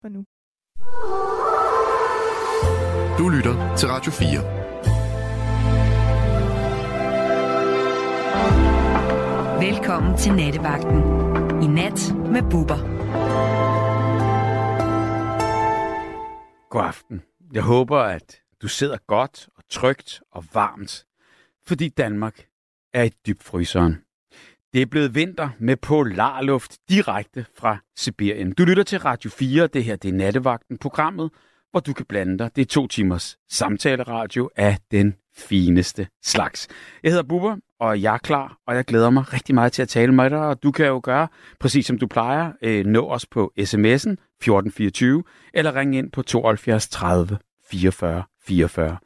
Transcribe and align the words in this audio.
for 0.00 0.08
nu. 0.08 0.24
Du 3.18 3.28
lytter 3.28 3.76
til 3.76 3.88
Radio 3.88 4.12
4. 4.12 4.40
Velkommen 9.60 10.18
til 10.18 10.32
Nattevagten. 10.32 10.98
I 11.62 11.66
nat 11.66 12.14
med 12.32 12.42
Bubber. 12.50 12.80
God 16.70 16.84
aften. 16.84 17.22
Jeg 17.52 17.62
håber, 17.62 17.98
at 17.98 18.42
du 18.62 18.68
sidder 18.68 18.96
godt 19.06 19.48
og 19.56 19.62
trygt 19.70 20.20
og 20.30 20.44
varmt, 20.54 21.06
fordi 21.66 21.88
Danmark 21.88 22.46
er 22.92 23.02
i 23.02 23.08
dybfryseren. 23.26 24.07
Det 24.72 24.82
er 24.82 24.86
blevet 24.86 25.14
vinter 25.14 25.48
med 25.58 25.76
polarluft 25.76 26.78
direkte 26.88 27.46
fra 27.58 27.78
Sibirien. 27.96 28.52
Du 28.52 28.64
lytter 28.64 28.82
til 28.82 28.98
Radio 28.98 29.30
4, 29.30 29.66
det 29.66 29.84
her 29.84 29.96
det 29.96 30.08
er 30.08 30.12
Nattevagten, 30.12 30.78
programmet, 30.78 31.30
hvor 31.70 31.80
du 31.80 31.92
kan 31.92 32.06
blande 32.06 32.38
dig. 32.38 32.50
Det 32.56 32.62
er 32.62 32.66
to 32.66 32.86
timers 32.86 33.38
samtaleradio 33.50 34.50
af 34.56 34.78
den 34.90 35.14
fineste 35.36 36.08
slags. 36.22 36.68
Jeg 37.02 37.10
hedder 37.10 37.24
Bubber, 37.24 37.56
og 37.80 38.02
jeg 38.02 38.14
er 38.14 38.18
klar, 38.18 38.58
og 38.66 38.74
jeg 38.76 38.84
glæder 38.84 39.10
mig 39.10 39.32
rigtig 39.32 39.54
meget 39.54 39.72
til 39.72 39.82
at 39.82 39.88
tale 39.88 40.12
med 40.12 40.30
dig, 40.30 40.38
og 40.38 40.62
du 40.62 40.70
kan 40.70 40.86
jo 40.86 41.00
gøre, 41.02 41.28
præcis 41.60 41.86
som 41.86 41.98
du 41.98 42.06
plejer, 42.06 42.52
øh, 42.62 42.86
nå 42.86 43.08
os 43.08 43.26
på 43.26 43.52
sms'en 43.58 43.64
1424, 43.64 45.24
eller 45.54 45.76
ringe 45.76 45.98
ind 45.98 46.10
på 46.10 46.22
72 46.22 46.88
30 46.88 47.38
44 47.70 48.22
44. 48.42 48.98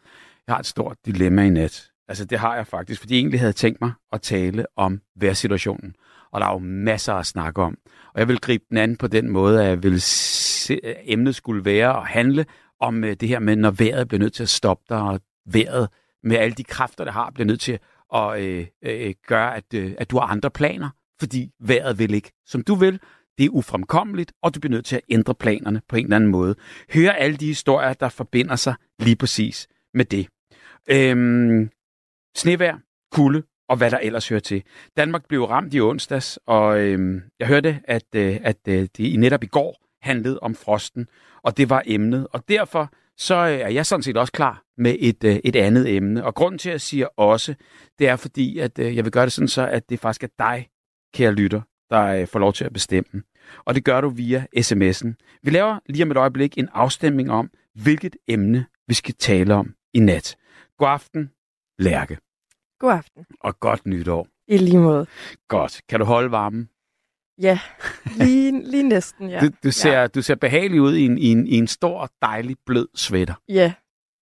Jeg 0.47 0.55
har 0.55 0.59
et 0.59 0.67
stort 0.67 0.97
dilemma 1.07 1.43
i 1.43 1.51
nat. 1.51 1.92
Altså 2.13 2.25
det 2.25 2.39
har 2.39 2.57
jeg 2.57 2.67
faktisk, 2.67 3.01
fordi 3.01 3.15
jeg 3.15 3.21
egentlig 3.21 3.41
havde 3.41 3.53
tænkt 3.53 3.81
mig 3.81 3.93
at 4.13 4.23
tale 4.23 4.67
om 4.77 5.01
vejrsituationen. 5.17 5.95
Og 6.33 6.41
der 6.41 6.47
er 6.47 6.53
jo 6.53 6.59
masser 6.59 7.15
at 7.15 7.27
snakke 7.27 7.63
om. 7.63 7.79
Og 8.15 8.21
jeg 8.21 8.29
vil 8.29 8.41
gribe 8.41 8.65
den 8.69 8.77
anden 8.77 8.97
på 8.97 9.07
den 9.07 9.29
måde, 9.29 9.63
at 9.63 9.69
jeg 9.69 9.83
vil 9.83 10.01
se, 10.01 10.81
at 10.85 10.97
emnet 11.05 11.35
skulle 11.35 11.65
være 11.65 11.97
at 11.97 12.07
handle 12.07 12.47
om 12.81 13.05
øh, 13.05 13.17
det 13.21 13.29
her 13.29 13.39
med, 13.39 13.57
når 13.57 13.71
vejret 13.71 14.09
bliver 14.09 14.19
nødt 14.19 14.33
til 14.33 14.43
at 14.43 14.49
stoppe 14.49 14.85
dig, 14.89 15.03
og 15.03 15.21
vejret 15.47 15.89
med 16.23 16.37
alle 16.37 16.55
de 16.55 16.65
kræfter, 16.65 17.05
det 17.05 17.13
har, 17.13 17.31
bliver 17.31 17.47
nødt 17.47 17.61
til 17.61 17.79
at 18.15 18.41
øh, 18.41 18.67
øh, 18.85 19.15
gøre, 19.27 19.57
at, 19.57 19.75
øh, 19.75 19.95
at 19.99 20.11
du 20.11 20.19
har 20.19 20.27
andre 20.27 20.51
planer, 20.51 20.91
fordi 21.21 21.51
vejret 21.61 21.99
vil 21.99 22.15
ikke, 22.15 22.33
som 22.47 22.63
du 22.63 22.75
vil. 22.75 23.01
Det 23.39 23.45
er 23.45 23.51
ufremkommeligt, 23.51 24.33
og 24.43 24.55
du 24.55 24.61
bliver 24.61 24.71
nødt 24.71 24.87
til 24.87 24.97
at 24.97 25.03
ændre 25.09 25.35
planerne 25.35 25.81
på 25.89 25.97
en 25.97 26.05
eller 26.05 26.17
anden 26.17 26.31
måde. 26.31 26.55
Hør 26.95 27.11
alle 27.11 27.37
de 27.37 27.47
historier, 27.47 27.93
der 27.93 28.09
forbinder 28.09 28.57
sig 28.57 28.75
lige 28.99 29.17
præcis 29.17 29.69
med 29.95 30.05
det. 30.05 30.29
Øhm, 30.91 31.71
snevær, 32.37 32.75
kulde 33.13 33.43
og 33.69 33.77
hvad 33.77 33.91
der 33.91 33.99
ellers 33.99 34.29
hører 34.29 34.41
til. 34.41 34.63
Danmark 34.97 35.29
blev 35.29 35.45
ramt 35.45 35.75
i 35.75 35.81
onsdags, 35.81 36.39
og 36.47 36.81
øh, 36.81 37.21
jeg 37.39 37.49
hørte, 37.49 37.81
at, 37.85 38.15
øh, 38.15 38.39
at 38.43 38.59
øh, 38.69 38.81
det 38.81 38.99
i 38.99 39.17
netop 39.17 39.45
i 39.45 39.47
går 39.47 39.77
handlede 40.03 40.41
om 40.41 40.55
frosten, 40.55 41.09
og 41.43 41.57
det 41.57 41.71
var 41.71 41.83
emnet. 41.87 42.27
Og 42.33 42.49
derfor 42.49 42.93
så 43.17 43.35
øh, 43.35 43.59
er 43.59 43.69
jeg 43.69 43.87
sådan 43.87 44.03
set 44.03 44.17
også 44.17 44.33
klar 44.33 44.63
med 44.79 44.97
et, 44.99 45.25
øh, 45.25 45.37
et 45.45 45.57
andet 45.57 45.97
emne. 45.97 46.25
Og 46.25 46.35
grunden 46.35 46.59
til, 46.59 46.69
at 46.69 46.73
jeg 46.73 46.81
siger 46.81 47.07
også, 47.17 47.55
det 47.99 48.09
er 48.09 48.17
fordi, 48.17 48.59
at 48.59 48.79
øh, 48.79 48.97
jeg 48.97 49.05
vil 49.05 49.13
gøre 49.13 49.25
det 49.25 49.33
sådan 49.33 49.49
så, 49.49 49.67
at 49.67 49.91
det 49.91 50.01
faktisk 50.01 50.23
er 50.23 50.29
dig, 50.39 50.69
kære 51.15 51.33
lytter, 51.33 51.61
der 51.91 52.07
øh, 52.07 52.27
får 52.27 52.39
lov 52.39 52.53
til 52.53 52.65
at 52.65 52.73
bestemme. 52.73 53.23
Og 53.65 53.75
det 53.75 53.85
gør 53.85 54.01
du 54.01 54.09
via 54.09 54.47
sms'en. 54.57 55.39
Vi 55.43 55.51
laver 55.51 55.79
lige 55.87 56.05
om 56.05 56.11
et 56.11 56.17
øjeblik 56.17 56.59
en 56.59 56.69
afstemning 56.73 57.31
om, 57.31 57.51
hvilket 57.75 58.17
emne 58.29 58.67
vi 58.89 58.95
skal 58.95 59.15
tale 59.15 59.55
om 59.55 59.75
i 59.95 60.01
nat. 60.01 60.37
God 60.79 60.89
aften, 60.89 61.31
Lærke. 61.79 62.19
God 62.79 62.93
aften. 62.93 63.27
Og 63.41 63.61
godt 63.61 63.87
nytår. 63.87 64.29
I 64.49 64.57
lige 64.57 64.79
måde. 64.79 65.07
Godt. 65.49 65.81
Kan 65.89 66.01
du 66.01 66.05
holde 66.07 66.31
varmen? 66.31 66.69
Ja, 67.39 67.59
lige, 68.17 68.71
lige 68.71 68.83
næsten, 68.83 69.31
ja. 69.31 69.41
Du, 69.41 69.49
du, 69.65 69.71
ser, 69.71 70.01
ja. 70.01 70.07
du 70.07 70.23
ser 70.23 70.35
behagelig 70.35 70.81
ud 70.81 70.95
i 70.95 71.05
en, 71.05 71.19
i, 71.19 71.27
en, 71.27 71.47
i 71.47 71.55
en 71.57 71.67
stor, 71.67 72.11
dejlig, 72.23 72.57
blød 72.67 72.89
sweater. 72.95 73.35
Ja, 73.49 73.73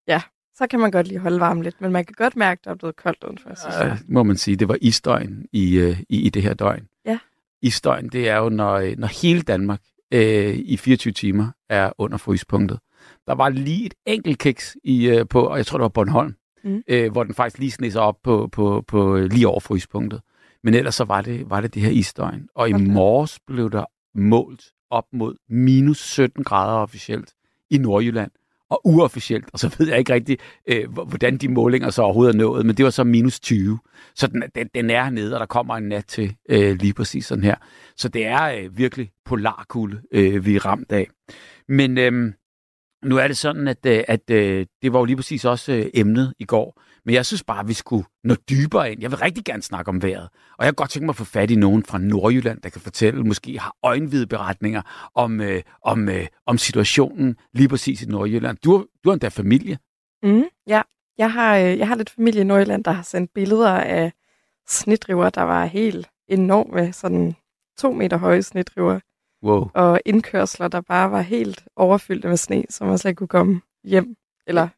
ja. 0.08 0.22
Så 0.54 0.66
kan 0.66 0.80
man 0.80 0.90
godt 0.90 1.08
lige 1.08 1.18
holde 1.18 1.40
varmen 1.40 1.62
lidt, 1.62 1.80
men 1.80 1.92
man 1.92 2.04
kan 2.04 2.14
godt 2.18 2.36
mærke, 2.36 2.58
at 2.58 2.64
der 2.64 2.70
er 2.70 2.74
blevet 2.74 2.96
koldt 2.96 3.24
udenfor. 3.24 3.54
Synes 3.54 3.74
jeg. 3.76 3.86
Øh, 3.92 3.98
må 4.08 4.22
man 4.22 4.36
sige. 4.36 4.56
Det 4.56 4.68
var 4.68 4.76
isdøgn 4.80 5.46
i, 5.52 5.78
øh, 5.78 6.00
i, 6.08 6.20
i 6.20 6.28
det 6.28 6.42
her 6.42 6.54
døgn. 6.54 6.88
Ja. 7.06 7.18
Isdøgn, 7.62 8.08
det 8.08 8.28
er 8.28 8.36
jo, 8.36 8.48
når, 8.48 8.74
øh, 8.74 8.98
når 8.98 9.22
hele 9.22 9.42
Danmark 9.42 9.80
øh, 10.12 10.54
i 10.54 10.76
24 10.76 11.12
timer 11.12 11.48
er 11.68 11.92
under 11.98 12.18
fryspunktet. 12.18 12.78
Der 13.26 13.34
var 13.34 13.48
lige 13.48 13.86
et 13.86 13.94
enkelt 14.06 14.38
kiks 14.38 14.76
i, 14.84 15.08
øh, 15.08 15.28
på, 15.28 15.42
og 15.42 15.56
jeg 15.56 15.66
tror, 15.66 15.78
det 15.78 15.82
var 15.82 15.88
Bornholm, 15.88 16.34
Mm. 16.64 16.82
øh, 16.88 17.12
hvor 17.12 17.24
den 17.24 17.34
faktisk 17.34 17.58
lige 17.58 17.70
sned 17.70 17.90
sig 17.90 18.02
op 18.02 18.16
på, 18.24 18.48
på, 18.52 18.84
på 18.88 19.16
øh, 19.16 19.24
lige 19.32 19.48
over 19.48 19.60
fryspunktet. 19.60 20.20
Men 20.64 20.74
ellers 20.74 20.94
så 20.94 21.04
var 21.04 21.20
det, 21.22 21.50
var 21.50 21.60
det 21.60 21.74
det 21.74 21.82
her 21.82 21.90
isdøgn. 21.90 22.48
Og 22.54 22.70
i 22.70 22.74
Okay. 22.74 22.84
morges 22.86 23.38
blev 23.46 23.70
der 23.70 23.84
målt 24.14 24.62
op 24.90 25.04
mod 25.12 25.34
minus 25.48 25.98
17 25.98 26.44
grader 26.44 26.72
officielt 26.78 27.32
i 27.70 27.78
Nordjylland. 27.78 28.30
Og 28.70 28.80
uofficielt, 28.84 29.44
og 29.52 29.58
så 29.58 29.74
ved 29.78 29.88
jeg 29.88 29.98
ikke 29.98 30.12
rigtig, 30.14 30.38
øh, 30.68 30.90
hvor- 30.92 31.04
hvordan 31.04 31.36
de 31.36 31.48
målinger 31.48 31.90
så 31.90 32.02
overhovedet 32.02 32.34
er 32.34 32.38
nået, 32.38 32.66
men 32.66 32.76
det 32.76 32.84
var 32.84 32.90
så 32.90 33.04
minus 33.04 33.40
20. 33.40 33.78
Så 34.14 34.26
den, 34.26 34.42
den, 34.54 34.68
den 34.74 34.90
er 34.90 35.10
nede, 35.10 35.34
og 35.34 35.40
der 35.40 35.46
kommer 35.46 35.76
en 35.76 35.82
nat 35.88 36.04
til 36.06 36.34
øh, 36.48 36.76
lige 36.76 36.92
præcis 36.94 37.26
sådan 37.26 37.44
her. 37.44 37.54
Så 37.96 38.08
det 38.08 38.26
er 38.26 38.42
øh, 38.44 38.78
virkelig 38.78 39.10
polarkulde, 39.24 40.00
øh, 40.12 40.46
vi 40.46 40.56
er 40.56 40.66
ramt 40.66 40.92
af. 40.92 41.06
Men 41.68 41.98
øh, 41.98 42.32
nu 43.04 43.16
er 43.16 43.26
det 43.28 43.36
sådan, 43.36 43.68
at, 43.68 43.86
øh, 43.86 44.04
at 44.08 44.30
øh, 44.30 44.66
det 44.82 44.92
var 44.92 44.98
jo 44.98 45.04
lige 45.04 45.16
præcis 45.16 45.44
også 45.44 45.72
øh, 45.72 45.86
emnet 45.94 46.34
i 46.38 46.44
går. 46.44 46.82
Men 47.04 47.14
jeg 47.14 47.26
synes 47.26 47.44
bare, 47.44 47.60
at 47.60 47.68
vi 47.68 47.72
skulle 47.72 48.04
nå 48.24 48.34
dybere 48.50 48.92
ind. 48.92 49.00
Jeg 49.02 49.10
vil 49.10 49.18
rigtig 49.18 49.44
gerne 49.44 49.62
snakke 49.62 49.88
om 49.88 50.02
vejret. 50.02 50.28
Og 50.58 50.64
jeg 50.64 50.66
kan 50.66 50.74
godt 50.74 50.90
tænke 50.90 51.06
mig 51.06 51.12
at 51.12 51.16
få 51.16 51.24
fat 51.24 51.50
i 51.50 51.56
nogen 51.56 51.84
fra 51.84 51.98
Nordjylland, 51.98 52.60
der 52.60 52.68
kan 52.68 52.80
fortælle, 52.80 53.24
måske 53.24 53.58
har 53.58 53.76
øjenvide 53.82 54.26
beretninger 54.26 54.82
om, 55.14 55.40
øh, 55.40 55.62
om, 55.84 56.08
øh, 56.08 56.26
om 56.46 56.58
situationen 56.58 57.36
lige 57.54 57.68
præcis 57.68 58.02
i 58.02 58.06
Nordjylland. 58.06 58.56
Du, 58.64 58.76
har- 58.76 58.84
du 59.04 59.08
har 59.10 59.12
endda 59.12 59.28
familie. 59.28 59.78
Mm, 60.22 60.44
ja, 60.66 60.82
jeg 61.18 61.32
har, 61.32 61.56
øh, 61.56 61.78
jeg 61.78 61.88
har 61.88 61.94
lidt 61.94 62.10
familie 62.10 62.40
i 62.40 62.44
Nordjylland, 62.44 62.84
der 62.84 62.90
har 62.90 63.02
sendt 63.02 63.30
billeder 63.34 63.70
af 63.70 64.12
snedriver, 64.68 65.30
der 65.30 65.42
var 65.42 65.64
helt 65.64 66.08
enorme, 66.28 66.92
sådan 66.92 67.34
to 67.78 67.92
meter 67.92 68.16
høje 68.16 68.42
snedriver. 68.42 69.00
Wow. 69.42 69.70
og 69.74 70.00
indkørsler, 70.06 70.68
der 70.68 70.80
bare 70.80 71.10
var 71.10 71.20
helt 71.20 71.64
overfyldte 71.76 72.28
med 72.28 72.36
sne, 72.36 72.64
så 72.70 72.84
man 72.84 72.98
slet 72.98 73.10
ikke 73.10 73.18
kunne 73.18 73.28
komme 73.28 73.60
hjem, 73.84 74.16
eller 74.46 74.68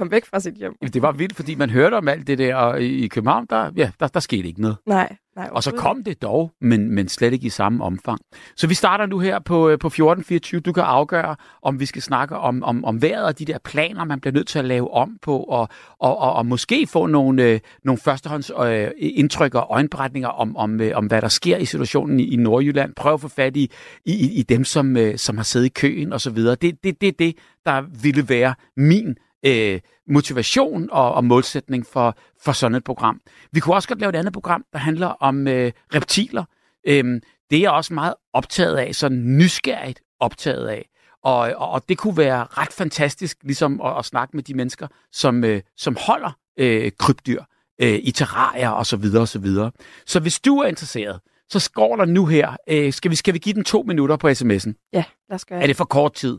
komme 0.00 0.10
væk 0.10 0.24
fra 0.26 0.40
sit 0.40 0.54
hjem. 0.54 0.74
Jamen, 0.82 0.92
Det 0.92 1.02
var 1.02 1.12
vildt, 1.12 1.36
fordi 1.36 1.54
man 1.54 1.70
hørte 1.70 1.94
om 1.94 2.08
alt 2.08 2.26
det 2.26 2.38
der, 2.38 2.54
og 2.54 2.82
i 2.82 3.08
København, 3.08 3.46
der, 3.50 3.70
ja, 3.76 3.90
der, 4.00 4.06
der 4.08 4.20
skete 4.20 4.48
ikke 4.48 4.60
noget. 4.60 4.76
Nej, 4.86 5.16
nej. 5.36 5.48
Og 5.52 5.62
så 5.62 5.70
kom 5.70 6.04
det 6.04 6.22
dog, 6.22 6.52
men, 6.60 6.94
men 6.94 7.08
slet 7.08 7.32
ikke 7.32 7.46
i 7.46 7.50
samme 7.50 7.84
omfang. 7.84 8.20
Så 8.56 8.66
vi 8.66 8.74
starter 8.74 9.06
nu 9.06 9.18
her 9.18 9.38
på, 9.38 9.68
øh, 9.68 9.78
på 9.78 9.86
1424. 9.86 10.60
Du 10.60 10.72
kan 10.72 10.82
afgøre, 10.82 11.36
om 11.62 11.80
vi 11.80 11.86
skal 11.86 12.02
snakke 12.02 12.36
om, 12.36 12.62
om, 12.62 12.84
om 12.84 13.02
vejret 13.02 13.24
og 13.24 13.38
de 13.38 13.44
der 13.44 13.58
planer, 13.64 14.04
man 14.04 14.20
bliver 14.20 14.32
nødt 14.34 14.46
til 14.46 14.58
at 14.58 14.64
lave 14.64 14.94
om 14.94 15.16
på, 15.22 15.38
og, 15.38 15.68
og, 15.98 16.18
og, 16.18 16.32
og 16.32 16.46
måske 16.46 16.86
få 16.86 17.06
nogle, 17.06 17.42
øh, 17.44 17.60
nogle 17.84 17.98
førstehånds 17.98 18.50
øh, 18.64 18.88
indtryk 18.98 19.54
og 19.54 19.66
øjenberetninger 19.70 20.28
om, 20.28 20.56
om, 20.56 20.80
øh, 20.80 20.92
om, 20.94 21.06
hvad 21.06 21.22
der 21.22 21.28
sker 21.28 21.56
i 21.56 21.64
situationen 21.64 22.20
i, 22.20 22.24
i 22.24 22.36
Nordjylland. 22.36 22.94
Prøv 22.94 23.14
at 23.14 23.20
få 23.20 23.28
fat 23.28 23.56
i, 23.56 23.70
i, 24.04 24.12
i- 24.12 24.38
i 24.38 24.42
dem, 24.42 24.64
som, 24.64 24.96
øh, 24.96 25.18
som 25.18 25.36
har 25.36 25.44
siddet 25.44 25.66
i 25.66 25.70
køen 25.70 26.12
osv. 26.12 26.36
Det 26.36 26.50
er 26.50 26.54
det, 26.84 27.00
det, 27.00 27.18
det, 27.18 27.34
der 27.66 27.82
ville 28.02 28.28
være 28.28 28.54
min 28.76 29.16
øh, 29.46 29.80
motivation 30.08 30.88
og, 30.92 31.14
og 31.14 31.24
målsætning 31.24 31.86
for, 31.86 32.16
for 32.44 32.52
sådan 32.52 32.74
et 32.74 32.84
program. 32.84 33.20
Vi 33.52 33.60
kunne 33.60 33.74
også 33.74 33.88
godt 33.88 34.00
lave 34.00 34.10
et 34.10 34.16
andet 34.16 34.32
program, 34.32 34.64
der 34.72 34.78
handler 34.78 35.06
om 35.06 35.48
øh, 35.48 35.72
reptiler. 35.94 36.44
Øhm, 36.86 37.20
det 37.50 37.56
er 37.56 37.60
jeg 37.60 37.70
også 37.70 37.94
meget 37.94 38.14
optaget 38.32 38.76
af, 38.76 38.94
sådan 38.94 39.36
nysgerrigt 39.38 40.00
optaget 40.20 40.68
af. 40.68 40.88
Og, 41.24 41.38
og, 41.38 41.70
og 41.70 41.88
det 41.88 41.98
kunne 41.98 42.16
være 42.16 42.46
ret 42.50 42.72
fantastisk 42.72 43.38
ligesom 43.42 43.80
at, 43.80 43.98
at 43.98 44.04
snakke 44.04 44.36
med 44.36 44.42
de 44.42 44.54
mennesker, 44.54 44.86
som, 45.12 45.44
øh, 45.44 45.62
som 45.76 45.96
holder 46.00 46.30
øh, 46.58 46.92
krybdyr 46.98 47.42
øh, 47.80 47.98
i 48.02 48.10
terrarier 48.10 48.68
og 48.68 48.86
så 48.86 48.96
videre 48.96 49.22
og 49.22 49.28
så 49.28 49.38
videre. 49.38 49.70
Så 50.06 50.20
hvis 50.20 50.40
du 50.40 50.58
er 50.58 50.66
interesseret, 50.66 51.20
så 51.48 51.58
skår 51.58 51.96
der 51.96 52.04
nu 52.04 52.26
her. 52.26 52.56
Øh, 52.68 52.92
skal, 52.92 53.10
vi, 53.10 53.16
skal 53.16 53.34
vi 53.34 53.38
give 53.38 53.54
den 53.54 53.64
to 53.64 53.82
minutter 53.82 54.16
på 54.16 54.28
sms'en? 54.28 54.88
Ja, 54.92 55.04
lad 55.28 55.34
os 55.34 55.44
gøre 55.44 55.62
Er 55.62 55.66
det 55.66 55.76
for 55.76 55.84
kort 55.84 56.12
tid? 56.14 56.38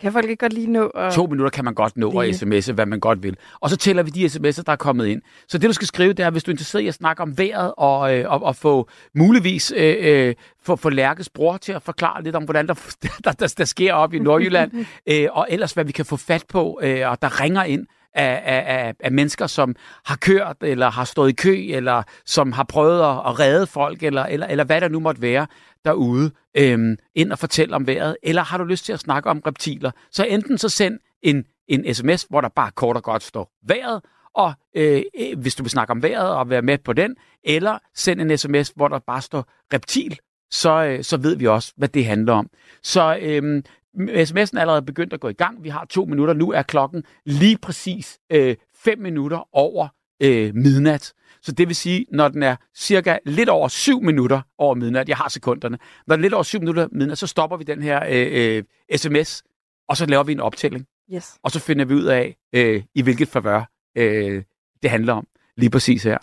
Kan 0.00 0.12
folk 0.12 0.24
ikke 0.24 0.40
godt 0.40 0.52
lige 0.52 0.70
nå 0.70 0.86
at... 0.86 1.12
To 1.12 1.26
minutter 1.26 1.50
kan 1.50 1.64
man 1.64 1.74
godt 1.74 1.96
nå 1.96 2.20
at 2.20 2.28
Lige. 2.28 2.60
sms'e, 2.60 2.72
hvad 2.72 2.86
man 2.86 3.00
godt 3.00 3.22
vil. 3.22 3.36
Og 3.60 3.70
så 3.70 3.76
tæller 3.76 4.02
vi 4.02 4.10
de 4.10 4.26
sms'er, 4.26 4.62
der 4.62 4.72
er 4.72 4.76
kommet 4.76 5.06
ind. 5.06 5.22
Så 5.48 5.58
det, 5.58 5.68
du 5.68 5.72
skal 5.72 5.86
skrive, 5.86 6.12
det 6.12 6.24
er, 6.24 6.30
hvis 6.30 6.44
du 6.44 6.50
er 6.50 6.52
interesseret 6.52 6.82
i 6.82 6.88
at 6.88 6.94
snakke 6.94 7.22
om 7.22 7.38
vejret, 7.38 7.74
og, 7.76 8.16
øh, 8.16 8.32
og, 8.32 8.42
og 8.42 8.56
få 8.56 8.88
muligvis 9.14 9.72
øh, 9.76 9.96
øh, 10.00 10.34
få, 10.62 10.76
få 10.76 10.88
Lærkes 10.88 11.28
bror 11.28 11.56
til 11.56 11.72
at 11.72 11.82
forklare 11.82 12.22
lidt 12.22 12.36
om, 12.36 12.44
hvordan 12.44 12.68
der, 12.68 12.74
der, 13.24 13.32
der, 13.32 13.54
der 13.58 13.64
sker 13.64 13.94
op 13.94 14.14
i 14.14 14.18
Nordjylland, 14.18 14.72
øh, 15.10 15.28
og 15.32 15.46
ellers 15.50 15.72
hvad 15.72 15.84
vi 15.84 15.92
kan 15.92 16.04
få 16.04 16.16
fat 16.16 16.44
på, 16.48 16.80
øh, 16.82 17.10
og 17.10 17.22
der 17.22 17.40
ringer 17.40 17.64
ind 17.64 17.86
af, 18.14 18.42
af, 18.44 18.64
af, 18.66 18.94
af 19.00 19.12
mennesker, 19.12 19.46
som 19.46 19.76
har 20.04 20.16
kørt, 20.16 20.56
eller 20.60 20.90
har 20.90 21.04
stået 21.04 21.28
i 21.28 21.32
kø, 21.32 21.54
eller 21.68 22.02
som 22.26 22.52
har 22.52 22.64
prøvet 22.64 23.00
at, 23.00 23.16
at 23.26 23.40
redde 23.40 23.66
folk, 23.66 24.02
eller, 24.02 24.24
eller, 24.24 24.46
eller 24.46 24.64
hvad 24.64 24.80
der 24.80 24.88
nu 24.88 25.00
måtte 25.00 25.22
være 25.22 25.46
derude, 25.84 26.30
øhm, 26.56 26.96
ind 27.14 27.32
og 27.32 27.38
fortælle 27.38 27.76
om 27.76 27.86
vejret, 27.86 28.16
eller 28.22 28.42
har 28.42 28.58
du 28.58 28.64
lyst 28.64 28.84
til 28.84 28.92
at 28.92 29.00
snakke 29.00 29.30
om 29.30 29.42
reptiler, 29.46 29.90
så 30.10 30.24
enten 30.24 30.58
så 30.58 30.68
send 30.68 30.98
en, 31.22 31.44
en 31.68 31.94
sms, 31.94 32.26
hvor 32.30 32.40
der 32.40 32.48
bare 32.48 32.70
kort 32.70 32.96
og 32.96 33.02
godt 33.02 33.22
står 33.22 33.52
vejret, 33.66 34.00
og 34.34 34.52
øh, 34.76 35.02
øh, 35.20 35.38
hvis 35.38 35.54
du 35.54 35.62
vil 35.62 35.70
snakke 35.70 35.90
om 35.90 36.02
vejret 36.02 36.30
og 36.30 36.50
være 36.50 36.62
med 36.62 36.78
på 36.78 36.92
den, 36.92 37.16
eller 37.44 37.78
send 37.94 38.20
en 38.20 38.38
sms, 38.38 38.72
hvor 38.76 38.88
der 38.88 38.98
bare 38.98 39.22
står 39.22 39.44
reptil, 39.74 40.18
så, 40.50 40.84
øh, 40.84 41.04
så 41.04 41.16
ved 41.16 41.36
vi 41.36 41.46
også, 41.46 41.72
hvad 41.76 41.88
det 41.88 42.06
handler 42.06 42.32
om. 42.32 42.50
Så 42.82 43.18
øh, 43.20 43.62
sms'en 43.98 44.56
er 44.56 44.60
allerede 44.60 44.82
begyndt 44.82 45.12
at 45.12 45.20
gå 45.20 45.28
i 45.28 45.32
gang. 45.32 45.64
Vi 45.64 45.68
har 45.68 45.84
to 45.84 46.04
minutter. 46.04 46.34
Nu 46.34 46.52
er 46.52 46.62
klokken 46.62 47.04
lige 47.24 47.58
præcis 47.58 48.18
øh, 48.32 48.56
fem 48.74 48.98
minutter 48.98 49.48
over 49.52 49.88
øh, 50.22 50.54
midnat. 50.54 51.12
Så 51.42 51.52
det 51.52 51.68
vil 51.68 51.76
sige, 51.76 52.06
når 52.12 52.28
den 52.28 52.42
er 52.42 52.56
cirka 52.76 53.18
lidt 53.26 53.48
over 53.48 53.68
7 53.68 54.02
minutter 54.02 54.40
over 54.58 54.74
midnat, 54.74 55.08
jeg 55.08 55.16
har 55.16 55.28
sekunderne, 55.28 55.78
når 56.06 56.16
den 56.16 56.20
er 56.20 56.24
lidt 56.24 56.34
over 56.34 56.42
7 56.42 56.58
minutter 56.58 56.88
midnat, 56.92 57.18
så 57.18 57.26
stopper 57.26 57.56
vi 57.56 57.64
den 57.64 57.82
her 57.82 58.02
øh, 58.08 58.56
øh, 58.56 58.64
sms, 58.96 59.42
og 59.88 59.96
så 59.96 60.06
laver 60.06 60.22
vi 60.22 60.32
en 60.32 60.40
optælling. 60.40 60.86
Yes. 61.14 61.38
Og 61.42 61.50
så 61.50 61.60
finder 61.60 61.84
vi 61.84 61.94
ud 61.94 62.04
af, 62.04 62.36
øh, 62.52 62.82
i 62.94 63.02
hvilket 63.02 63.28
favør 63.28 63.70
øh, 63.96 64.42
det 64.82 64.90
handler 64.90 65.12
om 65.12 65.26
lige 65.56 65.70
præcis 65.70 66.02
her. 66.02 66.18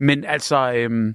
Men 0.00 0.24
altså, 0.24 0.72
øh, 0.72 1.14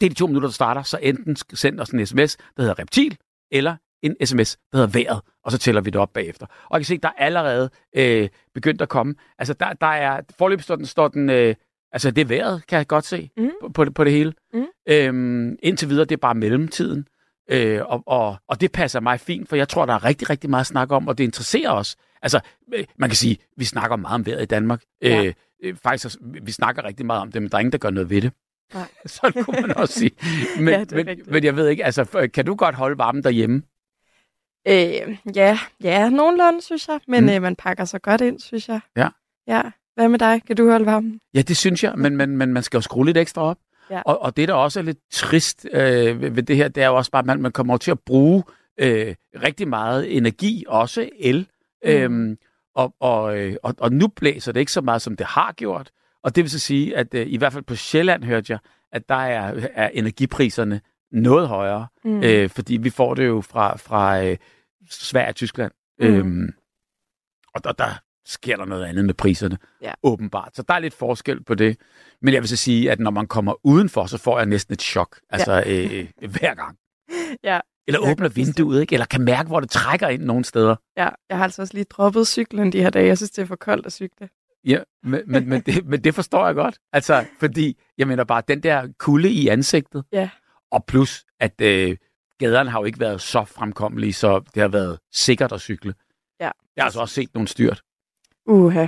det 0.00 0.02
er 0.02 0.08
de 0.08 0.14
to 0.14 0.26
minutter, 0.26 0.48
der 0.48 0.52
starter, 0.52 0.82
så 0.82 0.98
enten 1.02 1.36
send 1.36 1.80
os 1.80 1.90
en 1.90 2.06
sms, 2.06 2.36
der 2.36 2.62
hedder 2.62 2.78
reptil, 2.78 3.18
eller 3.50 3.76
en 4.02 4.26
sms, 4.26 4.56
der 4.72 4.78
hedder 4.78 4.98
vejret, 4.98 5.20
og 5.44 5.52
så 5.52 5.58
tæller 5.58 5.80
vi 5.80 5.90
det 5.90 6.00
op 6.00 6.12
bagefter. 6.12 6.46
Og 6.46 6.68
jeg 6.70 6.80
kan 6.80 6.84
se, 6.84 6.98
der 6.98 7.08
er 7.08 7.24
allerede 7.24 7.70
øh, 7.96 8.28
begyndt 8.54 8.82
at 8.82 8.88
komme. 8.88 9.14
Altså, 9.38 9.54
der, 9.54 9.72
der 9.72 9.86
er, 9.86 10.20
forløbet 10.38 10.64
står 10.64 10.76
den, 10.76 10.86
står 10.86 11.08
den 11.08 11.30
øh, 11.30 11.54
altså 11.92 12.10
det 12.10 12.20
er 12.20 12.24
vejret, 12.26 12.66
kan 12.66 12.78
jeg 12.78 12.86
godt 12.86 13.04
se, 13.04 13.30
Mm. 13.36 13.50
på, 13.60 13.68
på, 13.68 13.84
det, 13.84 13.94
på 13.94 14.04
det 14.04 14.12
hele. 14.12 14.32
Mm. 14.54 14.66
Øhm, 14.88 15.56
indtil 15.62 15.88
videre, 15.88 16.04
det 16.04 16.12
er 16.12 16.16
bare 16.20 16.34
mellemtiden. 16.34 17.06
Øh, 17.50 17.80
og, 17.86 18.02
og, 18.06 18.36
og 18.48 18.60
det 18.60 18.72
passer 18.72 19.00
mig 19.00 19.20
fint, 19.20 19.48
for 19.48 19.56
jeg 19.56 19.68
tror, 19.68 19.86
der 19.86 19.94
er 19.94 20.04
rigtig, 20.04 20.30
rigtig 20.30 20.50
meget 20.50 20.60
at 20.60 20.66
snakke 20.66 20.94
om, 20.94 21.08
og 21.08 21.18
det 21.18 21.24
interesserer 21.24 21.70
os. 21.70 21.96
Altså, 22.22 22.40
øh, 22.74 22.84
man 22.96 23.08
kan 23.08 23.16
sige, 23.16 23.38
vi 23.56 23.64
snakker 23.64 23.96
meget 23.96 24.14
om 24.14 24.26
vejret 24.26 24.42
i 24.42 24.46
Danmark. 24.46 24.82
Ja. 25.02 25.24
Øh, 25.24 25.34
øh, 25.64 25.76
faktisk, 25.82 26.16
vi 26.22 26.52
snakker 26.52 26.84
rigtig 26.84 27.06
meget 27.06 27.22
om 27.22 27.32
det, 27.32 27.42
men 27.42 27.50
der 27.50 27.56
er 27.56 27.60
ingen, 27.60 27.72
der 27.72 27.78
gør 27.78 27.90
noget 27.90 28.10
ved 28.10 28.22
det. 28.22 28.32
Nej. 28.74 28.88
Sådan 29.06 29.44
kunne 29.44 29.60
man 29.60 29.76
også 29.76 29.94
sige. 29.94 30.10
Men, 30.58 30.68
Ja, 30.74 30.84
men, 30.90 31.06
rigtigt. 31.06 31.30
men 31.30 31.44
jeg 31.44 31.56
ved 31.56 31.68
ikke, 31.68 31.84
altså, 31.84 32.28
kan 32.34 32.44
du 32.44 32.54
godt 32.54 32.74
holde 32.74 32.98
varmen 32.98 33.24
derhjemme? 33.24 33.62
Øh, 34.68 35.18
ja, 35.36 35.58
ja, 35.82 36.08
nogenlunde, 36.10 36.62
synes 36.62 36.88
jeg. 36.88 37.00
Men 37.08 37.24
mm. 37.24 37.30
øh, 37.30 37.42
man 37.42 37.56
pakker 37.56 37.84
sig 37.84 38.02
godt 38.02 38.20
ind, 38.20 38.40
synes 38.40 38.68
jeg. 38.68 38.80
Ja. 38.96 39.08
Ja. 39.46 39.62
Hvad 39.98 40.08
med 40.08 40.18
dig? 40.18 40.42
Kan 40.46 40.56
du 40.56 40.70
holde 40.70 40.86
varmen? 40.86 41.20
Ja, 41.34 41.42
det 41.42 41.56
synes 41.56 41.84
jeg, 41.84 41.94
men, 41.96 42.16
men, 42.16 42.36
men 42.36 42.52
man 42.52 42.62
skal 42.62 42.78
jo 42.78 42.82
skrue 42.82 43.06
lidt 43.06 43.16
ekstra 43.16 43.42
op. 43.42 43.58
Ja. 43.90 44.02
Og, 44.06 44.22
og 44.22 44.36
det, 44.36 44.48
der 44.48 44.54
også 44.54 44.80
er 44.80 44.84
lidt 44.84 44.98
trist 45.12 45.66
øh, 45.72 46.20
ved, 46.20 46.30
ved 46.30 46.42
det 46.42 46.56
her, 46.56 46.68
det 46.68 46.82
er 46.82 46.86
jo 46.86 46.96
også 46.96 47.10
bare, 47.10 47.20
at 47.20 47.26
man, 47.26 47.42
man 47.42 47.52
kommer 47.52 47.76
til 47.76 47.90
at 47.90 48.00
bruge 48.00 48.44
øh, 48.78 49.14
rigtig 49.42 49.68
meget 49.68 50.16
energi, 50.16 50.64
også 50.68 51.08
el. 51.18 51.48
Mm. 51.84 51.90
Øhm, 51.90 52.38
og, 52.74 52.94
og, 53.00 53.38
øh, 53.38 53.56
og, 53.62 53.74
og 53.78 53.92
nu 53.92 54.08
blæser 54.08 54.52
det 54.52 54.60
ikke 54.60 54.72
så 54.72 54.80
meget, 54.80 55.02
som 55.02 55.16
det 55.16 55.26
har 55.26 55.52
gjort. 55.52 55.90
Og 56.22 56.36
det 56.36 56.44
vil 56.44 56.50
så 56.50 56.58
sige, 56.58 56.96
at 56.96 57.14
øh, 57.14 57.26
i 57.28 57.36
hvert 57.36 57.52
fald 57.52 57.64
på 57.64 57.74
Sjælland 57.74 58.24
hørte 58.24 58.52
jeg, 58.52 58.58
at 58.92 59.08
der 59.08 59.14
er, 59.14 59.68
er 59.74 59.88
energipriserne 59.88 60.80
noget 61.12 61.48
højere, 61.48 61.86
Mm. 62.04 62.22
øh, 62.22 62.50
fordi 62.50 62.76
vi 62.76 62.90
får 62.90 63.14
det 63.14 63.26
jo 63.26 63.40
fra, 63.40 63.76
fra 63.76 64.24
øh, 64.24 64.36
Sverige 64.90 65.28
og 65.28 65.34
Tyskland. 65.34 65.72
Mm. 66.00 66.06
Øhm, 66.06 66.48
og 67.54 67.64
der, 67.64 67.72
der 67.72 68.00
sker 68.28 68.56
der 68.56 68.64
noget 68.64 68.84
andet 68.84 69.04
med 69.04 69.14
priserne, 69.14 69.58
Ja. 69.82 69.92
åbenbart. 70.02 70.56
Så 70.56 70.62
der 70.68 70.74
er 70.74 70.78
lidt 70.78 70.94
forskel 70.94 71.44
på 71.44 71.54
det. 71.54 71.76
Men 72.22 72.34
jeg 72.34 72.42
vil 72.42 72.48
så 72.48 72.56
sige, 72.56 72.90
at 72.90 73.00
når 73.00 73.10
man 73.10 73.26
kommer 73.26 73.54
udenfor, 73.66 74.06
så 74.06 74.18
får 74.18 74.38
jeg 74.38 74.46
næsten 74.46 74.72
et 74.72 74.82
chok. 74.82 75.20
Altså 75.30 75.62
øh, 75.66 76.06
øh, 76.22 76.30
hver 76.30 76.54
gang. 76.54 76.76
Ja. 77.44 77.60
Eller 77.86 78.00
Jeg 78.02 78.10
åbner 78.12 78.28
vinduet, 78.28 78.80
ikke? 78.80 78.92
Eller 78.92 79.06
kan 79.06 79.20
mærke, 79.24 79.46
hvor 79.48 79.60
det 79.60 79.70
trækker 79.70 80.08
ind 80.08 80.22
nogle 80.22 80.44
steder. 80.44 80.76
Ja, 80.96 81.08
jeg 81.28 81.36
har 81.36 81.44
altså 81.44 81.62
også 81.62 81.74
lige 81.74 81.84
droppet 81.84 82.26
cyklen 82.28 82.72
de 82.72 82.82
her 82.82 82.90
dage. 82.90 83.06
Jeg 83.06 83.16
synes, 83.16 83.30
det 83.30 83.42
er 83.42 83.46
for 83.46 83.56
koldt 83.56 83.86
at 83.86 83.92
cykle. 83.92 84.28
Ja, 84.64 84.78
men, 85.02 85.20
men, 85.26 85.48
men, 85.48 85.60
det, 85.60 85.86
men 85.86 86.04
det 86.04 86.14
forstår 86.14 86.46
jeg 86.46 86.54
godt. 86.54 86.78
Altså, 86.92 87.24
fordi, 87.40 87.78
jeg 87.98 88.08
mener 88.08 88.24
bare, 88.24 88.42
den 88.48 88.62
der 88.62 88.88
kulde 88.98 89.30
i 89.30 89.48
ansigtet. 89.48 90.04
Ja. 90.12 90.30
Og 90.70 90.84
plus, 90.84 91.24
at 91.40 91.60
øh, 91.60 91.96
gaderne 92.38 92.70
har 92.70 92.78
jo 92.80 92.84
ikke 92.84 93.00
været 93.00 93.20
så 93.20 93.44
fremkommelige, 93.44 94.12
så 94.12 94.40
det 94.54 94.60
har 94.62 94.68
været 94.68 94.98
sikkert 95.12 95.52
at 95.52 95.60
cykle. 95.60 95.94
Ja. 96.40 96.50
Jeg 96.76 96.82
har 96.82 96.84
altså 96.84 97.00
også 97.00 97.14
set 97.14 97.34
nogle 97.34 97.48
styrt. 97.48 97.82
Uha. 98.48 98.86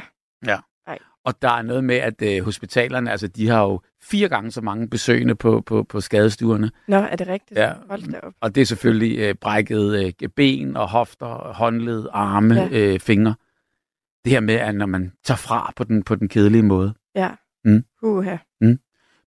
Og 1.24 1.42
der 1.42 1.50
er 1.50 1.62
noget 1.62 1.84
med, 1.84 1.96
at 1.96 2.22
øh, 2.22 2.44
hospitalerne, 2.44 3.10
altså 3.10 3.26
de 3.28 3.48
har 3.48 3.62
jo 3.62 3.80
fire 4.02 4.28
gange 4.28 4.50
så 4.50 4.60
mange 4.60 4.88
besøgende 4.88 5.34
på, 5.34 5.60
på, 5.66 5.82
på 5.82 6.00
skadestuerne. 6.00 6.70
Nå, 6.88 6.96
er 6.96 7.16
det 7.16 7.28
rigtigt? 7.28 7.60
Ja. 7.60 7.72
Hold 7.88 8.12
da 8.12 8.18
op. 8.22 8.32
Og 8.40 8.54
det 8.54 8.60
er 8.60 8.64
selvfølgelig 8.64 9.18
øh, 9.18 9.34
brækket 9.34 10.14
øh, 10.22 10.28
ben 10.36 10.76
og 10.76 10.88
hofter, 10.88 11.52
håndled, 11.52 12.06
arme, 12.12 12.54
Ja. 12.54 12.68
ja. 12.72 12.78
øh, 12.94 13.00
fingre. 13.00 13.34
Det 14.24 14.32
her 14.32 14.40
med, 14.40 14.54
at 14.54 14.74
når 14.74 14.86
man 14.86 15.12
tager 15.24 15.38
fra 15.38 15.72
på 15.76 15.84
den, 15.84 16.02
på 16.02 16.14
den 16.14 16.28
kedelige 16.28 16.62
måde. 16.62 16.94
Ja. 17.14 17.30
Mm. 17.64 17.84
Uha. 18.02 18.36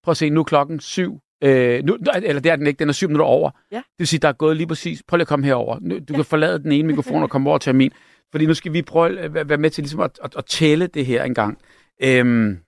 Prøv 0.02 0.10
at 0.10 0.16
se, 0.16 0.30
nu 0.30 0.40
er 0.40 0.44
klokken 0.44 0.80
syv. 0.80 1.20
Øh, 1.44 1.84
nu, 1.84 1.98
eller 2.22 2.40
det 2.40 2.52
er 2.52 2.56
den 2.56 2.66
ikke, 2.66 2.78
den 2.78 2.88
er 2.88 2.92
syv 2.92 3.08
minutter 3.08 3.26
over. 3.26 3.50
Ja. 3.72 3.76
Det 3.76 3.84
vil 3.98 4.06
sige, 4.06 4.20
der 4.20 4.28
er 4.28 4.32
gået 4.32 4.56
lige 4.56 4.66
præcis. 4.66 5.02
Prøv 5.08 5.16
lige 5.16 5.22
at 5.22 5.28
komme 5.28 5.46
herover. 5.46 5.78
Du 5.78 5.94
ja. 6.10 6.14
kan 6.14 6.24
forlade 6.24 6.58
den 6.58 6.72
ene 6.72 6.88
mikrofon 6.88 7.22
og 7.22 7.30
komme 7.30 7.50
over 7.50 7.58
til 7.58 7.74
min. 7.74 7.90
Fordi 8.34 8.46
nu 8.46 8.54
skal 8.54 8.72
vi 8.72 8.82
prøve 8.82 9.18
at 9.18 9.48
være- 9.48 9.58
med 9.58 9.70
til 9.70 9.82
ligesom 9.82 10.00
at, 10.00 10.20
at, 10.24 10.34
at 10.38 10.44
tælle 10.46 10.86
det 10.86 11.06
her 11.06 11.24
en 11.24 11.34
gang. 11.34 11.58
Øhm, 12.02 12.58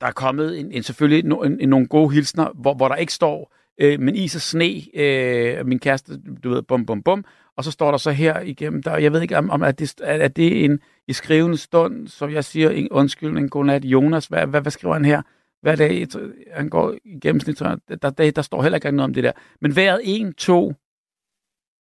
der 0.00 0.06
er 0.06 0.12
kommet 0.12 0.60
en, 0.60 0.72
en 0.72 0.82
selvfølgelig 0.82 1.24
no, 1.24 1.42
en, 1.42 1.60
en, 1.60 1.68
nogle 1.68 1.86
gode 1.86 2.14
hilsner, 2.14 2.50
hvor, 2.54 2.74
hvor 2.74 2.88
der 2.88 2.94
ikke 2.94 3.12
står, 3.12 3.54
øh, 3.80 4.00
men 4.00 4.16
is 4.16 4.34
og 4.34 4.40
sne, 4.40 4.82
øh, 4.94 5.66
min 5.66 5.78
kæreste, 5.78 6.20
du 6.44 6.50
ved, 6.50 6.62
bum, 6.62 6.86
bum, 6.86 7.02
bum. 7.02 7.24
Og 7.56 7.64
så 7.64 7.70
står 7.70 7.90
der 7.90 7.98
så 7.98 8.10
her 8.10 8.40
igennem, 8.40 8.82
der, 8.82 8.96
jeg 8.96 9.12
ved 9.12 9.22
ikke, 9.22 9.38
om, 9.38 9.50
om 9.50 9.62
er, 9.62 9.70
det, 9.70 9.94
er, 10.02 10.12
er 10.14 10.28
det 10.28 10.64
en 10.64 10.80
i 11.08 11.12
skrivende 11.12 11.56
stund, 11.56 12.08
så 12.08 12.26
jeg 12.26 12.44
siger 12.44 12.70
en 12.70 12.88
undskyldning, 12.90 13.50
godnat, 13.50 13.84
Jonas, 13.84 14.26
hvad, 14.26 14.46
hvad, 14.46 14.60
hvad 14.60 14.72
skriver 14.72 14.94
han 14.94 15.04
her? 15.04 15.22
Hver 15.62 15.76
dag, 15.76 16.06
han 16.52 16.68
går 16.68 16.94
i 17.04 17.18
gennemsnit, 17.22 17.56
tror 17.56 17.68
jeg, 17.68 18.02
der, 18.02 18.10
der, 18.10 18.30
der 18.30 18.42
står 18.42 18.62
heller 18.62 18.76
ikke 18.76 18.90
noget 18.90 19.08
om 19.08 19.14
det 19.14 19.24
der. 19.24 19.32
Men 19.60 19.76
vejret 19.76 20.00
1, 20.04 20.36
2, 20.36 20.74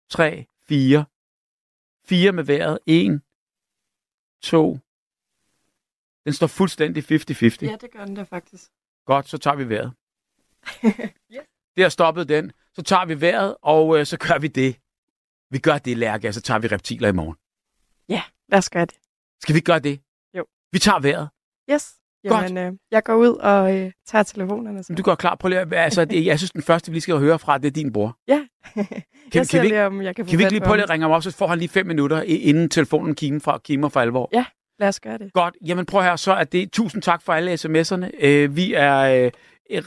3, 0.09 0.45
4. 0.68 1.06
4 2.06 2.31
med 2.31 2.44
vejret. 2.44 2.80
1, 2.86 3.21
2. 4.42 4.80
Den 6.25 6.33
står 6.33 6.48
fuldstændig 6.48 7.03
50-50. 7.03 7.12
Ja, 7.65 7.75
det 7.81 7.92
gør 7.92 8.06
den 8.06 8.15
da 8.15 8.24
faktisk. 8.24 8.71
Godt, 9.06 9.30
så 9.30 9.38
tager 9.38 9.56
vi 9.56 9.69
vejret. 9.69 9.94
Det 11.75 11.83
har 11.83 11.89
stoppet 11.89 12.30
den. 12.30 12.51
Så 12.74 12.81
tager 12.81 13.06
vi 13.06 13.21
vejret, 13.21 13.56
og 13.62 14.00
øh, 14.00 14.06
så 14.06 14.18
gør 14.18 14.39
vi 14.39 14.48
det. 14.48 14.80
Vi 15.50 15.59
gør 15.59 15.77
det, 15.77 15.98
Lærke, 15.98 16.33
så 16.33 16.42
tager 16.42 16.59
vi 16.59 16.68
reptiler 16.68 17.09
i 17.09 17.12
morgen. 17.12 17.36
Lad 18.51 18.57
os 18.57 18.69
gøre 18.69 18.86
det. 18.86 18.98
Skal 19.42 19.56
vi 19.56 19.59
gøre 19.59 19.80
det? 19.80 20.01
Jo. 20.38 20.45
Vi 20.71 20.80
tager 20.80 21.00
vejret. 21.00 21.30
Yes. 21.71 22.00
Godt. 22.30 22.44
Jamen, 22.44 22.58
øh, 22.58 22.74
jeg 22.92 23.04
går 23.04 23.16
ud 23.16 23.28
og 23.36 23.78
øh, 23.78 23.92
tager 24.08 24.24
telefonerne. 24.24 24.84
Så. 24.84 24.94
Du 24.94 25.04
går 25.04 25.16
klar. 25.16 25.36
Prøv 25.36 25.50
lige, 25.50 25.60
at- 25.60 25.74
altså, 25.74 26.06
det, 26.06 26.26
jeg 26.26 26.40
synes, 26.40 26.52
den 26.52 26.62
første, 26.62 26.92
vi 26.92 26.96
lige 26.96 27.02
skal 27.02 27.18
høre 27.18 27.40
fra, 27.40 27.58
det 27.58 27.68
er 27.68 27.72
din 27.72 27.94
bror. 27.94 28.18
jeg 28.28 28.48
kan 29.32 29.46
ser 29.46 29.60
vi 29.62 29.66
ikke- 29.66 29.76
lige, 29.76 29.86
om 29.86 30.02
jeg 30.02 30.16
kan 30.16 30.26
Kan 30.26 30.38
vi 30.38 30.44
ikke 30.44 30.54
lige 30.54 30.62
på 30.62 30.66
prøve 30.66 30.82
at 30.84 30.90
ringe 30.90 31.04
ham 31.04 31.12
op, 31.12 31.24
så 31.24 31.32
får 31.32 31.48
han 31.48 31.58
lige 31.60 31.70
fem 31.70 31.86
minutter, 31.86 32.22
inden 32.22 32.70
telefonen 32.70 33.16
kimer 33.16 33.40
for, 33.40 33.62
kimer 33.63 33.90
for 33.90 34.00
alvor? 34.00 34.30
Ja. 34.34 34.46
Lad 34.80 34.88
os 34.88 35.00
gøre 35.00 35.18
det. 35.18 35.34
Godt. 35.34 35.56
Jamen 35.66 35.86
prøv 35.86 36.01
her, 36.04 36.16
så 36.16 36.32
er 36.34 36.44
det 36.44 36.72
tusind 36.72 37.01
tak 37.01 37.22
for 37.22 37.34
alle 37.34 37.54
sms'erne. 37.54 38.10
Øh, 38.25 38.56
vi 38.56 38.74
er 38.74 38.98
øh, 39.00 39.32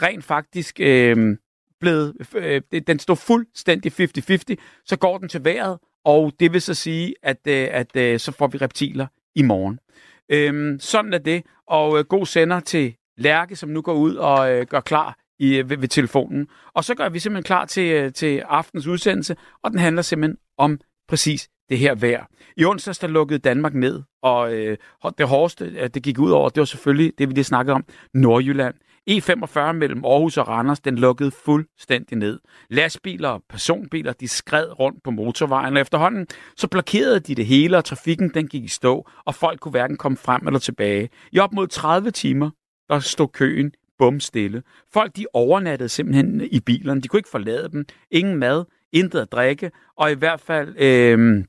rent 0.01 0.23
faktisk 0.23 0.79
øh, 0.79 1.37
blevet, 1.79 2.13
øh, 2.35 2.61
den 2.87 2.99
står 2.99 3.15
fuldstændig 3.15 3.91
50-50, 3.91 4.55
så 4.85 4.95
går 4.97 5.17
den 5.17 5.29
til 5.29 5.43
vejret, 5.45 5.77
og 6.05 6.31
det 6.39 6.53
vil 6.53 6.61
så 6.61 6.73
sige, 6.73 7.13
at, 7.23 7.37
øh, 7.47 7.67
at 7.71 7.95
øh, 7.95 8.19
så 8.19 8.31
får 8.31 8.47
vi 8.47 8.57
reptiler 8.57 9.07
i 9.35 9.41
morgen. 9.41 9.79
Øhm, 10.29 10.79
sådan 10.79 11.13
er 11.13 11.17
det, 11.17 11.43
og 11.67 11.99
øh, 11.99 12.05
god 12.05 12.25
sender 12.25 12.59
til 12.59 12.95
Lærke, 13.17 13.55
som 13.55 13.69
nu 13.69 13.81
går 13.81 13.93
ud 13.93 14.15
og 14.15 14.51
øh, 14.51 14.65
gør 14.65 14.79
klar 14.79 15.17
i, 15.39 15.55
øh, 15.55 15.69
ved, 15.69 15.77
ved 15.77 15.87
telefonen. 15.87 16.47
Og 16.73 16.83
så 16.83 16.95
gør 16.95 17.09
vi 17.09 17.19
simpelthen 17.19 17.43
klar 17.43 17.65
til, 17.65 17.91
øh, 17.91 18.13
til 18.13 18.39
aftens 18.39 18.87
udsendelse, 18.87 19.35
og 19.63 19.71
den 19.71 19.79
handler 19.79 20.01
simpelthen 20.01 20.37
om 20.57 20.79
præcis 21.07 21.49
det 21.69 21.77
her 21.77 21.95
vejr. 21.95 22.25
I 22.57 22.65
onsdags 22.65 22.99
der 22.99 23.07
lukkede 23.07 23.39
Danmark 23.39 23.73
ned, 23.73 24.03
og 24.23 24.53
øh, 24.53 24.77
det 25.17 25.27
hårdeste, 25.27 25.65
øh, 25.65 25.89
det 25.89 26.03
gik 26.03 26.19
ud 26.19 26.31
over, 26.31 26.49
det 26.49 26.61
var 26.61 26.65
selvfølgelig 26.65 27.13
det, 27.17 27.29
vi 27.29 27.33
lige 27.33 27.43
snakkede 27.43 27.75
om, 27.75 27.85
Nordjylland. 28.13 28.75
E45 29.09 29.71
mellem 29.71 30.05
Aarhus 30.05 30.37
og 30.37 30.47
Randers, 30.47 30.79
den 30.79 30.95
lukkede 30.95 31.31
fuldstændig 31.31 32.17
ned. 32.17 32.39
Lastbiler 32.69 33.29
og 33.29 33.43
personbiler, 33.49 34.13
de 34.13 34.27
skred 34.27 34.79
rundt 34.79 35.03
på 35.03 35.11
motorvejen, 35.11 35.75
og 35.75 35.81
efterhånden 35.81 36.27
så 36.57 36.67
blokerede 36.67 37.19
de 37.19 37.35
det 37.35 37.45
hele, 37.45 37.77
og 37.77 37.85
trafikken 37.85 38.29
den 38.33 38.47
gik 38.47 38.63
i 38.63 38.67
stå, 38.67 39.09
og 39.25 39.35
folk 39.35 39.59
kunne 39.59 39.71
hverken 39.71 39.97
komme 39.97 40.17
frem 40.17 40.47
eller 40.47 40.59
tilbage. 40.59 41.09
I 41.31 41.39
op 41.39 41.53
mod 41.53 41.67
30 41.67 42.11
timer, 42.11 42.49
der 42.89 42.99
stod 42.99 43.27
køen 43.27 43.71
bum 43.97 44.19
stille. 44.19 44.63
Folk 44.93 45.15
de 45.15 45.25
overnattede 45.33 45.89
simpelthen 45.89 46.41
i 46.51 46.59
bilerne, 46.59 47.01
de 47.01 47.07
kunne 47.07 47.19
ikke 47.19 47.29
forlade 47.29 47.69
dem. 47.71 47.85
Ingen 48.11 48.35
mad, 48.35 48.65
intet 48.93 49.19
at 49.19 49.31
drikke, 49.31 49.71
og 49.97 50.11
i 50.11 50.15
hvert 50.15 50.39
fald... 50.39 50.75
Øh, 50.77 51.43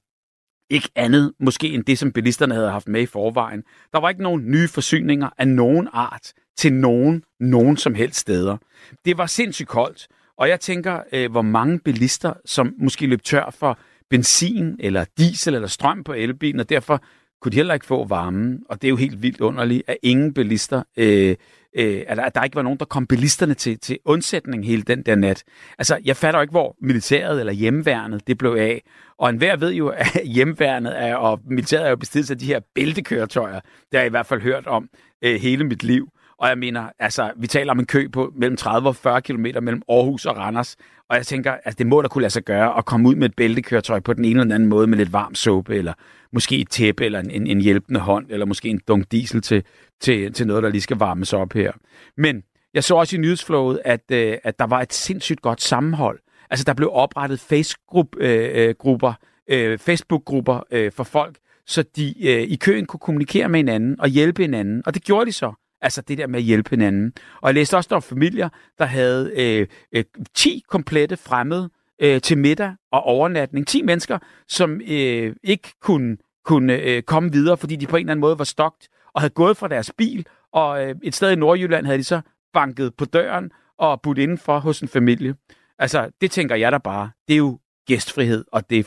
ikke 0.70 0.88
andet 0.94 1.32
måske 1.40 1.68
end 1.68 1.84
det, 1.84 1.98
som 1.98 2.12
bilisterne 2.12 2.54
havde 2.54 2.70
haft 2.70 2.88
med 2.88 3.00
i 3.00 3.06
forvejen. 3.06 3.62
Der 3.92 4.00
var 4.00 4.08
ikke 4.08 4.22
nogen 4.22 4.50
nye 4.50 4.68
forsyninger 4.68 5.30
af 5.38 5.48
nogen 5.48 5.88
art 5.92 6.32
til 6.58 6.72
nogen, 6.72 7.22
nogen 7.40 7.76
som 7.76 7.94
helst 7.94 8.20
steder. 8.20 8.56
Det 9.04 9.18
var 9.18 9.26
sindssygt 9.26 9.68
koldt, 9.68 10.08
og 10.38 10.48
jeg 10.48 10.60
tænker, 10.60 11.00
øh, 11.12 11.30
hvor 11.30 11.42
mange 11.42 11.78
bilister, 11.78 12.32
som 12.44 12.74
måske 12.78 13.06
løb 13.06 13.22
tør 13.22 13.50
for 13.58 13.78
benzin 14.10 14.76
eller 14.80 15.04
diesel 15.18 15.54
eller 15.54 15.68
strøm 15.68 16.04
på 16.04 16.12
elbilen, 16.12 16.60
og 16.60 16.68
derfor 16.68 17.02
kunne 17.40 17.52
de 17.52 17.56
heller 17.56 17.74
ikke 17.74 17.86
få 17.86 18.04
varmen. 18.04 18.62
Og 18.68 18.82
det 18.82 18.88
er 18.88 18.90
jo 18.90 18.96
helt 18.96 19.22
vildt 19.22 19.40
underligt, 19.40 19.82
at 19.86 19.96
ingen 20.02 20.34
bilister 20.34 20.82
øh, 20.96 21.36
øh, 21.76 22.02
at, 22.06 22.18
at 22.18 22.34
der 22.34 22.44
ikke 22.44 22.56
var 22.56 22.62
nogen, 22.62 22.78
der 22.78 22.84
kom 22.84 23.06
bilisterne 23.06 23.54
til, 23.54 23.78
til 23.78 23.98
undsætning 24.04 24.66
hele 24.66 24.82
den 24.82 25.02
der 25.02 25.14
nat. 25.14 25.44
Altså, 25.78 25.98
jeg 26.04 26.16
fatter 26.16 26.40
ikke, 26.40 26.50
hvor 26.50 26.76
militæret 26.80 27.40
eller 27.40 27.52
hjemmeværnet 27.52 28.26
det 28.26 28.38
blev 28.38 28.50
af. 28.50 28.82
Og 29.18 29.30
enhver 29.30 29.56
ved 29.56 29.72
jo, 29.72 29.88
at 29.88 30.20
hjemmeværnet 30.34 31.02
er, 31.02 31.16
og 31.16 31.40
militæret 31.44 31.86
er 31.86 31.90
jo 31.90 31.96
bestilt 31.96 32.30
af 32.30 32.38
de 32.38 32.46
her 32.46 32.60
bæltekøretøjer. 32.74 33.60
der 33.92 33.98
har 33.98 34.02
jeg 34.02 34.06
i 34.06 34.10
hvert 34.10 34.26
fald 34.26 34.40
hørt 34.40 34.66
om 34.66 34.88
øh, 35.22 35.40
hele 35.40 35.64
mit 35.64 35.82
liv. 35.82 36.08
Og 36.38 36.48
jeg 36.48 36.58
mener, 36.58 36.88
altså, 36.98 37.32
vi 37.36 37.46
taler 37.46 37.72
om 37.72 37.78
en 37.78 37.86
kø 37.86 38.08
på 38.08 38.32
mellem 38.36 38.56
30 38.56 38.88
og 38.88 38.96
40 38.96 39.22
km 39.22 39.46
mellem 39.62 39.82
Aarhus 39.88 40.26
og 40.26 40.36
Randers. 40.36 40.76
Og 41.10 41.16
jeg 41.16 41.26
tænker, 41.26 41.54
at 41.64 41.78
det 41.78 41.86
må 41.86 42.02
da 42.02 42.08
kunne 42.08 42.22
lade 42.22 42.32
sig 42.32 42.42
gøre 42.42 42.78
at 42.78 42.84
komme 42.84 43.08
ud 43.08 43.14
med 43.14 43.28
et 43.28 43.36
bæltekøretøj 43.36 44.00
på 44.00 44.12
den 44.12 44.24
ene 44.24 44.40
eller 44.40 44.54
anden 44.54 44.68
måde 44.68 44.86
med 44.86 44.98
lidt 44.98 45.12
varm 45.12 45.34
suppe, 45.34 45.76
eller 45.76 45.92
måske 46.32 46.58
et 46.58 46.70
tæppe, 46.70 47.04
eller 47.04 47.20
en, 47.20 47.46
en 47.46 47.60
hjælpende 47.60 48.00
hånd, 48.00 48.26
eller 48.30 48.46
måske 48.46 48.68
en 48.68 48.80
dunk 48.88 49.12
diesel 49.12 49.42
til, 49.42 49.62
til, 50.00 50.32
til 50.32 50.46
noget, 50.46 50.62
der 50.62 50.68
lige 50.68 50.80
skal 50.80 50.96
varmes 50.96 51.32
op 51.32 51.52
her. 51.52 51.72
Men 52.16 52.42
jeg 52.74 52.84
så 52.84 52.94
også 52.94 53.16
i 53.16 53.18
nyhedsflowet, 53.18 53.80
at, 53.84 54.10
øh, 54.12 54.38
at 54.44 54.58
der 54.58 54.66
var 54.66 54.80
et 54.80 54.92
sindssygt 54.92 55.42
godt 55.42 55.62
sammenhold. 55.62 56.18
Altså, 56.50 56.64
der 56.64 56.74
blev 56.74 56.90
oprettet 56.92 57.40
Facebook-grupper, 57.40 59.14
øh, 59.48 59.60
øh, 59.60 59.72
øh, 59.72 59.78
Facebook-grupper 59.78 60.60
øh, 60.70 60.92
for 60.92 61.04
folk, 61.04 61.36
så 61.66 61.84
de 61.96 62.28
øh, 62.28 62.42
i 62.42 62.56
køen 62.56 62.86
kunne 62.86 63.00
kommunikere 63.00 63.48
med 63.48 63.58
hinanden 63.58 64.00
og 64.00 64.08
hjælpe 64.08 64.42
hinanden. 64.42 64.82
Og 64.86 64.94
det 64.94 65.04
gjorde 65.04 65.26
de 65.26 65.32
så. 65.32 65.52
Altså 65.86 66.00
det 66.00 66.18
der 66.18 66.26
med 66.26 66.38
at 66.38 66.44
hjælpe 66.44 66.70
hinanden. 66.70 67.12
Og 67.40 67.48
jeg 67.48 67.54
læste 67.54 67.76
også, 67.76 67.88
der 67.88 67.94
var 67.94 68.00
familier, 68.00 68.48
der 68.78 68.84
havde 68.84 69.32
øh, 69.36 69.66
øh, 69.92 70.04
10 70.34 70.62
komplette 70.68 71.16
fremmede 71.16 71.70
øh, 72.02 72.20
til 72.20 72.38
middag 72.38 72.74
og 72.92 73.02
overnatning. 73.02 73.66
10 73.66 73.82
mennesker, 73.82 74.18
som 74.48 74.80
øh, 74.88 75.36
ikke 75.42 75.72
kunne, 75.82 76.16
kunne 76.44 76.72
øh, 76.72 77.02
komme 77.02 77.32
videre, 77.32 77.56
fordi 77.56 77.76
de 77.76 77.86
på 77.86 77.96
en 77.96 78.00
eller 78.00 78.10
anden 78.10 78.20
måde 78.20 78.38
var 78.38 78.44
stokt 78.44 78.88
og 79.14 79.20
havde 79.20 79.32
gået 79.34 79.56
fra 79.56 79.68
deres 79.68 79.92
bil. 79.98 80.26
Og 80.52 80.84
øh, 80.84 80.94
et 81.02 81.14
sted 81.14 81.30
i 81.30 81.34
Nordjylland 81.34 81.86
havde 81.86 81.98
de 81.98 82.04
så 82.04 82.20
banket 82.52 82.94
på 82.94 83.04
døren 83.04 83.50
og 83.78 84.02
budt 84.02 84.18
indenfor 84.18 84.58
hos 84.58 84.80
en 84.80 84.88
familie. 84.88 85.34
Altså, 85.78 86.10
det 86.20 86.30
tænker 86.30 86.54
jeg 86.54 86.72
da 86.72 86.78
bare. 86.78 87.10
Det 87.28 87.34
er 87.34 87.38
jo 87.38 87.58
gæstfrihed, 87.86 88.44
og 88.52 88.70
det 88.70 88.78
er 88.78 88.84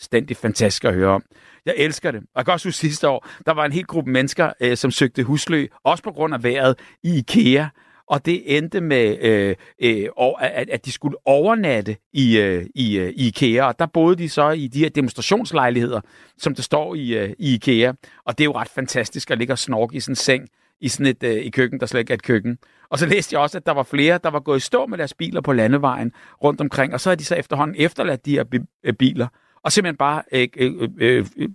fuldstændig 0.00 0.36
fantastisk 0.36 0.84
at 0.84 0.94
høre 0.94 1.08
om. 1.08 1.22
Jeg 1.66 1.74
elsker 1.76 2.10
det. 2.10 2.20
Og 2.20 2.36
jeg 2.36 2.44
kan 2.44 2.52
også 2.52 2.68
huske 2.68 2.78
sidste 2.78 3.08
år, 3.08 3.28
der 3.46 3.52
var 3.52 3.64
en 3.64 3.72
hel 3.72 3.84
gruppe 3.84 4.10
mennesker, 4.10 4.52
øh, 4.60 4.76
som 4.76 4.90
søgte 4.90 5.22
husly, 5.22 5.66
også 5.84 6.04
på 6.04 6.12
grund 6.12 6.34
af 6.34 6.42
vejret, 6.42 6.78
i 7.02 7.18
IKEA. 7.18 7.66
Og 8.06 8.26
det 8.26 8.56
endte 8.56 8.80
med, 8.80 9.18
øh, 9.20 9.56
øh, 9.82 10.08
at, 10.40 10.70
at 10.70 10.84
de 10.84 10.92
skulle 10.92 11.16
overnatte 11.24 11.96
i, 12.12 12.38
øh, 12.38 12.66
i, 12.74 12.98
øh, 12.98 13.10
i 13.10 13.26
IKEA. 13.26 13.64
Og 13.64 13.78
der 13.78 13.86
boede 13.86 14.16
de 14.16 14.28
så 14.28 14.50
i 14.50 14.66
de 14.66 14.78
her 14.78 14.88
demonstrationslejligheder, 14.88 16.00
som 16.38 16.54
der 16.54 16.62
står 16.62 16.94
i, 16.94 17.18
øh, 17.18 17.30
i 17.38 17.54
IKEA. 17.54 17.92
Og 18.24 18.38
det 18.38 18.44
er 18.44 18.46
jo 18.46 18.52
ret 18.52 18.68
fantastisk 18.68 19.30
at 19.30 19.38
ligge 19.38 19.54
og 19.54 19.58
snorke 19.58 19.96
i 19.96 20.00
sådan 20.00 20.12
en 20.12 20.16
seng 20.16 20.48
i 20.80 20.88
sådan 20.88 21.06
et 21.06 21.22
øh, 21.22 21.36
i 21.36 21.50
køkken, 21.50 21.80
der 21.80 21.86
slet 21.86 22.00
ikke 22.00 22.10
er 22.10 22.14
et 22.14 22.22
køkken. 22.22 22.58
Og 22.90 22.98
så 22.98 23.06
læste 23.06 23.34
jeg 23.34 23.40
også, 23.40 23.58
at 23.58 23.66
der 23.66 23.72
var 23.72 23.82
flere, 23.82 24.18
der 24.24 24.30
var 24.30 24.40
gået 24.40 24.56
i 24.56 24.60
stå 24.60 24.86
med 24.86 24.98
deres 24.98 25.14
biler 25.14 25.40
på 25.40 25.52
landevejen 25.52 26.12
rundt 26.44 26.60
omkring, 26.60 26.94
og 26.94 27.00
så 27.00 27.10
har 27.10 27.14
de 27.14 27.24
så 27.24 27.34
efterhånden 27.34 27.76
efterladt 27.78 28.26
de 28.26 28.30
her 28.30 28.44
øh, 28.84 28.94
biler, 28.94 29.26
og 29.64 29.72
simpelthen 29.72 29.96
bare 29.96 30.22
øh, 30.32 30.48
øh, 30.56 30.88
øh, 30.98 31.26
øh, 31.36 31.48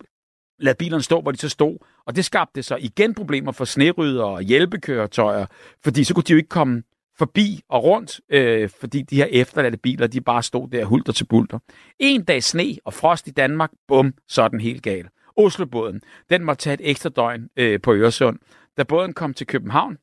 lade 0.59 0.75
bilerne 0.79 1.03
stå, 1.03 1.21
hvor 1.21 1.31
de 1.31 1.37
så 1.37 1.49
stod. 1.49 1.77
Og 2.05 2.15
det 2.15 2.25
skabte 2.25 2.63
så 2.63 2.75
igen 2.75 3.13
problemer 3.13 3.51
for 3.51 3.65
snerydder 3.65 4.23
og 4.23 4.41
hjælpekøretøjer, 4.41 5.45
fordi 5.83 6.03
så 6.03 6.13
kunne 6.13 6.23
de 6.23 6.31
jo 6.31 6.37
ikke 6.37 6.49
komme 6.49 6.83
forbi 7.17 7.61
og 7.69 7.83
rundt, 7.83 8.21
øh, 8.29 8.69
fordi 8.79 9.01
de 9.01 9.15
her 9.15 9.25
efterladte 9.25 9.77
biler, 9.77 10.07
de 10.07 10.21
bare 10.21 10.43
stod 10.43 10.69
der 10.69 10.85
hulter 10.85 11.13
til 11.13 11.25
bulter. 11.25 11.59
En 11.99 12.23
dag 12.23 12.43
sne 12.43 12.75
og 12.85 12.93
frost 12.93 13.27
i 13.27 13.31
Danmark, 13.31 13.71
bum, 13.87 14.13
så 14.27 14.41
er 14.41 14.47
den 14.47 14.59
helt 14.59 14.83
gal. 14.83 15.07
Oslobåden, 15.37 16.01
den 16.29 16.43
måtte 16.43 16.61
tage 16.61 16.73
et 16.73 16.89
ekstra 16.89 17.09
døgn 17.09 17.49
øh, 17.57 17.81
på 17.81 17.93
Øresund. 17.93 18.39
Da 18.77 18.83
båden 18.83 19.13
kom 19.13 19.33
til 19.33 19.47
København, 19.47 19.97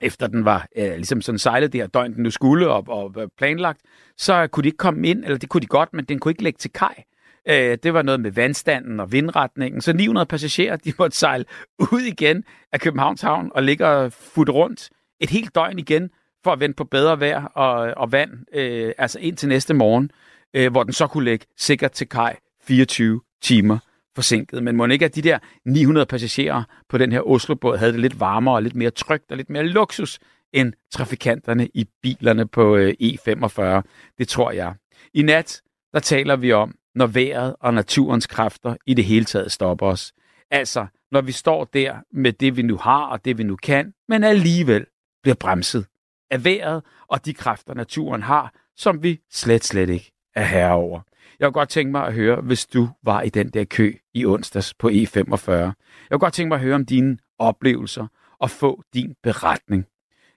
efter 0.00 0.26
den 0.26 0.44
var 0.44 0.68
øh, 0.76 0.94
ligesom 0.94 1.20
sådan 1.20 1.38
sejlet 1.38 1.72
det 1.72 1.80
her 1.80 1.88
døgn, 1.88 2.14
den 2.14 2.22
nu 2.22 2.30
skulle 2.30 2.70
og, 2.70 2.84
og 2.88 3.30
planlagt, 3.38 3.80
så 4.16 4.46
kunne 4.46 4.62
de 4.62 4.68
ikke 4.68 4.76
komme 4.76 5.08
ind, 5.08 5.24
eller 5.24 5.38
det 5.38 5.48
kunne 5.48 5.60
de 5.60 5.66
godt, 5.66 5.92
men 5.92 6.04
den 6.04 6.18
kunne 6.18 6.32
ikke 6.32 6.42
lægge 6.42 6.58
til 6.58 6.72
kaj. 6.72 7.02
Øh, 7.48 7.78
det 7.82 7.94
var 7.94 8.02
noget 8.02 8.20
med 8.20 8.30
vandstanden 8.30 9.00
og 9.00 9.12
vindretningen. 9.12 9.80
Så 9.80 9.92
900 9.92 10.26
passagerer, 10.26 10.76
de 10.76 10.92
måtte 10.98 11.16
sejle 11.16 11.44
ud 11.92 12.00
igen 12.00 12.44
af 12.72 12.80
Københavns 12.80 13.20
Havn 13.20 13.50
og 13.54 13.62
ligge 13.62 13.86
og 13.86 14.12
futte 14.12 14.52
rundt 14.52 14.90
et 15.20 15.30
helt 15.30 15.54
døgn 15.54 15.78
igen 15.78 16.10
for 16.44 16.52
at 16.52 16.60
vente 16.60 16.76
på 16.76 16.84
bedre 16.84 17.20
vejr 17.20 17.44
og, 17.44 17.94
og 17.96 18.12
vand, 18.12 18.30
øh, 18.54 18.92
altså 18.98 19.18
ind 19.18 19.36
til 19.36 19.48
næste 19.48 19.74
morgen, 19.74 20.10
øh, 20.54 20.70
hvor 20.70 20.82
den 20.82 20.92
så 20.92 21.06
kunne 21.06 21.24
lægge 21.24 21.46
sikkert 21.56 21.92
til 21.92 22.08
kaj 22.08 22.36
24 22.62 23.20
timer 23.42 23.78
forsinket. 24.14 24.62
Men 24.62 24.76
må 24.76 24.86
ikke, 24.86 25.04
at 25.04 25.14
de 25.14 25.22
der 25.22 25.38
900 25.64 26.06
passagerer 26.06 26.62
på 26.88 26.98
den 26.98 27.12
her 27.12 27.20
Oslo-båd 27.20 27.78
havde 27.78 27.92
det 27.92 28.00
lidt 28.00 28.20
varmere 28.20 28.54
og 28.54 28.62
lidt 28.62 28.74
mere 28.74 28.90
trygt 28.90 29.30
og 29.30 29.36
lidt 29.36 29.50
mere 29.50 29.66
luksus 29.66 30.18
end 30.52 30.72
trafikanterne 30.90 31.68
i 31.74 31.86
bilerne 32.02 32.48
på 32.48 32.76
øh, 32.76 32.94
E45. 33.02 33.82
Det 34.18 34.28
tror 34.28 34.50
jeg. 34.50 34.74
I 35.14 35.22
nat, 35.22 35.62
der 35.92 36.00
taler 36.00 36.36
vi 36.36 36.52
om, 36.52 36.74
når 37.00 37.06
vejret 37.06 37.56
og 37.60 37.74
naturens 37.74 38.26
kræfter 38.26 38.76
i 38.86 38.94
det 38.94 39.04
hele 39.04 39.24
taget 39.24 39.52
stopper 39.52 39.86
os. 39.86 40.12
Altså, 40.50 40.86
når 41.12 41.20
vi 41.20 41.32
står 41.32 41.64
der 41.64 41.96
med 42.12 42.32
det, 42.32 42.56
vi 42.56 42.62
nu 42.62 42.76
har 42.76 43.06
og 43.06 43.24
det, 43.24 43.38
vi 43.38 43.42
nu 43.42 43.56
kan, 43.56 43.94
men 44.08 44.24
alligevel 44.24 44.86
bliver 45.22 45.34
bremset 45.34 45.86
af 46.30 46.44
vejret 46.44 46.82
og 47.08 47.24
de 47.24 47.34
kræfter, 47.34 47.74
naturen 47.74 48.22
har, 48.22 48.54
som 48.76 49.02
vi 49.02 49.20
slet, 49.30 49.64
slet 49.64 49.88
ikke 49.88 50.12
er 50.34 50.44
herre 50.44 50.72
over. 50.72 51.00
Jeg 51.38 51.46
kunne 51.46 51.52
godt 51.52 51.68
tænke 51.68 51.92
mig 51.92 52.06
at 52.06 52.14
høre, 52.14 52.40
hvis 52.40 52.66
du 52.66 52.88
var 53.02 53.22
i 53.22 53.28
den 53.28 53.50
der 53.50 53.64
kø 53.64 53.92
i 54.14 54.26
onsdags 54.26 54.74
på 54.74 54.88
E45. 54.88 55.52
Jeg 55.52 55.72
kunne 56.10 56.18
godt 56.18 56.34
tænke 56.34 56.48
mig 56.48 56.56
at 56.56 56.62
høre 56.62 56.74
om 56.74 56.86
dine 56.86 57.18
oplevelser 57.38 58.06
og 58.38 58.50
få 58.50 58.82
din 58.94 59.14
beretning. 59.22 59.86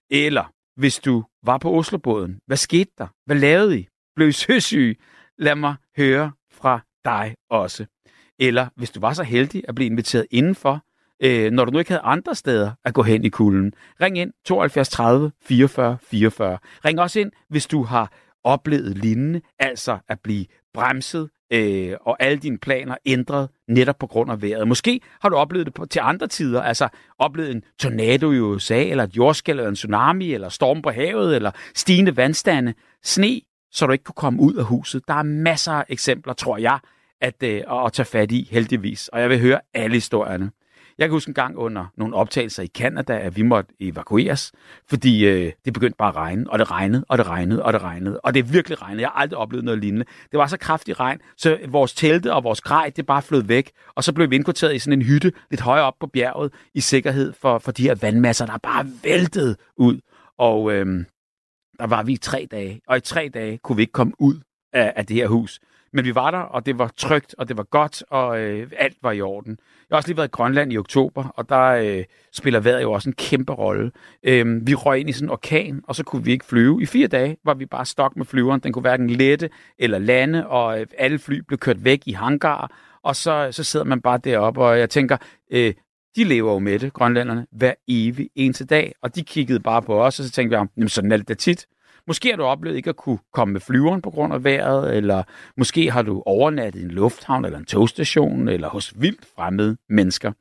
Eller 0.10 0.54
hvis 0.76 1.00
du 1.00 1.24
var 1.44 1.58
på 1.58 1.74
Oslobåden, 1.74 2.40
hvad 2.46 2.58
skete 2.58 2.92
der? 2.98 3.08
Hvad 3.26 3.36
lavede 3.36 3.80
I? 3.80 3.88
Blev 4.16 4.28
I 4.28 4.32
søsyge? 4.48 4.96
Lad 5.38 5.56
mig 5.56 5.76
høre 5.98 6.32
fra 6.64 6.80
dig 7.06 7.36
også. 7.50 7.86
Eller 8.40 8.68
hvis 8.76 8.92
du 8.92 9.00
var 9.00 9.14
så 9.14 9.24
heldig 9.24 9.64
at 9.68 9.76
blive 9.76 9.86
inviteret 9.86 10.26
indenfor, 10.32 10.82
øh, 11.24 11.52
når 11.52 11.66
du 11.66 11.72
nu 11.72 11.80
ikke 11.80 11.92
havde 11.92 12.02
andre 12.02 12.36
steder 12.36 12.72
at 12.86 12.94
gå 12.94 13.04
hen 13.04 13.26
i 13.26 13.30
kulden. 13.30 13.74
Ring 14.02 14.18
ind 14.18 14.32
72 14.46 14.90
30 14.90 15.32
44 15.42 15.98
44. 16.04 16.58
Ring 16.86 17.00
også 17.00 17.20
ind, 17.20 17.32
hvis 17.50 17.68
du 17.68 17.84
har 17.84 18.12
oplevet 18.44 18.98
lignende, 18.98 19.42
altså 19.60 19.98
at 20.08 20.20
blive 20.24 20.46
bremset 20.74 21.30
øh, 21.54 21.94
og 22.02 22.18
alle 22.20 22.38
dine 22.38 22.58
planer 22.58 22.96
ændret 23.06 23.50
netop 23.68 23.98
på 24.00 24.08
grund 24.08 24.32
af 24.32 24.42
vejret. 24.42 24.68
Måske 24.68 25.02
har 25.22 25.30
du 25.30 25.36
oplevet 25.36 25.66
det 25.66 25.74
på, 25.74 25.86
til 25.86 26.02
andre 26.04 26.28
tider, 26.28 26.62
altså 26.62 26.88
oplevet 27.20 27.52
en 27.52 27.64
tornado 27.80 28.32
i 28.32 28.40
USA, 28.40 28.84
eller 28.84 29.04
et 29.04 29.18
jordskæld, 29.18 29.60
eller 29.60 29.70
en 29.70 29.76
tsunami, 29.76 30.34
eller 30.34 30.50
storm 30.50 30.82
på 30.82 30.90
havet, 30.90 31.36
eller 31.36 31.52
stigende 31.76 32.18
vandstande, 32.18 32.74
sne, 33.04 33.42
så 33.74 33.86
du 33.86 33.92
ikke 33.92 34.04
kunne 34.04 34.14
komme 34.16 34.42
ud 34.42 34.54
af 34.54 34.66
huset. 34.66 35.08
Der 35.08 35.14
er 35.14 35.24
masser 35.24 35.72
af 35.72 35.86
eksempler, 35.90 36.34
tror 36.34 36.58
jeg, 36.58 36.80
at, 37.22 37.44
øh, 37.44 37.62
at 37.86 37.94
tage 37.94 38.06
fat 38.06 38.32
i, 38.32 38.48
heldigvis. 38.52 39.08
Og 39.08 39.22
jeg 39.22 39.30
vil 39.30 39.40
høre 39.40 39.60
alle 39.74 39.94
historierne. 39.94 40.52
Jeg 40.98 41.08
kan 41.08 41.12
huske 41.12 41.30
en 41.30 41.34
gang 41.34 41.58
under 41.58 41.86
nogle 41.98 42.16
optagelser 42.16 42.64
i 42.64 42.68
Kanada, 42.68 43.20
at 43.20 43.36
vi 43.36 43.42
måtte 43.42 43.74
evakueres, 43.80 44.52
fordi 44.90 45.26
øh, 45.26 45.52
det 45.66 45.74
begyndte 45.74 45.98
bare 45.98 46.10
at 46.10 46.16
regne, 46.16 46.50
og 46.50 46.60
det 46.60 46.72
regnede, 46.72 47.06
og 47.10 47.18
det 47.18 47.28
regnede, 47.28 47.64
og 47.64 47.74
det 47.74 47.82
regnede. 47.82 48.20
Og 48.20 48.34
det 48.34 48.54
virkelig 48.54 48.82
regnede. 48.82 49.02
Jeg 49.02 49.10
har 49.10 49.22
aldrig 49.22 49.38
oplevet 49.38 49.66
noget 49.66 49.80
lignende. 49.80 50.06
Det 50.32 50.40
var 50.40 50.48
så 50.48 50.58
kraftig 50.58 51.00
regn, 51.00 51.20
så 51.38 51.58
vores 51.68 51.94
telte 51.94 52.34
og 52.34 52.44
vores 52.44 52.62
grej, 52.62 52.92
det 52.96 53.06
bare 53.06 53.22
flød 53.22 53.44
væk. 53.44 53.72
Og 53.96 54.04
så 54.04 54.14
blev 54.14 54.30
vi 54.30 54.36
indkvarteret 54.36 54.76
i 54.76 54.80
sådan 54.80 55.00
en 55.00 55.06
hytte 55.06 55.32
lidt 55.50 55.62
højere 55.62 55.86
op 55.86 55.96
på 56.00 56.08
bjerget, 56.08 56.54
i 56.74 56.80
sikkerhed 56.82 57.34
for, 57.42 57.58
for 57.58 57.72
de 57.72 57.84
her 57.84 57.96
vandmasser, 57.96 58.46
der 58.46 58.58
bare 58.58 58.86
væltede 59.04 59.56
ud. 59.78 60.00
Og 60.38 60.72
øh, 60.72 61.06
der 61.80 61.88
var 61.88 62.04
vi 62.04 62.14
i 62.14 62.18
tre 62.18 62.48
dage, 62.52 62.82
og 62.88 62.98
i 62.98 63.00
tre 63.00 63.30
dage 63.34 63.58
kunne 63.58 63.76
vi 63.76 63.82
ikke 63.82 63.92
komme 63.92 64.14
ud 64.20 64.40
af, 64.74 64.94
af 64.96 65.06
det 65.06 65.16
her 65.16 65.28
hus. 65.28 65.60
Men 65.94 66.06
vi 66.06 66.16
var 66.16 66.32
der, 66.32 66.40
og 66.40 66.66
det 66.66 66.80
var 66.80 66.92
trygt, 66.98 67.36
og 67.38 67.48
det 67.48 67.58
var 67.58 67.64
godt, 67.64 68.04
og 68.10 68.40
øh, 68.40 68.72
alt 68.78 68.98
var 69.02 69.12
i 69.12 69.22
orden. 69.22 69.52
Jeg 69.90 69.96
har 69.96 69.98
også 69.98 70.10
lige 70.10 70.18
været 70.18 70.28
i 70.28 70.32
Grønland 70.32 70.74
i 70.74 70.78
oktober, 70.78 71.24
og 71.36 71.50
der 71.50 71.62
øh, 71.62 72.04
spiller 72.32 72.60
vejret 72.60 72.82
jo 72.82 72.92
også 72.92 73.10
en 73.10 73.16
kæmpe 73.16 73.54
rolle. 73.54 73.92
Øh, 74.24 74.68
vi 74.68 74.74
røg 74.74 75.00
ind 75.00 75.10
i 75.10 75.12
sådan 75.12 75.26
en 75.26 75.32
orkan, 75.32 75.82
og 75.88 75.96
så 75.96 76.04
kunne 76.04 76.24
vi 76.24 76.32
ikke 76.32 76.46
flyve. 76.46 76.82
I 76.82 76.86
fire 76.86 77.08
dage 77.08 77.38
var 77.46 77.54
vi 77.54 77.66
bare 77.66 77.86
stok 77.86 78.18
med 78.18 78.26
flyveren. 78.26 78.60
Den 78.60 78.74
kunne 78.74 78.82
hverken 78.82 79.10
lette 79.10 79.50
eller 79.80 79.98
lande, 79.98 80.48
og 80.48 80.80
øh, 80.80 80.88
alle 80.98 81.20
fly 81.20 81.40
blev 81.48 81.58
kørt 81.58 81.86
væk 81.86 82.02
i 82.06 82.12
hangar, 82.12 82.72
og 83.04 83.16
så, 83.16 83.48
så 83.52 83.64
sidder 83.64 83.86
man 83.86 84.02
bare 84.02 84.18
deroppe, 84.18 84.62
og 84.62 84.80
jeg 84.80 84.90
tænker, 84.90 85.18
øh, 85.52 85.74
de 86.16 86.24
lever 86.24 86.54
jo 86.54 86.60
med 86.60 86.80
det, 86.80 86.94
grønlænderne, 86.94 87.48
hver 87.52 87.74
evig 87.88 88.30
eneste 88.36 88.66
dag. 88.66 88.94
Og 89.02 89.16
de 89.16 89.24
kiggede 89.24 89.60
bare 89.60 89.82
på 89.82 90.04
os, 90.04 90.20
og 90.20 90.26
så 90.26 90.32
tænkte 90.32 90.58
vi, 90.58 90.68
jamen 90.78 90.90
sådan 90.90 91.12
er 91.12 91.18
det 91.18 91.28
da 91.28 91.34
tit. 91.34 91.66
Måske 92.08 92.30
har 92.30 92.36
du 92.36 92.44
oplevet 92.44 92.76
ikke 92.78 92.90
at 92.90 92.96
kunne 92.96 93.20
komme 93.34 93.52
med 93.52 93.62
flyveren 93.62 94.02
på 94.02 94.10
grund 94.10 94.34
af 94.34 94.44
vejret, 94.44 94.98
eller 94.98 95.24
måske 95.58 95.92
har 95.92 96.02
du 96.02 96.24
overnattet 96.26 96.80
i 96.80 96.84
en 96.84 96.92
lufthavn 96.92 97.46
eller 97.46 97.60
en 97.60 97.66
togstation, 97.66 98.48
eller 98.48 98.70
hos 98.70 98.94
vildt 98.96 99.26
fremmede 99.36 99.78
mennesker. 99.90 100.32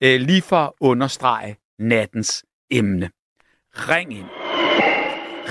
Øh, 0.00 0.20
lige 0.20 0.42
for 0.42 0.56
at 0.56 0.72
understrege 0.80 1.56
nattens 1.78 2.44
emne. 2.70 3.10
Ring 3.74 4.12
ind. 4.18 4.26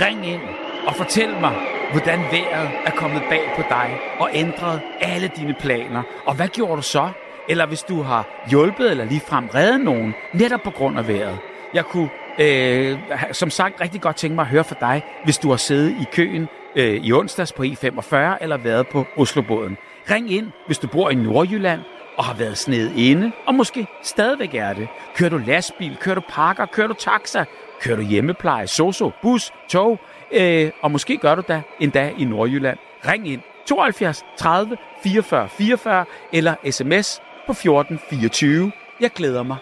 Ring 0.02 0.28
ind 0.28 0.42
og 0.88 0.96
fortæl 0.96 1.30
mig, 1.30 1.56
hvordan 1.92 2.20
vejret 2.20 2.70
er 2.86 2.92
kommet 2.92 3.22
bag 3.30 3.42
på 3.56 3.62
dig 3.70 4.00
og 4.20 4.30
ændret 4.34 4.82
alle 5.02 5.32
dine 5.38 5.56
planer. 5.60 6.04
Og 6.26 6.36
hvad 6.36 6.48
gjorde 6.48 6.78
du 6.78 6.82
så? 6.82 7.12
Eller 7.50 7.66
hvis 7.66 7.84
du 7.84 8.02
har 8.02 8.28
hjulpet 8.50 8.92
eller 8.92 9.06
ligefrem 9.06 9.48
reddet 9.56 9.82
nogen 9.82 10.14
netop 10.34 10.62
på 10.62 10.72
grund 10.72 10.98
af 10.98 11.08
vejret. 11.08 11.38
Jeg 11.74 11.86
kunne 11.86 12.10
Øh, 12.40 13.00
som 13.32 13.50
sagt, 13.50 13.82
rigtig 13.82 14.02
godt 14.02 14.16
tænke 14.16 14.36
mig 14.36 14.42
at 14.42 14.48
høre 14.48 14.64
fra 14.64 14.76
dig, 14.80 15.02
hvis 15.24 15.38
du 15.38 15.50
har 15.50 15.58
siddet 15.58 15.92
i 16.02 16.06
køen 16.12 16.48
øh, 16.76 16.96
i 16.96 17.14
onsdags 17.14 17.54
på 17.54 17.64
E45 17.64 18.16
eller 18.42 18.58
været 18.58 18.88
på 18.88 19.06
Oslobåden. 19.18 19.78
Ring 20.12 20.32
ind, 20.32 20.52
hvis 20.66 20.80
du 20.80 20.88
bor 20.88 21.10
i 21.10 21.16
Nordjylland 21.16 21.82
og 22.18 22.24
har 22.24 22.34
været 22.34 22.58
sned 22.58 22.92
inde, 22.96 23.32
og 23.48 23.56
måske 23.56 23.88
stadigvæk 24.04 24.54
er 24.54 24.74
det. 24.74 24.88
Kører 25.16 25.30
du 25.30 25.38
lastbil, 25.38 25.98
kører 26.00 26.16
du 26.16 26.22
pakker, 26.30 26.66
kører 26.66 26.88
du 26.88 26.94
taxa, 26.94 27.44
kører 27.82 27.96
du 27.96 28.02
hjemmepleje, 28.02 28.68
soso, 28.68 29.12
bus, 29.22 29.52
tog, 29.70 30.00
øh, 30.32 30.72
og 30.82 30.92
måske 30.92 31.18
gør 31.18 31.36
du 31.36 31.42
da 31.48 31.62
endda 31.80 32.12
i 32.18 32.26
Nordjylland. 32.26 32.78
Ring 33.08 33.28
ind 33.28 33.42
72 33.66 34.26
30 34.38 34.78
44 35.04 35.50
44 35.50 36.06
eller 36.34 36.56
sms 36.72 37.22
på 37.46 37.52
1424. 37.52 38.72
Jeg 39.00 39.12
glæder 39.12 39.44
mig 39.44 39.58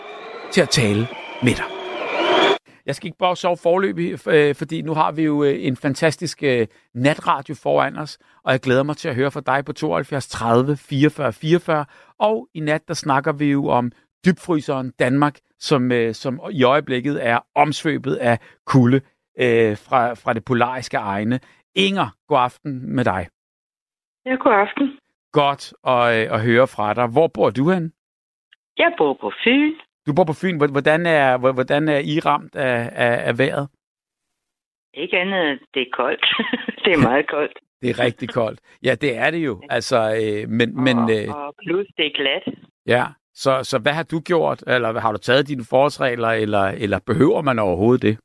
til 0.52 0.62
at 0.62 0.70
tale 0.70 1.08
med 1.44 1.56
dig. 1.56 1.66
Jeg 2.86 2.96
skal 2.96 3.08
ikke 3.08 3.18
bare 3.18 3.36
sove 3.36 3.58
forløbig, 3.58 4.28
øh, 4.28 4.56
fordi 4.56 4.82
nu 4.82 4.94
har 4.94 5.12
vi 5.12 5.24
jo 5.24 5.44
øh, 5.44 5.66
en 5.66 5.76
fantastisk 5.78 6.44
øh, 6.44 6.68
natradio 6.96 7.56
foran 7.56 7.98
os, 7.98 8.18
og 8.44 8.52
jeg 8.52 8.60
glæder 8.60 8.84
mig 8.84 8.98
til 8.98 9.10
at 9.10 9.16
høre 9.16 9.32
fra 9.32 9.42
dig 9.42 9.66
på 9.66 9.74
72 9.74 10.28
30 10.28 10.78
44 10.78 11.34
44. 11.34 11.86
Og 12.20 12.48
i 12.54 12.60
nat, 12.60 12.88
der 12.88 12.94
snakker 12.94 13.32
vi 13.32 13.52
jo 13.52 13.68
om 13.68 13.92
dybfryseren 14.26 14.92
Danmark, 15.00 15.40
som, 15.60 15.92
som 16.14 16.40
i 16.52 16.64
øjeblikket 16.64 17.28
er 17.28 17.40
omsvøbet 17.56 18.16
af 18.16 18.40
kulde 18.66 19.02
fra, 19.76 20.14
fra 20.14 20.34
det 20.34 20.46
polariske 20.46 20.98
egne. 20.98 21.40
Inger, 21.76 22.16
god 22.28 22.38
aften 22.38 22.96
med 22.96 23.06
dig. 23.06 23.28
Ja, 24.26 24.36
god 24.36 24.54
aften. 24.54 25.01
Godt 25.32 25.74
at, 25.88 26.34
at 26.36 26.44
høre 26.48 26.68
fra 26.68 26.94
dig. 26.94 27.08
Hvor 27.08 27.28
bor 27.28 27.50
du 27.50 27.70
hen? 27.70 27.94
Jeg 28.78 28.94
bor 28.98 29.14
på 29.14 29.32
Fyn. 29.44 29.74
Du 30.08 30.14
bor 30.16 30.24
på 30.24 30.34
Fyn. 30.42 30.58
Hvordan 30.58 31.06
er, 31.06 31.38
hvordan 31.38 31.90
er 31.90 32.00
I 32.00 32.20
ramt 32.20 32.56
af, 32.56 32.90
af, 33.06 33.28
af 33.28 33.38
vejret? 33.38 33.68
Ikke 34.94 35.18
andet, 35.20 35.60
det 35.74 35.82
er 35.82 35.92
koldt. 35.94 36.26
det 36.86 36.94
er 36.94 37.02
meget 37.10 37.28
koldt. 37.28 37.60
det 37.82 37.90
er 37.90 38.00
rigtig 38.00 38.30
koldt. 38.30 38.60
Ja, 38.84 38.96
det 38.96 39.18
er 39.18 39.32
det 39.32 39.46
jo. 39.46 39.62
Altså, 39.70 39.98
øh, 39.98 40.50
men, 40.50 40.78
og, 40.78 40.84
men, 40.84 40.98
øh, 40.98 41.36
og 41.36 41.56
plus, 41.66 41.88
det 41.98 42.06
er 42.06 42.12
glat. 42.16 42.44
Ja, 42.88 43.04
så, 43.34 43.64
så 43.64 43.80
hvad 43.80 43.92
har 43.92 44.04
du 44.04 44.20
gjort? 44.20 44.64
Eller 44.68 45.00
har 45.00 45.12
du 45.12 45.18
taget 45.18 45.48
dine 45.48 45.66
forholdsregler, 45.70 46.28
eller, 46.28 46.66
eller 46.84 47.00
behøver 47.06 47.42
man 47.42 47.60
overhovedet 47.60 48.02
det? 48.02 48.18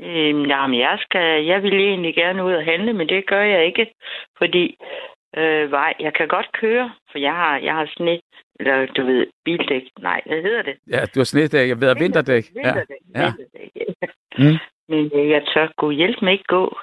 Øhm, 0.00 0.44
jamen, 0.46 0.80
jeg, 0.80 0.98
skal, 1.00 1.44
jeg 1.44 1.62
vil 1.62 1.74
egentlig 1.74 2.14
gerne 2.14 2.44
ud 2.44 2.52
og 2.52 2.64
handle, 2.64 2.92
men 2.92 3.08
det 3.08 3.26
gør 3.26 3.42
jeg 3.42 3.66
ikke, 3.66 3.94
fordi 4.38 4.76
øh, 5.36 5.70
vej, 5.70 5.94
jeg 6.00 6.14
kan 6.14 6.28
godt 6.28 6.48
køre, 6.52 6.92
for 7.10 7.18
jeg 7.18 7.34
har, 7.34 7.58
jeg 7.58 7.74
har 7.74 7.86
sne, 7.96 8.20
eller 8.60 8.86
du 8.86 9.02
ved, 9.06 9.26
bildæk. 9.44 9.82
Nej, 10.00 10.20
hvad 10.26 10.42
hedder 10.42 10.62
det? 10.62 10.76
Ja, 10.90 11.00
du 11.14 11.20
har 11.20 11.24
snedæk. 11.24 11.68
Jeg 11.68 11.80
ved, 11.80 11.96
vinterdæk. 11.98 12.44
Vinterdæk, 12.54 13.02
ja. 13.14 13.24
vinterdæk. 13.24 13.70
Ja. 13.76 14.06
Mm. 14.38 14.58
Men 14.88 15.10
øh, 15.14 15.28
jeg 15.30 15.42
tør 15.54 15.68
gå 15.76 15.90
hjælp 15.90 16.22
med 16.22 16.32
ikke 16.32 16.44
gå 16.48 16.78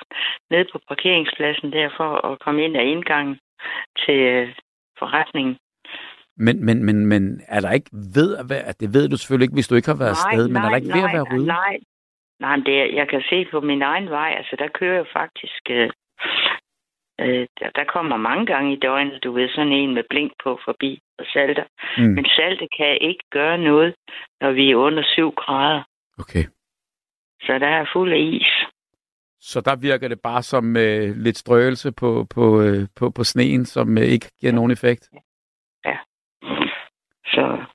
ned 0.51 0.65
på 0.71 0.79
parkeringspladsen 0.87 1.71
der 1.71 1.89
for 1.97 2.27
at 2.27 2.39
komme 2.39 2.63
ind 2.63 2.77
ad 2.77 2.85
indgangen 2.85 3.39
til 4.05 4.19
øh, 4.19 4.47
forretningen. 4.99 5.57
Men, 6.37 6.65
men, 6.65 6.83
men, 6.83 7.05
men 7.05 7.41
er 7.47 7.59
der 7.59 7.71
ikke 7.71 7.89
ved 8.15 8.37
at 8.37 8.45
være, 8.49 8.73
det 8.79 8.93
ved 8.93 9.09
du 9.09 9.17
selvfølgelig 9.17 9.45
ikke, 9.45 9.59
hvis 9.59 9.67
du 9.67 9.75
ikke 9.75 9.91
har 9.93 10.03
været 10.03 10.17
nej, 10.17 10.31
afsted, 10.31 10.47
men 10.47 10.53
nej, 10.53 10.65
er 10.65 10.69
der 10.69 10.75
ikke 10.75 10.87
nej, 10.87 10.97
ved 10.97 11.09
at 11.09 11.13
være 11.13 11.27
ryddet? 11.33 11.47
Nej, 11.47 11.75
nej, 12.39 12.55
det 12.55 12.75
er, 12.81 12.87
jeg 12.99 13.07
kan 13.09 13.21
se 13.29 13.45
på 13.51 13.59
min 13.59 13.81
egen 13.81 14.09
vej, 14.09 14.33
altså 14.37 14.55
der 14.59 14.67
kører 14.79 14.95
jeg 14.95 15.07
faktisk, 15.13 15.61
øh, 15.69 15.89
øh, 17.27 17.47
der, 17.59 17.69
der 17.75 17.83
kommer 17.83 18.17
mange 18.17 18.45
gange 18.45 18.73
i 18.73 18.79
døgnet, 18.79 19.23
du 19.23 19.31
ved, 19.31 19.49
sådan 19.49 19.71
en 19.71 19.93
med 19.93 20.03
blink 20.09 20.31
på 20.43 20.59
forbi 20.65 20.99
og 21.19 21.25
salter. 21.33 21.63
Mm. 21.97 22.03
Men 22.03 22.25
saltet 22.25 22.67
kan 22.77 22.97
ikke 23.01 23.23
gøre 23.31 23.57
noget, 23.57 23.95
når 24.41 24.51
vi 24.51 24.71
er 24.71 24.75
under 24.75 25.03
7 25.03 25.31
grader. 25.31 25.83
Okay. 26.19 26.45
Så 27.41 27.59
der 27.59 27.67
er 27.67 27.85
fuld 27.93 28.13
af 28.13 28.19
is. 28.19 28.51
Så 29.39 29.61
der 29.61 29.75
virker 29.75 30.07
det 30.07 30.21
bare 30.21 30.43
som 30.43 30.77
øh, 30.77 31.15
lidt 31.15 31.37
strøgelse 31.37 31.91
på, 31.91 32.25
på, 32.35 32.61
øh, 32.61 32.87
på, 32.95 33.09
på 33.09 33.23
sneen, 33.23 33.65
som 33.65 33.97
øh, 33.97 34.03
ikke 34.03 34.31
giver 34.39 34.53
nogen 34.53 34.71
effekt? 34.71 35.09
Ja. 35.85 35.97
Så 37.25 37.65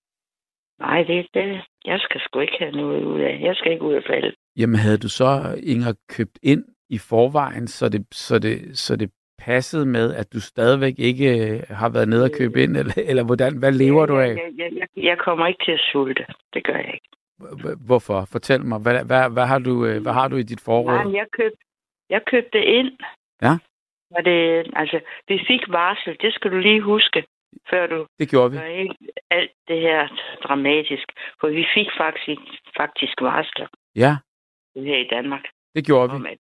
nej, 0.78 1.02
det, 1.02 1.26
det, 1.34 1.64
jeg 1.84 2.00
skal 2.00 2.20
sgu 2.20 2.40
ikke 2.40 2.56
have 2.58 2.72
noget 2.72 3.04
ud 3.04 3.20
af. 3.20 3.40
Jeg 3.42 3.56
skal 3.56 3.72
ikke 3.72 3.84
ud 3.84 3.94
af 3.94 4.02
falde. 4.06 4.32
Jamen 4.56 4.76
havde 4.76 4.98
du 4.98 5.08
så, 5.08 5.60
Inger, 5.62 5.92
købt 6.08 6.38
ind 6.42 6.64
i 6.90 6.98
forvejen, 6.98 7.66
så 7.66 7.88
det, 7.88 8.06
så 8.12 8.38
det, 8.38 8.78
så 8.78 8.96
det 8.96 9.10
passede 9.50 9.86
med, 9.86 10.06
at 10.20 10.32
du 10.34 10.40
stadigvæk 10.40 10.96
ikke 10.98 11.28
øh, 11.38 11.60
har 11.80 11.90
været 11.96 12.08
nede 12.08 12.24
og 12.28 12.32
købe 12.40 12.56
ind, 12.62 12.76
eller, 12.80 12.96
eller 13.10 13.24
hvordan, 13.28 13.52
hvad 13.62 13.72
lever 13.72 14.06
du 14.06 14.16
af? 14.18 14.32
Jeg, 14.42 14.50
jeg, 14.62 14.70
jeg, 14.80 14.88
jeg 15.08 15.16
kommer 15.26 15.46
ikke 15.46 15.64
til 15.64 15.72
at 15.72 15.84
sulte. 15.92 16.24
Det 16.54 16.64
gør 16.66 16.78
jeg 16.84 16.92
ikke. 16.94 17.08
Hvorfor? 17.90 18.18
Fortæl 18.34 18.60
mig. 18.70 18.78
Hvad, 18.84 19.04
hvad, 19.10 19.30
hvad, 19.36 19.46
har, 19.52 19.58
du, 19.58 19.74
øh, 19.86 20.02
hvad 20.02 20.12
har 20.12 20.28
du 20.28 20.36
i 20.36 20.42
dit 20.42 20.62
forråd? 20.64 20.98
Nej, 20.98 21.14
jeg 21.20 21.26
købte, 21.38 21.62
jeg 22.10 22.20
købte 22.32 22.60
ind. 22.78 22.90
Ja? 23.42 23.54
Og 24.16 24.24
det, 24.24 24.38
altså, 24.82 25.00
vi 25.28 25.36
fik 25.50 25.62
varsel. 25.68 26.16
Det 26.20 26.34
skal 26.34 26.50
du 26.50 26.58
lige 26.58 26.80
huske, 26.80 27.24
før 27.70 27.86
du 27.86 28.06
det 28.18 28.30
gjorde 28.30 28.50
vi. 28.50 28.58
ikke 28.82 28.96
alt 29.30 29.52
det 29.68 29.80
her 29.80 30.00
dramatisk. 30.44 31.06
For 31.40 31.48
vi 31.48 31.64
fik 31.74 31.88
faktisk, 31.98 32.40
faktisk 32.76 33.20
varsler. 33.20 33.68
Ja. 33.96 34.12
Her 34.76 34.98
i 35.06 35.08
Danmark. 35.16 35.44
Det 35.74 35.86
gjorde 35.86 36.12
om, 36.14 36.24
vi. 36.24 36.28
At, 36.28 36.38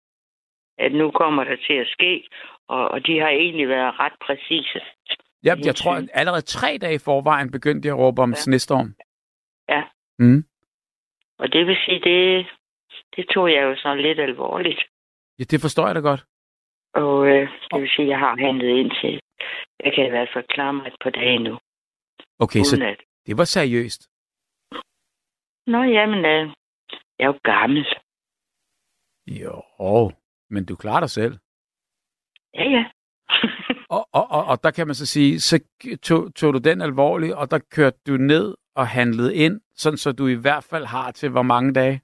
at 0.78 0.92
nu 0.94 1.12
kommer 1.12 1.44
der 1.44 1.56
til 1.68 1.74
at 1.74 1.88
ske, 1.88 2.28
og, 2.68 2.88
og 2.88 3.08
de 3.08 3.20
har 3.20 3.30
egentlig 3.30 3.70
været 3.70 4.00
ret 4.00 4.14
præcise. 4.26 4.82
Ja, 5.44 5.56
jeg 5.66 5.76
tror, 5.76 5.94
at 5.96 6.10
allerede 6.14 6.42
tre 6.42 6.78
dage 6.82 6.96
i 6.96 7.06
forvejen 7.06 7.52
begyndte 7.52 7.88
jeg 7.88 7.96
at 7.96 8.00
råbe 8.00 8.22
om 8.22 8.30
ja. 8.30 8.36
snestorm. 8.36 8.96
Ja. 9.70 9.84
Mm. 10.20 10.44
Og 11.40 11.54
det 11.54 11.68
vil 11.68 11.78
sige, 11.86 12.00
det, 12.00 12.48
det 13.16 13.28
tog 13.34 13.52
jeg 13.52 13.62
jo 13.64 13.76
sådan 13.76 14.02
lidt 14.02 14.20
alvorligt. 14.20 14.82
Ja, 15.40 15.44
det 15.44 15.62
forstår 15.62 15.86
jeg 15.88 15.96
da 15.96 16.00
godt. 16.00 16.26
Og 16.94 17.28
øh, 17.28 17.50
det 17.72 17.82
vil 17.82 17.90
sige, 17.96 18.08
jeg 18.08 18.20
har 18.20 18.36
handlet 18.38 18.68
ind 18.68 18.92
til. 19.02 19.20
Jeg 19.84 19.94
kan 19.96 20.06
i 20.06 20.10
hvert 20.10 20.30
fald 20.34 20.46
klare 20.48 20.74
mig 20.74 20.88
et 20.88 20.96
par 21.04 21.10
dage 21.10 21.40
nu. 21.40 21.60
Okay, 22.40 22.60
så 22.60 22.84
at... 22.86 23.00
det 23.26 23.38
var 23.38 23.44
seriøst. 23.44 24.10
Nå, 25.68 25.84
jamen, 25.84 26.26
øh, 26.26 26.54
jeg 27.20 27.26
er 27.26 27.28
jo 27.28 27.40
gammel. 27.44 27.86
Jo, 29.28 29.62
men 30.50 30.66
du 30.66 30.76
klarer 30.76 31.00
dig 31.00 31.10
selv. 31.10 31.38
Ja, 32.54 32.64
ja. 32.64 32.86
og, 33.96 34.10
og, 34.14 34.32
og, 34.32 34.46
og 34.46 34.64
der 34.64 34.72
kan 34.72 34.88
man 34.88 34.96
så 34.96 35.06
sige, 35.06 35.40
så 35.40 35.60
tog, 36.04 36.36
tog 36.36 36.54
du 36.54 36.60
den 36.60 36.82
alvorligt, 36.82 37.34
og 37.34 37.52
der 37.52 37.60
kørte 37.72 37.98
du 38.08 38.18
ned 38.18 38.56
og 38.76 38.88
handlede 38.88 39.36
ind, 39.36 39.62
sådan 39.76 39.98
så 39.98 40.12
du 40.12 40.28
i 40.28 40.34
hvert 40.34 40.64
fald 40.64 40.86
har 40.86 41.12
til 41.12 41.30
hvor 41.30 41.42
mange 41.42 41.74
dage? 41.74 42.02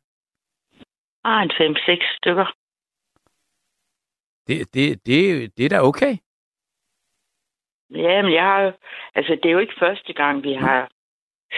Ah, 1.23 1.43
en 1.43 1.51
5-6 1.51 2.17
stykker. 2.17 2.45
Det, 4.47 4.73
det, 4.73 5.05
det, 5.05 5.51
det 5.57 5.65
er 5.65 5.69
da 5.69 5.81
okay. 5.81 6.17
Ja, 7.89 8.21
men 8.21 8.33
jeg 8.33 8.43
har 8.43 8.73
altså 9.15 9.39
det 9.43 9.45
er 9.45 9.53
jo 9.53 9.59
ikke 9.59 9.79
første 9.79 10.13
gang, 10.13 10.43
vi 10.43 10.53
har 10.53 10.91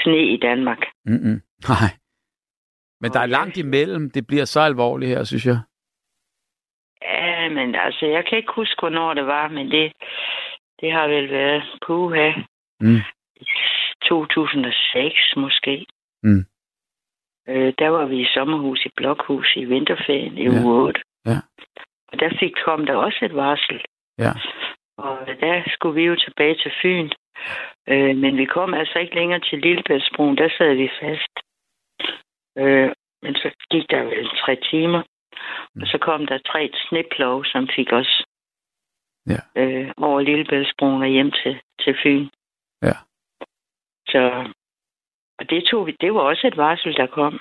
sne 0.03 0.33
i 0.33 0.37
Danmark. 0.37 0.77
Mm-mm. 1.05 1.41
Nej. 1.69 1.89
Men 3.01 3.11
der 3.11 3.19
er 3.19 3.25
langt 3.25 3.57
imellem. 3.57 4.11
Det 4.11 4.27
bliver 4.27 4.45
så 4.45 4.59
alvorligt 4.59 5.09
her, 5.09 5.23
synes 5.23 5.45
jeg. 5.45 5.59
Ja, 7.45 7.49
men 7.49 7.75
altså, 7.75 8.05
jeg 8.05 8.25
kan 8.25 8.38
ikke 8.38 8.53
huske, 8.55 8.79
hvornår 8.79 9.13
det 9.13 9.27
var, 9.27 9.47
men 9.47 9.71
det, 9.71 9.93
det 10.81 10.91
har 10.91 11.08
vel 11.08 11.31
været 11.31 11.63
puha. 11.88 12.31
Mm. 12.79 13.01
2006 14.01 15.34
måske. 15.38 15.86
Mm. 16.23 16.45
Øh, 17.49 17.73
der 17.79 17.89
var 17.89 18.05
vi 18.05 18.21
i 18.21 18.34
sommerhus 18.34 18.86
i 18.86 18.89
Blokhus 18.95 19.55
i 19.55 19.65
vinterferien 19.65 20.38
i 20.38 20.43
ja. 20.43 20.63
uge 20.63 20.84
8. 20.84 21.01
Ja. 21.25 21.38
Og 22.08 22.19
der 22.19 22.29
fik 22.39 22.53
kom 22.65 22.86
der 22.86 22.95
også 22.95 23.19
et 23.21 23.36
varsel. 23.36 23.81
Ja. 24.19 24.31
Og 24.97 25.17
der 25.27 25.63
skulle 25.67 25.95
vi 25.95 26.05
jo 26.05 26.15
tilbage 26.15 26.55
til 26.55 26.71
Fyn. 26.81 27.10
Øh, 27.88 28.15
men 28.17 28.38
vi 28.38 28.45
kom 28.45 28.73
altså 28.73 28.99
ikke 28.99 29.15
længere 29.15 29.39
til 29.39 29.60
Lillebæltsbroen. 29.60 30.38
Der 30.38 30.49
sad 30.58 30.73
vi 30.75 30.89
fast. 31.01 31.34
Øh, 32.58 32.91
men 33.21 33.36
så 33.36 33.49
gik 33.71 33.89
der 33.89 34.03
vel 34.03 34.29
tre 34.29 34.55
timer. 34.71 35.01
Mm. 35.75 35.81
Og 35.81 35.88
så 35.88 35.97
kom 35.97 36.25
der 36.25 36.38
tre 36.38 36.71
sneplov, 36.88 37.45
som 37.45 37.67
fik 37.75 37.91
os 37.91 38.23
ja. 39.27 39.62
øh, 39.62 39.91
over 39.97 40.21
Lillebæltsbroen 40.21 41.01
og 41.01 41.08
hjem 41.08 41.31
til, 41.31 41.60
til 41.84 41.95
Fyn. 42.03 42.27
Ja. 42.81 42.95
Så, 44.08 44.21
og 45.39 45.49
det 45.49 45.63
tog 45.63 45.88
vi, 45.88 45.95
det 46.01 46.13
var 46.13 46.21
også 46.21 46.47
et 46.47 46.58
varsel, 46.58 46.95
der 46.95 47.08
kom. 47.08 47.39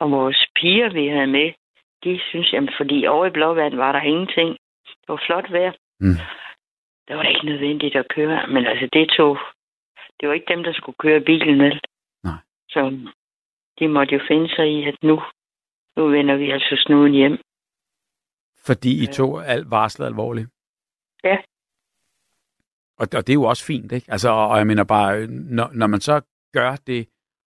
Og 0.00 0.10
vores 0.10 0.46
piger, 0.56 0.90
vi 0.92 1.06
havde 1.06 1.26
med, 1.26 1.52
de 2.04 2.20
synes, 2.28 2.52
jamen, 2.52 2.70
fordi 2.76 3.06
over 3.06 3.26
i 3.26 3.30
Blåvand 3.30 3.74
var 3.74 3.92
der 3.92 4.00
ingenting. 4.00 4.50
Det 4.86 5.08
var 5.08 5.22
flot 5.26 5.52
vejr. 5.52 5.72
Mm. 6.00 6.18
Der 7.08 7.14
var 7.14 7.22
det 7.22 7.30
ikke 7.30 7.46
nødvendigt 7.46 7.96
at 7.96 8.08
køre, 8.08 8.46
men 8.46 8.66
altså 8.66 8.88
det 8.92 9.10
tog, 9.16 9.38
det 10.20 10.28
var 10.28 10.34
ikke 10.34 10.54
dem, 10.54 10.62
der 10.64 10.72
skulle 10.72 10.96
køre 10.98 11.20
bilen, 11.20 11.58
vel? 11.58 11.80
Nej. 12.24 12.38
Så 12.68 13.08
de 13.78 13.88
måtte 13.88 14.14
jo 14.14 14.20
finde 14.28 14.48
sig 14.56 14.66
i, 14.72 14.84
at 14.88 14.96
nu, 15.02 15.22
nu 15.96 16.08
vender 16.08 16.36
vi 16.36 16.50
altså 16.50 16.82
snuden 16.86 17.12
hjem. 17.12 17.38
Fordi 18.66 19.02
I 19.02 19.06
tog 19.06 19.46
alt 19.46 19.70
varslet 19.70 20.06
alvorligt? 20.06 20.48
Ja. 21.24 21.36
Og, 22.96 23.08
og 23.16 23.26
det 23.26 23.28
er 23.28 23.34
jo 23.34 23.42
også 23.42 23.64
fint, 23.64 23.92
ikke? 23.92 24.12
Altså, 24.12 24.30
og, 24.30 24.48
og 24.48 24.58
jeg 24.58 24.66
mener 24.66 24.84
bare, 24.84 25.26
når, 25.26 25.70
når 25.72 25.86
man 25.86 26.00
så 26.00 26.20
gør 26.52 26.76
det, 26.86 27.08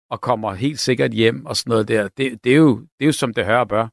og 0.09 0.21
kommer 0.21 0.53
helt 0.53 0.79
sikkert 0.79 1.11
hjem 1.11 1.45
og 1.45 1.55
sådan 1.55 1.71
noget 1.71 1.87
der. 1.87 2.03
Det, 2.17 2.43
det, 2.43 2.51
er, 2.51 2.57
jo, 2.57 2.79
det 2.79 3.01
er 3.01 3.05
jo 3.05 3.11
som 3.11 3.33
det 3.33 3.45
hører 3.45 3.59
og 3.59 3.67
bør. 3.67 3.87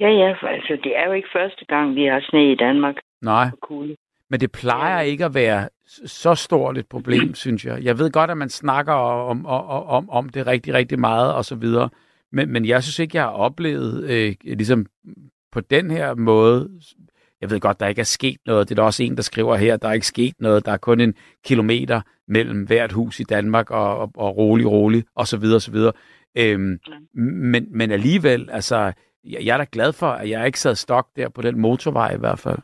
Ja, 0.00 0.08
ja, 0.08 0.32
for 0.40 0.46
altså, 0.46 0.78
det 0.84 0.96
er 0.96 1.06
jo 1.06 1.12
ikke 1.12 1.28
første 1.32 1.64
gang, 1.64 1.94
vi 1.94 2.04
har 2.04 2.20
sne 2.20 2.52
i 2.52 2.56
Danmark. 2.56 2.94
Nej. 3.22 3.46
Men 4.30 4.40
det 4.40 4.52
plejer 4.52 5.00
ikke 5.00 5.24
at 5.24 5.34
være 5.34 5.68
så 6.06 6.34
stort 6.34 6.78
et 6.78 6.88
problem, 6.88 7.34
synes 7.34 7.64
jeg. 7.64 7.84
Jeg 7.84 7.98
ved 7.98 8.12
godt, 8.12 8.30
at 8.30 8.36
man 8.36 8.48
snakker 8.48 8.92
om, 8.92 9.46
om, 9.46 9.66
om, 9.68 10.10
om 10.10 10.28
det 10.28 10.46
rigtig, 10.46 10.74
rigtig 10.74 11.00
meget 11.00 11.34
og 11.34 11.44
så 11.44 11.56
videre. 11.56 11.88
Men, 12.34 12.52
men 12.52 12.64
jeg 12.64 12.82
synes 12.82 12.98
ikke, 12.98 13.16
jeg 13.16 13.24
har 13.24 13.30
oplevet 13.30 14.10
øh, 14.10 14.34
ligesom 14.42 14.86
på 15.52 15.60
den 15.60 15.90
her 15.90 16.14
måde. 16.14 16.68
Jeg 17.40 17.50
ved 17.50 17.60
godt, 17.60 17.80
der 17.80 17.88
ikke 17.88 18.00
er 18.00 18.12
sket 18.18 18.36
noget. 18.46 18.68
Det 18.68 18.74
er 18.74 18.80
der 18.80 18.86
også 18.86 19.02
en, 19.02 19.16
der 19.16 19.22
skriver 19.22 19.56
her, 19.56 19.76
der 19.76 19.88
er 19.88 19.92
ikke 19.92 20.06
sket 20.06 20.34
noget. 20.40 20.66
Der 20.66 20.72
er 20.72 20.76
kun 20.76 21.00
en 21.00 21.14
kilometer 21.46 22.00
mellem 22.28 22.66
hvert 22.66 22.92
hus 22.92 23.20
i 23.20 23.24
Danmark 23.24 23.70
og, 23.70 23.98
og, 23.98 24.10
og 24.16 24.36
rolig, 24.36 24.66
rolig 24.70 25.04
og 25.16 25.26
så 25.26 25.38
videre, 25.38 25.56
og 25.56 25.62
så 25.68 25.72
videre. 25.72 25.92
Øhm, 26.38 26.78
men, 27.52 27.66
men 27.78 27.90
alligevel, 27.90 28.50
altså, 28.50 28.92
jeg, 29.24 29.40
jeg 29.46 29.54
er 29.54 29.58
da 29.58 29.66
glad 29.72 29.92
for, 29.92 30.06
at 30.06 30.30
jeg 30.30 30.46
ikke 30.46 30.60
sad 30.60 30.74
stok 30.74 31.06
der 31.16 31.28
på 31.28 31.42
den 31.42 31.60
motorvej 31.60 32.14
i 32.14 32.18
hvert 32.18 32.38
fald. 32.38 32.58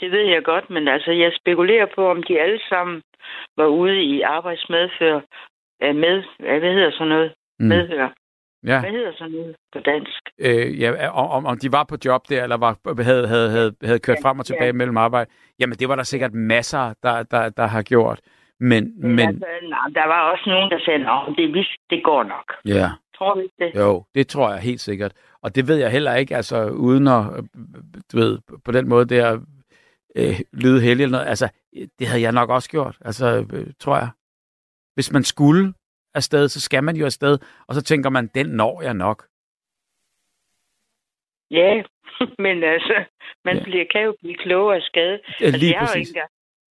Det 0.00 0.10
ved 0.10 0.24
jeg 0.34 0.42
godt, 0.44 0.70
men 0.70 0.88
altså, 0.88 1.10
jeg 1.10 1.32
spekulerer 1.40 1.86
på, 1.94 2.10
om 2.10 2.22
de 2.22 2.40
alle 2.40 2.60
sammen 2.68 3.02
var 3.56 3.66
ude 3.66 4.02
i 4.02 4.20
arbejdsmedfør. 4.20 5.20
øh, 5.82 5.96
Med, 5.96 6.24
hvad 6.38 6.74
hedder 6.74 6.90
sådan 6.90 7.08
noget? 7.08 7.34
Mm. 7.58 7.66
Medhør. 7.66 8.08
Ja, 8.64 8.80
Hvad 8.80 8.90
hedder 8.90 9.12
sådan 9.18 9.32
noget 9.32 9.56
på 9.72 9.78
dansk? 9.80 10.20
øh, 10.38 10.80
ja 10.80 11.08
om, 11.08 11.46
om 11.46 11.58
de 11.58 11.72
var 11.72 11.84
på 11.84 11.96
job 12.04 12.28
der, 12.28 12.42
eller 12.42 12.56
var, 12.56 13.02
havde, 13.02 13.28
havde, 13.28 13.50
havde, 13.50 13.74
havde 13.82 13.98
kørt 13.98 14.18
frem 14.22 14.38
og 14.38 14.46
tilbage 14.46 14.66
ja. 14.66 14.72
mellem 14.72 14.96
arbejde. 14.96 15.30
Jamen, 15.60 15.78
det 15.78 15.88
var 15.88 15.96
der 15.96 16.02
sikkert 16.02 16.34
masser, 16.34 16.94
der, 17.02 17.22
der, 17.22 17.48
der 17.48 17.66
har 17.66 17.82
gjort. 17.82 18.20
Men, 18.60 19.00
Men, 19.00 19.16
men 19.16 19.28
altså, 19.28 19.46
nej, 19.68 19.88
der 19.94 20.06
var 20.06 20.30
også 20.30 20.44
nogen, 20.46 20.70
der 20.70 20.78
sagde, 20.84 21.00
at 21.10 21.34
det, 21.36 21.54
vidst, 21.54 21.70
det 21.90 22.04
går 22.04 22.22
nok. 22.22 22.52
ja, 22.64 22.90
Tror 23.18 23.40
ikke 23.40 23.54
det? 23.58 23.80
jo, 23.80 24.04
det 24.14 24.28
tror 24.28 24.50
jeg 24.50 24.60
helt 24.60 24.80
sikkert. 24.80 25.12
Og 25.42 25.54
det 25.54 25.68
ved 25.68 25.76
jeg 25.76 25.90
heller 25.90 26.14
ikke, 26.14 26.36
altså 26.36 26.68
uden 26.68 27.08
at, 27.08 27.24
du 28.12 28.16
ved, 28.18 28.38
på 28.64 28.72
den 28.72 28.88
måde 28.88 29.04
der, 29.04 29.40
øh, 30.16 30.40
lyde 30.52 30.80
heldig 30.80 31.02
eller 31.04 31.18
noget. 31.18 31.28
Altså, 31.30 31.48
det 31.98 32.06
havde 32.06 32.22
jeg 32.22 32.32
nok 32.32 32.50
også 32.50 32.70
gjort, 32.70 32.98
altså, 33.00 33.46
øh, 33.52 33.66
tror 33.80 33.96
jeg. 33.96 34.08
Hvis 34.94 35.12
man 35.12 35.22
skulle 35.22 35.72
afsted, 36.16 36.48
så 36.48 36.60
skal 36.60 36.84
man 36.84 36.96
jo 36.96 37.04
afsted, 37.04 37.38
og 37.68 37.74
så 37.74 37.82
tænker 37.82 38.10
man, 38.10 38.26
den 38.34 38.46
når 38.46 38.82
jeg 38.82 38.94
nok. 38.94 39.26
Ja, 41.50 41.82
men 42.44 42.64
altså, 42.64 43.04
man 43.44 43.56
Ja. 43.56 43.62
bliver, 43.64 43.84
kan 43.92 44.02
jo 44.04 44.16
blive 44.22 44.36
klogere 44.36 44.76
af 44.76 44.82
skade. 44.82 45.20
Ja, 45.40 45.48
lige 45.50 45.72
jeg 45.72 45.80
præcis. 45.80 46.08
engang, 46.10 46.30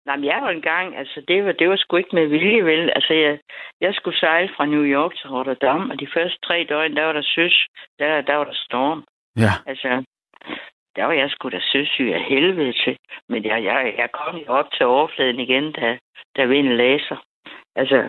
nej, 0.07 0.17
men 0.17 0.25
jeg 0.25 0.39
jo 0.43 0.49
engang, 0.49 0.97
altså 0.97 1.21
det 1.29 1.45
var, 1.45 1.53
det 1.53 1.69
var 1.69 1.77
sgu 1.77 1.97
ikke 1.97 2.15
med 2.15 2.27
vilje, 2.27 2.65
vel? 2.65 2.91
Altså 2.97 3.15
jeg, 3.15 3.39
jeg 3.81 3.95
skulle 3.95 4.19
sejle 4.19 4.51
fra 4.57 4.67
New 4.67 4.85
York 4.85 5.13
til 5.17 5.31
Rotterdam, 5.31 5.91
og 5.91 6.01
de 6.01 6.09
første 6.15 6.39
tre 6.47 6.67
døgn, 6.69 6.97
der 6.97 7.05
var 7.05 7.13
der 7.13 7.23
søs, 7.35 7.67
der, 7.99 8.21
der 8.21 8.35
var 8.35 8.45
der 8.45 8.55
storm. 8.67 9.05
Ja, 9.37 9.53
Altså, 9.67 10.05
der 10.97 11.05
var 11.05 11.13
jeg 11.13 11.31
sgu 11.31 11.49
da 11.49 11.61
søsyg 11.73 12.13
af 12.15 12.23
helvede 12.23 12.73
til. 12.85 12.97
Men 13.29 13.45
jeg, 13.45 13.65
jeg, 13.65 13.95
jeg 13.99 14.09
kom 14.13 14.37
jo 14.37 14.53
op 14.53 14.71
til 14.73 14.87
overfladen 14.87 15.41
igen, 15.41 15.73
da, 15.73 15.99
da 16.37 16.45
vinden 16.45 16.77
læser. 16.77 17.17
Altså, 17.75 18.09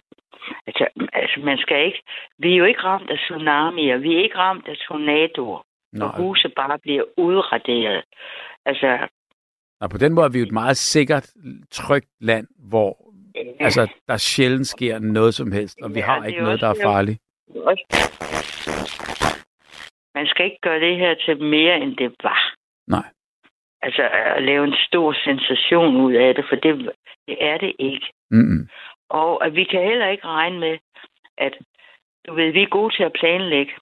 altså, 0.68 0.88
altså, 1.14 1.40
man 1.40 1.58
skal 1.58 1.86
ikke... 1.86 2.02
Vi 2.40 2.54
er 2.54 2.58
jo 2.58 2.66
ikke 2.66 2.84
ramt 2.84 3.10
af 3.10 3.18
tsunamier, 3.18 3.98
vi 3.98 4.16
er 4.16 4.24
ikke 4.24 4.38
ramt 4.38 4.68
af 4.68 4.78
tornadoer, 4.78 5.62
Nå, 5.94 6.06
og 6.06 6.18
huse 6.18 6.50
bare 6.50 6.80
bliver 6.80 7.04
udraderet. 7.18 8.04
Altså, 8.66 9.08
Nå, 9.82 9.88
på 9.88 9.98
den 9.98 10.14
måde 10.14 10.26
er 10.26 10.30
vi 10.30 10.40
jo 10.40 10.46
et 10.46 10.52
meget 10.52 10.78
sikkert, 10.78 11.30
trygt 11.72 12.10
land, 12.22 12.48
hvor 12.70 13.08
altså, 13.60 13.94
der 14.08 14.18
sjældent 14.18 14.68
sker 14.68 15.00
noget 15.00 15.34
som 15.34 15.52
helst, 15.52 15.78
og 15.84 15.90
vi 15.96 16.00
Ja, 16.00 16.06
har 16.06 16.26
ikke 16.26 16.42
noget, 16.42 16.62
der 16.62 16.70
er 16.70 16.82
farligt. 16.84 17.20
Man 20.16 20.28
skal 20.28 20.46
ikke 20.46 20.62
gøre 20.62 20.80
det 20.80 20.98
her 20.98 21.14
til 21.26 21.44
mere, 21.44 21.76
end 21.78 21.98
det 21.98 22.16
var. 22.24 22.56
Nej. 22.88 23.08
Altså, 23.82 24.02
at 24.36 24.44
lave 24.44 24.64
en 24.64 24.76
stor 24.88 25.14
sensation 25.14 25.96
ud 25.96 26.14
af 26.14 26.36
det, 26.36 26.46
for 26.50 26.56
det, 26.56 26.92
det 27.28 27.38
er 27.40 27.58
det 27.58 27.74
ikke. 27.80 28.08
Mm-mm. 28.32 28.68
Og 29.10 29.46
at 29.46 29.56
vi 29.56 29.64
kan 29.64 29.84
heller 29.84 30.08
ikke 30.08 30.26
regne 30.28 30.60
med, 30.60 30.78
at 31.38 31.54
du 32.28 32.34
ved, 32.34 32.52
vi 32.52 32.62
er 32.64 32.68
gode 32.70 32.96
til 32.96 33.04
at 33.04 33.14
planlægge. 33.14 33.74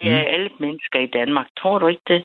Det 0.00 0.10
er 0.12 0.20
Mm. 0.22 0.26
alle 0.34 0.50
mennesker 0.60 0.98
i 1.00 1.06
Danmark. 1.06 1.46
Tror 1.58 1.78
du 1.78 1.86
ikke 1.86 2.02
det? 2.08 2.24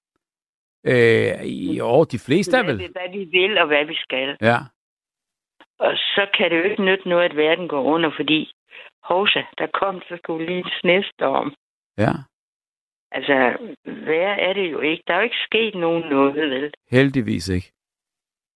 Øh, 0.83 1.77
jo, 1.77 2.03
de 2.03 2.19
fleste 2.19 2.57
er 2.57 2.63
Hvad, 2.63 2.73
vel. 2.73 2.83
vi- 2.83 2.91
hvad 2.91 3.09
vi 3.11 3.23
vil 3.23 3.57
og 3.57 3.67
hvad 3.67 3.85
vi 3.85 3.95
skal. 3.95 4.37
Ja. 4.41 4.57
Og 5.79 5.93
så 5.97 6.27
kan 6.37 6.51
det 6.51 6.57
jo 6.57 6.63
ikke 6.63 6.83
nytte 6.83 7.09
noget, 7.09 7.25
at 7.29 7.35
verden 7.37 7.67
går 7.67 7.83
under, 7.83 8.11
fordi 8.15 8.51
hovsa, 9.03 9.43
der 9.57 9.67
kom 9.67 10.01
så 10.01 10.17
skulle 10.23 10.45
lige 10.45 10.57
en 10.59 10.71
snestorm. 10.81 11.55
Ja, 11.97 12.11
Altså, 13.11 13.57
hvad 13.83 14.35
er 14.39 14.53
det 14.53 14.71
jo 14.71 14.79
ikke? 14.79 15.03
Der 15.07 15.13
er 15.13 15.17
jo 15.17 15.23
ikke 15.23 15.43
sket 15.45 15.75
nogen 15.75 16.03
noget, 16.09 16.35
vel? 16.35 16.73
heldigvis 16.91 17.49
ikke. 17.49 17.71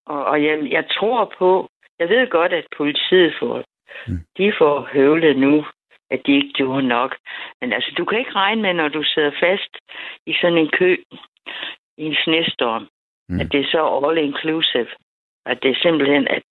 Og, 0.06 0.26
og 0.26 0.44
jeg, 0.44 0.72
jeg 0.72 0.86
tror 0.90 1.34
på, 1.38 1.70
jeg 2.00 2.10
ved 2.10 2.30
godt, 2.30 2.54
at 2.54 2.68
politiet 2.78 3.34
får, 3.40 3.64
Mm. 4.08 4.20
de 4.38 4.54
får 4.58 4.90
høvlet 4.94 5.38
nu, 5.38 5.66
at 6.12 6.22
de 6.26 6.32
ikke 6.36 6.54
gjorde 6.54 6.88
nok. 6.88 7.16
Men 7.62 7.74
altså, 7.74 7.92
du 7.98 8.06
kan 8.06 8.20
ikke 8.20 8.32
regne 8.36 8.62
med, 8.62 8.74
når 8.74 8.88
du 8.88 9.04
sidder 9.04 9.32
fast 9.40 9.74
i 10.28 10.34
sådan 10.42 10.58
en 10.58 10.70
kø, 10.80 10.98
i 11.98 12.04
en 12.04 12.16
snestorm, 12.24 12.88
Mm. 13.30 13.40
at 13.40 13.52
det 13.52 13.60
er 13.60 13.66
så 13.72 13.82
all 14.06 14.18
inclusive. 14.18 14.88
At 15.46 15.58
det 15.64 15.72
er 15.72 15.76
simpelthen, 15.82 16.28
at 16.28 16.44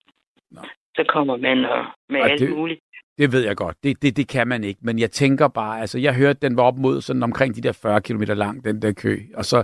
Nå. 0.51 0.61
så 0.95 1.03
kommer 1.09 1.37
man 1.37 1.65
og, 1.65 1.85
med 2.09 2.21
Og 2.21 2.29
alt 2.29 2.39
det- 2.41 2.49
muligt. 2.49 2.79
Det 3.17 3.31
ved 3.31 3.45
jeg 3.45 3.55
godt. 3.57 3.77
Det, 3.83 4.01
det, 4.01 4.17
det 4.17 4.27
kan 4.27 4.47
man 4.47 4.63
ikke. 4.63 4.79
Men 4.83 4.99
jeg 4.99 5.11
tænker 5.11 5.47
bare, 5.47 5.81
altså 5.81 5.99
jeg 5.99 6.15
hørte, 6.15 6.39
den 6.41 6.57
var 6.57 6.63
op 6.63 6.77
mod 6.77 7.01
sådan 7.01 7.23
omkring 7.23 7.55
de 7.55 7.61
der 7.61 7.71
40 7.71 8.01
km 8.01 8.21
lang, 8.21 8.63
den 8.63 8.81
der 8.81 8.93
kø. 8.93 9.17
Og 9.35 9.45
så, 9.45 9.63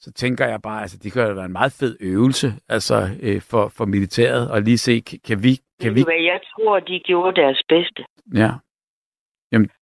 så 0.00 0.12
tænker 0.12 0.46
jeg 0.46 0.62
bare, 0.62 0.82
altså 0.82 0.98
det 1.02 1.12
kan 1.12 1.26
jo 1.28 1.34
være 1.34 1.44
en 1.44 1.52
meget 1.52 1.72
fed 1.72 1.96
øvelse 2.00 2.52
altså, 2.68 3.08
øh, 3.22 3.40
for, 3.50 3.68
for 3.68 3.84
militæret. 3.84 4.50
Og 4.50 4.62
lige 4.62 4.78
se, 4.78 5.00
kan 5.26 5.42
vi... 5.42 5.58
Kan 5.82 5.94
vi 5.94 6.02
hvad, 6.04 6.20
jeg 6.32 6.40
tror, 6.52 6.80
de 6.80 7.00
gjorde 7.00 7.40
deres 7.40 7.62
bedste. 7.68 8.04
ja. 8.34 8.50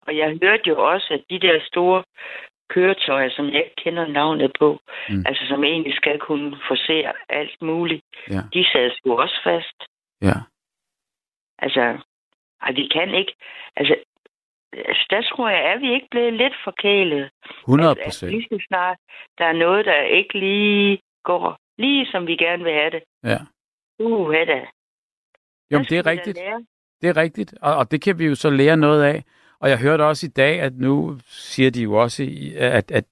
Og 0.06 0.16
jeg 0.16 0.38
hørte 0.42 0.62
jo 0.68 0.84
også, 0.92 1.14
at 1.14 1.22
de 1.30 1.38
der 1.46 1.60
store 1.66 2.04
køretøjer, 2.68 3.30
som 3.30 3.46
jeg 3.46 3.64
ikke 3.64 3.76
kender 3.84 4.06
navnet 4.06 4.52
på, 4.58 4.80
Mm. 5.08 5.24
altså 5.26 5.44
som 5.48 5.64
egentlig 5.64 5.94
skal 5.96 6.18
kunne 6.18 6.56
forsere 6.68 7.12
alt 7.28 7.62
muligt, 7.62 8.02
Ja. 8.30 8.40
de 8.54 8.64
sad 8.72 8.90
sgu 8.96 9.16
også 9.18 9.40
fast. 9.44 9.78
Ja. 10.22 10.36
Altså, 11.58 11.98
ej, 12.62 12.72
vi 12.72 12.88
kan 12.88 13.14
ikke. 13.14 13.34
Altså, 13.76 13.94
altså, 14.72 15.04
der 15.10 15.22
tror 15.22 15.48
jeg, 15.48 15.62
er 15.72 15.78
vi 15.78 15.92
ikke 15.94 16.08
blevet 16.10 16.32
lidt 16.32 16.54
forkælet. 16.64 17.30
100 17.60 17.90
At, 17.90 17.98
at 17.98 18.04
procent. 18.04 18.30
lige 18.32 18.48
så 18.52 18.64
snart, 18.68 18.98
der 19.38 19.44
er 19.44 19.52
noget, 19.52 19.84
der 19.86 20.00
ikke 20.02 20.38
lige 20.38 20.98
går, 21.24 21.58
lige 21.78 22.06
som 22.06 22.26
vi 22.26 22.36
gerne 22.36 22.64
vil 22.64 22.72
have 22.72 22.90
det. 22.90 23.02
Ja. 23.24 23.38
Uh, 23.98 24.28
hvad 24.28 24.46
da? 24.46 24.66
Jamen, 25.70 25.86
det 25.90 25.98
er 25.98 26.06
rigtigt. 26.06 26.38
Det 27.02 27.08
er 27.08 27.16
rigtigt, 27.16 27.54
og, 27.60 27.76
og 27.76 27.90
det 27.90 28.00
kan 28.00 28.18
vi 28.18 28.26
jo 28.26 28.34
så 28.34 28.50
lære 28.50 28.76
noget 28.76 29.02
af. 29.02 29.24
Og 29.60 29.70
jeg 29.70 29.78
hørte 29.78 30.02
også 30.02 30.26
i 30.26 30.28
dag, 30.28 30.60
at 30.60 30.76
nu 30.76 31.18
siger 31.26 31.70
de 31.70 31.82
jo 31.82 31.94
også, 31.94 32.30
at, 32.56 32.90
at 32.90 33.04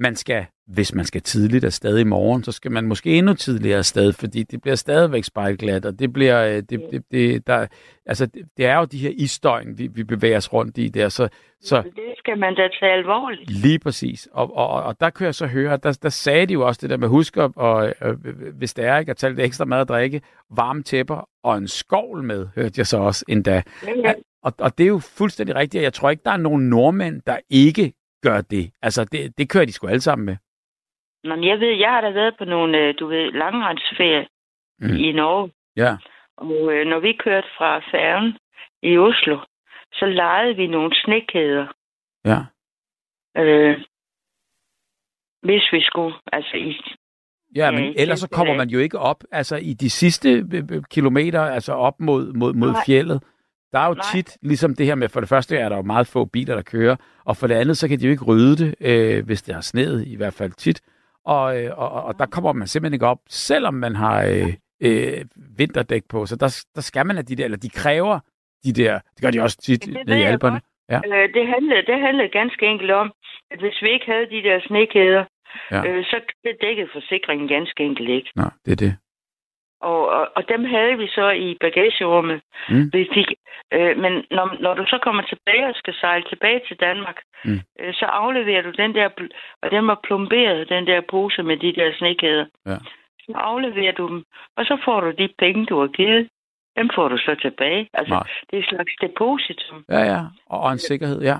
man 0.00 0.16
skal, 0.16 0.46
hvis 0.66 0.94
man 0.94 1.04
skal 1.04 1.22
tidligt 1.22 1.64
afsted 1.64 1.98
i 1.98 2.04
morgen, 2.04 2.44
så 2.44 2.52
skal 2.52 2.72
man 2.72 2.84
måske 2.84 3.18
endnu 3.18 3.34
tidligere 3.34 3.78
afsted, 3.78 4.12
fordi 4.12 4.42
det 4.42 4.62
bliver 4.62 4.74
stadigvæk 4.74 5.24
spejlglat, 5.24 5.84
og 5.84 5.98
det 5.98 6.12
bliver, 6.12 6.44
øh, 6.44 6.54
det, 6.54 6.80
det, 6.92 7.02
det, 7.10 7.46
der, 7.46 7.66
altså, 8.06 8.26
det, 8.26 8.42
det 8.56 8.66
er 8.66 8.78
jo 8.78 8.84
de 8.84 8.98
her 8.98 9.10
isdøgn, 9.10 9.78
vi, 9.78 9.86
vi 9.86 10.04
bevæger 10.04 10.36
os 10.36 10.52
rundt 10.52 10.78
i 10.78 10.88
der, 10.88 11.08
så, 11.08 11.28
så 11.60 11.82
Det 11.82 11.92
skal 12.18 12.38
man 12.38 12.54
da 12.54 12.68
tage 12.80 12.92
alvorligt. 12.92 13.50
Lige 13.50 13.78
præcis. 13.78 14.28
Og, 14.32 14.56
og, 14.56 14.82
og 14.82 15.00
der 15.00 15.10
kan 15.10 15.26
jeg 15.26 15.34
så 15.34 15.46
høre, 15.46 15.76
der, 15.76 15.98
der 16.02 16.08
sagde 16.08 16.46
de 16.46 16.52
jo 16.52 16.66
også 16.66 16.78
det 16.82 16.90
der 16.90 16.96
med, 16.96 17.08
husk 17.08 17.36
at, 17.36 17.50
og, 17.56 17.94
øh, 18.02 18.16
hvis 18.58 18.74
det 18.74 18.84
er 18.84 18.98
ikke, 18.98 19.10
at 19.10 19.16
tage 19.16 19.30
lidt 19.30 19.40
ekstra 19.40 19.64
mad 19.64 19.80
at 19.80 19.88
drikke, 19.88 20.20
varme 20.50 20.82
tæpper 20.82 21.28
og 21.44 21.58
en 21.58 21.68
skovl 21.68 22.22
med, 22.22 22.48
hørte 22.54 22.74
jeg 22.76 22.86
så 22.86 22.98
også 22.98 23.24
endda. 23.28 23.62
Ja, 23.86 23.92
ja. 24.04 24.12
Og, 24.42 24.52
og 24.58 24.78
det 24.78 24.84
er 24.84 24.88
jo 24.88 24.98
fuldstændig 24.98 25.56
rigtigt, 25.56 25.80
og 25.80 25.84
jeg 25.84 25.92
tror 25.92 26.10
ikke, 26.10 26.22
der 26.24 26.30
er 26.30 26.36
nogen 26.36 26.68
nordmænd, 26.68 27.22
der 27.26 27.36
ikke 27.50 27.92
gør 28.22 28.40
det. 28.40 28.72
Altså, 28.82 29.04
det, 29.04 29.38
det 29.38 29.50
kører 29.50 29.64
de 29.64 29.72
sgu 29.72 29.86
alle 29.86 30.00
sammen 30.00 30.26
med. 30.26 30.36
Nå, 31.24 31.36
men 31.36 31.44
jeg 31.44 31.60
ved, 31.60 31.68
jeg 31.68 31.90
har 31.90 32.00
da 32.00 32.10
været 32.10 32.34
på 32.38 32.44
nogle, 32.44 32.78
øh, 32.78 32.94
du 32.98 33.06
ved, 33.06 33.32
langrensferie 33.32 34.26
Mm. 34.82 34.96
i 34.96 35.12
Norge. 35.12 35.50
Ja. 35.76 35.96
Og 36.36 36.72
øh, 36.72 36.86
når 36.86 37.00
vi 37.00 37.12
kørte 37.12 37.48
fra 37.58 37.78
færgen 37.78 38.38
i 38.82 38.98
Oslo, 38.98 39.38
så 39.92 40.06
lejede 40.06 40.56
vi 40.56 40.66
nogle 40.66 40.94
snekæder. 40.94 41.66
Ja. 42.24 42.38
Øh, 43.36 43.78
hvis 45.42 45.72
vi 45.72 45.80
skulle, 45.80 46.14
altså 46.32 46.56
i... 46.56 46.80
Ja, 47.56 47.70
men 47.70 47.84
i 47.84 47.94
ellers 47.96 48.20
så 48.20 48.28
kommer 48.28 48.54
man 48.54 48.68
jo 48.68 48.78
ikke 48.78 48.98
op, 48.98 49.24
altså 49.32 49.56
i 49.56 49.72
de 49.72 49.90
sidste 49.90 50.30
øh, 50.30 50.62
øh, 50.72 50.82
kilometer, 50.90 51.40
altså 51.40 51.72
op 51.72 52.00
mod, 52.00 52.32
mod, 52.32 52.52
mod 52.52 52.72
Nej. 52.72 52.82
fjellet. 52.86 53.22
Der 53.72 53.78
er 53.78 53.86
jo 53.86 53.94
Nej. 53.94 54.02
tit 54.14 54.38
ligesom 54.42 54.74
det 54.74 54.86
her 54.86 54.94
med, 54.94 55.08
for 55.08 55.20
det 55.20 55.28
første 55.28 55.56
er 55.56 55.68
der 55.68 55.76
jo 55.76 55.82
meget 55.82 56.06
få 56.06 56.24
biler, 56.24 56.54
der 56.54 56.62
kører, 56.62 56.96
og 57.24 57.36
for 57.36 57.46
det 57.46 57.54
andet, 57.54 57.76
så 57.78 57.88
kan 57.88 57.98
de 58.00 58.04
jo 58.04 58.10
ikke 58.10 58.24
rydde 58.24 58.56
det, 58.64 58.74
øh, 58.80 59.26
hvis 59.26 59.42
det 59.42 59.54
har 59.54 59.60
sneet, 59.62 60.06
i 60.06 60.16
hvert 60.16 60.34
fald 60.34 60.52
tit. 60.52 60.80
Og, 61.24 61.62
øh, 61.64 61.78
og, 61.78 61.90
og 61.90 62.18
der 62.18 62.26
kommer 62.26 62.52
man 62.52 62.66
simpelthen 62.68 62.94
ikke 62.94 63.06
op, 63.06 63.18
selvom 63.28 63.74
man 63.74 63.94
har 63.96 64.24
øh, 64.24 64.52
øh, 64.82 65.24
vinterdæk 65.58 66.02
på. 66.08 66.26
Så 66.26 66.36
der, 66.36 66.64
der 66.74 66.80
skal 66.80 67.06
man 67.06 67.16
have 67.16 67.22
de 67.22 67.36
der, 67.36 67.44
eller 67.44 67.58
de 67.58 67.70
kræver 67.70 68.18
de 68.64 68.72
der, 68.72 68.98
det 69.14 69.22
gør 69.22 69.30
de 69.30 69.40
også 69.42 69.58
tit 69.62 69.84
Det 69.84 69.96
i 70.08 70.10
jeg 70.12 70.26
alberne. 70.28 70.60
Ja. 70.90 70.96
Øh, 70.96 71.34
det, 71.34 71.46
handlede, 71.54 71.82
det 71.86 72.00
handlede 72.00 72.28
ganske 72.28 72.66
enkelt 72.66 72.90
om, 72.90 73.12
at 73.50 73.58
hvis 73.60 73.82
vi 73.82 73.88
ikke 73.90 74.06
havde 74.06 74.26
de 74.30 74.42
der 74.48 74.60
snekæder, 74.66 75.24
Ja. 75.70 75.86
øh, 75.86 76.04
så 76.04 76.16
det 76.44 76.56
dækkede 76.62 76.88
forsikringen 76.92 77.48
ganske 77.48 77.84
enkelt 77.84 78.08
ikke. 78.08 78.30
Nå, 78.36 78.44
det 78.64 78.72
er 78.72 78.76
det. 78.76 78.96
Og, 79.80 80.08
og, 80.08 80.28
og 80.36 80.48
dem 80.48 80.64
havde 80.64 80.98
vi 80.98 81.06
så 81.08 81.30
i 81.30 81.56
bagagerummet. 81.60 82.40
Mm. 82.68 82.90
Vi 82.92 83.08
fik, 83.14 83.26
øh, 83.72 83.98
men 83.98 84.12
når, 84.30 84.56
når 84.60 84.74
du 84.74 84.84
så 84.86 84.98
kommer 85.02 85.22
tilbage 85.22 85.66
og 85.66 85.74
skal 85.74 85.94
sejle 86.00 86.24
tilbage 86.28 86.60
til 86.68 86.76
Danmark, 86.76 87.18
Mm. 87.44 87.60
øh, 87.80 87.94
så 87.94 88.04
afleverer 88.04 88.62
du 88.62 88.70
den 88.70 88.94
der, 88.94 89.08
og 89.62 89.70
den 89.70 89.86
var 89.86 90.00
plomberet, 90.04 90.68
den 90.68 90.86
der 90.86 91.00
pose 91.10 91.42
med 91.42 91.56
de 91.56 91.72
der 91.74 91.92
snekæder. 91.98 92.46
Ja. 92.66 92.76
Så 93.20 93.32
afleverer 93.34 93.92
du 93.92 94.08
dem, 94.08 94.24
og 94.56 94.64
så 94.64 94.78
får 94.84 95.00
du 95.00 95.10
de 95.10 95.28
penge, 95.38 95.66
du 95.66 95.80
har 95.80 95.86
givet. 95.86 96.28
Dem 96.76 96.90
får 96.94 97.08
du 97.08 97.16
så 97.18 97.36
tilbage. 97.42 97.88
Altså, 97.94 98.14
Nej. 98.14 98.22
det 98.50 98.56
er 98.58 98.62
et 98.62 98.68
slags 98.68 98.92
depositum. 99.00 99.84
Ja, 99.88 100.00
ja. 100.00 100.20
Og, 100.46 100.60
og 100.60 100.72
en 100.72 100.78
sikkerhed, 100.78 101.22
ja. 101.22 101.36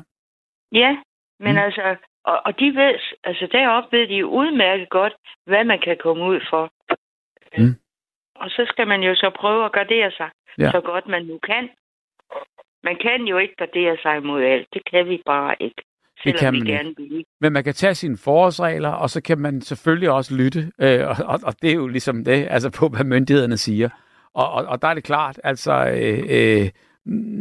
Ja, 0.72 0.96
men 1.40 1.52
Mm. 1.52 1.58
altså, 1.58 1.96
og, 2.24 2.40
og 2.44 2.58
de 2.60 2.66
ved, 2.74 2.94
altså 3.24 3.48
deroppe 3.52 3.96
ved 3.98 4.08
de 4.08 4.26
udmærket 4.26 4.88
godt, 4.88 5.14
hvad 5.46 5.64
man 5.64 5.78
kan 5.78 5.96
komme 6.00 6.24
ud 6.24 6.40
for. 6.50 6.70
Mm. 7.58 7.74
Og 8.40 8.50
så 8.50 8.62
skal 8.72 8.86
man 8.88 9.00
jo 9.02 9.14
så 9.14 9.30
prøve 9.40 9.64
at 9.64 9.72
gardere 9.72 10.10
sig, 10.10 10.30
Ja. 10.58 10.70
så 10.70 10.80
godt 10.80 11.06
man 11.08 11.22
nu 11.26 11.38
kan. 11.50 11.68
Man 12.84 12.96
kan 13.00 13.20
jo 13.24 13.38
ikke 13.38 13.54
gardere 13.56 13.96
sig 14.02 14.22
mod 14.22 14.42
alt. 14.42 14.68
Det 14.72 14.82
kan 14.90 15.08
vi 15.08 15.22
bare 15.26 15.54
ikke. 15.60 15.82
Selvom 16.22 16.38
kan 16.40 16.52
man 16.54 16.64
gerne 16.64 16.94
vil. 16.96 17.24
Men 17.40 17.52
man 17.52 17.64
kan 17.64 17.74
tage 17.74 17.94
sine 17.94 18.16
forholdsregler, 18.16 18.88
og 18.88 19.10
så 19.10 19.22
kan 19.22 19.38
man 19.38 19.60
selvfølgelig 19.60 20.10
også 20.10 20.34
lytte. 20.34 20.72
Øh, 20.80 21.08
og, 21.08 21.40
og, 21.42 21.54
det 21.62 21.70
er 21.70 21.74
jo 21.74 21.86
ligesom 21.86 22.24
det, 22.24 22.46
altså 22.50 22.70
på, 22.70 22.88
hvad 22.88 23.04
myndighederne 23.04 23.56
siger. 23.56 23.88
Og, 24.34 24.50
og, 24.52 24.64
og 24.64 24.82
der 24.82 24.88
er 24.88 24.94
det 24.94 25.04
klart, 25.04 25.40
altså, 25.44 25.72
øh, 25.72 26.18
øh, 26.30 26.68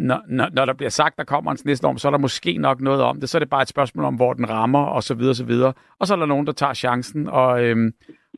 når, 0.08 0.22
når, 0.28 0.50
når 0.54 0.66
der 0.66 0.74
bliver 0.74 0.90
sagt, 0.90 1.18
der 1.18 1.24
kommer 1.24 1.52
en 1.52 1.58
snestorm, 1.58 1.98
så 1.98 2.08
er 2.08 2.12
der 2.12 2.18
måske 2.18 2.58
nok 2.58 2.82
noget 2.82 3.02
om 3.02 3.20
det. 3.20 3.30
Så 3.30 3.38
er 3.38 3.40
det 3.40 3.50
bare 3.50 3.62
et 3.62 3.68
spørgsmål 3.70 4.06
om, 4.06 4.16
hvor 4.16 4.34
den 4.34 4.50
rammer, 4.50 4.86
og 4.86 5.04
så 5.04 5.14
videre, 5.16 5.32
og 5.32 5.36
så 5.36 5.46
videre. 5.46 5.74
Og 6.00 6.08
så 6.08 6.14
er 6.14 6.18
der 6.18 6.26
nogen, 6.26 6.48
der 6.48 6.54
tager 6.54 6.74
chancen, 6.74 7.28
og, 7.28 7.64
øh, 7.64 7.92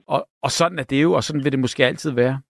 og, 0.08 0.28
og 0.42 0.52
sådan 0.52 0.80
er 0.80 0.84
det 0.84 1.04
jo, 1.04 1.14
og 1.14 1.24
sådan 1.24 1.44
vil 1.44 1.52
det 1.52 1.60
måske 1.60 1.86
altid 1.86 2.12
være. 2.12 2.42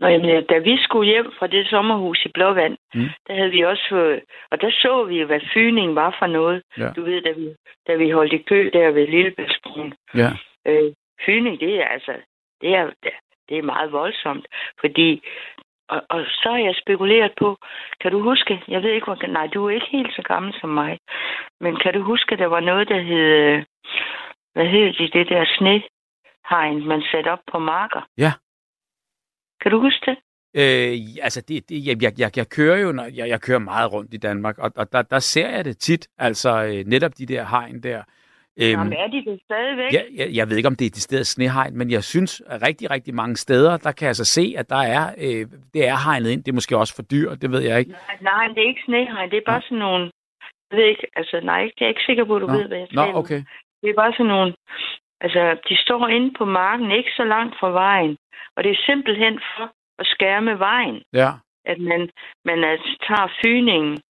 Nå, 0.00 0.06
jamen, 0.08 0.44
da 0.44 0.58
vi 0.58 0.76
skulle 0.82 1.10
hjem 1.10 1.32
fra 1.38 1.46
det 1.46 1.68
sommerhus 1.68 2.24
i 2.24 2.28
Blåvand, 2.34 2.76
Mm. 2.94 3.08
der 3.26 3.34
havde 3.34 3.50
vi 3.50 3.60
også 3.60 3.82
fået, 3.88 4.20
og 4.50 4.60
der 4.60 4.70
så 4.70 5.04
vi 5.04 5.20
hvad 5.22 5.40
fyning 5.54 5.94
var 5.94 6.16
for 6.18 6.26
noget. 6.26 6.62
Ja. 6.78 6.88
Du 6.96 7.02
ved, 7.02 7.22
da 7.22 7.30
vi, 7.32 7.54
da 7.86 7.94
vi 7.94 8.10
holdt 8.10 8.32
i 8.32 8.38
kø 8.38 8.70
der 8.72 8.90
ved 8.90 9.06
Lillebæltsbroen. 9.06 9.94
Ja. 10.14 10.30
Øh, 10.66 10.92
fyning, 11.26 11.60
det 11.60 11.74
er 11.82 11.86
altså, 11.86 12.12
det 12.60 12.74
er, 12.74 12.90
det 13.48 13.58
er 13.58 13.62
meget 13.62 13.92
voldsomt, 13.92 14.46
fordi, 14.80 15.22
og, 15.88 16.02
og 16.10 16.24
så 16.26 16.48
har 16.50 16.58
jeg 16.58 16.74
spekuleret 16.82 17.32
på, 17.38 17.56
kan 18.00 18.12
du 18.12 18.20
huske, 18.20 18.62
jeg 18.68 18.82
ved 18.82 18.90
ikke, 18.90 19.04
hvor, 19.04 19.26
nej, 19.26 19.46
du 19.46 19.66
er 19.66 19.70
ikke 19.70 19.86
helt 19.90 20.14
så 20.16 20.22
gammel 20.22 20.54
som 20.60 20.70
mig, 20.70 20.98
men 21.60 21.76
kan 21.76 21.94
du 21.94 22.00
huske, 22.02 22.36
der 22.36 22.46
var 22.46 22.60
noget, 22.60 22.88
der 22.88 23.00
hed, 23.00 23.16
øh, 23.18 23.64
hvad 24.54 24.66
hed 24.66 24.92
det, 24.92 25.12
det 25.12 25.28
der 25.28 25.44
snehegn, 25.56 26.86
man 26.86 27.02
satte 27.12 27.28
op 27.32 27.40
på 27.52 27.58
marker? 27.58 28.00
Ja. 28.18 28.32
Kan 29.64 29.72
du 29.72 29.80
huske 29.80 30.10
det? 30.10 30.16
Øh, 30.56 30.92
altså, 31.22 31.40
det, 31.48 31.68
det, 31.68 31.86
jeg, 31.86 32.02
jeg, 32.02 32.12
jeg, 32.18 32.30
jeg 32.36 32.48
kører 32.48 32.78
jo, 32.78 32.92
når, 32.92 33.04
jeg, 33.04 33.28
jeg 33.28 33.40
kører 33.40 33.58
meget 33.58 33.92
rundt 33.92 34.14
i 34.14 34.16
Danmark, 34.16 34.58
og, 34.58 34.70
og 34.76 34.92
der, 34.92 35.02
der 35.02 35.18
ser 35.18 35.48
jeg 35.48 35.64
det 35.64 35.78
tit, 35.78 36.08
altså 36.18 36.50
øh, 36.64 36.84
netop 36.86 37.18
de 37.18 37.26
der 37.26 37.44
hegn 37.44 37.82
der. 37.82 38.02
Øhm, 38.60 38.70
Jamen, 38.70 38.92
er 38.92 39.06
de 39.06 39.24
det 39.30 39.40
stadigvæk? 39.44 39.92
Ja, 39.92 40.02
jeg, 40.14 40.28
jeg 40.34 40.48
ved 40.48 40.56
ikke, 40.56 40.66
om 40.66 40.76
det 40.76 40.86
er 40.86 40.90
det 40.90 41.02
sted 41.02 41.24
snehegn, 41.24 41.78
men 41.78 41.90
jeg 41.90 42.04
synes, 42.04 42.42
at 42.46 42.62
rigtig, 42.62 42.90
rigtig 42.90 43.14
mange 43.14 43.36
steder, 43.36 43.76
der 43.76 43.92
kan 43.92 44.06
jeg 44.06 44.16
så 44.16 44.24
se, 44.24 44.54
at 44.58 44.70
der 44.70 44.82
er, 44.96 45.04
øh, 45.18 45.46
det 45.74 45.88
er 45.88 45.96
hegnet 46.04 46.30
ind. 46.30 46.44
Det 46.44 46.50
er 46.50 46.60
måske 46.60 46.76
også 46.76 46.94
for 46.94 47.02
dyr, 47.02 47.34
det 47.34 47.50
ved 47.50 47.60
jeg 47.60 47.78
ikke. 47.78 47.90
Nej, 47.90 48.18
nej, 48.20 48.48
det 48.48 48.58
er 48.58 48.68
ikke 48.68 48.82
snehegn, 48.84 49.30
det 49.30 49.36
er 49.36 49.46
bare 49.46 49.58
Nå. 49.58 49.66
sådan 49.68 49.78
nogle, 49.78 50.10
jeg 50.70 50.78
ved 50.78 50.84
ikke, 50.84 51.06
altså 51.16 51.40
nej, 51.40 51.70
jeg 51.80 51.86
er 51.86 51.88
ikke 51.88 52.06
sikker 52.06 52.24
på, 52.24 52.36
at 52.36 52.42
du 52.42 52.46
Nå. 52.46 52.52
ved, 52.52 52.68
hvad 52.68 52.78
jeg 52.78 52.88
Nå, 52.92 53.06
okay. 53.14 53.42
Det 53.82 53.90
er 53.90 53.94
bare 53.94 54.12
sådan 54.12 54.26
nogle, 54.26 54.54
altså 55.20 55.56
de 55.68 55.76
står 55.76 56.08
inde 56.08 56.30
på 56.38 56.44
marken, 56.44 56.90
ikke 56.90 57.10
så 57.16 57.24
langt 57.24 57.54
fra 57.60 57.70
vejen, 57.70 58.16
og 58.56 58.64
det 58.64 58.70
er 58.72 58.82
simpelthen 58.86 59.40
for 59.56 59.72
at 59.98 60.06
skærme 60.06 60.58
vejen, 60.58 61.02
Ja, 61.12 61.30
at 61.64 61.78
man, 61.80 62.10
man 62.44 62.64
altså, 62.64 62.96
tager 63.08 63.28
fyningen 63.44 64.00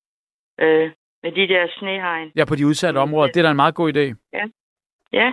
øh, 0.60 0.90
med 1.22 1.32
de 1.32 1.48
der 1.48 1.66
snehegn. 1.78 2.32
ja 2.36 2.44
på 2.44 2.54
de 2.56 2.66
udsatte 2.66 2.98
områder. 2.98 3.32
Det 3.32 3.36
er 3.40 3.42
da 3.42 3.50
en 3.50 3.56
meget 3.56 3.74
god 3.74 3.92
idé. 3.94 4.06
Ja, 5.12 5.32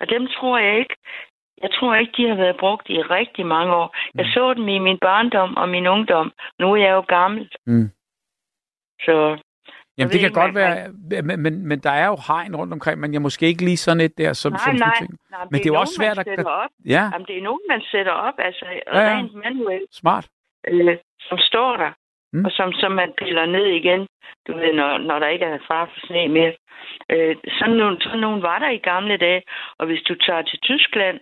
og 0.00 0.08
dem 0.08 0.26
tror 0.26 0.58
jeg 0.58 0.78
ikke, 0.78 0.96
jeg 1.62 1.70
tror 1.72 1.94
ikke, 1.94 2.12
de 2.16 2.28
har 2.28 2.34
været 2.36 2.56
brugt 2.56 2.88
i 2.90 3.02
rigtig 3.02 3.46
mange 3.46 3.74
år. 3.74 3.96
Jeg 4.14 4.24
Mm. 4.26 4.30
så 4.34 4.54
dem 4.54 4.68
i 4.68 4.78
min 4.78 4.98
barndom 4.98 5.56
og 5.56 5.68
min 5.68 5.86
ungdom. 5.86 6.32
Nu 6.60 6.72
er 6.72 6.76
jeg 6.76 6.90
jo 6.92 7.00
gammel. 7.08 7.50
Mm. 7.66 7.88
Så 9.00 9.38
Jamen, 9.98 10.12
det 10.12 10.20
kan 10.20 10.32
godt 10.32 10.54
være, 10.54 10.74
men, 11.22 11.42
men, 11.42 11.66
men 11.68 11.78
der 11.86 11.90
er 11.90 12.06
jo 12.06 12.16
hegn 12.28 12.56
rundt 12.56 12.72
omkring, 12.72 13.00
men 13.00 13.12
jeg 13.12 13.22
måske 13.22 13.46
ikke 13.46 13.64
lige 13.64 13.76
sådan 13.76 14.00
et 14.00 14.18
der, 14.18 14.32
som, 14.32 14.52
nej, 14.52 14.58
som 14.64 14.74
nej, 14.74 14.94
ting. 14.98 15.10
nej, 15.30 15.44
Men 15.50 15.58
det 15.58 15.66
er 15.66 15.70
jo 15.70 15.72
nogen, 15.72 15.80
også 15.86 15.94
svært 16.00 16.18
at- 16.18 16.46
op. 16.46 16.70
Ja, 16.86 17.04
Jamen, 17.12 17.26
det 17.26 17.38
er 17.38 17.42
nogen, 17.42 17.60
man 17.68 17.80
sætter 17.92 18.12
op, 18.12 18.34
altså 18.38 18.64
Ja, 18.66 19.00
ja. 19.00 19.16
rent 19.18 19.34
manuelt, 19.44 19.94
smart. 19.94 20.26
øh, 20.68 20.96
som 21.20 21.38
står 21.38 21.76
der, 21.76 21.92
Mm. 22.32 22.44
og 22.44 22.50
som, 22.50 22.72
som 22.72 22.92
man 22.92 23.12
piller 23.18 23.46
ned 23.46 23.66
igen, 23.66 24.06
du 24.46 24.52
ved, 24.58 24.72
når, 24.74 24.98
når 24.98 25.18
der 25.18 25.28
ikke 25.28 25.44
er 25.44 25.58
far 25.68 25.84
for 25.84 26.06
sne 26.06 26.28
mere. 26.28 26.52
Øh, 27.12 27.36
sådan, 27.58 27.76
nogle, 27.76 27.96
sådan 28.00 28.18
nogle 28.20 28.42
var 28.42 28.58
der 28.58 28.70
i 28.70 28.78
gamle 28.78 29.16
dage, 29.16 29.42
og 29.78 29.86
hvis 29.86 30.02
du 30.08 30.14
tager 30.14 30.42
til 30.42 30.58
Tyskland, 30.62 31.20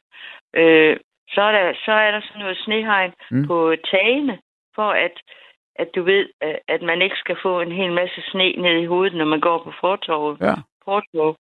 øh, 0.56 0.96
så, 1.34 1.40
er 1.42 1.52
der, 1.52 1.72
så 1.84 1.92
er 1.92 2.10
der 2.10 2.20
sådan 2.20 2.40
noget 2.40 2.58
snehegn 2.64 3.12
mm. 3.30 3.46
på 3.46 3.74
tagene, 3.90 4.38
for 4.74 4.90
at, 4.90 5.12
at 5.78 5.88
du 5.94 6.02
ved, 6.02 6.28
at- 6.40 6.58
at 6.68 6.82
man 6.82 7.02
ikke 7.02 7.16
skal 7.16 7.36
få 7.42 7.60
en 7.60 7.72
hel 7.72 7.92
masse 7.92 8.20
sne 8.30 8.52
ned 8.52 8.76
i 8.82 8.86
hovedet, 8.86 9.14
når 9.18 9.24
man 9.24 9.40
går 9.40 9.58
på 9.64 9.72
fortorvet. 9.80 10.40
Ja. 10.40 10.54
Porto. 10.84 11.34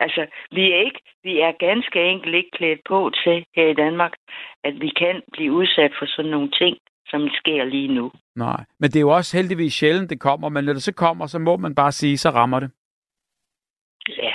Altså, 0.00 0.26
vi 0.52 0.72
er 0.72 0.76
ikke, 0.86 1.00
vi 1.22 1.40
er 1.40 1.52
ganske 1.52 2.02
enkelt 2.04 2.34
ikke 2.34 2.50
klædt 2.58 2.80
på 2.88 3.10
til 3.24 3.44
her 3.56 3.66
i 3.68 3.74
Danmark, 3.74 4.12
at 4.64 4.80
vi 4.80 4.88
kan 4.88 5.22
blive 5.32 5.52
udsat 5.52 5.92
for 5.98 6.06
sådan 6.06 6.30
nogle 6.30 6.50
ting, 6.50 6.76
som 7.06 7.28
sker 7.28 7.64
lige 7.64 7.88
nu. 7.94 8.12
Nej, 8.36 8.64
men 8.80 8.90
det 8.90 8.96
er 8.96 9.00
jo 9.00 9.10
også 9.10 9.36
heldigvis 9.36 9.74
sjældent, 9.74 10.10
det 10.10 10.20
kommer, 10.20 10.48
men 10.48 10.64
når 10.64 10.72
det 10.72 10.82
så 10.82 10.94
kommer, 10.94 11.26
så 11.26 11.38
må 11.38 11.56
man 11.56 11.74
bare 11.74 11.92
sige, 11.92 12.18
så 12.18 12.30
rammer 12.30 12.60
det. 12.60 12.70
Ja. 14.08 14.32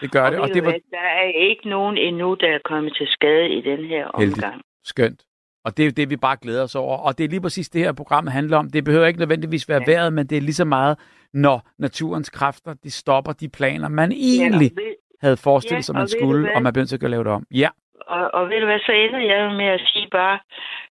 Det 0.00 0.12
gør 0.12 0.30
det, 0.30 0.38
og 0.38 0.42
og 0.42 0.48
ved 0.48 0.54
det 0.54 0.64
var 0.64 0.70
hvad, 0.70 0.80
der 0.90 0.98
er 1.22 1.30
ikke 1.50 1.68
nogen 1.68 1.96
endnu, 1.98 2.34
der 2.40 2.48
er 2.48 2.58
kommet 2.64 2.96
til 2.96 3.06
skade 3.08 3.48
i 3.48 3.60
den 3.60 3.84
her 3.84 4.10
Heldigt. 4.18 4.44
omgang. 4.44 4.62
skønt. 4.84 5.22
Og 5.64 5.76
det 5.76 5.82
er 5.82 5.86
jo 5.86 5.92
det, 5.96 6.10
vi 6.10 6.16
bare 6.16 6.36
glæder 6.42 6.62
os 6.62 6.74
over. 6.74 6.96
Og 6.98 7.18
det 7.18 7.24
er 7.24 7.28
lige 7.28 7.40
præcis 7.40 7.68
det 7.68 7.80
her 7.80 7.92
program 7.92 8.26
handler 8.26 8.56
om. 8.58 8.70
Det 8.70 8.84
behøver 8.84 9.06
ikke 9.06 9.18
nødvendigvis 9.20 9.68
være 9.68 9.82
vejret, 9.86 10.12
men 10.12 10.26
det 10.26 10.36
er 10.38 10.42
lige 10.42 10.54
så 10.54 10.64
meget, 10.64 10.98
når 11.32 11.68
naturens 11.78 12.30
kræfter, 12.30 12.74
de 12.74 12.90
stopper 12.90 13.32
de 13.32 13.48
planer, 13.48 13.88
man 13.88 14.12
egentlig 14.12 14.70
Ja, 14.72 14.76
og, 14.78 14.84
ved, 14.84 14.94
havde 15.20 15.36
forestillet 15.36 15.78
Ja, 15.78 15.82
sig, 15.82 15.92
og 15.94 15.98
man 15.98 16.06
du 16.06 16.10
skulle, 16.18 16.54
og 16.56 16.62
man 16.62 16.72
begyndte 16.72 16.98
at 17.04 17.10
lave 17.10 17.24
det 17.24 17.32
om. 17.32 17.46
Ja, 17.50 17.68
og, 18.06 18.30
og 18.34 18.48
ved 18.48 18.60
du 18.60 18.66
hvad, 18.66 18.78
så 18.78 18.92
ender 18.92 19.18
jeg 19.34 19.52
med 19.56 19.64
at 19.66 19.80
sige 19.92 20.08
bare, 20.12 20.38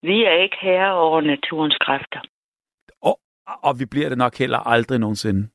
vi 0.02 0.24
er 0.24 0.42
ikke 0.42 0.56
herre 0.60 0.92
over 0.94 1.20
naturens 1.20 1.76
kræfter. 1.80 2.20
og, 3.02 3.20
og 3.62 3.78
vi 3.80 3.86
bliver 3.86 4.08
det 4.08 4.18
nok 4.18 4.34
heller 4.38 4.58
aldrig 4.58 4.98
nogensinde. 4.98 5.48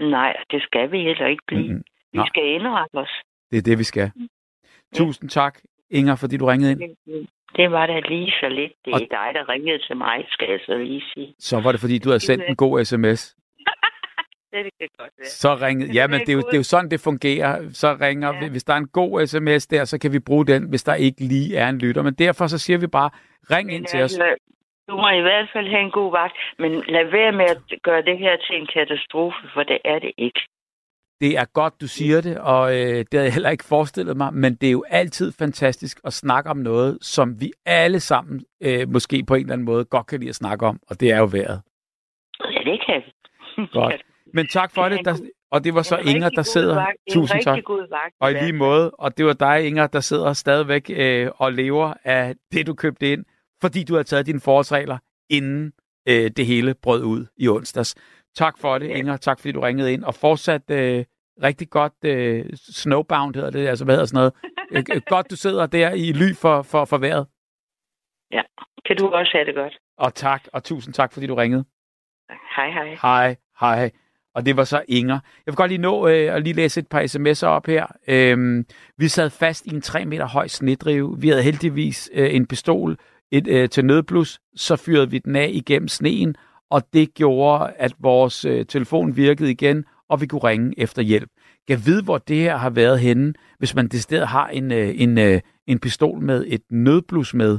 Nej, 0.00 0.36
det 0.50 0.62
skal 0.62 0.92
vi 0.92 0.98
heller 1.02 1.26
ikke 1.26 1.42
blive. 1.46 1.68
Mm-mm. 1.68 1.82
Vi 2.12 2.18
Nej. 2.18 2.26
skal 2.28 2.44
indrette 2.44 2.94
os. 2.94 3.08
Det 3.50 3.58
er 3.58 3.62
det, 3.62 3.78
vi 3.78 3.84
skal. 3.84 4.10
Tusind 4.94 5.30
tak, 5.30 5.58
Inger, 5.90 6.16
fordi 6.16 6.36
du 6.36 6.46
ringede 6.46 6.72
ind. 6.72 6.80
Det 7.56 7.70
var 7.70 7.86
da 7.86 7.98
lige 8.00 8.30
så 8.40 8.48
lidt. 8.48 8.72
Det 8.84 8.90
er 8.90 8.94
Og- 8.94 9.00
dig, 9.00 9.28
der 9.34 9.48
ringede 9.48 9.78
til 9.86 9.96
mig, 9.96 10.24
skal 10.28 10.48
jeg 10.50 10.60
så 10.66 10.78
lige 10.78 11.02
sige. 11.14 11.34
Så 11.38 11.60
var 11.60 11.72
det, 11.72 11.80
fordi 11.80 11.98
du 11.98 12.08
havde 12.08 12.20
sendt 12.20 12.44
en 12.48 12.56
god 12.56 12.84
sms. 12.84 13.22
Det 14.52 14.62
kan 14.80 14.88
godt 14.98 15.10
være. 15.18 15.26
Så 15.26 15.54
ringede... 15.66 15.92
Ja, 15.92 16.06
men 16.06 16.20
det 16.20 16.28
er, 16.28 16.32
jo, 16.32 16.38
det 16.38 16.52
er 16.52 16.56
jo 16.56 16.62
sådan, 16.62 16.90
det 16.90 17.00
fungerer. 17.00 17.68
Så 17.72 17.96
ringer 18.00 18.32
Ja. 18.34 18.40
vi. 18.40 18.46
Hvis 18.48 18.64
der 18.64 18.72
er 18.72 18.76
en 18.76 18.88
god 18.88 19.26
sms 19.26 19.66
der, 19.66 19.84
så 19.84 19.98
kan 20.00 20.12
vi 20.12 20.18
bruge 20.18 20.46
den, 20.46 20.68
hvis 20.70 20.82
der 20.84 20.94
ikke 20.94 21.20
lige 21.24 21.56
er 21.56 21.68
en 21.68 21.78
lytter. 21.78 22.02
Men 22.02 22.14
derfor 22.14 22.46
så 22.46 22.58
siger 22.58 22.78
vi 22.78 22.86
bare, 22.86 23.10
ring 23.50 23.72
ind 23.74 23.84
til 23.86 24.02
os. 24.02 24.18
altså, 24.18 24.34
Du 24.88 24.96
må 24.96 25.08
i 25.08 25.20
hvert 25.20 25.48
fald 25.52 25.68
have 25.68 25.80
en 25.82 25.90
god 25.90 26.10
vagt, 26.12 26.36
men 26.58 26.72
lad 26.88 27.04
være 27.10 27.32
med 27.32 27.44
at 27.44 27.58
gøre 27.82 28.02
det 28.02 28.18
her 28.18 28.36
til 28.36 28.56
en 28.60 28.66
katastrofe, 28.66 29.36
for 29.54 29.62
det 29.62 29.78
er 29.84 29.98
det 29.98 30.12
ikke. 30.18 30.40
Det 31.20 31.38
er 31.38 31.44
godt, 31.44 31.80
du 31.80 31.86
siger 31.86 32.20
det, 32.20 32.38
og 32.38 32.74
øh, 32.76 32.98
det 32.98 33.06
havde 33.12 33.24
jeg 33.24 33.32
heller 33.32 33.50
ikke 33.50 33.64
forestillet 33.64 34.16
mig, 34.16 34.34
men 34.34 34.54
det 34.54 34.66
er 34.66 34.70
jo 34.70 34.84
altid 34.90 35.32
fantastisk 35.32 36.00
at 36.04 36.12
snakke 36.12 36.50
om 36.50 36.56
noget, 36.56 36.98
som 37.00 37.40
vi 37.40 37.52
alle 37.66 38.00
sammen 38.00 38.44
øh, 38.62 38.88
måske 38.88 39.24
på 39.24 39.34
en 39.34 39.40
eller 39.40 39.52
anden 39.52 39.64
måde 39.64 39.84
godt 39.84 40.06
kan 40.06 40.20
lide 40.20 40.28
at 40.28 40.34
snakke 40.34 40.66
om, 40.66 40.80
og 40.88 41.00
det 41.00 41.10
er 41.10 41.18
jo 41.18 41.28
vejret. 41.32 41.62
Ja, 42.40 42.70
det 42.70 42.80
kan 42.86 43.02
vi. 43.06 43.66
Godt. 43.72 44.02
Men 44.34 44.46
tak 44.46 44.74
for 44.74 44.88
Det 44.88 44.98
er 44.98 45.02
der, 45.02 45.16
og 45.50 45.64
det 45.64 45.74
var 45.74 45.82
så 45.82 45.96
Inger, 45.96 46.28
der 46.28 46.42
sidder. 46.42 46.74
Vagt, 46.74 46.98
Tusind 47.10 47.42
tak. 47.42 47.58
vagt. 47.90 48.14
Og 48.20 48.30
i 48.30 48.34
lige 48.34 48.52
måde, 48.52 48.90
og 48.90 49.18
det 49.18 49.26
var 49.26 49.32
dig, 49.32 49.66
Inger, 49.66 49.86
der 49.86 50.00
sidder 50.00 50.32
stadigvæk 50.32 50.90
øh, 50.90 51.30
og 51.36 51.52
lever 51.52 51.94
af 52.04 52.34
det, 52.52 52.66
du 52.66 52.74
købte 52.74 53.12
ind, 53.12 53.24
fordi 53.60 53.84
du 53.84 53.94
har 53.94 54.02
taget 54.02 54.26
dine 54.26 54.40
forholdsregler, 54.40 54.98
inden 55.30 55.72
øh, 56.08 56.30
det 56.36 56.46
hele 56.46 56.74
brød 56.74 57.02
ud 57.04 57.26
i 57.36 57.48
onsdags. 57.48 57.94
Tak 58.36 58.58
for 58.58 58.78
det, 58.78 58.88
Ja. 58.88 58.94
Inger. 58.94 59.16
Tak 59.16 59.40
fordi 59.40 59.52
du 59.52 59.60
ringede 59.60 59.92
ind, 59.92 60.04
og 60.04 60.14
fortsat 60.14 60.70
øh, 60.70 61.04
rigtig 61.42 61.70
godt 61.70 61.92
øh, 62.04 62.44
snowbound 62.54 63.34
hedder 63.34 63.50
det, 63.50 63.68
altså 63.68 63.84
hvad 63.84 63.94
hedder 63.94 64.06
sådan 64.06 64.18
noget. 64.18 64.32
Øh, 64.72 64.84
godt, 65.06 65.30
du 65.30 65.36
sidder 65.36 65.66
der 65.66 65.90
i 65.90 66.12
ly 66.12 66.34
for, 66.34 66.62
for, 66.62 66.84
for 66.84 66.98
vejret. 66.98 67.26
Kan 68.86 68.96
du 68.96 69.08
også 69.08 69.32
have 69.34 69.44
det 69.46 69.54
godt. 69.54 69.78
Og 69.98 70.14
tak, 70.14 70.42
og 70.52 70.64
tusind 70.64 70.94
tak, 70.94 71.12
fordi 71.12 71.26
du 71.26 71.34
ringede. 71.34 71.64
Hej. 72.56 72.70
Hej, 72.70 72.84
hej. 72.84 72.96
Hej, 73.02 73.36
hej. 73.60 73.90
Og 74.34 74.46
det 74.46 74.56
var 74.56 74.64
så 74.64 74.84
Inger. 74.88 75.18
Jeg 75.46 75.52
vil 75.52 75.56
godt 75.56 75.70
lige 75.70 75.80
nå 75.80 76.08
øh, 76.08 76.34
at 76.34 76.42
lige 76.42 76.52
læse 76.52 76.80
et 76.80 76.88
par 76.88 77.02
sms'er 77.02 77.46
op 77.46 77.66
her. 77.66 77.86
Øhm, 78.08 78.64
vi 78.98 79.08
sad 79.08 79.30
fast 79.30 79.66
i 79.66 79.70
en 79.74 79.80
3 79.80 80.04
meter 80.04 80.26
høj 80.26 80.46
snedrive. 80.46 81.20
Vi 81.20 81.28
havde 81.28 81.42
heldigvis 81.42 82.10
øh, 82.12 82.34
en 82.34 82.46
pistol 82.46 82.96
et, 83.30 83.46
øh, 83.48 83.68
til 83.68 83.84
nødblus. 83.84 84.40
Så 84.56 84.76
fyrede 84.76 85.10
vi 85.10 85.18
den 85.18 85.36
af 85.36 85.50
igennem 85.52 85.88
sneen, 85.88 86.36
og 86.70 86.82
det 86.92 87.14
gjorde, 87.14 87.72
at 87.76 87.92
vores 87.98 88.44
øh, 88.44 88.66
telefon 88.66 89.16
virkede 89.16 89.50
igen, 89.50 89.84
og 90.08 90.20
vi 90.20 90.26
kunne 90.26 90.44
ringe 90.44 90.74
efter 90.76 91.02
hjælp. 91.02 91.30
Jeg 91.68 91.86
ved, 91.86 92.02
hvor 92.02 92.18
det 92.18 92.36
her 92.36 92.56
har 92.56 92.70
været 92.70 93.00
henne, 93.00 93.34
hvis 93.58 93.74
man 93.74 93.88
det 93.88 94.02
sted 94.02 94.24
har 94.24 94.48
en, 94.48 94.72
øh, 94.72 94.94
en, 94.96 95.18
øh, 95.18 95.40
en 95.66 95.78
pistol 95.78 96.20
med 96.20 96.44
et 96.48 96.62
nødblus 96.70 97.34
med. 97.34 97.58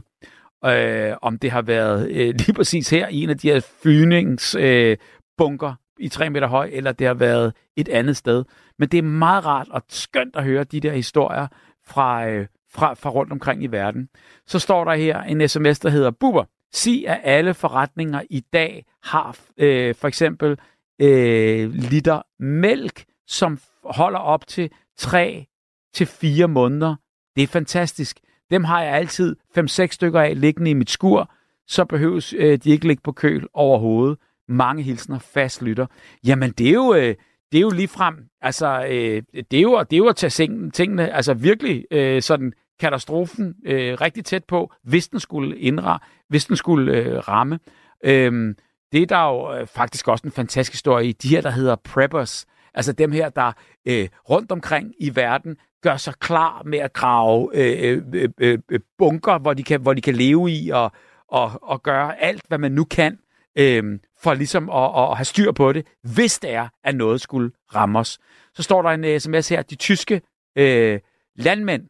Øh, 0.65 1.13
om 1.21 1.39
det 1.39 1.51
har 1.51 1.61
været 1.61 2.09
øh, 2.09 2.33
lige 2.45 2.53
præcis 2.53 2.89
her 2.89 3.07
i 3.07 3.23
en 3.23 3.29
af 3.29 3.37
de 3.37 3.51
her 3.51 3.59
fyningsbunker, 3.83 4.91
øh, 4.91 4.97
bunker 5.37 5.73
i 5.99 6.09
3 6.09 6.29
meter 6.29 6.47
høj, 6.47 6.69
eller 6.73 6.91
det 6.91 7.07
har 7.07 7.13
været 7.13 7.53
et 7.75 7.89
andet 7.89 8.17
sted. 8.17 8.43
Men 8.79 8.89
det 8.89 8.97
er 8.97 9.01
meget 9.01 9.45
rart 9.45 9.67
og 9.69 9.81
skønt 9.89 10.35
at 10.35 10.43
høre 10.43 10.63
de 10.63 10.79
der 10.79 10.93
historier 10.93 11.47
fra, 11.87 12.27
øh, 12.27 12.47
fra, 12.73 12.93
fra 12.93 13.09
rundt 13.09 13.31
omkring 13.31 13.63
i 13.63 13.67
verden. 13.67 14.09
Så 14.47 14.59
står 14.59 14.83
der 14.83 14.93
her 14.93 15.21
en 15.21 15.47
sms, 15.47 15.79
der 15.79 15.89
hedder, 15.89 16.11
Buber, 16.11 16.43
sig 16.73 17.08
at 17.08 17.19
alle 17.23 17.53
forretninger 17.53 18.21
i 18.30 18.39
dag 18.39 18.86
har 19.03 19.38
øh, 19.58 19.95
for 19.95 20.08
eksempel 20.08 20.58
øh, 21.01 21.73
liter 21.73 22.21
mælk, 22.39 23.06
som 23.27 23.60
holder 23.84 24.19
op 24.19 24.47
til 24.47 24.71
3 24.97 25.45
til 25.93 26.08
4 26.08 26.47
måneder. 26.47 26.95
Det 27.36 27.43
er 27.43 27.47
fantastisk. 27.47 28.19
Dem 28.51 28.63
har 28.63 28.84
jeg 28.84 28.93
altid 28.93 29.36
5-6 29.58 29.88
stykker 29.88 30.21
af 30.21 30.41
liggende 30.41 30.71
i 30.71 30.73
mit 30.73 30.89
skur, 30.89 31.32
så 31.67 31.86
behøves 31.86 32.34
øh, 32.34 32.58
de 32.58 32.69
ikke 32.69 32.88
ligge 32.88 33.01
på 33.03 33.12
køl 33.12 33.47
overhovedet. 33.53 34.17
Mange 34.47 34.84
hilsner, 34.84 35.19
fast 35.19 35.62
lytter. 35.62 35.86
Jamen, 36.25 36.51
det 36.51 36.67
er 36.67 36.73
jo, 36.73 36.93
øh, 36.93 37.15
det 37.51 37.58
er 37.58 37.62
jo 37.62 37.69
ligefrem, 37.69 38.15
altså, 38.41 38.86
øh, 38.89 39.23
det, 39.51 39.58
er 39.58 39.62
jo, 39.62 39.80
det 39.80 39.93
er 39.93 39.97
jo 39.97 40.08
at 40.08 40.15
tage 40.15 40.69
tingene, 40.73 41.13
altså 41.13 41.34
virkelig 41.34 41.86
øh, 41.91 42.21
sådan 42.21 42.53
katastrofen 42.79 43.55
øh, 43.65 44.01
rigtig 44.01 44.25
tæt 44.25 44.43
på, 44.43 44.73
hvis 44.83 45.07
den 45.07 45.19
skulle 45.19 45.59
indre, 45.59 45.99
hvis 46.29 46.45
den 46.45 46.55
skulle 46.55 46.93
øh, 46.93 47.17
ramme. 47.17 47.59
Øhm, 48.03 48.55
det 48.91 49.01
er 49.01 49.05
der 49.05 49.23
jo 49.23 49.53
øh, 49.53 49.67
faktisk 49.67 50.07
også 50.07 50.27
en 50.27 50.31
fantastisk 50.31 50.73
historie 50.73 51.07
i. 51.07 51.11
De 51.11 51.27
her, 51.27 51.41
der 51.41 51.49
hedder 51.49 51.75
preppers, 51.75 52.45
altså 52.73 52.91
dem 52.91 53.11
her, 53.11 53.29
der 53.29 53.51
øh, 53.87 54.07
rundt 54.29 54.51
omkring 54.51 54.93
i 54.99 55.15
verden 55.15 55.57
gør 55.83 55.97
sig 55.97 56.13
klar 56.19 56.61
med 56.65 56.79
at 56.79 56.93
grave 56.93 57.49
øh, 57.53 57.91
øh, 57.91 58.03
øh, 58.13 58.29
øh, 58.39 58.59
øh 58.71 58.79
bunker, 58.97 59.37
hvor 59.37 59.53
de, 59.53 59.63
kan, 59.63 59.81
hvor 59.81 59.93
de 59.93 60.01
kan 60.01 60.15
leve 60.15 60.51
i 60.51 60.69
og, 60.69 60.91
og, 61.27 61.51
og 61.61 61.83
gøre 61.83 62.21
alt, 62.21 62.43
hvad 62.47 62.57
man 62.57 62.71
nu 62.71 62.83
kan, 62.83 63.19
øh, 63.57 63.99
for 64.19 64.33
ligesom 64.33 64.69
at, 64.69 64.91
at 64.97 65.17
have 65.17 65.25
styr 65.25 65.51
på 65.51 65.73
det, 65.73 65.87
hvis 66.03 66.39
det 66.39 66.53
er, 66.53 66.67
at 66.83 66.95
noget 66.95 67.21
skulle 67.21 67.51
ramme 67.75 67.99
os. 67.99 68.19
Så 68.53 68.63
står 68.63 68.81
der 68.81 68.89
en 68.89 69.05
øh, 69.05 69.19
sms 69.19 69.49
her, 69.49 69.61
de 69.61 69.75
tyske 69.75 70.21
øh, 70.55 70.99
landmænd, 71.35 71.83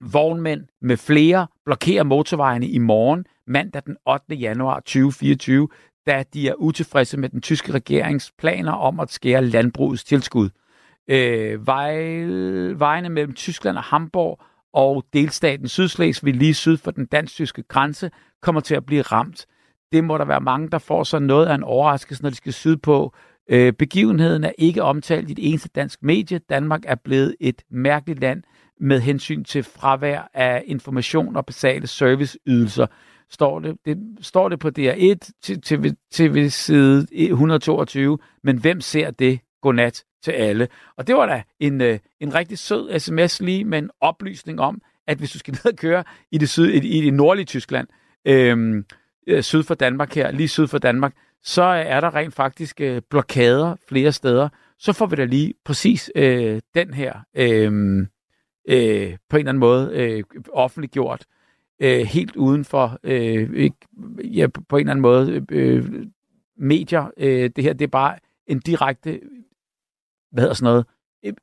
vognmænd 0.00 0.64
med 0.82 0.96
flere 0.96 1.46
blokerer 1.64 2.02
motorvejene 2.02 2.68
i 2.68 2.78
morgen, 2.78 3.26
mandag 3.46 3.82
den 3.86 3.96
8. 4.06 4.34
januar 4.34 4.80
2024, 4.80 5.68
da 6.06 6.24
de 6.34 6.48
er 6.48 6.54
utilfredse 6.54 7.16
med 7.16 7.28
den 7.28 7.40
tyske 7.40 7.72
regerings 7.72 8.32
planer 8.38 8.72
om 8.72 9.00
at 9.00 9.10
skære 9.10 9.44
landbrugets 9.44 10.04
tilskud. 10.04 10.50
Øh, 11.08 11.66
vejene 12.80 13.08
mellem 13.08 13.34
Tyskland 13.34 13.76
og 13.76 13.82
Hamburg 13.82 14.40
og 14.72 15.04
delstaten 15.12 15.68
Sydslesvig 15.68 16.34
lige 16.34 16.54
syd 16.54 16.76
for 16.76 16.90
den 16.90 17.06
dansk-tyske 17.06 17.62
grænse 17.62 18.10
kommer 18.42 18.60
til 18.60 18.74
at 18.74 18.86
blive 18.86 19.02
ramt. 19.02 19.46
Det 19.92 20.04
må 20.04 20.18
der 20.18 20.24
være 20.24 20.40
mange, 20.40 20.70
der 20.70 20.78
får 20.78 21.04
sig 21.04 21.22
noget 21.22 21.46
af 21.46 21.54
en 21.54 21.62
overraskelse, 21.62 22.22
når 22.22 22.30
de 22.30 22.36
skal 22.36 22.52
sydpå. 22.52 23.14
Øh, 23.50 23.72
begivenheden 23.72 24.44
er 24.44 24.52
ikke 24.58 24.82
omtalt 24.82 25.28
i 25.28 25.32
et 25.32 25.50
eneste 25.50 25.68
dansk 25.74 26.02
medie. 26.02 26.38
Danmark 26.38 26.82
er 26.86 26.94
blevet 26.94 27.36
et 27.40 27.62
mærkeligt 27.70 28.20
land 28.20 28.42
med 28.80 29.00
hensyn 29.00 29.44
til 29.44 29.62
fravær 29.62 30.30
af 30.34 30.62
information 30.66 31.36
og 31.36 31.46
basale 31.46 31.86
serviceydelser 31.86 32.86
står 33.30 33.60
det, 33.60 33.76
det, 33.84 33.98
står 34.20 34.48
det 34.48 34.58
på 34.58 34.68
DR1 34.78 35.40
til, 35.42 35.60
til, 35.60 35.96
til 36.12 36.52
side 36.52 37.06
122, 37.12 38.18
men 38.42 38.58
hvem 38.58 38.80
ser 38.80 39.10
det? 39.10 39.40
Godnat 39.62 40.04
til 40.22 40.30
alle. 40.30 40.68
Og 40.96 41.06
det 41.06 41.14
var 41.14 41.26
da 41.26 41.42
en, 41.60 41.80
øh, 41.80 41.98
en 42.20 42.34
rigtig 42.34 42.58
sød 42.58 42.98
sms 42.98 43.40
lige 43.40 43.64
med 43.64 43.78
en 43.78 43.90
oplysning 44.00 44.60
om, 44.60 44.80
at 45.06 45.18
hvis 45.18 45.30
du 45.30 45.38
skal 45.38 45.52
ned 45.64 45.72
og 45.72 45.78
køre 45.78 46.04
i 46.30 46.38
det, 46.38 46.48
syd, 46.48 46.68
i 46.68 47.00
det 47.00 47.14
nordlige 47.14 47.46
Tyskland, 47.46 47.88
øhm, 48.24 48.84
øh, 49.26 49.42
syd 49.42 49.62
for 49.62 49.74
Danmark 49.74 50.14
her, 50.14 50.30
lige 50.30 50.48
syd 50.48 50.66
for 50.66 50.78
Danmark, 50.78 51.12
så 51.42 51.62
er 51.62 52.00
der 52.00 52.14
rent 52.14 52.34
faktisk 52.34 52.80
øh, 52.80 53.02
blokader 53.10 53.76
flere 53.88 54.12
steder. 54.12 54.48
Så 54.78 54.92
får 54.92 55.06
vi 55.06 55.16
da 55.16 55.24
lige 55.24 55.54
præcis 55.64 56.10
øh, 56.14 56.60
den 56.74 56.94
her 56.94 57.14
øh, 57.36 58.06
øh, 58.68 59.16
på 59.30 59.36
en 59.36 59.40
eller 59.40 59.50
anden 59.50 59.60
måde 59.60 59.90
øh, 59.94 60.24
offentliggjort 60.52 61.26
øh, 61.80 62.00
helt 62.00 62.36
uden 62.36 62.64
for 62.64 62.98
øh, 63.02 63.50
ikke, 63.54 63.76
ja, 64.24 64.46
på 64.68 64.76
en 64.76 64.80
eller 64.80 64.90
anden 64.90 65.02
måde 65.02 65.46
øh, 65.50 66.06
medier. 66.58 67.10
Øh, 67.16 67.50
det 67.56 67.64
her 67.64 67.72
det 67.72 67.84
er 67.84 67.90
bare 67.90 68.18
en 68.46 68.60
direkte, 68.60 69.20
hvad 70.32 70.42
hedder 70.42 70.54
sådan 70.54 70.64
noget, 70.64 70.86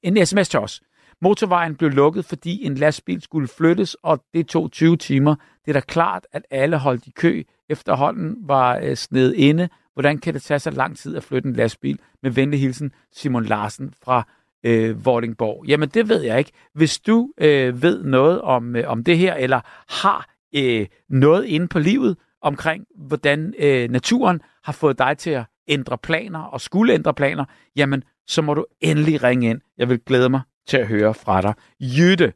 en 0.03 0.25
sms 0.25 0.49
til 0.49 0.59
os. 0.59 0.81
Motorvejen 1.21 1.75
blev 1.75 1.89
lukket, 1.89 2.25
fordi 2.25 2.65
en 2.65 2.75
lastbil 2.75 3.21
skulle 3.21 3.47
flyttes, 3.47 3.95
og 4.03 4.23
det 4.33 4.47
tog 4.47 4.71
20 4.71 4.97
timer. 4.97 5.35
Det 5.65 5.71
er 5.71 5.73
da 5.73 5.79
klart, 5.79 6.27
at 6.31 6.45
alle 6.49 6.77
holdt 6.77 7.07
i 7.07 7.11
kø. 7.11 7.43
Efterhånden 7.69 8.35
var 8.41 8.79
øh, 8.83 8.95
snedet 8.95 9.33
inde. 9.33 9.69
Hvordan 9.93 10.17
kan 10.17 10.33
det 10.33 10.41
tage 10.41 10.59
så 10.59 10.71
lang 10.71 10.97
tid 10.97 11.15
at 11.15 11.23
flytte 11.23 11.49
en 11.49 11.55
lastbil? 11.55 11.99
Med 12.23 12.31
venlig 12.31 12.59
hilsen, 12.59 12.91
Simon 13.11 13.45
Larsen 13.45 13.93
fra 14.03 14.27
øh, 14.65 15.05
Vordingborg? 15.05 15.65
Jamen, 15.67 15.89
det 15.89 16.09
ved 16.09 16.21
jeg 16.21 16.39
ikke. 16.39 16.51
Hvis 16.73 16.99
du 16.99 17.29
øh, 17.41 17.81
ved 17.81 18.03
noget 18.03 18.41
om, 18.41 18.75
øh, 18.75 18.83
om 18.87 19.03
det 19.03 19.17
her, 19.17 19.33
eller 19.33 19.59
har 20.03 20.27
øh, 20.55 20.85
noget 21.09 21.45
inde 21.45 21.67
på 21.67 21.79
livet 21.79 22.17
omkring, 22.41 22.85
hvordan 22.95 23.53
øh, 23.59 23.89
naturen 23.89 24.41
har 24.63 24.73
fået 24.81 24.99
dig 24.99 25.17
til 25.17 25.29
at 25.31 25.43
ændre 25.67 25.97
planer 25.97 26.39
og 26.39 26.61
skulle 26.61 26.93
ændre 26.93 27.13
planer, 27.13 27.45
jamen, 27.75 28.03
så 28.27 28.41
må 28.41 28.53
du 28.53 28.65
endelig 28.81 29.23
ringe 29.23 29.49
ind. 29.49 29.61
Jeg 29.77 29.89
vil 29.89 29.99
glæde 29.99 30.29
mig 30.29 30.41
til 30.67 30.77
at 30.77 30.87
høre 30.87 31.13
fra 31.13 31.41
dig. 31.41 31.53
Jytte, 31.79 32.33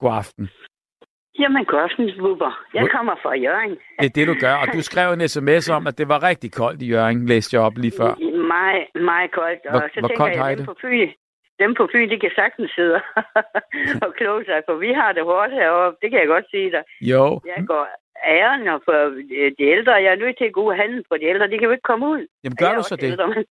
god 0.00 0.12
aften. 0.12 0.48
Jamen, 1.38 1.64
god 1.64 1.80
aften, 1.80 2.10
Bubber. 2.20 2.52
Jeg 2.74 2.88
kommer 2.90 3.14
fra 3.22 3.32
Jørgen. 3.36 3.70
Det 4.00 4.06
er 4.06 4.14
det, 4.18 4.26
du 4.28 4.34
gør. 4.40 4.54
Og 4.54 4.66
du 4.72 4.82
skrev 4.82 5.12
en 5.12 5.28
sms 5.28 5.68
om, 5.68 5.86
at 5.86 5.98
det 5.98 6.08
var 6.08 6.22
rigtig 6.22 6.52
koldt 6.52 6.82
i 6.82 6.86
Jørgen, 6.86 7.26
læste 7.26 7.56
jeg 7.56 7.62
op 7.62 7.76
lige 7.76 7.92
før. 8.00 8.12
Meget, 8.54 8.82
meget 8.94 9.30
koldt. 9.30 9.66
Og 9.66 9.70
hvor, 9.70 9.88
så 9.94 10.00
hvor 10.00 10.08
tænker 10.08 10.24
koldt 10.24 10.36
jeg, 10.36 10.48
dem 10.50 10.56
det? 10.58 10.66
på 10.66 10.74
Fyn, 10.82 11.08
dem 11.62 11.74
på 11.74 11.88
Fyn, 11.92 12.10
de 12.10 12.18
kan 12.20 12.30
sagtens 12.34 12.70
sidde 12.76 13.00
og 14.04 14.10
kloge 14.18 14.44
sig, 14.44 14.62
for 14.68 14.74
vi 14.74 14.92
har 14.92 15.12
det 15.12 15.24
hårdt 15.24 15.52
heroppe. 15.52 15.98
Det 16.02 16.10
kan 16.10 16.20
jeg 16.20 16.28
godt 16.34 16.46
sige 16.50 16.70
dig. 16.70 16.82
Jo, 17.00 17.40
Jeg 17.46 17.64
går 17.66 17.84
æren 18.26 18.68
og 18.68 18.82
for 18.84 18.98
øh, 19.40 19.50
de 19.58 19.64
ældre. 19.74 19.92
Jeg 19.92 20.12
er 20.12 20.16
nødt 20.24 20.38
til 20.38 20.44
at 20.50 20.52
gå 20.52 20.72
handle 20.72 21.04
for 21.08 21.16
de 21.16 21.24
ældre. 21.24 21.46
De 21.46 21.58
kan 21.58 21.64
jo 21.68 21.70
ikke 21.76 21.88
komme 21.90 22.06
ud. 22.08 22.26
jamen 22.44 22.56
gør 22.56 22.72
du 22.74 22.82
så 22.82 22.96
det? 22.96 23.02
ældre, 23.12 23.28
men- 23.28 23.44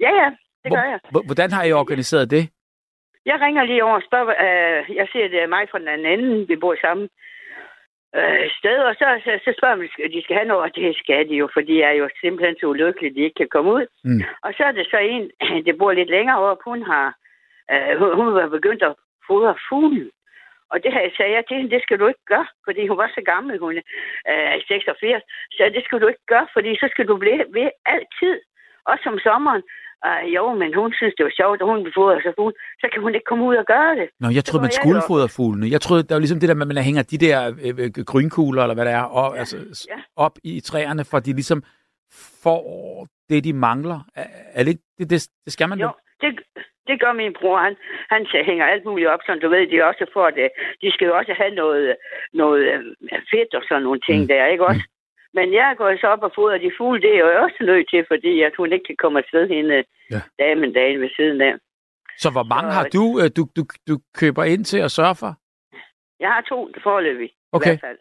Ja, 0.00 0.10
ja, 0.22 0.28
det 0.64 0.70
gør 0.72 0.84
jeg. 0.92 0.98
Hvor- 1.10 1.26
Hvordan 1.26 1.50
har 1.52 1.64
I 1.64 1.72
organiseret 1.72 2.30
det? 2.30 2.44
Jeg 3.26 3.40
ringer 3.40 3.64
lige 3.64 3.84
over 3.84 3.94
og 3.94 4.02
spørger, 4.08 4.34
øh, 4.46 4.96
jeg 4.96 5.08
siger, 5.12 5.28
det 5.28 5.42
er 5.42 5.46
mig 5.46 5.68
fra 5.70 5.78
den 5.78 5.88
anden, 6.06 6.48
vi 6.48 6.56
bor 6.56 6.76
sammen 6.80 7.08
øh, 8.16 8.46
sted, 8.58 8.78
og 8.88 8.94
så, 8.94 9.06
så, 9.24 9.30
så 9.44 9.50
spørger 9.58 9.76
man, 9.76 9.88
de 10.14 10.22
skal 10.22 10.36
have 10.36 10.48
noget, 10.48 10.62
og 10.62 10.74
det 10.76 10.96
skal 10.96 11.28
de 11.28 11.34
jo, 11.34 11.48
for 11.52 11.60
de 11.60 11.82
er 11.82 11.92
jo 11.92 12.08
simpelthen 12.20 12.56
så 12.60 12.66
ulykkelige, 12.66 13.14
de 13.14 13.20
ikke 13.20 13.34
kan 13.42 13.48
komme 13.48 13.70
ud. 13.72 13.86
Mm. 14.04 14.20
Og 14.42 14.50
så 14.56 14.62
er 14.64 14.72
det 14.72 14.86
så 14.90 14.98
en, 14.98 15.30
der 15.66 15.76
bor 15.78 15.92
lidt 15.92 16.10
længere 16.10 16.38
op, 16.38 16.58
hun 16.64 16.82
har, 16.82 17.06
øh, 17.72 17.92
hun, 18.18 18.26
var 18.34 18.56
begyndt 18.58 18.82
at 18.82 18.94
fodre 19.26 19.54
fuglen. 19.68 20.10
Og 20.70 20.76
det 20.82 20.90
jeg 20.94 21.12
sagt 21.16 21.34
jeg 21.36 21.44
til 21.44 21.56
hende, 21.56 21.74
det 21.74 21.82
skal 21.82 21.98
du 22.00 22.06
ikke 22.12 22.26
gøre, 22.32 22.48
fordi 22.66 22.82
hun 22.90 22.98
var 23.02 23.10
så 23.14 23.22
gammel, 23.32 23.54
hun 23.58 23.76
øh, 24.30 24.46
er 24.54 24.60
86. 24.68 25.22
Så 25.56 25.62
det 25.74 25.82
skal 25.84 26.00
du 26.02 26.06
ikke 26.12 26.26
gøre, 26.34 26.46
fordi 26.56 26.70
så 26.82 26.86
skal 26.92 27.06
du 27.10 27.16
blive 27.16 27.44
ved 27.56 27.68
altid, 27.94 28.34
også 28.92 29.04
om 29.12 29.18
sommeren. 29.28 29.62
Uh, 30.06 30.34
jo, 30.36 30.44
men 30.54 30.70
hun 30.74 30.92
synes, 30.98 31.14
det 31.18 31.24
var 31.24 31.34
sjovt, 31.40 31.62
og 31.62 31.68
hun 31.72 31.84
vil 31.84 31.92
fodre 31.96 32.22
sig 32.22 32.32
fuglen. 32.38 32.56
Så 32.80 32.86
kan 32.92 33.02
hun 33.02 33.14
ikke 33.14 33.28
komme 33.30 33.44
ud 33.44 33.56
og 33.62 33.66
gøre 33.74 33.92
det. 34.00 34.08
Nå, 34.20 34.28
jeg 34.38 34.44
troede, 34.44 34.62
man 34.62 34.72
jeg 34.72 34.80
skulle 34.80 35.02
fodre 35.12 35.28
fuglene. 35.36 35.70
Jeg 35.74 35.80
troede, 35.80 36.02
der 36.02 36.14
var 36.14 36.18
ligesom 36.24 36.40
det 36.40 36.48
der 36.48 36.54
med, 36.54 36.66
at 36.66 36.74
man 36.74 36.84
hænger 36.88 37.02
de 37.02 37.18
der 37.26 37.38
øh, 37.64 37.74
øh, 37.82 38.04
grønkugler, 38.10 38.62
eller 38.62 38.74
hvad 38.74 38.84
det 38.84 38.92
er, 38.92 39.06
og, 39.18 39.28
ja, 39.34 39.38
altså, 39.38 39.56
ja. 39.92 39.98
op 40.16 40.34
i 40.44 40.60
træerne, 40.60 41.04
for 41.10 41.18
de 41.18 41.32
ligesom 41.32 41.62
får 42.42 42.62
det, 43.28 43.44
de 43.44 43.52
mangler. 43.52 44.00
Er, 44.14 44.26
er 44.54 44.62
det 44.64 44.70
ikke 44.70 44.86
det, 44.98 45.10
det, 45.10 45.28
det 45.44 45.52
skal 45.52 45.68
man 45.68 45.78
Jo, 45.78 45.86
jo? 45.86 45.92
det, 46.22 46.30
det 46.88 47.00
gør 47.02 47.12
min 47.12 47.32
bror. 47.40 47.58
Han, 47.66 47.74
han 48.10 48.26
hænger 48.48 48.66
alt 48.66 48.84
muligt 48.84 49.08
op, 49.14 49.20
som 49.26 49.40
du 49.40 49.48
ved, 49.48 49.66
de 49.66 49.82
også 49.90 50.06
får 50.12 50.30
det. 50.30 50.48
De 50.82 50.88
skal 50.92 51.06
jo 51.06 51.16
også 51.16 51.34
have 51.40 51.54
noget, 51.62 51.96
noget 52.32 52.62
øh, 52.72 52.80
fedt 53.32 53.54
og 53.58 53.62
sådan 53.68 53.82
nogle 53.82 54.00
ting 54.08 54.18
Mm. 54.20 54.22
mm. 54.24 54.28
der, 54.28 54.46
ikke 54.46 54.66
også? 54.66 54.84
Men 55.34 55.52
jeg 55.54 55.74
går 55.78 55.96
så 56.00 56.06
op 56.06 56.22
og 56.22 56.32
fodrer 56.34 56.58
de 56.58 56.70
fugle, 56.78 57.00
det 57.02 57.10
er 57.10 57.14
jeg 57.14 57.24
jo 57.24 57.42
også 57.42 57.56
nødt 57.60 57.86
til, 57.90 58.04
fordi 58.12 58.42
at 58.42 58.52
hun 58.56 58.72
ikke 58.72 58.84
kan 58.90 58.96
komme 59.02 59.18
afsted 59.18 59.48
hende 59.48 59.74
Ja. 59.74 59.84
ja. 60.10 60.20
damen 60.44 60.72
dagen 60.72 61.00
ved 61.00 61.10
siden 61.16 61.40
af. 61.40 61.54
Så 62.18 62.28
hvor 62.30 62.42
mange 62.54 62.70
Så- 62.70 62.76
har 62.78 62.84
du, 62.96 63.04
øh, 63.22 63.30
du, 63.36 63.42
du, 63.56 63.62
du 63.88 63.94
køber 64.20 64.44
ind 64.44 64.64
til 64.64 64.78
at 64.86 64.90
sørge 64.90 65.14
for? 65.22 65.30
Jeg 66.20 66.28
har 66.34 66.40
to 66.40 66.58
forløbig, 66.82 67.30
Okay. 67.52 67.66
i 67.74 67.78
hvert 67.80 67.80
fald. 67.88 67.98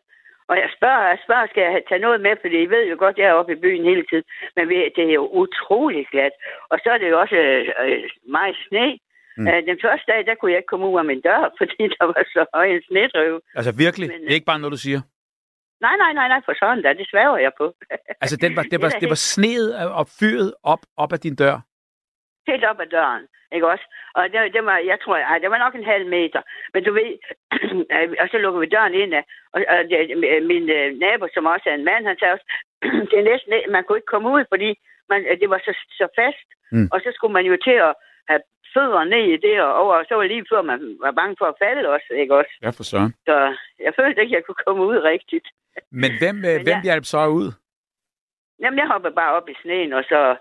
Og 0.50 0.56
jeg 0.64 0.70
spørger, 0.78 1.04
jeg 1.14 1.20
spørger, 1.26 1.48
skal 1.48 1.64
jeg 1.64 1.84
tage 1.90 2.06
noget 2.08 2.20
med, 2.22 2.34
fordi 2.42 2.58
I 2.62 2.70
ved 2.76 2.84
jo 2.92 2.96
godt, 3.00 3.18
jeg 3.18 3.28
er 3.28 3.40
oppe 3.40 3.54
i 3.54 3.62
byen 3.66 3.84
hele 3.92 4.04
tiden. 4.10 4.26
Men 4.56 4.64
det 4.70 5.04
er 5.10 5.14
jo 5.22 5.26
utrolig 5.44 6.04
glat. 6.12 6.34
Og 6.72 6.78
så 6.84 6.90
er 6.94 6.98
det 6.98 7.10
jo 7.10 7.20
også 7.24 7.36
øh, 7.36 7.62
øh, 7.84 8.04
meget 8.38 8.56
sne. 8.68 8.88
Mm. 9.38 9.44
Mm. 9.44 9.66
den 9.72 9.80
første 9.86 10.06
dag, 10.12 10.26
der 10.26 10.36
kunne 10.36 10.52
jeg 10.52 10.60
ikke 10.60 10.72
komme 10.74 10.88
ud 10.88 11.00
af 11.00 11.06
min 11.06 11.22
dør, 11.22 11.42
fordi 11.60 11.84
der 11.96 12.06
var 12.12 12.24
så 12.36 12.46
høj 12.54 12.66
en 12.66 12.84
snedrive. 12.88 13.42
Altså 13.60 13.72
virkelig, 13.86 14.08
Men, 14.10 14.22
det 14.22 14.30
er 14.30 14.40
ikke 14.40 14.52
bare 14.54 14.60
noget, 14.60 14.76
du 14.78 14.84
siger. 14.88 15.02
Nej, 15.86 15.96
nej, 16.04 16.14
nej, 16.20 16.28
nej, 16.28 16.42
for 16.46 16.54
sådan 16.60 16.84
der, 16.84 16.94
det 16.94 17.08
svæver 17.12 17.38
jeg 17.38 17.52
på. 17.58 17.74
Altså, 18.22 18.38
den 18.38 18.56
var, 18.56 18.64
det, 18.64 18.82
var, 18.84 18.90
Det 18.90 19.02
det 19.02 19.10
var 19.10 19.22
sneet 19.34 19.70
og 20.00 20.06
fyret 20.20 20.54
op, 20.64 20.80
op 20.98 21.14
ad 21.14 21.18
din 21.18 21.36
dør. 21.36 21.67
Helt 22.52 22.66
op 22.72 22.80
ad 22.82 22.90
døren, 22.98 23.24
ikke 23.56 23.68
også? 23.74 23.86
Og 24.18 24.24
det, 24.32 24.54
det 24.56 24.66
var, 24.66 24.78
jeg 24.92 24.98
tror, 25.04 25.16
ej, 25.18 25.38
det 25.40 25.50
var 25.52 25.58
nok 25.58 25.76
en 25.76 25.90
halv 25.94 26.06
meter. 26.18 26.42
Men 26.74 26.84
du 26.84 26.92
ved, 27.00 27.12
og 28.22 28.28
så 28.32 28.38
lukker 28.38 28.60
vi 28.60 28.66
døren 28.76 28.94
ind, 28.94 29.14
og, 29.54 29.60
og 29.74 29.78
det, 29.90 30.00
min 30.52 30.70
øh, 30.70 30.88
nabo, 31.04 31.26
som 31.34 31.46
også 31.46 31.66
er 31.70 31.74
en 31.76 31.86
mand, 31.92 32.06
han 32.08 32.18
sagde 32.20 32.34
også, 32.34 32.48
det 33.10 33.18
er 33.20 33.30
næsten, 33.32 33.72
man 33.76 33.84
kunne 33.84 33.98
ikke 33.98 34.14
komme 34.14 34.30
ud, 34.36 34.44
fordi 34.54 34.70
man, 35.10 35.20
det 35.42 35.50
var 35.50 35.62
så, 35.68 35.74
så 36.00 36.08
fast. 36.20 36.48
Mm. 36.72 36.88
Og 36.94 37.00
så 37.04 37.10
skulle 37.16 37.34
man 37.38 37.46
jo 37.46 37.58
til 37.68 37.78
at 37.88 37.94
have 38.30 38.42
fødder 38.74 39.04
ned 39.04 39.24
i 39.34 39.38
det, 39.48 39.62
og, 39.62 39.74
over, 39.82 39.94
og 39.96 40.06
så 40.10 40.16
var 40.16 40.24
lige 40.24 40.46
før, 40.52 40.62
man 40.62 40.98
var 41.02 41.12
bange 41.12 41.36
for 41.40 41.46
at 41.46 41.60
falde 41.64 41.90
også, 41.90 42.10
ikke 42.22 42.36
også? 42.36 42.54
Ja, 42.62 42.70
for 42.70 42.84
søren. 42.84 43.14
Så 43.28 43.36
jeg 43.86 43.94
følte 44.00 44.22
ikke, 44.22 44.36
jeg 44.36 44.44
kunne 44.46 44.62
komme 44.66 44.86
ud 44.86 44.98
rigtigt. 45.14 45.48
Men 45.92 46.12
hvem, 46.20 46.36
Men 46.36 46.62
hvem 46.66 46.78
jeg- 46.78 46.82
hjalp 46.84 47.06
så 47.06 47.28
ud? 47.28 47.48
Jamen, 48.60 48.80
jeg 48.80 48.88
hoppede 48.88 49.16
bare 49.16 49.34
op 49.38 49.50
i 49.50 49.56
sneen, 49.62 49.94
og 49.94 50.04
så 50.04 50.20
øh, 50.32 50.36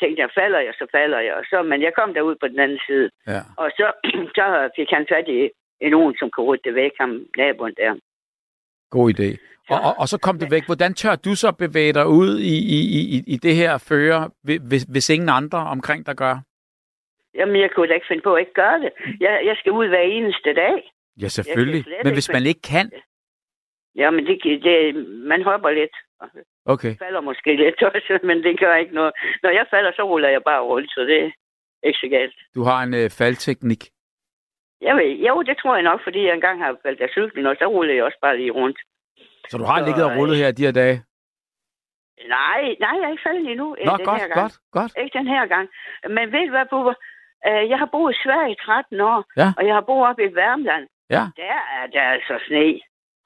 tænkte 0.00 0.22
jeg, 0.22 0.30
falder 0.40 0.60
jeg, 0.66 0.74
så 0.80 0.86
falder 0.96 1.20
jeg. 1.26 1.34
Og 1.34 1.44
så, 1.50 1.62
men 1.62 1.82
jeg 1.82 1.92
kom 1.98 2.14
derud 2.14 2.36
på 2.40 2.48
den 2.48 2.58
anden 2.58 2.80
side. 2.86 3.10
Ja. 3.26 3.40
Og 3.56 3.70
så, 3.78 3.86
så 4.36 4.70
fik 4.76 4.90
han 4.90 5.06
fat 5.12 5.28
i 5.28 5.50
en 5.80 5.90
nogen, 5.90 6.14
som 6.18 6.30
kunne 6.30 6.46
rydde 6.46 6.62
det 6.64 6.74
væk, 6.74 6.90
ham 7.00 7.26
naboen 7.36 7.74
der. 7.76 7.94
God 8.90 9.10
idé. 9.14 9.30
Og, 9.72 9.80
og, 9.88 9.94
og 9.98 10.08
så 10.08 10.18
kom 10.18 10.38
det 10.38 10.50
væk. 10.50 10.66
Hvordan 10.66 10.94
tør 10.94 11.16
du 11.16 11.34
så 11.34 11.52
bevæge 11.52 11.92
dig 11.92 12.06
ud 12.06 12.38
i, 12.38 12.56
i, 12.76 12.78
i, 12.98 13.24
i 13.34 13.36
det 13.36 13.54
her 13.54 13.84
føre, 13.88 14.30
hvis, 14.42 14.82
hvis 14.82 15.10
ingen 15.10 15.28
andre 15.28 15.58
omkring 15.58 16.06
dig 16.06 16.16
gør? 16.16 16.36
Jamen, 17.34 17.60
jeg 17.60 17.70
kunne 17.70 17.88
da 17.88 17.94
ikke 17.94 18.06
finde 18.08 18.22
på 18.22 18.34
at 18.34 18.40
ikke 18.40 18.52
gøre 18.54 18.78
det. 18.80 18.90
Jeg, 19.20 19.42
jeg 19.44 19.56
skal 19.58 19.72
ud 19.72 19.88
hver 19.88 20.00
eneste 20.00 20.54
dag. 20.54 20.92
Ja, 21.22 21.28
selvfølgelig. 21.28 21.84
Men 22.04 22.12
hvis 22.12 22.32
man 22.32 22.46
ikke 22.46 22.62
kan, 22.62 22.90
Jamen, 23.94 24.26
det, 24.26 24.62
det, 24.62 25.06
man 25.32 25.42
hopper 25.42 25.70
lidt. 25.70 25.96
Okay. 26.66 26.92
Falder 26.98 27.20
måske 27.20 27.56
lidt 27.56 27.82
også, 27.88 28.18
men 28.22 28.42
det 28.42 28.60
gør 28.60 28.74
ikke 28.74 28.94
noget. 28.94 29.12
Når 29.42 29.50
jeg 29.50 29.66
falder, 29.70 29.92
så 29.96 30.02
ruller 30.02 30.28
jeg 30.28 30.42
bare 30.44 30.62
rundt, 30.62 30.90
så 30.94 31.00
det 31.00 31.24
er 31.24 31.30
ikke 31.88 31.98
så 31.98 32.08
galt. 32.08 32.34
Du 32.54 32.62
har 32.62 32.82
en 32.82 32.94
øh, 32.94 33.10
faldteknik. 33.18 33.82
Jeg 34.80 34.96
ved, 34.96 35.10
jo, 35.28 35.42
det 35.42 35.56
tror 35.58 35.74
jeg 35.74 35.82
nok, 35.82 36.00
fordi 36.04 36.26
jeg 36.26 36.34
engang 36.34 36.58
har 36.64 36.76
faldet 36.82 37.00
af 37.00 37.08
cyklen, 37.10 37.46
og 37.46 37.56
så 37.58 37.66
ruller 37.66 37.94
jeg 37.94 38.04
også 38.04 38.18
bare 38.22 38.36
lige 38.36 38.50
rundt. 38.50 38.78
Så 39.48 39.58
du 39.58 39.64
har 39.64 39.78
Så, 39.78 39.84
ligget 39.84 40.04
og 40.04 40.16
rullet 40.16 40.36
her 40.36 40.52
de 40.52 40.64
her 40.64 40.72
dage? 40.72 41.02
Nej, 42.28 42.62
nej, 42.84 42.94
jeg 43.00 43.06
er 43.08 43.10
ikke 43.10 43.26
faldet 43.28 43.50
endnu. 43.50 43.76
øh, 43.80 43.86
Nå, 43.86 43.96
den 43.96 44.06
godt, 44.06 44.20
her 44.20 44.28
gang. 44.28 44.40
godt, 44.40 44.54
godt. 44.72 44.92
Ikke 45.02 45.18
den 45.18 45.26
her 45.34 45.46
gang. 45.46 45.68
Men 46.16 46.32
ved 46.32 46.44
du 46.46 46.50
hvad, 46.56 46.66
Bubber? 46.70 46.94
Øh, 47.48 47.62
Jeg 47.70 47.78
har 47.78 47.88
boet 47.94 48.12
i 48.14 48.18
Sverige 48.24 48.52
i 48.52 48.56
13 48.64 49.00
år, 49.00 49.18
Ja. 49.40 49.48
og 49.58 49.62
jeg 49.66 49.74
har 49.74 49.84
boet 49.90 50.08
oppe 50.08 50.22
i 50.24 50.34
Værmland. 50.34 50.84
Ja. 51.10 51.24
Der 51.42 51.58
er 51.78 51.86
der 51.94 52.02
altså 52.16 52.34
sne. 52.46 52.80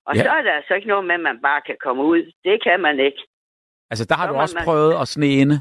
Og 0.06 0.16
Ja. 0.16 0.22
så 0.22 0.30
er 0.30 0.42
der 0.42 0.52
altså 0.52 0.74
ikke 0.74 0.88
noget 0.88 1.04
med, 1.04 1.14
at 1.14 1.20
man 1.20 1.38
bare 1.42 1.60
kan 1.68 1.76
komme 1.84 2.02
ud. 2.04 2.32
Det 2.44 2.56
kan 2.66 2.80
man 2.80 3.00
ikke. 3.00 3.22
Altså, 3.90 4.04
der 4.08 4.14
har 4.14 4.26
Så 4.26 4.32
du 4.32 4.38
også 4.38 4.56
man- 4.56 4.64
prøvet 4.64 4.94
at 5.02 5.08
sne 5.08 5.28
inde. 5.42 5.56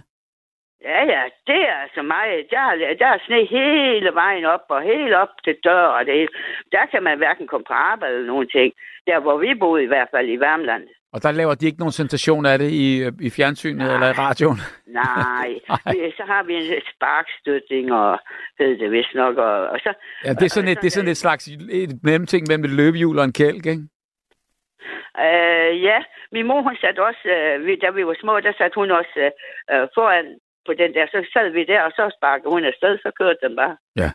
Ja, 0.92 1.02
ja, 1.16 1.24
det 1.48 1.60
er 1.72 1.76
altså 1.86 2.02
mig. 2.02 2.26
Der, 2.50 2.60
er- 2.72 2.96
der 3.00 3.08
er 3.08 3.20
sne 3.26 3.46
hele 3.46 4.10
vejen 4.14 4.46
op, 4.46 4.66
og 4.70 4.82
helt 4.82 5.14
op 5.14 5.30
til 5.44 5.56
dør 5.64 5.86
og 5.98 6.06
det 6.06 6.14
hele. 6.14 6.28
Der 6.72 6.86
kan 6.92 7.04
man 7.04 7.18
hverken 7.18 7.48
komme 7.48 7.66
på 7.68 7.74
arbejde 7.74 8.14
eller 8.14 8.28
nogen 8.28 8.50
ting. 8.50 8.74
Der, 9.08 9.20
hvor 9.20 9.38
vi 9.38 9.54
boede 9.60 9.84
i 9.84 9.88
hvert 9.88 10.08
fald 10.14 10.30
i 10.30 10.40
Værmland. 10.40 10.84
Og 11.14 11.24
der 11.24 11.32
laver 11.32 11.56
de 11.56 11.66
ikke 11.66 11.80
nogen 11.80 11.92
sensation 11.92 12.46
af 12.46 12.60
det 12.60 12.70
i, 12.72 13.04
øh, 13.04 13.12
i 13.22 13.30
fjernsynet 13.30 13.78
Nej. 13.78 13.94
eller 13.94 14.08
i 14.10 14.12
radioen. 14.26 14.60
Nej, 15.04 15.48
Nej. 15.70 16.12
Så 16.18 16.24
har 16.28 16.44
vi 16.44 16.54
en 16.56 16.82
sparkstøtning, 16.96 17.94
og 17.94 18.20
hed 18.60 18.78
det 18.80 18.92
vist 18.92 19.14
nok. 19.16 19.38
Og, 19.38 19.68
og 19.68 19.80
så, 19.80 19.94
Ja, 20.26 20.30
det 20.34 20.44
er 20.44 20.50
sådan 20.50 20.70
et, 20.70 20.82
det 20.82 20.88
er 20.88 20.92
sådan 20.92 21.10
et 21.10 21.18
slags 21.18 21.48
et 21.72 22.04
mellemting 22.04 22.48
mellem 22.48 22.64
et 22.66 22.72
løbehjul 22.72 23.20
og 23.20 23.26
en 23.26 23.34
kælk, 23.34 23.66
ikke? 23.66 23.84
Øh, 25.20 25.84
ja, 25.84 26.04
min 26.32 26.48
mor 26.48 26.62
hun 26.62 26.76
satte 26.76 27.06
også, 27.10 27.26
øh, 27.36 27.78
da 27.82 27.90
vi 27.90 28.06
var 28.06 28.16
små, 28.22 28.40
der 28.40 28.54
satte 28.58 28.76
hun 28.76 28.92
også 28.92 29.16
øh, 29.26 29.32
øh, 29.72 29.88
foran 29.96 30.40
på 30.66 30.74
den 30.74 30.94
der. 30.94 31.06
Så 31.08 31.26
sad 31.34 31.50
vi 31.50 31.64
der, 31.64 31.82
og 31.82 31.92
så 31.92 32.16
sparkede 32.18 32.50
hun 32.50 32.66
afsted, 32.66 32.98
så 32.98 33.12
kørte 33.20 33.40
den 33.44 33.56
bare. 33.56 33.78
Ja. 33.96 34.10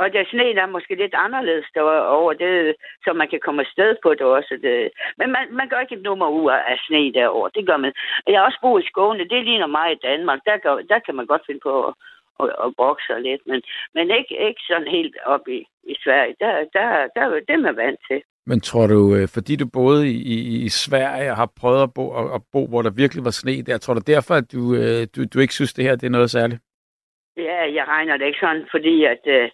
Og 0.00 0.12
der 0.12 0.24
sneen 0.30 0.58
er 0.58 0.66
måske 0.66 0.94
lidt 0.94 1.14
anderledes 1.14 1.68
derovre, 1.74 2.34
det, 2.42 2.74
så 3.04 3.12
man 3.12 3.28
kan 3.28 3.40
komme 3.40 3.60
afsted 3.62 3.96
på 4.02 4.10
det 4.14 4.26
også. 4.38 4.58
Det. 4.62 4.90
Men 5.18 5.28
man, 5.32 5.44
man 5.58 5.68
gør 5.68 5.80
ikke 5.80 5.94
et 5.94 6.02
nummer 6.02 6.28
ud 6.28 6.50
af 6.50 6.78
sne 6.86 7.12
derovre, 7.12 7.50
det 7.54 7.66
gør 7.66 7.76
man. 7.76 7.92
Jeg 8.26 8.38
har 8.38 8.46
også 8.46 8.58
boet 8.62 8.84
i 8.84 8.88
Skåne, 8.88 9.28
det 9.28 9.44
ligner 9.44 9.66
mig 9.66 9.92
i 9.92 10.02
Danmark. 10.08 10.40
Der, 10.46 10.56
gør, 10.56 10.74
der 10.92 10.98
kan 10.98 11.14
man 11.14 11.26
godt 11.26 11.46
finde 11.46 11.60
på 11.60 11.72
at, 11.88 11.94
at, 12.42 12.48
at 13.10 13.22
lidt, 13.22 13.42
men, 13.46 13.62
men 13.94 14.10
ikke, 14.18 14.34
ikke 14.48 14.62
sådan 14.68 14.88
helt 14.88 15.16
op 15.24 15.48
i, 15.48 15.58
i 15.92 15.94
Sverige. 16.04 16.34
Der, 16.40 16.52
der, 16.76 16.86
der, 17.16 17.24
det 17.48 17.54
er 17.54 17.66
man 17.66 17.76
vant 17.76 18.00
til. 18.08 18.22
Men 18.46 18.60
tror 18.60 18.86
du, 18.86 19.14
øh, 19.16 19.28
fordi 19.34 19.56
du 19.56 19.66
boede 19.72 20.08
i, 20.08 20.16
i, 20.34 20.64
i 20.64 20.68
Sverige 20.68 21.30
og 21.30 21.36
har 21.36 21.50
prøvet 21.60 21.82
at 21.82 21.94
bo, 21.94 22.04
at, 22.20 22.34
at 22.34 22.40
bo, 22.52 22.66
hvor 22.66 22.82
der 22.82 22.90
virkelig 22.90 23.24
var 23.24 23.30
sne 23.30 23.62
der, 23.62 23.78
tror 23.78 23.94
du 23.94 24.02
derfor, 24.06 24.34
at 24.34 24.52
du, 24.52 24.74
øh, 24.74 25.02
du, 25.14 25.20
du 25.34 25.38
ikke 25.40 25.54
synes, 25.54 25.72
det 25.72 25.84
her 25.84 25.96
det 25.96 26.06
er 26.06 26.16
noget 26.18 26.30
særligt? 26.30 26.60
Ja, 27.36 27.60
jeg 27.78 27.84
regner 27.88 28.16
det 28.16 28.26
ikke 28.26 28.44
sådan, 28.46 28.66
fordi 28.70 29.04
at 29.04 29.22
øh, 29.26 29.50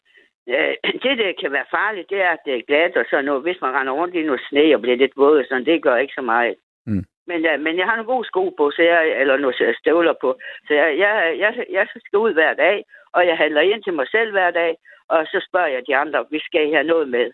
øh, 0.49 0.74
det, 1.05 1.18
der 1.18 1.32
kan 1.41 1.53
være 1.53 1.72
farligt, 1.78 2.11
det 2.11 2.20
er, 2.26 2.30
at 2.37 2.43
det 2.47 2.55
er 2.55 2.66
glat 2.68 2.97
og 2.97 3.05
sådan 3.11 3.24
noget. 3.24 3.43
Hvis 3.43 3.61
man 3.61 3.74
render 3.74 3.93
rundt 3.93 4.14
i 4.14 4.22
noget 4.22 4.47
sne 4.49 4.74
og 4.74 4.80
bliver 4.80 4.97
lidt 4.97 5.16
våd, 5.16 5.45
sådan, 5.45 5.66
det 5.66 5.82
gør 5.82 5.97
ikke 5.97 6.18
så 6.18 6.22
meget. 6.22 6.55
Mm. 6.87 7.05
Men, 7.30 7.47
øh, 7.47 7.61
men 7.61 7.78
jeg 7.78 7.87
har 7.87 7.97
nogle 7.97 8.12
gode 8.12 8.28
sko 8.30 8.45
på, 8.59 8.70
så 8.70 8.82
jeg, 8.82 9.20
eller 9.20 9.37
nogle 9.37 9.76
støvler 9.80 10.14
på. 10.20 10.39
Så 10.66 10.74
jeg, 10.74 10.99
jeg, 10.99 11.12
jeg, 11.39 11.66
jeg 11.70 11.87
skal 11.89 12.18
ud 12.18 12.32
hver 12.32 12.55
dag, 12.55 12.84
og 13.12 13.26
jeg 13.26 13.37
handler 13.37 13.61
ind 13.61 13.82
til 13.82 13.95
mig 13.95 14.09
selv 14.09 14.30
hver 14.30 14.51
dag, 14.51 14.76
og 15.09 15.26
så 15.26 15.47
spørger 15.49 15.66
jeg 15.74 15.82
de 15.89 15.97
andre, 15.97 16.24
vi 16.30 16.41
skal 16.47 16.68
I 16.68 16.72
have 16.72 16.91
noget 16.93 17.09
med. 17.09 17.26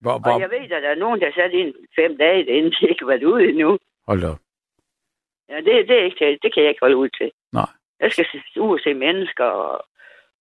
Hvor, 0.00 0.12
Og 0.12 0.20
hvor, 0.20 0.40
jeg 0.40 0.50
ved, 0.50 0.58
at 0.58 0.82
der 0.82 0.88
er 0.88 0.94
nogen, 1.04 1.20
der 1.20 1.26
er 1.26 1.32
sat 1.32 1.52
ind 1.52 1.74
fem 1.98 2.16
dage, 2.18 2.46
inden 2.46 2.72
de 2.72 2.88
ikke 2.88 3.06
været 3.08 3.24
ude 3.24 3.48
endnu. 3.48 3.78
hold 4.08 4.20
da 4.20 4.28
op. 4.28 4.38
Ja, 5.50 5.56
det, 5.56 5.88
det, 5.88 5.96
er 6.00 6.04
ikke 6.04 6.38
det 6.42 6.54
kan 6.54 6.62
jeg 6.62 6.70
ikke 6.70 6.84
holde 6.86 6.96
ud 6.96 7.08
til. 7.08 7.30
Nej. 7.52 7.70
Jeg 8.00 8.12
skal 8.12 8.26
ud 8.60 8.72
og 8.78 8.80
se 8.84 8.94
mennesker 8.94 9.44
og, 9.44 9.84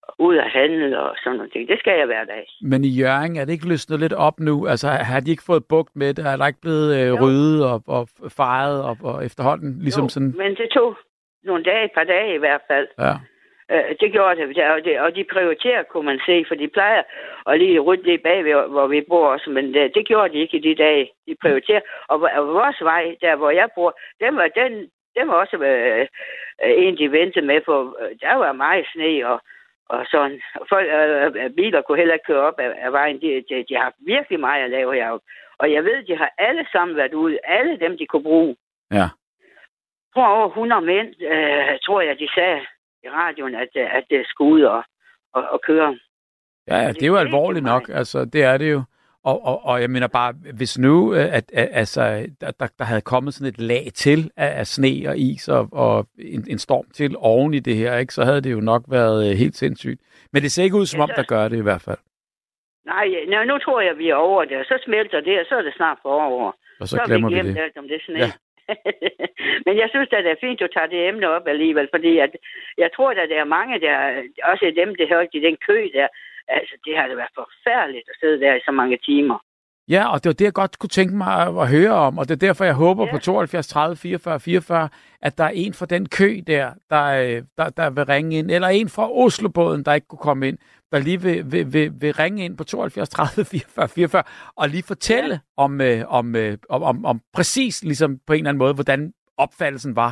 og 0.02 0.14
ud 0.20 0.36
og 0.38 0.50
handle 0.52 1.00
og 1.00 1.16
sådan 1.24 1.38
noget. 1.38 1.54
Det 1.54 1.80
skal 1.80 1.98
jeg 1.98 2.06
hver 2.06 2.24
dag. 2.26 2.46
Men 2.62 2.86
i 2.86 2.88
Jørgen, 3.00 3.36
er 3.38 3.46
det 3.46 3.54
ikke 3.54 3.68
løsnet 3.70 4.00
lidt 4.00 4.14
op 4.14 4.40
nu? 4.40 4.68
Altså, 4.68 4.88
har 4.88 5.20
de 5.20 5.32
ikke 5.32 5.44
fået 5.44 5.66
bugt 5.70 5.96
med 5.96 6.14
det? 6.14 6.26
Er 6.26 6.38
der 6.38 6.48
ikke 6.48 6.62
blevet 6.62 6.90
øh, 7.00 7.14
ryddet 7.22 7.66
og, 7.72 7.84
og 7.88 8.08
fejret 8.30 8.84
og, 8.84 8.98
og 9.04 9.26
efterhånden? 9.26 9.80
Ligesom 9.80 10.04
jo, 10.04 10.10
sådan, 10.10 10.34
men 10.38 10.56
det 10.56 10.70
tog 10.74 10.98
nogle 11.44 11.64
dage, 11.64 11.86
et 11.86 11.92
par 11.96 12.04
dage 12.04 12.36
i 12.36 12.38
hvert 12.38 12.62
fald. 12.72 12.88
ja. 13.00 13.14
Øh, 13.72 13.96
det 14.00 14.12
gjorde 14.12 14.36
det, 14.36 14.72
og, 14.72 14.84
det, 14.86 15.00
og 15.00 15.16
de 15.16 15.24
prioriterer, 15.34 15.84
kunne 15.84 16.06
man 16.06 16.20
se, 16.26 16.46
for 16.48 16.56
de 16.56 16.68
plejer 16.68 17.04
at 17.48 17.60
lige 17.60 17.80
rydde 17.80 18.04
lige 18.04 18.18
bag, 18.18 18.46
ved, 18.46 18.54
hvor 18.68 18.88
vi 18.88 19.02
bor 19.02 19.28
også, 19.28 19.50
men 19.50 19.74
det, 19.74 19.96
det 19.96 20.08
gjorde 20.08 20.34
de 20.34 20.40
ikke 20.40 20.58
i 20.58 20.60
de 20.68 20.84
dage. 20.84 21.12
De 21.28 21.36
prioriterer, 21.42 21.82
og, 22.08 22.22
og 22.22 22.48
vores 22.48 22.82
vej, 22.82 23.16
der 23.22 23.36
hvor 23.36 23.50
jeg 23.50 23.70
bor, 23.76 24.00
den 24.20 24.36
var, 24.36 24.48
den, 24.48 24.90
den 25.16 25.28
var 25.28 25.34
også 25.34 25.58
øh, 25.58 26.08
øh, 26.64 26.74
en, 26.84 26.98
de 26.98 27.12
ventede 27.12 27.46
med, 27.46 27.62
for 27.66 27.98
øh, 28.02 28.16
der 28.22 28.36
var 28.36 28.52
meget 28.52 28.86
sne, 28.94 29.28
og, 29.28 29.42
og 29.90 30.06
sådan. 30.12 30.42
Folk, 30.70 30.88
øh, 30.88 31.44
øh, 31.44 31.50
biler 31.50 31.82
kunne 31.82 31.98
heller 31.98 32.14
ikke 32.14 32.26
køre 32.26 32.48
op 32.50 32.60
af, 32.60 32.72
af 32.86 32.92
vejen. 32.92 33.22
De, 33.22 33.44
de, 33.50 33.66
de 33.70 33.76
har 33.76 33.94
virkelig 34.00 34.40
meget 34.40 34.64
at 34.64 34.70
lave 34.70 34.96
heroppe. 34.96 35.26
Og 35.58 35.72
jeg 35.72 35.84
ved, 35.84 36.04
de 36.04 36.18
har 36.18 36.32
alle 36.38 36.68
sammen 36.72 36.98
været 36.98 37.14
ude. 37.14 37.40
Alle 37.44 37.80
dem, 37.80 37.98
de 37.98 38.06
kunne 38.06 38.24
bruge. 38.24 38.56
Ja. 38.92 39.08
Jeg 40.16 40.22
tror 40.22 40.28
over 40.28 40.48
100 40.48 40.82
mænd, 40.82 41.08
øh, 41.22 41.80
tror 41.86 42.02
jeg, 42.02 42.20
de 42.20 42.28
sagde 42.36 42.66
i 43.06 43.10
radioen, 43.10 43.56
at, 43.56 43.68
øh, 43.78 43.96
at 43.98 44.04
det 44.10 44.28
skulle 44.28 44.54
ud 44.54 44.62
og, 44.62 44.84
og, 45.34 45.44
og 45.50 45.62
køre. 45.62 46.00
Ja, 46.68 46.78
ja, 46.78 46.88
det 46.92 47.04
er 47.04 47.08
jo 47.08 47.16
alvorligt 47.16 47.66
nok. 47.66 47.90
Altså, 47.94 48.26
det 48.26 48.44
er 48.44 48.58
det 48.58 48.72
jo. 48.72 48.84
Og, 49.24 49.46
og, 49.46 49.66
og 49.66 49.82
jeg 49.82 49.90
mener 49.90 50.08
bare, 50.08 50.34
hvis 50.54 50.78
nu 50.80 51.14
øh, 51.14 51.34
at, 51.34 51.52
at, 51.54 51.70
altså, 51.72 52.28
der, 52.42 52.52
der, 52.80 52.84
havde 52.84 53.02
kommet 53.02 53.34
sådan 53.34 53.48
et 53.54 53.60
lag 53.62 53.88
til 53.94 54.32
af, 54.38 54.60
af 54.60 54.68
sne 54.68 55.10
og 55.10 55.18
is 55.18 55.48
og, 55.48 55.70
og 55.72 56.08
en, 56.20 56.46
en 56.50 56.60
storm 56.60 56.86
til 56.94 57.16
oven 57.18 57.54
i 57.54 57.60
det 57.60 57.76
her, 57.76 57.98
ikke, 57.98 58.14
så 58.14 58.24
havde 58.24 58.42
det 58.42 58.52
jo 58.52 58.60
nok 58.60 58.84
været 58.90 59.30
øh, 59.32 59.38
helt 59.38 59.56
sindssygt. 59.56 60.02
Men 60.34 60.42
det 60.44 60.52
ser 60.52 60.64
ikke 60.64 60.76
ud 60.78 60.86
som 60.86 60.98
Ja, 60.98 61.04
om, 61.04 61.10
så- 61.10 61.16
der 61.16 61.24
gør 61.24 61.48
det 61.48 61.58
i 61.58 61.62
hvert 61.62 61.82
fald. 61.82 61.98
Nej, 62.86 63.06
nu, 63.28 63.44
nu 63.54 63.58
tror 63.58 63.82
jeg, 63.82 63.98
vi 63.98 64.10
er 64.10 64.16
over 64.16 64.46
det, 64.46 64.58
og 64.58 64.66
så 64.66 64.82
smelter 64.86 65.22
det, 65.22 65.40
og 65.40 65.46
så 65.50 65.56
er 65.56 65.62
det 65.62 65.74
snart 65.76 65.98
forover. 66.02 66.52
Og 66.80 66.88
så, 66.88 66.96
så 66.98 67.02
glemmer 67.06 67.30
vi 67.30 67.36
vi 67.42 67.48
det. 67.48 67.58
alt 67.58 67.78
om 67.78 67.88
det 67.88 68.02
sne. 68.06 68.18
Ja. 68.20 68.32
Men 69.66 69.74
jeg 69.82 69.88
synes, 69.90 70.10
at 70.12 70.24
det 70.26 70.32
er 70.32 70.44
fint, 70.46 70.62
at 70.62 70.64
du 70.64 70.74
tager 70.74 70.88
det 70.94 71.08
emne 71.08 71.28
op 71.36 71.48
alligevel, 71.48 71.88
fordi 71.96 72.18
at, 72.26 72.32
jeg 72.78 72.90
tror, 72.96 73.10
at 73.12 73.30
der 73.30 73.40
er 73.42 73.54
mange, 73.58 73.80
der, 73.86 73.96
også 74.44 74.74
dem, 74.82 74.96
der 74.96 75.08
hørte 75.14 75.38
i 75.38 75.46
den 75.48 75.58
kø 75.68 75.78
der, 75.98 76.08
altså 76.48 76.76
det 76.86 76.98
har 76.98 77.08
det 77.08 77.18
været 77.18 77.38
forfærdeligt 77.42 78.10
at 78.10 78.16
sidde 78.20 78.40
der 78.40 78.54
i 78.56 78.66
så 78.66 78.72
mange 78.72 78.98
timer. 78.98 79.38
Ja, 79.90 80.12
og 80.14 80.24
det 80.24 80.30
var 80.30 80.34
det, 80.34 80.46
jeg 80.46 80.54
godt 80.54 80.80
kunne 80.80 80.90
tænke 81.00 81.16
mig 81.16 81.34
at, 81.42 81.48
at 81.62 81.70
høre 81.70 81.92
om, 82.08 82.18
og 82.18 82.28
det 82.28 82.36
er 82.36 82.48
derfor, 82.48 82.66
jeg 82.66 82.74
håber 82.74 83.06
Ja. 83.06 83.12
på 83.12 83.18
72 83.18 83.68
30 83.68 83.96
44 83.96 84.40
44, 84.40 84.90
at 85.22 85.38
der 85.38 85.44
er 85.44 85.50
en 85.50 85.74
fra 85.74 85.86
den 85.86 86.10
kø 86.10 86.40
der, 86.48 86.72
der, 86.90 87.06
øh, 87.06 87.44
der, 87.58 87.70
der 87.70 87.90
vil 87.90 88.06
ringe 88.06 88.38
ind, 88.38 88.52
eller 88.52 88.68
en 88.68 88.90
fra 88.90 89.12
Oslobåden, 89.12 89.84
der 89.86 89.94
ikke 89.94 90.08
kunne 90.08 90.20
komme 90.30 90.48
ind, 90.48 90.58
der 90.92 91.00
lige 91.00 91.22
vil, 91.22 91.38
vil, 91.52 91.66
vil, 91.74 91.92
vil 92.02 92.14
ringe 92.14 92.46
ind 92.46 92.58
på 92.58 92.64
72 92.64 93.10
30 93.10 93.46
44 93.46 93.88
44, 93.88 94.24
og 94.58 94.70
lige 94.70 94.84
fortælle 94.88 95.34
ja. 95.34 95.64
om, 95.64 95.82
øh, 95.82 96.00
om, 96.18 96.36
øh, 96.36 96.58
om, 96.70 96.84
om, 96.84 97.06
om 97.06 97.18
præcis 97.34 97.84
ligesom 97.84 98.20
på 98.28 98.34
en 98.34 98.40
eller 98.40 98.50
anden 98.50 98.64
måde, 98.64 98.74
hvordan 98.74 99.14
opfattelsen 99.38 99.96
var 99.96 100.12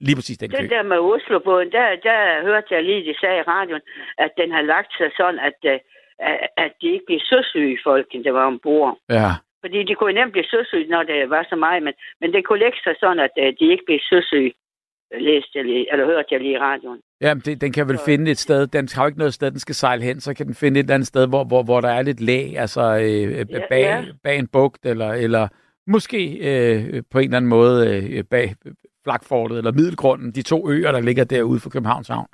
lige 0.00 0.16
præcis 0.16 0.38
den 0.38 0.50
kø. 0.50 0.56
Den 0.62 0.70
der 0.70 0.82
med 0.82 0.98
Oslobåden, 0.98 1.72
der, 1.72 1.86
der 2.08 2.42
hørte 2.42 2.66
jeg 2.74 2.82
lige, 2.84 3.12
de 3.12 3.18
sagde 3.20 3.38
i 3.38 3.42
radioen, 3.54 3.82
at 4.18 4.30
den 4.40 4.50
har 4.56 4.62
lagt 4.62 4.92
sig 4.98 5.10
sådan, 5.16 5.38
at, 5.48 5.58
øh, 5.72 5.78
at- 6.18 6.48
at 6.56 6.72
de 6.80 6.86
ikke 6.92 7.04
bliver 7.06 7.24
søsyge, 7.32 7.78
folkene, 7.84 8.24
der 8.24 8.30
var 8.30 8.46
ombord. 8.46 8.98
Ja, 9.10 9.30
Fordi 9.64 9.82
de 9.82 9.94
kunne 9.94 10.12
nemt 10.12 10.32
blive 10.32 10.44
søsyge, 10.54 10.86
når 10.94 11.02
det 11.02 11.30
var 11.30 11.46
så 11.50 11.56
meget, 11.56 11.82
men, 11.82 11.94
men 12.20 12.32
det 12.32 12.44
kunne 12.44 12.58
lægge 12.58 12.78
sig 12.84 12.94
sådan, 13.00 13.18
at 13.26 13.30
øh, 13.38 13.52
de 13.60 13.64
ikke 13.72 13.84
blev 13.86 13.98
søsyge, 14.12 14.52
læste 15.28 15.50
jeg 15.54 15.64
lige, 15.64 15.92
eller 15.92 16.06
hørte 16.06 16.28
jeg 16.30 16.40
lige 16.40 16.52
i 16.54 16.58
radioen. 16.58 17.00
Jamen, 17.24 17.42
det, 17.46 17.60
den 17.60 17.72
kan 17.72 17.88
vel 17.88 17.98
Så- 17.98 18.04
finde 18.04 18.30
et 18.30 18.38
sted. 18.38 18.66
Den 18.66 18.88
har 18.94 19.02
jo 19.04 19.06
ikke 19.06 19.18
noget 19.18 19.34
sted, 19.34 19.50
den 19.50 19.58
skal 19.66 19.74
sejle 19.74 20.02
hen. 20.02 20.20
Så 20.20 20.34
kan 20.34 20.46
den 20.46 20.54
finde 20.54 20.80
et 20.80 20.84
eller 20.84 20.94
andet 20.94 21.06
sted, 21.06 21.28
hvor, 21.28 21.44
hvor, 21.44 21.62
hvor 21.62 21.80
der 21.80 21.88
er 21.88 22.02
lidt 22.02 22.20
læ, 22.20 22.40
altså 22.64 22.82
øh, 23.02 23.32
Ja, 23.38 23.44
bag, 23.70 23.80
ja. 23.82 24.04
bag 24.24 24.38
en 24.38 24.48
bugt, 24.56 24.86
eller, 24.86 25.10
eller 25.24 25.48
måske 25.86 26.20
øh, 26.50 27.02
på 27.12 27.18
en 27.18 27.24
eller 27.24 27.36
anden 27.36 27.48
måde 27.58 27.76
øh, 27.94 28.24
bag 28.34 28.46
Flakfortet 29.04 29.58
eller 29.58 29.72
Middelgrunden, 29.72 30.28
de 30.38 30.42
to 30.42 30.58
øer, 30.74 30.92
der 30.92 31.00
ligger 31.00 31.24
derude 31.24 31.60
for 31.60 31.70
Københavns 31.70 32.08
Havn. 32.08 32.26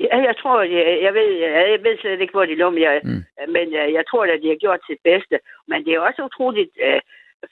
Ja, 0.00 0.16
jeg 0.28 0.34
tror, 0.42 0.56
jeg, 0.62 0.84
jeg, 1.06 1.12
ved, 1.18 1.28
jeg, 1.44 1.78
ved 1.84 1.98
slet 1.98 2.20
ikke, 2.20 2.36
hvor 2.36 2.44
de 2.50 2.54
lå, 2.62 2.70
men 2.70 2.82
jeg, 2.82 3.00
Mm. 3.04 3.22
men 3.56 3.66
øh, 3.80 3.88
jeg 3.98 4.04
tror, 4.10 4.22
at 4.24 4.42
de 4.42 4.48
har 4.52 4.60
gjort 4.64 4.80
sit 4.90 5.00
bedste. 5.10 5.36
Men 5.68 5.78
det 5.84 5.92
er 5.94 6.00
også 6.08 6.20
utroligt 6.28 6.72
øh, 6.86 7.00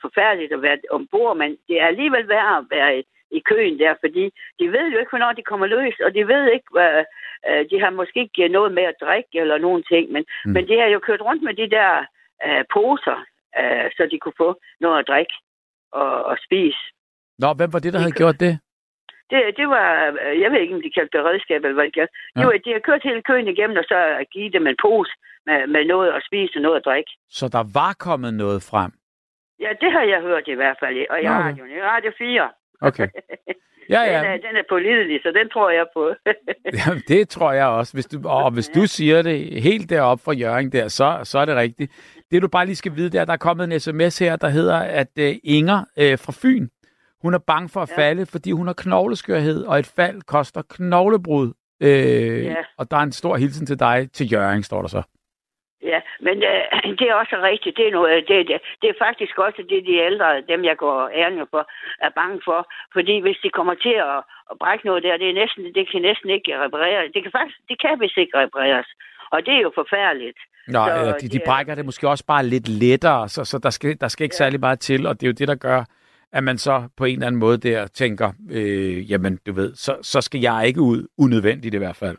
forfærdeligt 0.04 0.52
at 0.56 0.62
være 0.62 0.78
ombord, 0.96 1.36
men 1.42 1.50
det 1.68 1.76
er 1.82 1.86
alligevel 1.92 2.28
værd 2.28 2.48
at 2.58 2.64
være 2.76 2.90
køen 3.50 3.78
der, 3.78 3.94
fordi 4.04 4.24
de 4.60 4.64
ved 4.74 4.86
jo 4.92 4.98
ikke, 4.98 5.10
hvornår 5.14 5.32
de 5.32 5.42
kommer 5.50 5.66
løs, 5.66 5.96
og 6.06 6.14
de 6.14 6.28
ved 6.32 6.44
ikke, 6.56 6.68
hvad, 6.76 7.04
øh, 7.48 7.62
de 7.70 7.76
har 7.82 7.90
måske 7.90 8.20
ikke 8.20 8.48
noget 8.48 8.72
med 8.72 8.82
at 8.82 9.00
drikke 9.04 9.34
eller 9.42 9.58
nogen 9.58 9.82
ting, 9.92 10.12
men, 10.12 10.24
Mm. 10.44 10.52
men 10.52 10.68
de 10.68 10.74
har 10.80 10.86
jo 10.86 10.98
kørt 10.98 11.20
rundt 11.28 11.42
med 11.42 11.54
de 11.54 11.70
der 11.76 11.90
øh, 12.46 12.64
poser, 12.74 13.18
øh, 13.60 13.86
så 13.96 14.08
de 14.10 14.18
kunne 14.18 14.38
få 14.44 14.50
noget 14.80 14.98
at 14.98 15.08
drikke 15.08 15.34
og, 15.92 16.24
og 16.24 16.36
spise. 16.46 16.82
Nå, 17.38 17.48
hvem 17.58 17.72
var 17.72 17.78
det, 17.78 17.92
der 17.92 17.98
Det 17.98 18.00
havde 18.04 18.12
kan- 18.12 18.22
gjort 18.24 18.40
det? 18.46 18.54
Det, 19.30 19.56
det 19.56 19.68
var, 19.68 19.88
øh, 20.24 20.40
jeg 20.40 20.50
ved 20.52 20.60
ikke, 20.60 20.74
om 20.74 20.82
de 20.82 20.90
kaldte 20.96 21.16
beredskab 21.18 21.60
eller 21.64 21.74
hvad 21.78 21.84
de 21.84 21.90
kaldte. 21.98 22.14
Ja. 22.36 22.42
Jo, 22.42 22.48
de 22.64 22.72
har 22.72 22.78
kørt 22.88 23.02
hele 23.08 23.22
køen 23.22 23.48
igennem, 23.48 23.76
og 23.76 23.84
så 23.84 24.26
givet 24.32 24.52
dem 24.52 24.66
en 24.66 24.76
pose 24.82 25.12
med, 25.46 25.66
med 25.66 25.84
noget 25.84 26.10
at 26.12 26.22
spise 26.28 26.52
og 26.58 26.62
noget 26.62 26.76
at 26.76 26.84
drikke. 26.84 27.10
Så 27.30 27.48
der 27.48 27.64
var 27.78 27.92
kommet 28.06 28.34
noget 28.34 28.60
frem. 28.70 28.92
Ja, 29.60 29.70
det 29.80 29.92
har 29.92 30.02
jeg 30.02 30.20
hørt 30.20 30.48
i 30.48 30.52
hvert 30.60 30.76
fald, 30.80 30.96
og 31.10 31.16
Nå, 31.22 31.30
okay. 31.30 31.40
radioen. 31.48 31.70
I 31.70 31.80
Radio 31.82 32.12
4. 32.18 32.50
Okay. 32.80 33.08
Ja, 33.90 34.00
Den, 34.00 34.08
ja. 34.08 34.18
er, 34.24 34.32
den 34.36 34.56
er 34.56 34.62
pålidelig, 34.68 35.20
så 35.22 35.32
den 35.36 35.48
tror 35.50 35.70
jeg 35.70 35.86
på. 35.96 36.12
Jamen, 36.86 37.02
det 37.08 37.28
tror 37.28 37.52
jeg 37.52 37.66
også. 37.66 37.92
Hvis 37.92 38.06
du, 38.06 38.28
og 38.28 38.50
hvis 38.50 38.68
du 38.68 38.86
siger 38.86 39.22
det 39.22 39.62
helt 39.62 39.90
derop 39.90 40.20
fra 40.24 40.32
Jørgen 40.32 40.72
der, 40.72 40.88
så, 40.88 41.20
så 41.24 41.38
er 41.38 41.44
det 41.44 41.56
rigtigt. 41.56 41.92
Det 42.30 42.42
du 42.42 42.48
bare 42.48 42.66
lige 42.66 42.76
skal 42.76 42.96
vide, 42.96 43.10
det 43.10 43.18
er, 43.18 43.22
at 43.22 43.28
der 43.28 43.32
er 43.34 43.38
kommet 43.38 43.72
en 43.72 43.80
sms 43.80 44.18
her, 44.18 44.36
der 44.36 44.48
hedder, 44.48 44.78
at 44.78 45.08
uh, 45.20 45.24
Inger 45.44 45.78
uh, 45.78 46.18
fra 46.18 46.32
Fyn, 46.42 46.68
hun 47.22 47.34
er 47.34 47.38
bange 47.38 47.68
for 47.68 47.80
at 47.80 47.90
Ja. 47.90 48.02
falde, 48.02 48.26
fordi 48.26 48.50
hun 48.52 48.66
har 48.66 48.74
knogleskørhed, 48.74 49.64
og 49.64 49.78
et 49.78 49.86
fald 49.86 50.22
koster 50.22 50.62
knoglebrud. 50.70 51.52
Øh, 51.80 52.44
Ja. 52.44 52.54
Og 52.78 52.90
der 52.90 52.96
er 52.96 53.00
en 53.02 53.12
stor 53.12 53.36
hilsen 53.36 53.66
til 53.66 53.78
dig, 53.78 54.08
til 54.12 54.32
Jørgen, 54.32 54.62
står 54.62 54.80
der 54.80 54.88
så. 54.88 55.02
Ja, 55.92 55.98
men 56.26 56.36
øh, 56.50 56.62
det 56.98 57.06
er 57.10 57.14
også 57.22 57.36
rigtigt. 57.50 57.76
Det 57.78 57.84
er, 57.88 57.92
noget, 57.98 58.24
det, 58.28 58.36
det, 58.50 58.58
det 58.82 58.88
er 58.90 58.98
faktisk 59.06 59.34
også 59.46 59.60
det, 59.70 59.80
de 59.88 59.94
ældre, 60.08 60.28
dem 60.52 60.60
jeg 60.70 60.76
går 60.84 60.98
ærende 61.20 61.46
for, 61.52 61.62
er 62.06 62.10
bange 62.20 62.38
for. 62.48 62.60
Fordi 62.96 63.14
hvis 63.24 63.38
de 63.44 63.50
kommer 63.58 63.74
til 63.86 63.96
at, 64.10 64.18
at 64.50 64.56
brække 64.62 64.86
noget 64.88 65.02
der, 65.06 65.16
det, 65.22 65.28
er 65.30 65.40
næsten, 65.42 65.62
det 65.78 65.84
kan 65.90 66.02
næsten 66.08 66.30
ikke 66.36 66.50
repareres. 66.64 67.12
Det 67.14 67.22
kan 67.22 67.32
faktisk, 67.38 67.58
det 67.70 67.76
kan 67.84 67.94
vist 68.00 68.18
ikke 68.22 68.38
repareres. 68.42 68.88
Og 69.34 69.38
det 69.46 69.54
er 69.54 69.62
jo 69.66 69.72
forfærdeligt. 69.74 70.38
Nå, 70.68 70.80
Så 70.86 70.92
eller 71.00 71.12
de, 71.22 71.28
de 71.28 71.36
er- 71.36 71.46
brækker 71.50 71.74
det 71.74 71.84
måske 71.84 72.08
også 72.08 72.24
bare 72.26 72.44
lidt 72.46 72.68
lettere, 72.68 73.28
så, 73.28 73.44
så 73.44 73.58
der, 73.58 73.70
skal, 73.70 74.00
der 74.00 74.08
skal 74.08 74.24
ikke 74.24 74.34
Ja. 74.40 74.44
særlig 74.44 74.60
meget 74.60 74.80
til, 74.80 75.06
og 75.06 75.14
det 75.20 75.26
er 75.26 75.30
jo 75.32 75.38
det, 75.40 75.48
der 75.48 75.54
gør, 75.54 75.84
at 76.32 76.44
man 76.44 76.58
så 76.58 76.88
på 76.96 77.04
en 77.04 77.12
eller 77.14 77.26
anden 77.26 77.38
måde 77.38 77.58
der 77.58 77.86
tænker, 77.86 78.32
øh, 78.50 79.10
jamen 79.10 79.38
du 79.46 79.52
ved, 79.52 79.74
så, 79.74 79.96
så 80.02 80.20
skal 80.20 80.40
jeg 80.40 80.64
ikke 80.66 80.80
ud, 80.80 81.06
unødvendigt 81.18 81.74
i 81.74 81.78
hvert 81.78 81.96
fald. 81.96 82.16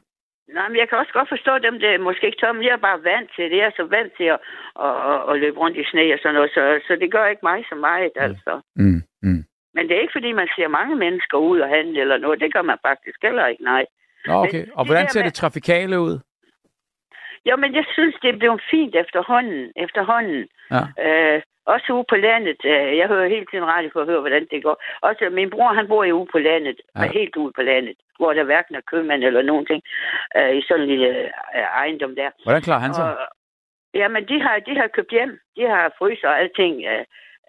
Nej, 0.58 0.68
men 0.70 0.78
jeg 0.82 0.88
kan 0.89 0.97
også 0.97 1.14
godt 1.14 1.30
forstå 1.36 1.53
dem, 1.68 1.76
der 1.80 1.97
måske 2.08 2.26
ikke 2.28 2.39
tør, 2.41 2.51
men 2.51 2.64
jeg 2.64 2.74
er 2.76 2.88
bare 2.89 3.03
vant 3.03 3.30
til 3.36 3.45
det. 3.51 3.58
Jeg 3.58 3.66
er 3.72 3.78
så 3.80 3.86
vant 3.97 4.12
til 4.20 4.28
at, 4.36 4.39
at, 4.86 4.93
at, 5.12 5.20
at 5.30 5.39
løbe 5.43 5.58
rundt 5.64 5.78
i 5.78 5.86
sne 5.91 6.14
og 6.16 6.20
sådan 6.22 6.36
noget, 6.38 6.51
så, 6.58 6.62
så 6.88 6.91
det 7.01 7.12
gør 7.12 7.26
ikke 7.28 7.45
mig 7.51 7.60
så 7.72 7.76
meget, 7.88 8.12
altså. 8.28 8.53
Mm, 8.76 9.01
mm. 9.28 9.41
Men 9.76 9.84
det 9.88 9.93
er 9.95 10.01
ikke, 10.01 10.18
fordi 10.18 10.32
man 10.32 10.49
ser 10.56 10.68
mange 10.80 10.95
mennesker 10.95 11.38
ud 11.38 11.60
og 11.60 11.70
handle 11.70 12.01
eller 12.01 12.18
noget. 12.18 12.39
Det 12.43 12.53
gør 12.53 12.62
man 12.72 12.78
faktisk 12.89 13.18
heller 13.28 13.45
ikke, 13.47 13.64
nej. 13.64 13.86
Nå, 14.28 14.34
okay. 14.34 14.64
Men 14.66 14.72
Og 14.76 14.86
hvordan 14.86 15.10
ser 15.10 15.20
med- 15.20 15.26
det 15.30 15.34
trafikale 15.34 15.99
ud? 16.08 16.16
Jo, 17.49 17.56
men 17.56 17.76
jeg 17.76 17.86
synes, 17.93 18.16
det 18.22 18.30
er 18.30 18.38
blevet 18.38 18.62
fint 18.72 18.95
efterhånden. 18.95 19.72
efterhånden. 19.76 20.47
Ja. 20.72 20.84
Øh, 21.06 21.41
også 21.66 21.93
ude 21.93 22.05
på 22.09 22.16
landet. 22.16 22.57
Øh, 22.66 22.97
jeg 22.97 23.07
hører 23.07 23.28
hele 23.36 23.45
tiden 23.51 23.66
radio 23.74 23.89
for 23.93 24.01
at 24.01 24.07
høre, 24.07 24.20
hvordan 24.20 24.47
det 24.51 24.63
går. 24.63 24.84
Også 25.01 25.30
min 25.32 25.49
bror, 25.49 25.74
han 25.74 25.88
bor 25.88 26.03
jo 26.03 26.16
ude 26.20 26.30
på 26.32 26.39
landet. 26.39 26.78
Ja. 26.95 27.11
Helt 27.20 27.36
ude 27.36 27.51
på 27.55 27.61
landet. 27.61 27.95
Hvor 28.20 28.34
der 28.34 28.43
hverken 28.43 28.76
er 28.76 28.82
købmand 28.91 29.24
eller 29.24 29.41
nogen 29.41 29.66
ting. 29.66 29.82
Øh, 30.38 30.55
I 30.57 30.61
sådan 30.68 30.82
en 30.84 30.88
lille 30.89 31.09
øh, 31.55 31.61
ejendom 31.82 32.16
der. 32.16 32.30
Hvordan 32.43 32.61
klarer 32.61 32.80
han 32.80 32.93
sig? 32.93 33.03
Og, 33.05 33.18
jamen, 33.93 34.28
de 34.28 34.41
har, 34.41 34.59
de 34.59 34.76
har 34.80 34.88
købt 34.88 35.11
hjem. 35.11 35.39
De 35.57 35.61
har 35.68 35.93
fryser 35.97 36.28
og 36.28 36.39
alting. 36.39 36.76
Øh, 36.91 37.03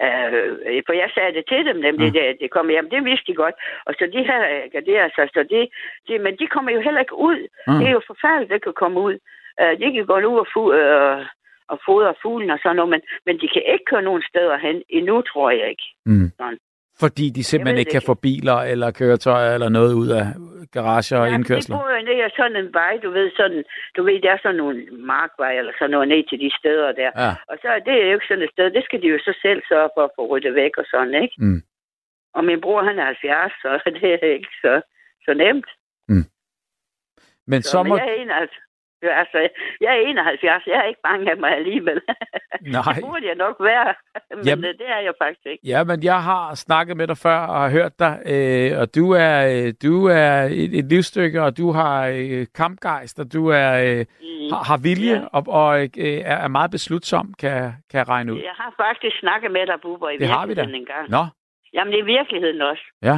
øh, 0.04 0.82
for 0.86 0.92
jeg 0.92 1.10
sagde 1.14 1.32
det 1.34 1.44
til 1.48 1.64
dem, 1.66 1.76
nemlig 1.76 2.14
Ja. 2.14 2.20
ja. 2.22 2.28
det, 2.28 2.36
det 2.40 2.50
kom 2.50 2.68
hjem. 2.68 2.90
Det 2.90 3.04
vidste 3.04 3.26
de 3.32 3.34
godt. 3.34 3.54
Og 3.86 3.94
så 3.98 4.04
de 4.14 4.26
har 4.30 4.40
øh, 4.52 4.62
garderet 4.72 5.12
sig. 5.14 5.28
Så 5.34 5.42
de, 5.52 5.68
de, 6.08 6.18
men 6.18 6.36
de 6.40 6.46
kommer 6.46 6.70
jo 6.72 6.80
heller 6.80 7.00
ikke 7.00 7.14
ud. 7.28 7.38
Mm. 7.66 7.78
Det 7.78 7.86
er 7.88 7.92
jo 7.98 8.02
forfærdeligt, 8.06 8.52
at 8.52 8.62
kan 8.62 8.72
komme 8.72 9.00
ud. 9.00 9.16
Uh, 9.62 9.74
de 9.80 9.92
kan 9.92 10.06
gå 10.06 10.16
ud 10.16 10.38
og, 10.44 10.48
fu- 10.54 10.74
øh, 10.80 11.26
og 11.68 11.80
fodre 11.86 12.14
fuglen 12.22 12.50
og 12.50 12.58
sådan 12.62 12.76
noget, 12.76 12.90
men, 12.90 13.00
men 13.26 13.34
de 13.40 13.48
kan 13.48 13.62
ikke 13.72 13.84
køre 13.90 14.02
nogen 14.02 14.22
steder 14.30 14.56
hen 14.58 14.82
endnu, 14.88 15.22
tror 15.22 15.50
jeg 15.50 15.68
ikke. 15.70 15.86
Mm. 16.06 16.30
sådan. 16.36 16.58
Fordi 17.00 17.30
de 17.36 17.44
simpelthen 17.44 17.78
ikke 17.78 17.90
kan 17.98 18.02
få 18.10 18.14
biler 18.14 18.58
eller 18.72 18.90
køretøjer 18.90 19.54
eller 19.54 19.68
noget 19.68 19.94
ud 19.94 20.08
af 20.08 20.26
garager 20.72 21.18
og 21.22 21.28
Ja, 21.28 21.34
indkørsler. 21.34 21.76
de 21.76 21.80
bor 21.82 21.90
jo 21.96 22.02
ned 22.04 22.24
ad 22.24 22.30
sådan 22.36 22.56
en 22.56 22.74
vej, 22.74 22.94
du 23.04 23.10
ved, 23.10 23.30
sådan, 23.36 23.64
du 23.96 24.02
ved, 24.02 24.20
der 24.22 24.30
er 24.32 24.38
sådan 24.42 24.56
nogle 24.56 24.86
markvej 25.12 25.52
eller 25.58 25.72
sådan 25.78 25.90
noget 25.90 26.08
ned 26.08 26.22
til 26.30 26.38
de 26.40 26.50
steder 26.60 26.92
der. 26.92 27.10
Ja. 27.24 27.30
Og 27.50 27.56
så 27.62 27.68
er 27.68 27.78
det 27.78 27.94
jo 28.02 28.14
ikke 28.16 28.26
sådan 28.28 28.42
et 28.44 28.50
sted, 28.52 28.70
det 28.70 28.84
skal 28.84 29.02
de 29.02 29.06
jo 29.14 29.18
så 29.18 29.32
selv 29.42 29.62
sørge 29.68 29.90
for 29.96 30.04
at 30.04 30.10
få 30.16 30.26
ryddet 30.26 30.54
væk 30.54 30.74
og 30.78 30.84
sådan, 30.90 31.14
ikke? 31.22 31.34
Mm. 31.38 31.62
Og 32.34 32.44
min 32.44 32.60
bror, 32.60 32.82
han 32.82 32.98
er 32.98 33.04
70, 33.04 33.52
så 33.62 33.68
det 34.00 34.14
er 34.14 34.32
ikke 34.38 34.54
så, 34.64 34.74
så 35.24 35.34
nemt. 35.34 35.68
Men 37.46 37.62
Så, 37.62 37.70
så 37.70 37.82
men 37.82 37.88
må... 37.88 37.96
jeg 37.96 38.08
er 38.08 38.22
71. 38.22 38.50
Ja, 39.02 39.18
Altså, 39.18 39.48
jeg 39.80 39.90
er 39.96 40.00
71, 40.00 40.66
jeg 40.66 40.74
er 40.76 40.82
ikke 40.82 41.00
bange 41.02 41.30
af 41.30 41.36
mig 41.36 41.50
alligevel. 41.56 42.00
Nej. 42.76 42.82
det 42.94 43.04
burde 43.04 43.26
jeg 43.26 43.34
nok 43.34 43.56
være, 43.60 43.94
men 44.36 44.44
Jamen- 44.46 44.64
Jamen. 44.64 44.78
det 44.78 44.88
er 44.88 44.98
jeg 44.98 45.12
faktisk 45.22 45.46
ikke. 45.46 45.62
Ja, 45.66 45.84
men 45.84 46.02
jeg 46.02 46.22
har 46.22 46.54
snakket 46.54 46.96
med 46.96 47.06
dig 47.06 47.16
før 47.16 47.38
og 47.38 47.60
har 47.62 47.70
hørt 47.70 47.98
dig, 47.98 48.14
øh, 48.32 48.80
og 48.80 48.94
du 48.94 49.04
er, 49.12 49.36
øh, 49.52 49.72
du 49.82 50.06
er 50.06 50.32
et, 50.62 50.78
et 50.78 50.84
livsstykke, 50.84 51.42
og 51.42 51.56
du 51.58 51.72
har 51.72 52.06
øh, 52.16 52.46
kampgejst, 52.54 53.20
og 53.20 53.32
du 53.32 53.48
er, 53.48 53.68
øh, 53.84 54.06
har, 54.52 54.64
har 54.70 54.78
vilje 54.82 55.14
Ja. 55.20 55.26
og, 55.32 55.42
og 55.48 55.80
øh, 55.80 56.20
er 56.24 56.48
meget 56.48 56.70
beslutsom, 56.70 57.34
kan, 57.40 57.52
kan 57.90 57.98
jeg 57.98 58.08
regne 58.08 58.32
ud. 58.34 58.38
Jeg 58.38 58.54
har 58.56 58.74
faktisk 58.86 59.18
snakket 59.20 59.50
med 59.50 59.66
dig, 59.66 59.78
Bubber, 59.82 60.08
i 60.10 60.16
Det 60.18 60.28
har 60.28 60.46
vi 60.46 60.54
da. 60.54 60.60
virkeligheden 60.60 60.80
en 60.82 60.86
gang. 60.94 61.10
Nå, 61.10 61.24
Jamen, 61.74 61.92
det 61.92 62.00
er 62.00 62.04
virkeligheden 62.04 62.62
også. 62.62 62.82
ja. 63.02 63.16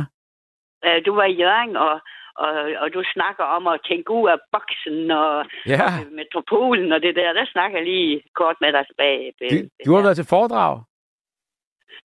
Øh, 0.85 0.99
Du 1.07 1.15
var 1.15 1.25
i 1.25 1.33
Jørgen, 1.43 1.77
og, 1.77 2.01
og, 2.45 2.53
og 2.83 2.87
du 2.95 3.03
snakker 3.15 3.45
om 3.57 3.67
at 3.67 3.81
tænke 3.89 4.11
ud 4.19 4.29
af 4.35 4.39
boksen 4.53 5.11
og, 5.11 5.33
Ja, 5.75 5.85
og 6.01 6.13
metropolen 6.21 6.93
og 6.93 7.01
det 7.03 7.17
der. 7.17 7.33
Der 7.33 7.47
snakker 7.55 7.79
jeg 7.79 7.87
lige 7.87 8.23
kort 8.35 8.57
med 8.61 8.73
dig 8.73 8.85
tilbage. 8.87 9.33
du, 9.41 9.47
du 9.87 9.95
har 9.95 10.03
været 10.03 10.17
til 10.17 10.29
foredrag. 10.35 10.75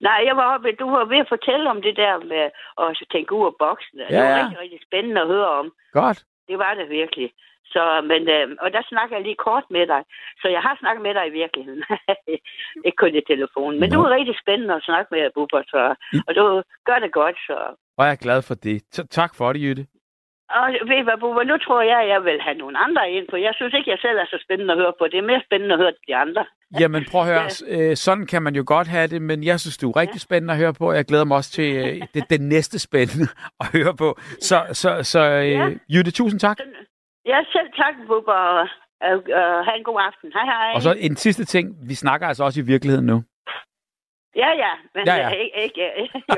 Nej, 0.08 0.20
jeg 0.28 0.36
var 0.38 0.48
oppe, 0.54 0.72
du 0.72 0.90
var 0.90 1.06
ved 1.06 1.18
at 1.18 1.32
fortælle 1.36 1.70
om 1.70 1.82
det 1.82 1.96
der 1.98 2.14
med 2.34 2.44
at 2.84 2.88
tænke 3.12 3.32
ud 3.36 3.46
af 3.46 3.56
boksen. 3.60 4.00
det 4.00 4.06
Ja, 4.10 4.20
var 4.22 4.30
ja. 4.30 4.42
rigtig, 4.44 4.60
rigtig 4.60 4.80
spændende 4.88 5.22
at 5.22 5.28
høre 5.28 5.50
om. 5.60 5.68
Godt. 5.92 6.20
Det 6.48 6.58
var 6.64 6.74
det 6.74 6.90
virkelig. 6.90 7.32
Så, 7.74 8.02
men, 8.12 8.22
øh, 8.36 8.48
og 8.64 8.74
der 8.74 8.82
snakker 8.92 9.16
jeg 9.16 9.24
lige 9.26 9.44
kort 9.48 9.64
med 9.70 9.88
dig. 9.88 10.02
Så 10.42 10.48
jeg 10.56 10.62
har 10.62 10.76
snakket 10.80 11.02
med 11.04 11.14
dig 11.14 11.28
i 11.28 11.38
virkeligheden. 11.42 11.84
Ikke 12.86 12.96
kun 13.04 13.16
i 13.16 13.22
telefonen. 13.32 13.80
Men 13.80 13.90
Nå. 13.90 13.96
du 13.96 14.02
er 14.06 14.16
rigtig 14.16 14.36
spændende 14.44 14.74
at 14.76 14.84
snakke 14.84 15.08
med, 15.16 15.32
Bubber. 15.36 15.62
Så, 15.68 15.96
og 16.28 16.36
du 16.36 16.64
gør 16.86 17.00
det 17.00 17.12
godt. 17.12 17.38
Så. 17.48 17.58
Og 17.98 18.06
jeg 18.06 18.12
er 18.12 18.24
glad 18.26 18.42
for 18.42 18.54
det. 18.56 18.78
T- 18.96 19.08
tak 19.12 19.36
for 19.36 19.54
det, 19.54 19.62
Jytte. 19.62 19.86
Og 20.58 20.66
ved 20.90 20.98
I 21.02 21.06
hvad, 21.08 21.18
Bubber, 21.22 21.44
nu 21.52 21.58
tror 21.66 21.82
jeg, 21.92 22.00
at 22.04 22.10
jeg 22.14 22.22
vil 22.28 22.38
have 22.48 22.58
nogle 22.64 22.78
andre 22.86 23.12
ind, 23.12 23.26
for 23.30 23.38
jeg 23.38 23.54
synes 23.56 23.74
ikke, 23.78 23.90
jeg 23.94 24.00
selv 24.06 24.18
er 24.24 24.28
så 24.34 24.38
spændende 24.46 24.74
at 24.74 24.80
høre 24.80 24.94
på. 25.00 25.04
Det 25.12 25.18
er 25.18 25.30
mere 25.32 25.42
spændende 25.48 25.74
at 25.76 25.82
høre 25.84 25.94
de 26.08 26.16
andre. 26.16 26.46
Jamen 26.80 27.02
prøv 27.12 27.22
at 27.22 27.28
høre, 27.28 27.46
øh, 27.76 27.96
sådan 28.06 28.26
kan 28.32 28.42
man 28.44 28.56
jo 28.60 28.64
godt 28.68 28.88
have 28.88 29.08
det, 29.08 29.22
men 29.22 29.44
jeg 29.44 29.60
synes, 29.60 29.78
du 29.78 29.90
er 29.90 29.98
rigtig 30.04 30.22
spændende 30.22 30.54
at 30.54 30.60
høre 30.64 30.74
på. 30.74 30.86
Jeg 30.94 31.06
glæder 31.06 31.26
mig 31.26 31.38
også 31.38 31.52
til 31.52 31.70
øh, 31.84 31.96
det, 32.14 32.24
det 32.30 32.42
næste 32.42 32.80
spændende 32.88 33.28
at 33.64 33.68
høre 33.78 33.94
på. 34.04 34.10
Så, 34.50 34.58
så, 34.82 34.90
så 35.04 35.20
øh, 35.20 35.52
Ja. 35.52 35.68
Jytte, 35.94 36.12
tusind 36.12 36.40
tak. 36.40 36.58
Ja, 37.26 37.38
selv 37.54 37.70
tak, 37.82 37.94
Bubber, 38.08 38.34
og, 38.34 38.68
og, 39.08 39.16
og 39.40 39.66
have 39.66 39.78
en 39.78 39.84
god 39.84 40.00
aften. 40.10 40.32
Hej, 40.34 40.46
hej. 40.46 40.72
Og 40.76 40.82
så 40.82 40.96
en 41.00 41.16
sidste 41.16 41.46
ting. 41.46 41.66
Vi 41.90 41.94
snakker 41.94 42.28
altså 42.28 42.44
også 42.44 42.60
i 42.60 42.64
virkeligheden 42.64 43.06
nu. 43.06 43.24
Ja, 44.36 44.50
ja, 44.64 44.72
men 44.96 45.04
Ja, 45.08 45.16
ja. 45.16 45.30
ikke, 45.30 45.62
ikke, 45.64 45.82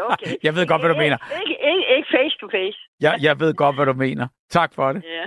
okay. 0.10 0.32
Jeg 0.48 0.56
ved 0.56 0.68
godt, 0.68 0.82
hvad 0.82 0.90
du 0.94 0.98
mener. 0.98 1.18
Ikke, 1.42 1.56
ikke, 1.72 1.96
ikke 1.98 2.08
face 2.18 2.36
to 2.42 2.48
face. 2.58 2.78
Jeg, 3.02 3.14
jeg 3.22 3.40
ved 3.40 3.54
godt, 3.54 3.76
hvad 3.76 3.86
du 3.86 3.94
mener. 3.94 4.28
Tak 4.50 4.74
for 4.74 4.94
det. 4.94 5.04
Ja. 5.04 5.26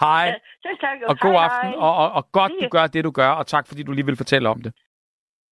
Hej, 0.00 0.24
Ja, 0.26 0.34
Selv 0.68 0.78
tak. 0.80 0.96
og 1.10 1.18
god 1.18 1.32
hej, 1.32 1.44
aften, 1.44 1.70
hej. 1.70 1.78
og, 1.86 1.96
og, 1.96 2.12
og 2.12 2.32
godt, 2.32 2.52
du 2.52 2.58
Ja. 2.62 2.68
gør 2.68 2.86
det, 2.86 3.04
du 3.04 3.10
gør, 3.10 3.28
og 3.28 3.46
tak, 3.46 3.66
fordi 3.68 3.82
du 3.82 3.92
lige 3.92 4.06
vil 4.06 4.16
fortælle 4.16 4.48
om 4.48 4.62
det. 4.62 4.72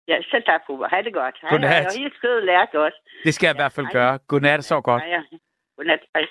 Ja, 0.07 0.15
selv 0.31 0.43
tak, 0.43 0.61
Bubber. 0.67 0.87
Ha' 0.87 1.01
det 1.01 1.13
godt. 1.13 1.35
Hej, 1.41 1.49
Godnat. 1.49 1.69
hej. 1.69 1.85
Og 1.85 1.97
helt 1.99 2.15
skød 2.15 2.41
lært 2.45 2.75
også. 2.75 2.97
Det 3.23 3.33
skal 3.33 3.47
jeg 3.47 3.55
i 3.55 3.61
hvert 3.61 3.71
fald 3.71 3.85
hej. 3.85 3.93
gøre. 3.93 4.17
Godnat, 4.27 4.63
så 4.63 4.81
godt. 4.81 5.03
Ja, 5.03 5.09
ja. 5.09 5.21
Godnat. 5.77 5.99
Hej. 6.15 6.25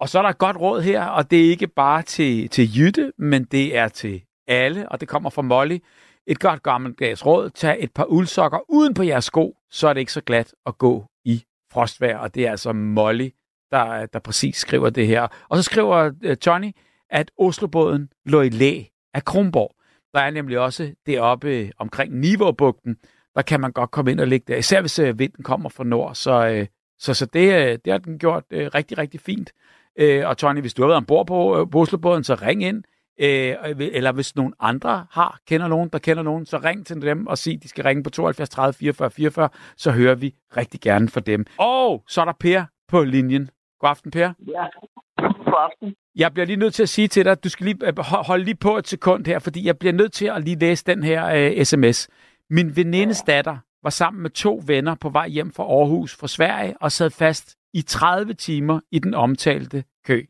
Og 0.00 0.08
så 0.08 0.18
er 0.18 0.22
der 0.22 0.28
et 0.30 0.38
godt 0.38 0.56
råd 0.60 0.80
her, 0.82 1.04
og 1.06 1.30
det 1.30 1.46
er 1.46 1.50
ikke 1.50 1.66
bare 1.66 2.02
til, 2.02 2.48
til 2.48 2.64
Jytte, 2.78 3.12
men 3.18 3.44
det 3.44 3.76
er 3.76 3.88
til 3.88 4.22
alle, 4.48 4.88
og 4.88 5.00
det 5.00 5.08
kommer 5.08 5.30
fra 5.30 5.42
Molly. 5.42 5.78
Et 6.26 6.40
godt 6.40 6.62
gammeldags 6.62 7.26
råd. 7.26 7.50
Tag 7.50 7.76
et 7.80 7.92
par 7.92 8.04
uldsokker 8.04 8.58
uden 8.68 8.94
på 8.94 9.02
jeres 9.02 9.24
sko, 9.24 9.56
så 9.70 9.88
er 9.88 9.92
det 9.92 10.00
ikke 10.00 10.12
så 10.12 10.20
glat 10.20 10.54
at 10.66 10.78
gå 10.78 11.04
i 11.24 11.44
frostvær. 11.72 12.16
Og 12.16 12.34
det 12.34 12.46
er 12.46 12.50
altså 12.50 12.72
Molly, 12.72 13.30
der, 13.70 14.06
der 14.06 14.18
præcis 14.18 14.56
skriver 14.56 14.90
det 14.90 15.06
her. 15.06 15.28
Og 15.48 15.56
så 15.56 15.62
skriver 15.62 16.10
øh, 16.22 16.36
Johnny, 16.46 16.72
at 17.10 17.30
Oslobåden 17.38 18.08
lå 18.26 18.40
i 18.40 18.48
læ 18.48 18.82
af 19.14 19.24
Kronborg. 19.24 19.74
Der 20.14 20.20
er 20.20 20.30
nemlig 20.30 20.58
også 20.58 20.94
deroppe 21.06 21.48
øh, 21.48 21.70
omkring 21.78 22.18
Nivåbugten, 22.18 22.96
der 23.34 23.42
kan 23.42 23.60
man 23.60 23.72
godt 23.72 23.90
komme 23.90 24.10
ind 24.10 24.20
og 24.20 24.26
ligge 24.26 24.52
der, 24.52 24.58
især 24.58 24.80
hvis 24.80 24.98
øh, 24.98 25.18
vinden 25.18 25.44
kommer 25.44 25.68
fra 25.68 25.84
nord. 25.84 26.14
Så, 26.14 26.66
så, 26.98 27.14
så 27.14 27.26
det, 27.26 27.84
det 27.84 27.92
har 27.92 27.98
den 27.98 28.18
gjort 28.18 28.44
rigtig, 28.50 28.98
rigtig 28.98 29.20
fint. 29.20 29.52
Og 30.24 30.38
Tony, 30.38 30.60
hvis 30.60 30.74
du 30.74 30.82
har 30.82 30.86
været 30.86 30.96
ombord 30.96 31.26
på, 31.26 31.68
på 31.72 31.80
Oslobåden, 31.80 32.24
så 32.24 32.34
ring 32.34 32.62
ind. 32.62 32.84
Øh, 33.20 33.54
eller 33.78 34.12
hvis 34.12 34.36
nogen 34.36 34.54
andre 34.60 35.06
har, 35.10 35.38
kender 35.48 35.68
nogen, 35.68 35.88
der 35.88 35.98
kender 35.98 36.22
nogen, 36.22 36.46
så 36.46 36.58
ring 36.58 36.86
til 36.86 37.02
dem 37.02 37.26
og 37.26 37.38
sig, 37.38 37.62
de 37.62 37.68
skal 37.68 37.84
ringe 37.84 38.02
på 38.02 38.10
72 38.10 38.48
30 38.48 38.72
44 38.72 39.10
44, 39.10 39.48
så 39.76 39.90
hører 39.90 40.14
vi 40.14 40.34
rigtig 40.56 40.80
gerne 40.80 41.08
fra 41.08 41.20
dem. 41.20 41.46
Og 41.58 42.04
så 42.08 42.20
er 42.20 42.24
der 42.24 42.32
Per 42.40 42.64
på 42.88 43.04
linjen. 43.04 43.50
God 43.80 43.90
aften, 43.90 44.10
Per. 44.10 44.32
Ja, 44.48 44.64
god 45.18 45.70
aften. 45.70 45.94
Jeg 46.16 46.32
bliver 46.32 46.46
lige 46.46 46.56
nødt 46.56 46.74
til 46.74 46.82
at 46.82 46.88
sige 46.88 47.08
til 47.08 47.24
dig, 47.24 47.44
du 47.44 47.48
skal 47.48 47.64
lige 47.66 47.86
øh, 47.86 47.92
ho- 47.98 48.22
holde 48.26 48.44
lige 48.44 48.54
på 48.56 48.76
et 48.76 48.88
sekund 48.88 49.26
her, 49.26 49.38
fordi 49.38 49.66
jeg 49.66 49.78
bliver 49.78 49.92
nødt 49.92 50.12
til 50.12 50.26
at 50.26 50.44
lige 50.44 50.58
læse 50.58 50.84
den 50.86 51.02
her 51.02 51.26
øh, 51.26 51.64
sms. 51.64 52.08
Min 52.50 52.76
venindes 52.76 53.22
datter 53.22 53.56
var 53.82 53.90
sammen 53.90 54.22
med 54.22 54.30
to 54.30 54.62
venner 54.66 54.94
på 54.94 55.08
vej 55.08 55.28
hjem 55.28 55.52
fra 55.52 55.62
Aarhus 55.62 56.16
fra 56.16 56.28
Sverige 56.28 56.74
og 56.80 56.92
sad 56.92 57.10
fast 57.10 57.56
i 57.74 57.82
30 57.82 58.34
timer 58.34 58.80
i 58.92 58.98
den 58.98 59.14
omtalte 59.14 59.84
kø. 60.06 60.22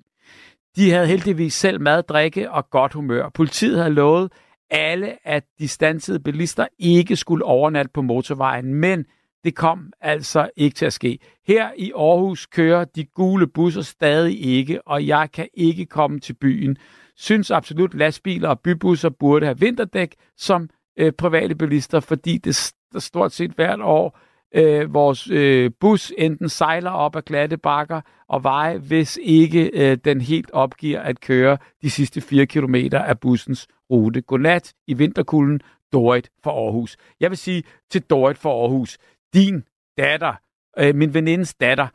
De 0.76 0.90
havde 0.90 1.06
heldigvis 1.06 1.54
selv 1.54 1.80
mad, 1.80 2.02
drikke 2.02 2.50
og 2.50 2.70
godt 2.70 2.92
humør. 2.92 3.28
Politiet 3.28 3.78
havde 3.78 3.94
lovet 3.94 4.32
alle, 4.70 5.28
at 5.28 5.44
de 5.58 5.68
stansede 5.68 6.20
bilister 6.20 6.66
ikke 6.78 7.16
skulle 7.16 7.44
overnatte 7.44 7.90
på 7.94 8.02
motorvejen, 8.02 8.74
men 8.74 9.04
det 9.44 9.54
kom 9.54 9.92
altså 10.00 10.50
ikke 10.56 10.74
til 10.74 10.86
at 10.86 10.92
ske. 10.92 11.18
Her 11.46 11.70
i 11.76 11.92
Aarhus 11.96 12.46
kører 12.46 12.84
de 12.84 13.04
gule 13.04 13.46
busser 13.46 13.82
stadig 13.82 14.44
ikke, 14.46 14.88
og 14.88 15.06
jeg 15.06 15.28
kan 15.32 15.48
ikke 15.54 15.86
komme 15.86 16.20
til 16.20 16.32
byen. 16.32 16.76
Synes 17.16 17.50
absolut, 17.50 17.94
lastbiler 17.94 18.48
og 18.48 18.60
bybusser 18.60 19.08
burde 19.08 19.46
have 19.46 19.60
vinterdæk 19.60 20.14
som 20.36 20.68
øh, 20.98 21.12
private 21.12 21.54
bilister, 21.54 22.00
fordi 22.00 22.38
det 22.38 22.56
s- 22.56 22.74
stort 22.98 23.32
set 23.32 23.50
hvert 23.50 23.80
år 23.80 24.18
øh, 24.54 24.94
vores 24.94 25.30
øh, 25.30 25.70
bus 25.80 26.12
enten 26.18 26.48
sejler 26.48 26.90
op 26.90 27.16
ad 27.16 27.22
glatte 27.22 27.56
bakker 27.56 28.00
og 28.28 28.44
veje, 28.44 28.78
hvis 28.78 29.18
ikke 29.22 29.70
øh, 29.74 29.98
den 30.04 30.20
helt 30.20 30.50
opgiver 30.50 31.00
at 31.00 31.20
køre 31.20 31.58
de 31.82 31.90
sidste 31.90 32.20
4 32.20 32.46
km 32.46 32.74
af 32.92 33.20
bussens 33.20 33.68
rute. 33.90 34.20
Godnat 34.20 34.74
i 34.86 34.94
vinterkulden, 34.94 35.60
Dorit 35.92 36.30
for 36.44 36.64
Aarhus. 36.64 36.96
Jeg 37.20 37.30
vil 37.30 37.38
sige 37.38 37.62
til 37.90 38.02
Dorit 38.02 38.38
for 38.38 38.62
Aarhus, 38.62 38.98
din 39.34 39.64
datter, 39.98 40.34
øh, 40.78 40.94
min 40.94 41.14
venindes 41.14 41.54
datter, 41.54 41.88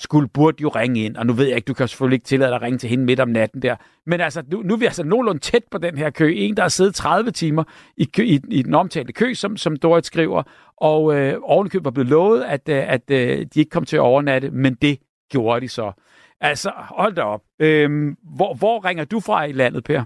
skulle 0.00 0.28
burde 0.28 0.62
jo 0.62 0.68
ringe 0.68 1.04
ind, 1.04 1.16
og 1.16 1.26
nu 1.26 1.32
ved 1.32 1.46
jeg 1.46 1.56
ikke, 1.56 1.66
du 1.66 1.74
kan 1.74 1.88
selvfølgelig 1.88 2.16
ikke 2.16 2.24
tillade 2.24 2.50
dig 2.50 2.56
at 2.56 2.62
ringe 2.62 2.78
til 2.78 2.88
hende 2.88 3.04
midt 3.04 3.20
om 3.20 3.28
natten 3.28 3.62
der, 3.62 3.76
men 4.06 4.20
altså, 4.20 4.42
nu, 4.52 4.62
nu 4.62 4.74
er 4.74 4.78
vi 4.78 4.84
altså 4.84 5.04
nogenlunde 5.04 5.40
tæt 5.40 5.64
på 5.70 5.78
den 5.78 5.98
her 5.98 6.10
kø. 6.10 6.32
En, 6.36 6.56
der 6.56 6.62
har 6.62 6.68
siddet 6.68 6.94
30 6.94 7.30
timer 7.30 7.64
i, 7.96 8.04
kø, 8.04 8.22
i, 8.22 8.40
i 8.48 8.62
den 8.62 8.74
omtalte 8.74 9.12
kø, 9.12 9.34
som, 9.34 9.56
som 9.56 9.76
Dorit 9.76 10.06
skriver, 10.06 10.42
og 10.76 11.16
øh, 11.16 11.38
ovenikøbet 11.42 11.84
var 11.84 11.90
blevet 11.90 12.08
lovet, 12.08 12.42
at, 12.42 12.68
øh, 12.68 12.92
at 12.92 13.10
øh, 13.10 13.46
de 13.54 13.60
ikke 13.60 13.70
kom 13.70 13.84
til 13.84 13.96
at 13.96 14.00
overnatte, 14.00 14.50
men 14.50 14.74
det 14.74 14.98
gjorde 15.30 15.60
de 15.60 15.68
så. 15.68 15.92
Altså, 16.40 16.72
hold 16.76 17.14
da 17.14 17.22
op. 17.22 17.42
Øhm, 17.58 18.16
hvor, 18.36 18.54
hvor 18.54 18.84
ringer 18.84 19.04
du 19.04 19.20
fra 19.20 19.44
i 19.44 19.52
landet, 19.52 19.84
Per? 19.84 20.04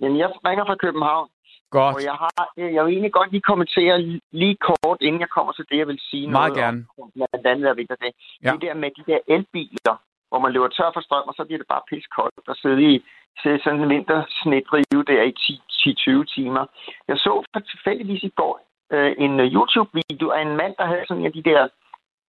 Jamen, 0.00 0.18
jeg 0.18 0.30
ringer 0.46 0.64
fra 0.64 0.74
København, 0.74 1.28
Godt. 1.70 1.94
og 1.96 2.00
jeg 2.10 2.16
har, 2.24 2.44
øh, 2.58 2.74
jeg 2.74 2.84
vil 2.84 2.92
egentlig 2.92 3.12
godt 3.12 3.30
lige 3.32 3.48
kommentere 3.50 3.94
li- 4.08 4.20
lige 4.32 4.56
kort, 4.68 4.98
inden 5.00 5.20
jeg 5.20 5.28
kommer 5.36 5.52
til 5.52 5.64
det, 5.70 5.76
jeg 5.78 5.88
vil 5.88 6.00
sige 6.10 6.26
Meget 6.30 6.34
noget 6.34 6.56
gerne. 6.62 6.78
om. 7.02 7.10
Blandt 7.30 7.46
andet 7.46 7.68
er 7.70 7.74
vinterdæk. 7.74 8.12
Ja. 8.16 8.48
Ja. 8.48 8.52
Det 8.52 8.60
der 8.62 8.74
med 8.74 8.90
de 8.98 9.02
der 9.12 9.18
elbiler, 9.36 9.94
hvor 10.28 10.38
man 10.44 10.52
løber 10.52 10.68
tør 10.68 10.90
for 10.94 11.00
strøm, 11.00 11.28
og 11.30 11.34
så 11.36 11.44
bliver 11.44 11.58
det 11.62 11.68
bare 11.74 11.82
piskoldt 11.90 12.48
og 12.52 12.56
sidde 12.56 12.82
i 12.92 13.04
sidde 13.42 13.56
i 13.56 13.60
sådan 13.64 13.80
en 13.82 13.88
vintersnedrive 13.88 15.02
der 15.10 15.22
i 15.30 15.32
10-20 15.44 16.24
timer. 16.36 16.64
Jeg 17.08 17.16
så 17.18 17.32
for 17.52 17.60
tilfældigvis 17.60 18.22
i 18.22 18.32
går 18.40 18.54
øh, 18.94 19.12
en 19.18 19.40
øh, 19.40 19.46
YouTube-video 19.54 20.28
af 20.36 20.42
en 20.42 20.56
mand, 20.56 20.74
der 20.78 20.86
havde 20.86 21.04
sådan 21.08 21.20
en 21.20 21.26
af 21.26 21.32
de 21.32 21.42
der 21.50 21.68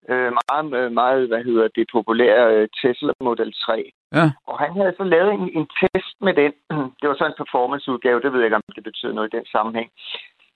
øh, 0.09 0.31
meget, 0.41 0.73
øh, 0.79 0.91
meget, 0.91 1.27
hvad 1.27 1.43
hedder 1.43 1.67
det, 1.75 1.87
populære 1.91 2.55
øh, 2.55 2.67
Tesla 2.81 3.13
Model 3.21 3.53
3. 3.53 3.91
Ja. 4.13 4.31
Og 4.47 4.59
han 4.59 4.71
havde 4.79 4.93
så 4.97 5.03
lavet 5.03 5.33
en, 5.33 5.49
en 5.59 5.67
test 5.79 6.15
med 6.21 6.33
den. 6.33 6.51
Det 6.99 7.09
var 7.09 7.15
så 7.17 7.25
en 7.25 7.39
performanceudgave, 7.41 8.21
det 8.21 8.31
ved 8.33 8.39
jeg 8.39 8.45
ikke, 8.47 8.55
om 8.55 8.75
det 8.75 8.83
betyder 8.83 9.13
noget 9.13 9.33
i 9.33 9.37
den 9.37 9.45
sammenhæng. 9.45 9.89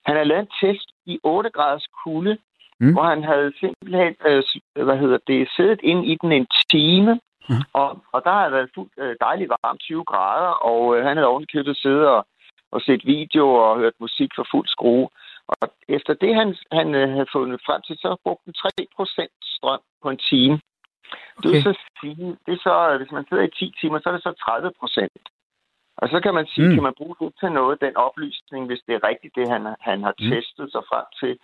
Han 0.06 0.14
havde 0.16 0.28
lavet 0.28 0.42
en 0.42 0.54
test 0.60 0.88
i 1.06 1.18
8 1.22 1.50
graders 1.50 1.86
kulde, 2.04 2.38
Mm. 2.80 2.92
hvor 2.92 3.02
han 3.02 3.24
havde 3.24 3.52
simpelthen, 3.60 4.14
øh, 4.26 4.42
hvad 4.84 4.98
hedder 4.98 5.18
det, 5.26 5.48
siddet 5.56 5.80
ind 5.82 6.06
i 6.06 6.14
den 6.22 6.32
en 6.32 6.46
time, 6.70 7.20
Mm. 7.48 7.54
og, 7.72 7.88
og 8.12 8.24
der 8.24 8.32
havde 8.40 8.52
været 8.52 8.70
fuldt 8.74 8.92
øh, 8.98 9.16
dejligt 9.20 9.50
varmt 9.50 9.80
20 9.80 10.04
grader, 10.04 10.52
og 10.70 10.96
øh, 10.96 11.04
han 11.04 11.16
havde 11.16 11.26
ovenikøbet 11.28 11.76
siddet 11.76 12.06
og, 12.06 12.26
og 12.72 12.80
set 12.80 13.06
videoer 13.06 13.62
og 13.62 13.78
hørt 13.78 13.92
musik 14.00 14.30
for 14.36 14.46
fuld 14.50 14.68
skrue. 14.68 15.08
Og 15.48 15.68
efter 15.88 16.14
det, 16.14 16.34
han, 16.34 16.56
han 16.72 16.94
øh, 16.94 17.08
havde 17.10 17.26
fundet 17.32 17.60
frem 17.66 17.82
til, 17.82 17.96
så 17.98 18.16
brugte 18.24 18.44
den 18.46 18.54
3% 18.54 19.28
strøm 19.56 19.80
på 20.02 20.10
en 20.10 20.18
time. 20.18 20.60
Det 21.42 21.50
vil 21.50 21.60
Okay. 21.60 21.62
så 21.62 21.72
sige, 22.00 22.36
det 22.46 22.52
er 22.54 22.62
så, 22.68 22.90
øh, 22.90 22.96
hvis 23.00 23.12
man 23.12 23.26
sidder 23.28 23.42
i 23.42 23.50
10 23.50 23.74
timer, 23.80 23.98
så 24.00 24.08
er 24.08 24.12
det 24.12 24.22
så 24.22 24.32
30 24.32 24.70
procent. 24.80 25.22
Og 25.96 26.08
så 26.08 26.20
kan 26.20 26.34
man 26.34 26.46
sige, 26.46 26.68
Mm. 26.68 26.74
kan 26.74 26.82
man 26.82 26.94
bruge 26.96 27.16
det 27.20 27.34
til 27.40 27.52
noget, 27.52 27.80
den 27.80 27.96
oplysning, 27.96 28.66
hvis 28.66 28.82
det 28.86 28.94
er 28.94 29.08
rigtigt, 29.08 29.34
det 29.36 29.48
han, 29.48 29.62
han 29.80 30.02
har 30.02 30.14
Mm. 30.18 30.30
testet 30.30 30.72
sig 30.72 30.82
frem 30.90 31.04
til. 31.20 31.38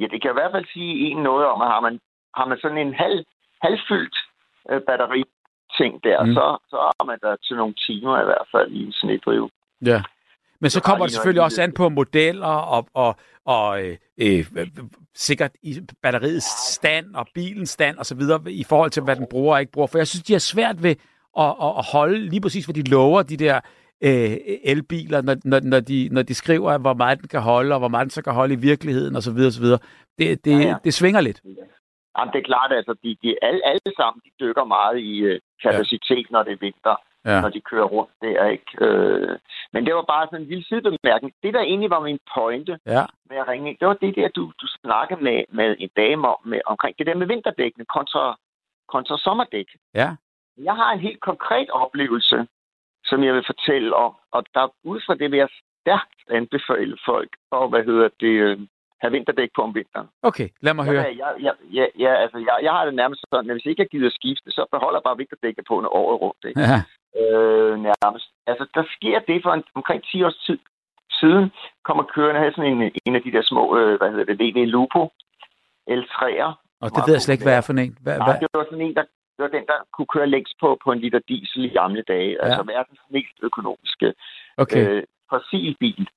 Ja, 0.00 0.06
det 0.12 0.22
kan 0.22 0.30
i 0.30 0.38
hvert 0.38 0.52
fald 0.52 0.66
sige 0.72 0.92
en 1.10 1.16
noget 1.22 1.46
om, 1.46 1.60
at 1.62 1.68
har 1.68 1.80
man, 1.80 2.00
har 2.36 2.46
man 2.46 2.58
sådan 2.62 2.78
en 2.78 2.94
halv, 2.94 3.24
halvfyldt 3.62 4.16
øh, 4.70 4.80
batteri 4.88 5.22
ting 5.78 6.04
der, 6.04 6.24
mm. 6.24 6.34
så, 6.34 6.44
så 6.70 6.76
har 6.76 7.04
man 7.04 7.18
der 7.22 7.36
til 7.36 7.56
nogle 7.56 7.74
timer 7.86 8.20
i 8.20 8.24
hvert 8.24 8.48
fald 8.52 8.72
i 8.72 8.84
en 8.86 8.92
snedrive. 8.92 9.50
Ja. 9.84 10.02
Men 10.60 10.70
så 10.70 10.82
kommer 10.82 11.04
de 11.04 11.08
det 11.08 11.14
selvfølgelig 11.14 11.42
også 11.42 11.62
an 11.62 11.72
på 11.72 11.88
modeller 11.88 12.46
og, 12.46 12.88
og, 12.94 13.16
og 13.44 13.84
øh, 13.84 13.96
øh, 14.20 14.46
sikkert 15.14 15.50
i 15.62 15.80
batteriets 16.02 16.74
stand 16.74 17.14
og 17.14 17.26
bilens 17.34 17.70
stand 17.70 17.98
og 17.98 18.06
så 18.06 18.14
videre 18.14 18.52
i 18.52 18.64
forhold 18.64 18.90
til, 18.90 19.02
hvad 19.02 19.16
den 19.16 19.26
bruger 19.30 19.54
og 19.54 19.60
ikke 19.60 19.72
bruger. 19.72 19.86
For 19.86 19.98
jeg 19.98 20.06
synes, 20.06 20.22
de 20.22 20.32
har 20.32 20.40
svært 20.40 20.82
ved 20.82 20.94
at, 21.38 21.54
at, 21.62 21.72
at 21.78 21.84
holde 21.92 22.28
lige 22.28 22.40
præcis, 22.40 22.64
hvad 22.64 22.74
de 22.74 22.90
lover, 22.90 23.22
de 23.22 23.36
der 23.36 23.60
øh, 24.02 24.36
elbiler, 24.64 25.22
når, 25.22 25.36
når, 25.44 25.60
når, 25.60 25.80
de, 25.80 26.08
når 26.12 26.22
de 26.22 26.34
skriver, 26.34 26.78
hvor 26.78 26.94
meget 26.94 27.18
den 27.20 27.28
kan 27.28 27.40
holde, 27.40 27.74
og 27.74 27.78
hvor 27.78 27.88
meget 27.88 28.04
den 28.04 28.10
så 28.10 28.22
kan 28.22 28.32
holde 28.32 28.54
i 28.54 28.62
virkeligheden 28.70 29.16
og 29.16 29.22
så 29.22 29.32
videre, 29.32 29.48
og 29.48 29.52
så 29.52 29.60
videre. 29.60 29.78
Det, 30.18 30.44
det, 30.44 30.52
ja. 30.60 30.68
ja. 30.68 30.74
det 30.84 30.94
svinger 30.94 31.20
lidt. 31.20 31.40
Jamen, 32.18 32.32
det 32.32 32.38
er 32.38 32.48
klart, 32.52 32.72
altså, 32.72 32.94
de, 33.02 33.16
de, 33.22 33.36
alle, 33.42 33.60
alle 33.66 33.90
sammen 33.96 34.20
de 34.24 34.30
dykker 34.40 34.64
meget 34.64 34.98
i 34.98 35.14
øh, 35.18 35.40
kapacitet, 35.62 36.26
ja. 36.28 36.32
når 36.34 36.42
det 36.42 36.52
er 36.52 36.60
vinter, 36.60 36.96
Ja. 37.32 37.40
når 37.40 37.48
de 37.48 37.60
kører 37.60 37.84
rundt. 37.96 38.12
Det 38.22 38.32
er 38.42 38.46
ikke... 38.56 38.72
Øh... 38.86 39.38
Men 39.72 39.86
det 39.86 39.94
var 39.94 40.04
bare 40.14 40.26
sådan 40.26 40.40
en 40.42 40.48
lille 40.48 40.64
sidebemærkning. 40.64 41.32
Det, 41.42 41.54
der 41.54 41.60
egentlig 41.60 41.90
var 41.90 42.00
min 42.00 42.18
pointe 42.34 42.78
Ja. 42.86 43.04
med 43.30 43.36
at 43.36 43.48
ringe 43.48 43.76
det 43.80 43.88
var 43.88 43.94
det 43.94 44.16
der, 44.16 44.28
du, 44.28 44.42
du 44.62 44.66
snakkede 44.80 45.20
med, 45.24 45.44
med 45.48 45.76
en 45.78 45.90
dame 45.96 46.28
om, 46.28 46.36
med, 46.44 46.60
omkring 46.66 46.98
det 46.98 47.06
der 47.06 47.14
med 47.14 47.26
vinterdækkene 47.26 47.84
kontra, 47.96 48.38
kontra 48.88 49.18
sommerdæk. 49.18 49.68
Ja. 49.94 50.08
Jeg 50.68 50.74
har 50.74 50.92
en 50.92 51.00
helt 51.00 51.20
konkret 51.20 51.70
oplevelse, 51.70 52.46
som 53.04 53.24
jeg 53.24 53.34
vil 53.34 53.44
fortælle 53.46 53.96
om, 53.96 54.12
og 54.32 54.44
der 54.54 54.74
ud 54.84 55.00
fra 55.06 55.14
det 55.14 55.30
vil 55.30 55.38
jeg 55.38 55.48
stærkt 55.80 56.18
anbefale 56.30 56.96
folk 57.06 57.30
at, 57.52 57.68
hvad 57.68 57.84
hedder 57.84 58.08
det, 58.20 58.34
øh, 58.48 58.58
have 59.02 59.12
vinterdæk 59.12 59.50
på 59.56 59.62
om 59.62 59.74
vinteren. 59.74 60.08
Okay, 60.22 60.48
lad 60.60 60.74
mig 60.74 60.84
høre. 60.84 61.02
Ja, 61.02 61.26
jeg, 61.46 61.54
jeg, 61.72 61.88
jeg, 61.98 62.18
altså, 62.18 62.38
jeg, 62.38 62.58
jeg 62.62 62.72
har 62.72 62.84
det 62.84 62.94
nærmest 62.94 63.24
sådan, 63.30 63.50
at 63.50 63.54
hvis 63.56 63.66
ikke 63.66 63.82
jeg 63.82 63.88
gider 63.88 64.10
skifte, 64.10 64.50
så 64.50 64.66
beholder 64.72 64.98
jeg 64.98 65.02
bare 65.08 65.16
vinterdækket 65.16 65.64
på 65.68 65.80
når 65.80 65.96
året 65.96 66.20
rundt. 66.20 66.44
Ikke? 66.48 66.60
Ja. 66.60 66.82
Øh, 67.16 67.72
nærmest. 67.88 68.26
Altså, 68.46 68.64
der 68.74 68.84
sker 68.96 69.18
det 69.28 69.42
for 69.42 69.52
en, 69.52 69.64
omkring 69.74 70.02
10 70.04 70.22
års 70.22 70.38
tid 70.46 70.58
siden, 71.20 71.52
kommer 71.84 72.02
kørende 72.14 72.40
havde 72.40 72.54
sådan 72.54 72.72
en, 72.72 72.92
en 73.06 73.14
af 73.16 73.22
de 73.22 73.32
der 73.32 73.42
små, 73.42 73.78
øh, 73.78 73.98
hvad 73.98 74.10
hedder 74.10 74.24
det, 74.24 74.40
VW 74.40 74.64
Lupo 74.64 75.02
L3'er. 75.90 76.50
Og 76.82 76.88
det 76.94 77.02
ved 77.06 77.14
jeg 77.14 77.22
slet 77.22 77.34
ikke, 77.34 77.48
hvad 77.48 77.56
er 77.56 77.66
for 77.66 77.72
en. 77.72 77.98
Hvad, 78.02 78.18
Nej, 78.18 78.26
hvad? 78.26 78.40
det 78.40 78.48
var 78.54 78.64
sådan 78.70 78.86
en, 78.86 78.94
der 78.94 79.04
det 79.38 79.42
var 79.46 79.58
den, 79.58 79.66
der 79.66 79.78
kunne 79.94 80.12
køre 80.14 80.26
længst 80.26 80.54
på, 80.60 80.78
på 80.84 80.92
en 80.92 80.98
liter 80.98 81.20
diesel 81.28 81.64
i 81.64 81.68
gamle 81.68 82.02
dage. 82.08 82.30
Ja. 82.30 82.44
Altså 82.44 82.62
verdens 82.62 83.00
mest 83.10 83.36
økonomiske 83.42 84.14
Okay. 84.56 84.88
øh, 84.88 85.02
fossilbil. 85.30 86.08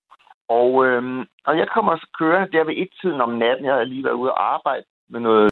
Og, 0.50 0.86
øhm, 0.86 1.22
og 1.48 1.58
jeg 1.58 1.68
kommer 1.74 1.98
så 1.98 2.08
kørende 2.20 2.52
der 2.58 2.64
ved 2.64 2.74
et 2.78 2.90
tiden 3.02 3.22
om 3.22 3.30
natten. 3.30 3.66
Jeg 3.66 3.74
havde 3.74 3.86
lige 3.94 4.04
været 4.04 4.20
ude 4.22 4.32
og 4.32 4.54
arbejde 4.56 4.86
med 5.10 5.20
noget 5.20 5.52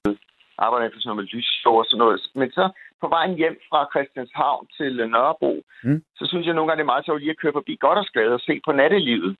arbejder 0.58 0.86
efter 0.86 1.00
sådan 1.00 1.10
noget 1.10 1.24
med 1.24 1.32
lysshow 1.34 1.76
og 1.82 1.86
sådan 1.86 2.02
noget. 2.04 2.22
Men 2.36 2.52
så 2.52 2.66
på 3.02 3.08
vejen 3.08 3.36
hjem 3.36 3.58
fra 3.70 3.88
Christianshavn 3.93 4.68
til 4.78 5.10
Nørrebro, 5.10 5.54
Mm. 5.84 6.04
så 6.18 6.26
synes 6.26 6.45
jeg 6.45 6.56
nogle 6.56 6.68
gange, 6.70 6.80
det 6.80 6.84
er 6.88 6.93
meget 6.93 7.06
sjovt 7.06 7.22
lige 7.22 7.32
at 7.36 7.38
køre 7.38 7.54
forbi 7.54 7.76
Goddersgade 7.76 8.34
og 8.34 8.39
se 8.39 8.62
på 8.66 8.72
nattelivet. 8.72 9.38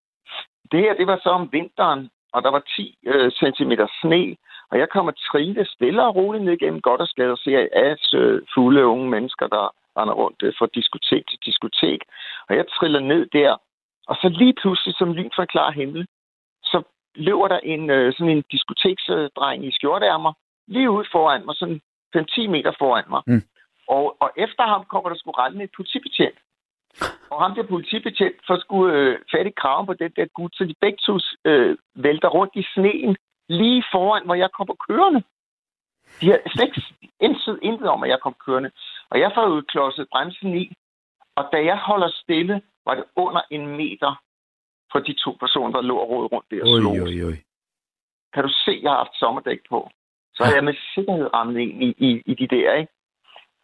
Det 0.72 0.80
her, 0.80 0.93
det 0.93 1.07
var 1.07 1.20
så 1.24 1.30
om 1.30 1.49
vinteren, 1.51 2.10
og 2.34 2.43
der 2.43 2.51
var 2.51 2.60
10 2.60 2.97
øh, 3.07 3.32
cm 3.32 3.72
sne, 4.01 4.36
og 4.72 4.80
jeg 4.80 4.89
kommer 4.89 5.12
trille 5.12 5.66
stille 5.66 6.03
og 6.03 6.16
roligt 6.16 6.43
ned 6.43 6.57
gennem 6.57 6.82
Goddersgade 6.82 7.32
og 7.32 7.38
ser 7.38 7.68
as 7.74 8.14
øh, 8.14 8.41
fulde 8.53 8.86
unge 8.86 9.10
mennesker, 9.10 9.47
der 9.47 9.74
render 9.97 10.14
rundt 10.14 10.43
øh, 10.43 10.53
fra 10.60 10.68
diskotek 10.76 11.24
til 11.30 11.39
diskotek. 11.45 12.01
Og 12.49 12.55
jeg 12.55 12.66
triller 12.68 12.99
ned 12.99 13.26
der, 13.34 13.57
og 14.07 14.16
så 14.16 14.30
lige 14.30 14.53
pludselig, 14.62 14.95
som 14.97 15.14
lyn 15.14 15.30
fra 15.36 15.45
klar 15.45 15.72
himmel, 15.72 16.07
så 16.64 16.82
løber 17.16 17.47
der 17.47 17.60
en 17.60 17.89
øh, 17.89 18.14
sådan 18.14 18.38
en 18.38 18.43
diskoteksdreng 18.51 19.66
i 19.66 19.72
skjorteærmer 19.72 20.34
lige 20.68 20.91
ud 20.91 21.05
foran 21.12 21.45
mig, 21.45 21.55
sådan 21.55 21.82
5-10 22.18 22.47
meter 22.47 22.72
foran 22.80 23.03
mig. 23.10 23.22
Mm. 23.28 23.41
Og, 23.96 24.06
og 24.24 24.30
efter 24.38 24.64
ham 24.74 24.84
kommer 24.92 25.10
der 25.10 25.18
sgu 25.18 25.32
rende 25.32 25.64
et 25.64 25.72
politibetjent. 25.78 26.40
Og 27.32 27.38
ham 27.44 27.56
der 27.56 27.64
politibetjent 27.74 28.38
får 28.48 28.58
sgu 28.60 28.88
øh, 28.88 29.20
fat 29.32 29.48
i 29.48 29.60
kraven 29.62 29.86
på 29.86 29.94
den 29.94 30.12
der 30.16 30.26
gut, 30.26 30.56
så 30.56 30.64
de 30.66 30.76
begge 30.82 31.00
to 31.08 31.20
øh, 31.46 31.78
vælter 31.96 32.30
rundt 32.38 32.54
i 32.56 32.64
sneen 32.74 33.16
lige 33.50 33.84
foran, 33.92 34.26
hvor 34.26 34.36
jeg 34.36 34.52
kommer 34.58 34.76
kørende. 34.90 35.22
De 36.22 36.26
har 36.32 36.40
slet 36.54 36.68
ikke 36.68 36.82
intet, 37.20 37.60
intet 37.62 37.88
om, 37.90 38.04
at 38.04 38.10
jeg 38.10 38.20
kom 38.22 38.36
kørende. 38.46 38.72
Og 39.10 39.20
jeg 39.20 39.32
får 39.36 39.46
jo 39.50 39.64
klodset 39.68 40.08
bremsen 40.12 40.58
i, 40.58 40.74
og 41.36 41.44
da 41.52 41.58
jeg 41.66 41.78
holder 41.78 42.10
stille, 42.24 42.62
var 42.86 42.96
det 42.96 43.06
under 43.16 43.42
en 43.50 43.68
meter 43.68 44.22
fra 44.92 45.00
de 45.00 45.14
to 45.14 45.32
personer, 45.40 45.72
der 45.72 45.82
lå 45.82 45.98
og 45.98 46.10
rådede 46.10 46.28
rundt 46.34 46.52
der 46.52 46.62
og 46.62 46.82
slog. 46.82 46.94
Oj, 46.94 47.00
oj, 47.00 47.30
oj. 47.30 47.38
Kan 48.34 48.44
du 48.44 48.50
se, 48.66 48.80
jeg 48.84 48.92
har 48.92 48.98
haft 48.98 49.16
sommerdæk 49.20 49.60
på? 49.70 49.90
Så 50.34 50.44
har 50.44 50.54
jeg 50.54 50.64
med 50.64 50.76
sikkerhed 50.96 51.34
ramt 51.34 51.58
ind 51.58 51.84
i, 51.84 51.90
i, 52.08 52.10
i 52.26 52.34
de 52.34 52.48
der, 52.56 52.74
ikke? 52.74 52.94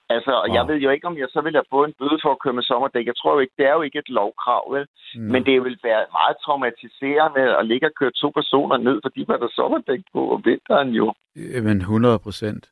Altså, 0.10 0.32
og 0.44 0.48
jeg 0.54 0.62
Wow. 0.64 0.70
ved 0.72 0.78
jo 0.86 0.90
ikke, 0.90 1.08
om 1.08 1.18
jeg 1.18 1.28
så 1.30 1.42
vil 1.42 1.54
have 1.60 1.72
fået 1.74 1.88
en 1.88 1.96
bøde 2.00 2.20
for 2.24 2.32
at 2.32 2.40
køre 2.44 2.54
med 2.54 2.64
sommerdæk. 2.64 3.06
Jeg 3.06 3.18
tror 3.18 3.34
jo 3.34 3.40
ikke, 3.40 3.54
det 3.58 3.66
er 3.66 3.74
jo 3.74 3.82
ikke 3.82 4.00
et 4.00 4.10
lovkrav, 4.10 4.64
vel? 4.74 4.86
Nå. 5.16 5.32
Men 5.34 5.46
det 5.46 5.64
vil 5.64 5.78
være 5.84 6.06
meget 6.20 6.38
traumatiserende 6.46 7.58
at 7.60 7.66
ligge 7.72 7.88
og 7.88 7.94
køre 8.00 8.12
to 8.12 8.30
personer 8.30 8.78
ned, 8.78 8.98
fordi 9.06 9.26
man 9.28 9.40
har 9.42 9.52
sommerdæk 9.60 10.02
på 10.14 10.22
om 10.34 10.46
vinteren 10.46 10.90
jo. 10.90 11.14
Jamen, 11.54 11.78
100 11.82 12.20
procent. 12.20 12.64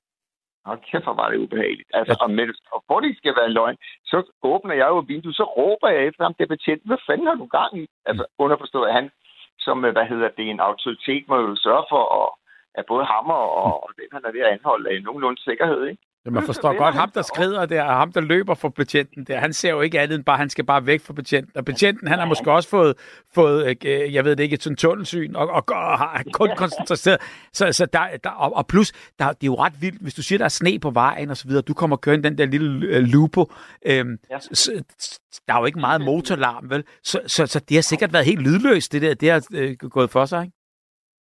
Og 0.66 0.82
kæft, 0.82 1.04
hvor 1.04 1.14
var 1.14 1.30
det 1.30 1.38
ubehageligt. 1.38 1.90
Altså, 1.94 2.16
Ja. 2.20 2.24
og, 2.24 2.30
med, 2.32 2.48
og 2.72 2.84
for 2.88 3.00
det 3.00 3.18
skal 3.18 3.34
være 3.40 3.50
løgn, 3.50 3.78
så 4.06 4.18
åbner 4.44 4.74
jeg 4.82 4.88
jo 4.88 5.00
vinduet, 5.08 5.36
så 5.36 5.44
råber 5.44 5.88
jeg 5.90 6.02
efter 6.08 6.24
ham, 6.24 6.34
det 6.40 6.48
betjent, 6.48 6.82
hvad 6.86 6.98
fanden 7.08 7.28
har 7.28 7.36
du 7.36 7.46
gang 7.46 7.72
i? 7.84 7.86
Altså, 8.06 8.26
underforstået, 8.38 8.88
at 8.88 8.94
han, 8.94 9.12
som, 9.60 9.86
øh, 9.86 9.92
hvad 9.92 10.06
hedder 10.06 10.30
det, 10.38 10.46
en 10.50 10.60
autoritet, 10.60 11.24
må 11.28 11.36
jo 11.40 11.56
sørge 11.56 11.86
for, 11.90 12.04
at, 12.22 12.30
at 12.80 12.86
både 12.86 13.06
ham 13.06 13.26
og, 13.30 13.48
og 13.84 13.90
den, 13.98 14.08
han 14.12 14.22
er 14.26 14.32
ved 14.32 14.42
at 14.42 14.52
anholde, 14.56 14.90
er 14.90 14.96
i 14.98 15.02
nogenlunde 15.08 15.42
sikkerhed, 15.42 15.86
ikke? 15.86 16.02
Ja, 16.26 16.32
man 16.32 16.44
forstår 16.44 16.78
godt, 16.78 16.96
ham 16.96 17.12
der 17.12 17.22
skrider 17.22 17.66
der, 17.66 17.84
og 17.84 17.96
ham 17.96 18.12
der 18.12 18.22
løber 18.22 18.54
for 18.54 18.70
betjenten 18.70 19.24
der, 19.24 19.40
han 19.40 19.54
ser 19.54 19.70
jo 19.70 19.82
ikke 19.82 20.00
andet 20.00 20.16
end 20.16 20.26
bare, 20.26 20.38
han 20.38 20.50
skal 20.50 20.66
bare 20.66 20.86
væk 20.86 21.02
fra 21.02 21.14
betjenten. 21.14 21.58
Og 21.58 21.66
betjenten, 21.66 22.08
han 22.08 22.20
har 22.20 22.26
måske 22.26 22.52
også 22.52 22.70
fået, 22.70 22.98
fået 23.36 23.86
øh, 23.86 24.14
jeg 24.14 24.26
ved 24.26 24.36
det 24.36 24.44
ikke, 24.44 24.54
et 24.54 24.64
sådan 24.64 24.76
tunnelsyn, 24.76 25.36
og, 25.36 25.48
og, 25.50 25.64
og 25.68 25.98
har 25.98 26.24
kun 26.34 26.50
koncentreret. 26.58 27.22
Så, 27.54 27.72
så 27.72 27.86
der, 27.86 28.18
der, 28.24 28.30
og, 28.30 28.56
og 28.56 28.68
plus, 28.68 28.92
der, 29.20 29.26
det 29.28 29.44
er 29.44 29.48
jo 29.48 29.56
ret 29.56 29.82
vildt, 29.82 30.02
hvis 30.02 30.14
du 30.14 30.24
siger, 30.24 30.38
der 30.38 30.46
er 30.46 30.50
sne 30.50 30.80
på 30.80 30.90
vejen 30.90 31.30
og 31.30 31.38
så 31.38 31.48
videre, 31.48 31.62
du 31.62 31.74
kommer 31.74 31.96
kørende 31.98 32.30
den 32.30 32.38
der 32.38 32.46
lille 32.46 32.88
øh, 32.88 33.04
lupo, 33.04 33.52
øhm, 33.86 34.18
Ja. 34.30 34.40
så, 34.40 34.84
der 35.48 35.54
er 35.54 35.60
jo 35.60 35.66
ikke 35.66 35.80
meget 35.80 36.02
motorlarm, 36.02 36.70
vel? 36.70 36.84
Så, 37.04 37.20
så, 37.28 37.46
så 37.48 37.60
det 37.60 37.78
har 37.78 37.82
sikkert 37.82 38.14
været 38.14 38.26
helt 38.26 38.42
lydløst, 38.42 38.92
det 38.92 39.02
der, 39.02 39.14
det 39.14 39.32
har 39.32 39.48
øh, 39.54 39.76
gået 39.78 40.10
for 40.10 40.26
sig, 40.26 40.42
ikke? 40.46 40.58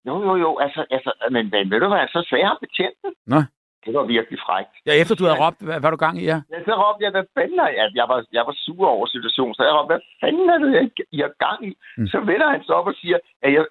Jo, 0.06 0.22
jo, 0.22 0.36
jo, 0.36 0.58
altså, 0.58 0.86
altså 0.90 1.12
men, 1.30 1.50
men 1.50 1.70
ved 1.70 1.80
du 1.80 1.88
hvad, 1.88 2.08
så 2.08 2.26
han 2.46 2.56
betjenten. 2.60 3.10
Nå. 3.26 3.42
Det 3.84 3.92
var 3.98 4.04
virkelig 4.16 4.38
frækt. 4.46 4.74
Ja, 4.86 4.92
efter 5.02 5.14
du 5.14 5.24
havde 5.24 5.40
råbt, 5.44 5.60
hvad, 5.66 5.78
hvad 5.80 5.90
du 5.90 6.00
gang 6.06 6.16
i, 6.22 6.24
ja? 6.32 6.38
Ja, 6.52 6.58
så 6.68 6.72
råbte 6.82 7.04
jeg, 7.04 7.12
hvad 7.16 7.26
fanden 7.36 7.58
er 7.66 7.70
jeg? 7.78 7.86
Jeg 8.00 8.06
var, 8.12 8.18
jeg 8.38 8.44
var 8.48 8.54
sur 8.64 8.86
over 8.96 9.06
situationen, 9.14 9.54
så 9.54 9.62
jeg 9.66 9.74
råbte, 9.76 9.92
hvad 9.92 10.02
fanden 10.22 10.46
er 10.54 10.58
det, 10.62 10.70
jeg, 10.78 10.86
jeg 11.18 11.26
er 11.30 11.36
gang 11.46 11.60
i? 11.70 11.72
Mm. 11.72 12.02
Mm. 12.02 12.06
Så 12.12 12.18
vender 12.30 12.48
han 12.54 12.62
sig 12.64 12.74
op 12.74 12.86
og 12.92 12.96
siger, 13.02 13.18
at, 13.44 13.50
jeg, 13.56 13.64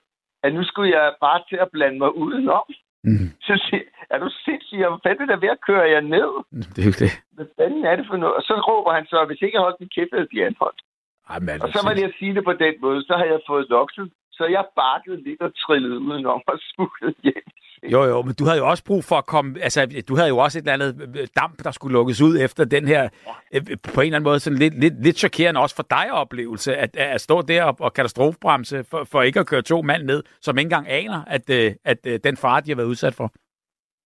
at 0.44 0.52
nu 0.58 0.64
skulle 0.64 0.92
jeg 0.98 1.06
bare 1.26 1.40
til 1.50 1.58
at 1.66 1.70
blande 1.76 1.98
mig 2.04 2.12
udenom. 2.24 2.68
Mm. 3.04 3.28
Så 3.48 3.54
siger 3.66 3.84
er 4.14 4.18
du 4.24 4.30
sindssyg? 4.46 4.78
Hvad 4.78 5.04
fanden 5.06 5.24
er 5.24 5.30
der 5.34 5.44
ved 5.46 5.56
at 5.56 5.62
køre 5.70 5.90
jer 5.94 6.04
ned? 6.16 6.32
Det 6.74 6.82
er 6.84 6.90
jo 6.92 6.96
det. 7.04 7.12
Hvad 7.38 7.48
fanden 7.58 7.84
er 7.92 7.96
det 7.96 8.06
for 8.10 8.18
noget? 8.18 8.36
Og 8.40 8.44
så 8.50 8.54
råber 8.70 8.92
han 8.98 9.06
så, 9.12 9.18
hvis 9.28 9.42
ikke 9.42 9.56
jeg 9.56 9.66
holdt 9.68 9.80
min 9.80 9.94
kæft, 9.96 10.14
havde 10.14 10.32
de 10.34 10.46
anholdt. 10.48 10.82
Ej, 11.30 11.40
men, 11.40 11.62
Og 11.64 11.68
så 11.74 11.80
var 11.88 11.94
det 11.94 12.04
at 12.10 12.18
sige 12.20 12.36
det 12.38 12.44
på 12.50 12.54
den 12.66 12.76
måde, 12.86 13.00
så 13.10 13.14
har 13.20 13.28
jeg 13.34 13.40
fået 13.48 13.66
lokset. 13.70 14.08
Så 14.38 14.44
jeg 14.46 14.66
bakkede 14.82 15.24
lidt 15.28 15.42
og 15.42 15.52
trillede 15.64 16.00
udenom 16.08 16.42
og 16.52 16.58
smuttede 16.72 17.16
hjem. 17.24 17.48
Jo, 17.84 18.04
jo, 18.04 18.22
men 18.22 18.34
du 18.40 18.44
havde 18.46 18.58
jo 18.58 18.70
også 18.70 18.84
brug 18.86 19.04
for 19.04 19.16
at 19.16 19.26
komme... 19.26 19.56
Altså, 19.62 20.04
du 20.08 20.16
havde 20.16 20.30
jo 20.30 20.38
også 20.38 20.60
et 20.60 20.62
eller 20.62 20.74
andet 20.74 21.18
øh, 21.20 21.28
damp, 21.36 21.64
der 21.64 21.72
skulle 21.72 21.94
lukkes 21.94 22.22
ud 22.22 22.40
efter 22.40 22.66
den 22.66 22.88
her, 22.88 23.10
øh, 23.56 23.62
på 23.94 24.02
en 24.02 24.06
eller 24.06 24.16
anden 24.16 24.24
måde, 24.24 24.40
sådan 24.40 24.60
lidt, 24.60 24.80
lidt, 24.80 25.04
lidt 25.04 25.18
chokerende 25.18 25.62
også 25.62 25.76
for 25.76 25.86
dig 25.90 26.12
oplevelse, 26.12 26.76
at, 26.76 26.96
at 26.96 27.22
stå 27.22 27.42
der 27.42 27.64
og, 27.64 27.76
og 27.80 27.94
katastrofebremse 27.94 28.84
for, 28.84 29.04
for 29.04 29.22
ikke 29.22 29.40
at 29.40 29.48
køre 29.48 29.62
to 29.62 29.82
mand 29.82 30.04
ned, 30.04 30.24
som 30.42 30.58
ikke 30.58 30.66
engang 30.66 30.88
aner, 30.90 31.24
at, 31.28 31.50
øh, 31.50 31.72
at 31.86 32.06
øh, 32.08 32.20
den 32.24 32.38
far, 32.38 32.60
de 32.60 32.72
har 32.72 32.76
været 32.76 32.88
udsat 32.88 33.14
for. 33.14 33.32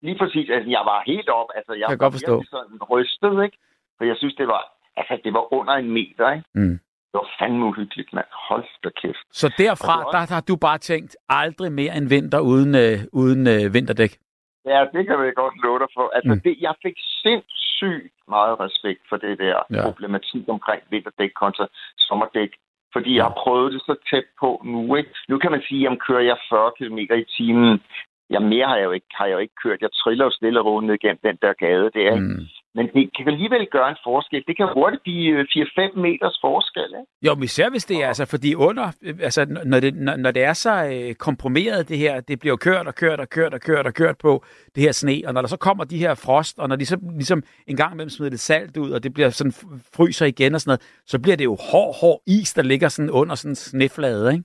Lige 0.01 0.17
præcis. 0.17 0.49
Altså, 0.49 0.69
jeg 0.69 0.83
var 0.91 1.03
helt 1.05 1.29
op. 1.29 1.49
Altså, 1.55 1.73
jeg 1.73 1.79
jeg 1.81 1.89
var 1.89 1.95
godt 1.95 2.13
forstå. 2.13 2.43
sådan 2.49 2.77
rystet, 2.91 3.43
ikke? 3.45 3.57
For 3.97 4.05
jeg 4.05 4.15
synes, 4.17 4.35
det 4.35 4.47
var, 4.47 4.63
altså, 4.97 5.21
det 5.23 5.33
var 5.33 5.53
under 5.53 5.73
en 5.73 5.89
meter, 5.91 6.31
ikke? 6.31 6.47
Mm. 6.55 6.79
Det 7.13 7.19
var 7.23 7.29
fandme 7.39 7.65
uhyggeligt, 7.65 8.13
mand. 8.13 8.25
Hold 8.49 8.65
da 8.83 8.89
kæft. 9.01 9.23
Så 9.31 9.47
derfra, 9.57 9.95
Og 9.99 10.07
er 10.07 10.11
der, 10.25 10.33
har 10.33 10.41
du 10.41 10.55
bare 10.55 10.77
tænkt, 10.77 11.15
aldrig 11.29 11.71
mere 11.71 11.93
en 11.97 12.09
vinter 12.09 12.39
uden, 12.39 12.75
øh, 12.83 12.97
uden 13.21 13.47
øh, 13.53 13.73
vinterdæk. 13.73 14.13
Ja, 14.65 14.79
det 14.93 15.01
kan 15.07 15.15
jeg 15.27 15.33
godt 15.43 15.55
love 15.63 15.79
dig 15.79 15.87
for. 15.97 16.05
Altså, 16.17 16.33
Mm. 16.33 16.41
det, 16.45 16.55
jeg 16.67 16.73
fik 16.85 16.97
sindssygt 17.23 18.13
meget 18.35 18.55
respekt 18.65 19.01
for 19.09 19.17
det 19.25 19.33
der 19.39 19.57
Ja. 19.69 19.75
ja. 19.77 19.83
problematik 19.87 20.43
omkring 20.55 20.81
vinterdæk 20.89 21.31
kontra 21.43 21.65
sommerdæk. 21.97 22.51
Fordi 22.93 23.15
jeg 23.15 23.23
har 23.23 23.35
prøvet 23.43 23.73
det 23.73 23.81
så 23.81 23.95
tæt 24.09 24.27
på 24.39 24.49
nu, 24.65 24.95
ikke? 24.95 25.09
Nu 25.29 25.37
kan 25.37 25.51
man 25.51 25.61
sige, 25.69 25.89
at 25.89 25.97
kører 26.07 26.21
jeg 26.31 26.37
40 26.49 26.71
km 26.77 26.97
i 26.97 27.25
timen. 27.37 27.81
Ja, 28.33 28.39
mere 28.39 28.67
har 28.67 28.75
jeg 28.77 28.85
jo 28.85 28.91
ikke, 28.91 29.05
har 29.19 29.25
jeg 29.25 29.33
jo 29.33 29.39
ikke 29.45 29.59
kørt. 29.63 29.81
Jeg 29.81 29.89
triller 30.01 30.25
jo 30.25 30.31
stille 30.31 30.59
og 30.59 30.65
roligt 30.65 30.87
ned 30.89 30.97
gennem 30.99 31.19
den 31.23 31.37
der 31.41 31.53
gade 31.53 31.89
der, 31.97 32.11
ikke? 32.15 32.27
Mm. 32.33 32.45
Men 32.75 32.85
det 32.93 33.09
kan 33.17 33.27
alligevel 33.27 33.67
gøre 33.71 33.89
en 33.89 33.95
forskel. 34.03 34.43
Det 34.47 34.57
kan 34.57 34.67
hurtigt 34.73 35.03
blive 35.03 35.29
øh, 35.39 35.45
4-5 35.49 35.99
meters 35.99 36.37
forskel, 36.41 36.89
ikke? 36.99 37.11
Jo, 37.25 37.35
men 37.35 37.43
især 37.43 37.69
hvis 37.69 37.85
det 37.85 38.03
er, 38.03 38.07
altså, 38.07 38.25
fordi 38.25 38.55
under, 38.55 38.91
øh, 39.01 39.15
altså, 39.21 39.45
når 39.65 39.79
det, 39.79 39.95
når, 39.95 40.15
når 40.15 40.31
det 40.31 40.43
er 40.43 40.53
så 40.53 40.85
øh, 40.85 41.15
komprimeret, 41.15 41.89
det 41.89 41.97
her, 41.97 42.21
det 42.21 42.39
bliver 42.39 42.55
kørt 42.55 42.87
og 42.87 42.95
kørt 42.95 43.19
og 43.19 43.29
kørt 43.29 43.53
og 43.53 43.61
kørt 43.61 43.87
og 43.87 43.93
kørt 43.93 44.17
på 44.17 44.43
det 44.75 44.83
her 44.83 44.91
sne, 44.91 45.21
og 45.25 45.33
når 45.33 45.41
der 45.41 45.47
så 45.47 45.57
kommer 45.57 45.83
de 45.83 45.97
her 45.97 46.15
frost, 46.15 46.59
og 46.59 46.69
når 46.69 46.75
de 46.75 46.85
så 46.85 46.97
ligesom 47.17 47.43
en 47.67 47.77
gang 47.77 47.93
imellem 47.93 48.09
smider 48.09 48.29
lidt 48.29 48.41
salt 48.41 48.77
ud, 48.77 48.91
og 48.91 49.03
det 49.03 49.13
bliver 49.13 49.29
sådan 49.29 49.53
fryser 49.95 50.25
igen 50.25 50.55
og 50.55 50.61
sådan 50.61 50.69
noget, 50.69 50.81
så 51.05 51.19
bliver 51.19 51.37
det 51.37 51.43
jo 51.43 51.57
hård, 51.71 51.95
hård 52.01 52.21
is, 52.27 52.53
der 52.53 52.61
ligger 52.61 52.89
sådan 52.89 53.11
under 53.11 53.35
sådan 53.35 53.51
en 53.51 53.55
sneflade, 53.55 54.33
ikke? 54.33 54.43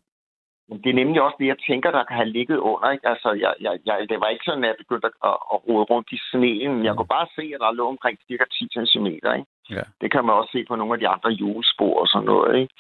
Men 0.69 0.79
det 0.83 0.91
er 0.91 1.01
nemlig 1.03 1.23
også 1.23 1.37
det, 1.41 1.47
jeg 1.47 1.61
tænker, 1.69 1.91
der 1.91 2.05
kan 2.05 2.17
have 2.17 2.35
ligget 2.39 2.59
under. 2.71 2.91
Ikke? 2.91 3.09
Altså, 3.09 3.29
jeg, 3.45 3.53
jeg, 3.61 3.75
jeg, 3.87 3.97
det 4.11 4.21
var 4.21 4.29
ikke 4.29 4.45
sådan, 4.49 4.65
at 4.65 4.69
jeg 4.69 4.83
begyndte 4.83 5.07
at, 5.07 5.37
at, 5.53 5.59
rode 5.69 5.85
rundt 5.91 6.09
i 6.17 6.19
sneen. 6.31 6.85
Jeg 6.85 6.95
kunne 6.97 7.15
bare 7.17 7.29
se, 7.37 7.45
at 7.55 7.61
der 7.61 7.79
lå 7.79 7.85
omkring 7.95 8.19
cirka 8.29 8.45
10 8.53 8.69
cm. 8.91 9.07
Ikke? 9.07 9.45
Ja. 9.77 9.85
Det 10.01 10.09
kan 10.13 10.25
man 10.25 10.35
også 10.35 10.51
se 10.53 10.65
på 10.69 10.77
nogle 10.77 10.95
af 10.95 11.01
de 11.01 11.09
andre 11.15 11.31
julespor 11.31 11.95
og 12.03 12.07
sådan 12.09 12.27
noget. 12.27 12.53
Ikke? 12.61 12.75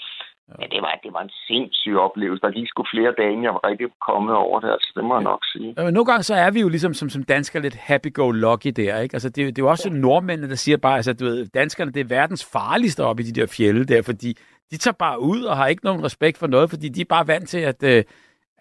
Men 0.61 0.71
det 0.71 0.81
var, 0.83 1.01
det 1.05 1.13
var 1.13 1.23
en 1.23 1.35
sindssyg 1.47 1.97
oplevelse. 1.97 2.41
Der 2.41 2.51
gik 2.51 2.69
sgu 2.69 2.85
flere 2.95 3.13
dage, 3.19 3.31
inden 3.31 3.45
jeg 3.45 3.55
var 3.55 3.69
rigtig 3.69 3.87
kommet 4.09 4.35
over 4.35 4.61
det. 4.61 4.71
Altså, 4.71 4.93
det 4.97 5.05
må 5.05 5.15
jeg 5.15 5.23
nok 5.23 5.43
sige. 5.53 5.75
Ja, 5.77 5.85
men 5.85 5.95
nogle 5.95 6.07
gange 6.07 6.23
så 6.23 6.35
er 6.35 6.51
vi 6.51 6.61
jo 6.61 6.69
ligesom 6.69 6.95
som, 6.95 7.09
som 7.09 7.23
danskere 7.25 7.63
lidt 7.63 7.77
happy-go-lucky 7.77 8.71
der, 8.81 9.01
ikke? 9.01 9.15
Altså, 9.15 9.29
det, 9.29 9.43
er 9.43 9.47
det 9.47 9.59
er 9.59 9.63
jo 9.63 9.71
også 9.71 9.89
ja. 9.89 9.97
nordmændene, 9.97 10.49
der 10.49 10.55
siger 10.55 10.77
bare, 10.77 10.97
altså, 10.97 11.13
du 11.13 11.25
ved, 11.25 11.47
danskerne, 11.47 11.93
det 11.93 12.01
er 12.01 12.15
verdens 12.19 12.51
farligste 12.53 13.05
oppe 13.05 13.23
i 13.23 13.27
de 13.27 13.41
der 13.41 13.47
fjelle 13.57 13.85
der, 13.85 14.03
fordi 14.03 14.31
de 14.71 14.77
tager 14.77 14.95
bare 14.99 15.21
ud 15.21 15.43
og 15.43 15.57
har 15.57 15.67
ikke 15.67 15.85
nogen 15.85 16.05
respekt 16.05 16.39
for 16.39 16.47
noget, 16.47 16.71
fordi 16.71 16.89
de 16.89 17.01
er 17.01 17.05
bare 17.05 17.27
vant 17.27 17.49
til, 17.49 17.59
at 17.59 17.83
øh, 17.83 18.05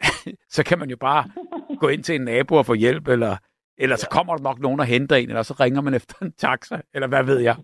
så 0.55 0.63
kan 0.63 0.79
man 0.79 0.89
jo 0.89 0.97
bare 0.97 1.23
gå 1.79 1.87
ind 1.87 2.03
til 2.03 2.15
en 2.15 2.21
nabo 2.21 2.55
og 2.55 2.65
få 2.65 2.73
hjælp, 2.73 3.07
eller, 3.07 3.37
eller 3.77 3.95
så 3.95 4.07
kommer 4.09 4.35
der 4.35 4.43
nok 4.43 4.59
nogen 4.59 4.79
og 4.79 4.85
henter 4.85 5.15
en, 5.15 5.29
eller 5.29 5.43
så 5.43 5.53
ringer 5.53 5.81
man 5.81 5.93
efter 5.93 6.15
en 6.21 6.31
taxa, 6.31 6.77
eller 6.93 7.07
hvad 7.07 7.23
ved 7.23 7.39
jeg. 7.39 7.55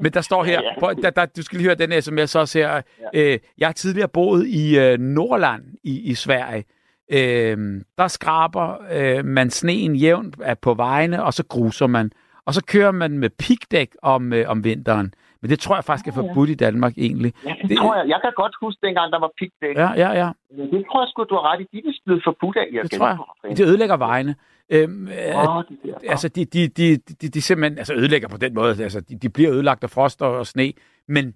Men 0.00 0.12
der 0.12 0.20
står 0.20 0.44
her, 0.44 0.62
prøv, 0.78 0.94
der, 1.02 1.10
der, 1.10 1.26
du 1.26 1.42
skal 1.42 1.58
lige 1.58 1.66
høre 1.66 1.74
den 1.74 1.92
her, 1.92 2.00
som 2.00 2.18
jeg 2.18 2.28
så 2.28 2.46
ser. 2.46 2.82
Øh, 3.14 3.38
jeg 3.58 3.68
har 3.68 3.72
tidligere 3.72 4.08
boet 4.08 4.46
i 4.46 4.78
øh, 4.78 4.98
Nordland 4.98 5.62
i, 5.84 6.00
i 6.00 6.14
Sverige. 6.14 6.64
Øh, 7.12 7.80
der 7.98 8.08
skraber 8.08 8.76
øh, 8.92 9.24
man 9.24 9.50
sneen 9.50 9.96
jævnt 9.96 10.36
på 10.62 10.74
vejene, 10.74 11.24
og 11.24 11.34
så 11.34 11.44
gruser 11.44 11.86
man. 11.86 12.12
Og 12.46 12.54
så 12.54 12.64
kører 12.64 12.90
man 12.90 13.18
med 13.18 13.30
pigdæk 13.30 13.96
om, 14.02 14.32
øh, 14.32 14.48
om 14.48 14.64
vinteren. 14.64 15.14
Men 15.42 15.50
det 15.50 15.58
tror 15.60 15.74
jeg 15.74 15.84
faktisk 15.84 16.08
er 16.08 16.12
forbudt 16.12 16.50
i 16.50 16.54
Danmark 16.54 16.92
egentlig. 16.96 17.32
Ja, 17.44 17.54
det, 17.62 17.68
Det- 17.70 17.78
tror 17.78 17.94
jeg. 17.96 18.08
Jeg 18.08 18.18
kan 18.24 18.32
godt 18.36 18.54
huske, 18.62 18.78
dengang 18.86 19.12
der 19.12 19.18
var 19.18 19.30
pigdæk. 19.38 19.76
Ja, 19.76 19.88
ja, 19.92 20.10
ja. 20.22 20.30
Det 20.72 20.84
tror 20.90 21.00
jeg 21.02 21.08
sgu, 21.08 21.24
du 21.24 21.34
har 21.34 21.52
ret 21.52 21.60
i. 21.60 21.66
De 21.72 21.78
er 21.88 21.92
blevet 22.06 22.22
forbudt 22.24 22.56
af. 22.56 22.66
Det 22.82 22.90
tror 22.90 23.08
jeg. 23.08 23.56
Det 23.56 23.64
ødelægger 23.66 23.96
vejene. 23.96 24.34
Øhm, 24.70 25.08
øh, 25.08 25.56
Åh, 25.56 25.62
det 25.68 25.78
der. 25.84 26.10
altså, 26.10 26.28
de, 26.28 26.44
de, 26.44 26.68
de, 26.68 26.96
de, 26.96 27.28
de 27.28 27.42
simpelthen 27.42 27.78
altså, 27.78 27.94
ødelægger 27.94 28.28
på 28.28 28.36
den 28.36 28.54
måde. 28.54 28.82
Altså, 28.82 29.00
de, 29.00 29.18
de 29.18 29.28
bliver 29.28 29.52
ødelagt 29.52 29.84
af 29.84 29.90
frost 29.90 30.22
og, 30.22 30.36
og 30.38 30.46
sne, 30.46 30.72
men 31.08 31.34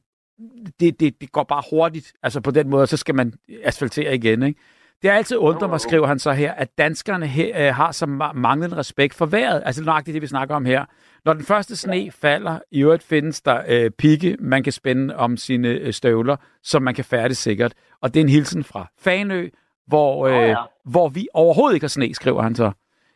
det, 0.81 1.01
det, 1.01 1.21
det 1.21 1.33
går 1.33 1.43
bare 1.45 1.63
hurtigt. 1.71 2.13
Altså 2.23 2.41
på 2.41 2.51
den 2.51 2.71
måde, 2.71 2.87
så 2.87 2.97
skal 2.97 3.15
man 3.15 3.33
asfaltere 3.65 4.15
igen. 4.15 4.43
Ikke? 4.43 4.61
Det 5.03 5.11
har 5.11 5.19
altid 5.19 5.37
undret 5.37 5.71
mig, 5.71 5.81
skriver 5.81 6.07
han 6.07 6.19
så 6.19 6.33
her, 6.33 6.53
at 6.53 6.79
danskerne 6.79 7.27
her, 7.27 7.69
øh, 7.69 7.75
har 7.75 7.93
så 7.93 8.05
ma- 8.05 8.33
manglende 8.39 8.77
respekt 8.77 9.15
for 9.15 9.27
vejret. 9.27 9.63
Altså 9.65 9.83
nøjagtigt 9.85 10.13
det, 10.15 10.23
vi 10.23 10.27
snakker 10.27 10.55
om 10.55 10.65
her. 10.65 10.85
Når 11.25 11.33
den 11.33 11.45
første 11.45 11.77
sne 11.77 12.11
falder, 12.11 12.59
i 12.71 12.83
øvrigt 12.83 13.03
findes 13.03 13.41
der 13.43 13.63
øh, 13.69 13.91
pigge, 13.91 14.37
man 14.41 14.63
kan 14.63 14.73
spænde 14.73 15.17
om 15.17 15.37
sine 15.37 15.69
øh, 15.69 15.93
støvler, 15.93 16.37
så 16.63 16.79
man 16.79 16.95
kan 16.95 17.05
færdes 17.05 17.39
sikkert. 17.39 17.73
Og 18.03 18.15
det 18.15 18.21
er 18.21 18.25
en 18.25 18.29
hilsen 18.31 18.65
fra 18.65 18.87
Fanø, 19.01 19.49
hvor, 19.87 20.27
øh, 20.27 20.33
Nå 20.35 20.41
ja. 20.41 20.57
hvor 20.85 21.09
vi 21.09 21.29
overhovedet 21.35 21.75
ikke 21.75 21.85
har 21.85 21.89
sne, 21.89 22.15
skriver 22.15 22.43
han 22.43 22.55
så. 22.55 22.71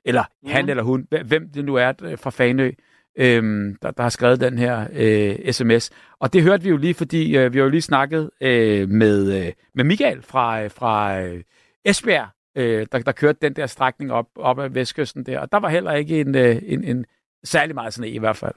Eller 0.04 0.24
Mhm. 0.42 0.52
han 0.52 0.68
eller 0.68 0.82
hun, 0.82 1.06
hv- 1.14 1.22
hvem 1.22 1.48
det 1.54 1.64
nu 1.64 1.74
er 1.74 1.92
øh, 2.02 2.18
fra 2.18 2.30
Fanø, 2.30 2.70
øhm, 3.18 3.76
der, 3.82 3.90
der 3.90 4.02
har 4.02 4.10
skrevet 4.10 4.40
den 4.40 4.58
her 4.58 4.86
øh, 4.92 5.52
sms. 5.52 5.90
Og 6.20 6.32
det 6.32 6.42
hørte 6.42 6.62
vi 6.62 6.68
jo 6.70 6.76
lige, 6.76 6.94
fordi 6.94 7.36
øh, 7.36 7.52
vi 7.52 7.58
har 7.58 7.64
jo 7.64 7.70
lige 7.70 7.82
snakket 7.82 8.30
øh, 8.40 8.88
med, 8.88 9.46
øh, 9.46 9.52
med 9.74 9.84
Michael 9.84 10.22
fra, 10.22 10.62
øh, 10.62 10.70
fra 10.70 11.20
øh, 11.20 11.42
Esbjerg, 11.86 12.28
øh, 12.56 12.86
der, 12.92 12.98
der 12.98 13.12
kørte 13.12 13.38
den 13.42 13.56
der 13.56 13.66
strækning 13.66 14.12
op, 14.12 14.26
op 14.36 14.58
ad 14.58 14.68
vestkysten 14.68 15.26
der. 15.26 15.40
Og 15.40 15.52
der 15.52 15.58
var 15.58 15.68
heller 15.68 15.92
ikke 15.92 16.20
en, 16.20 16.34
øh, 16.34 16.56
en, 16.66 16.84
en 16.84 17.06
særlig 17.44 17.74
meget 17.74 17.94
sne 17.94 18.08
i 18.08 18.18
hvert 18.18 18.36
fald. 18.36 18.54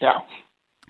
Ja. 0.00 0.12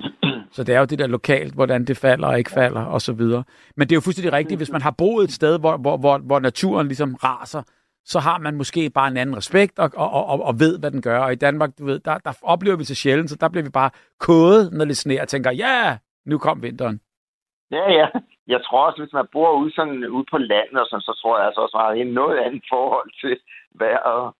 Så 0.52 0.64
det 0.64 0.74
er 0.74 0.78
jo 0.78 0.84
det 0.84 0.98
der 0.98 1.06
lokalt, 1.06 1.54
hvordan 1.54 1.84
det 1.84 1.96
falder 1.96 2.28
og 2.28 2.38
ikke 2.38 2.50
falder 2.50 2.84
og 2.84 3.00
så 3.00 3.12
videre. 3.12 3.44
Men 3.76 3.88
det 3.88 3.92
er 3.92 3.96
jo 3.96 4.00
fuldstændig 4.00 4.32
rigtigt, 4.32 4.58
hvis 4.58 4.70
man 4.70 4.82
har 4.82 4.90
boet 4.90 5.24
et 5.24 5.32
sted, 5.32 5.58
hvor, 5.58 5.76
hvor, 5.76 5.96
hvor, 5.96 6.18
hvor 6.18 6.40
naturen 6.40 6.86
ligesom 6.86 7.14
raser, 7.14 7.62
så 8.04 8.18
har 8.18 8.38
man 8.38 8.56
måske 8.56 8.90
bare 8.90 9.08
en 9.08 9.16
anden 9.16 9.36
respekt 9.36 9.78
og, 9.78 9.90
og, 9.96 10.26
og, 10.26 10.42
og 10.42 10.60
ved, 10.60 10.78
hvad 10.78 10.90
den 10.90 11.02
gør. 11.02 11.18
Og 11.18 11.32
i 11.32 11.36
Danmark, 11.36 11.78
du 11.78 11.84
ved, 11.84 12.00
der, 12.00 12.18
der 12.18 12.32
oplever 12.42 12.76
vi 12.76 12.84
så 12.84 12.94
sjældent, 12.94 13.30
så 13.30 13.36
der 13.36 13.48
bliver 13.48 13.64
vi 13.64 13.70
bare 13.70 13.90
kodet, 14.20 14.72
når 14.72 14.84
det 14.84 14.96
sneer 14.96 15.22
og 15.22 15.28
tænker, 15.28 15.50
ja, 15.50 15.98
nu 16.26 16.38
kom 16.38 16.62
vinteren. 16.62 17.00
Ja, 17.70 17.92
ja. 17.92 18.06
Jeg 18.54 18.60
tror 18.66 18.86
også, 18.86 19.02
hvis 19.02 19.12
man 19.18 19.26
bor 19.32 19.50
ude, 19.60 19.74
sådan, 19.74 20.04
ude 20.16 20.26
på 20.30 20.38
landet, 20.38 20.78
og 20.82 20.86
sådan, 20.86 21.08
så 21.08 21.14
tror 21.20 21.38
jeg 21.38 21.46
altså 21.46 21.60
også, 21.60 21.76
at 21.76 21.82
man 21.98 22.06
har 22.06 22.14
noget 22.20 22.38
andet 22.46 22.62
forhold 22.74 23.10
til 23.22 23.34
vejr 23.80 23.98
og, 23.98 24.34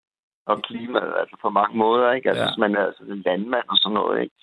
og 0.51 0.63
klimaet, 0.63 1.15
altså 1.21 1.37
på 1.43 1.51
mange 1.59 1.77
måder, 1.85 2.13
ikke? 2.13 2.29
Altså, 2.29 2.43
Ja. 2.43 2.49
hvis 2.49 2.59
man 2.65 2.73
er 2.77 2.85
altså, 2.87 3.03
en 3.03 3.23
landmand 3.27 3.67
og 3.69 3.77
sådan 3.77 3.95
noget, 4.01 4.17
ikke? 4.23 4.35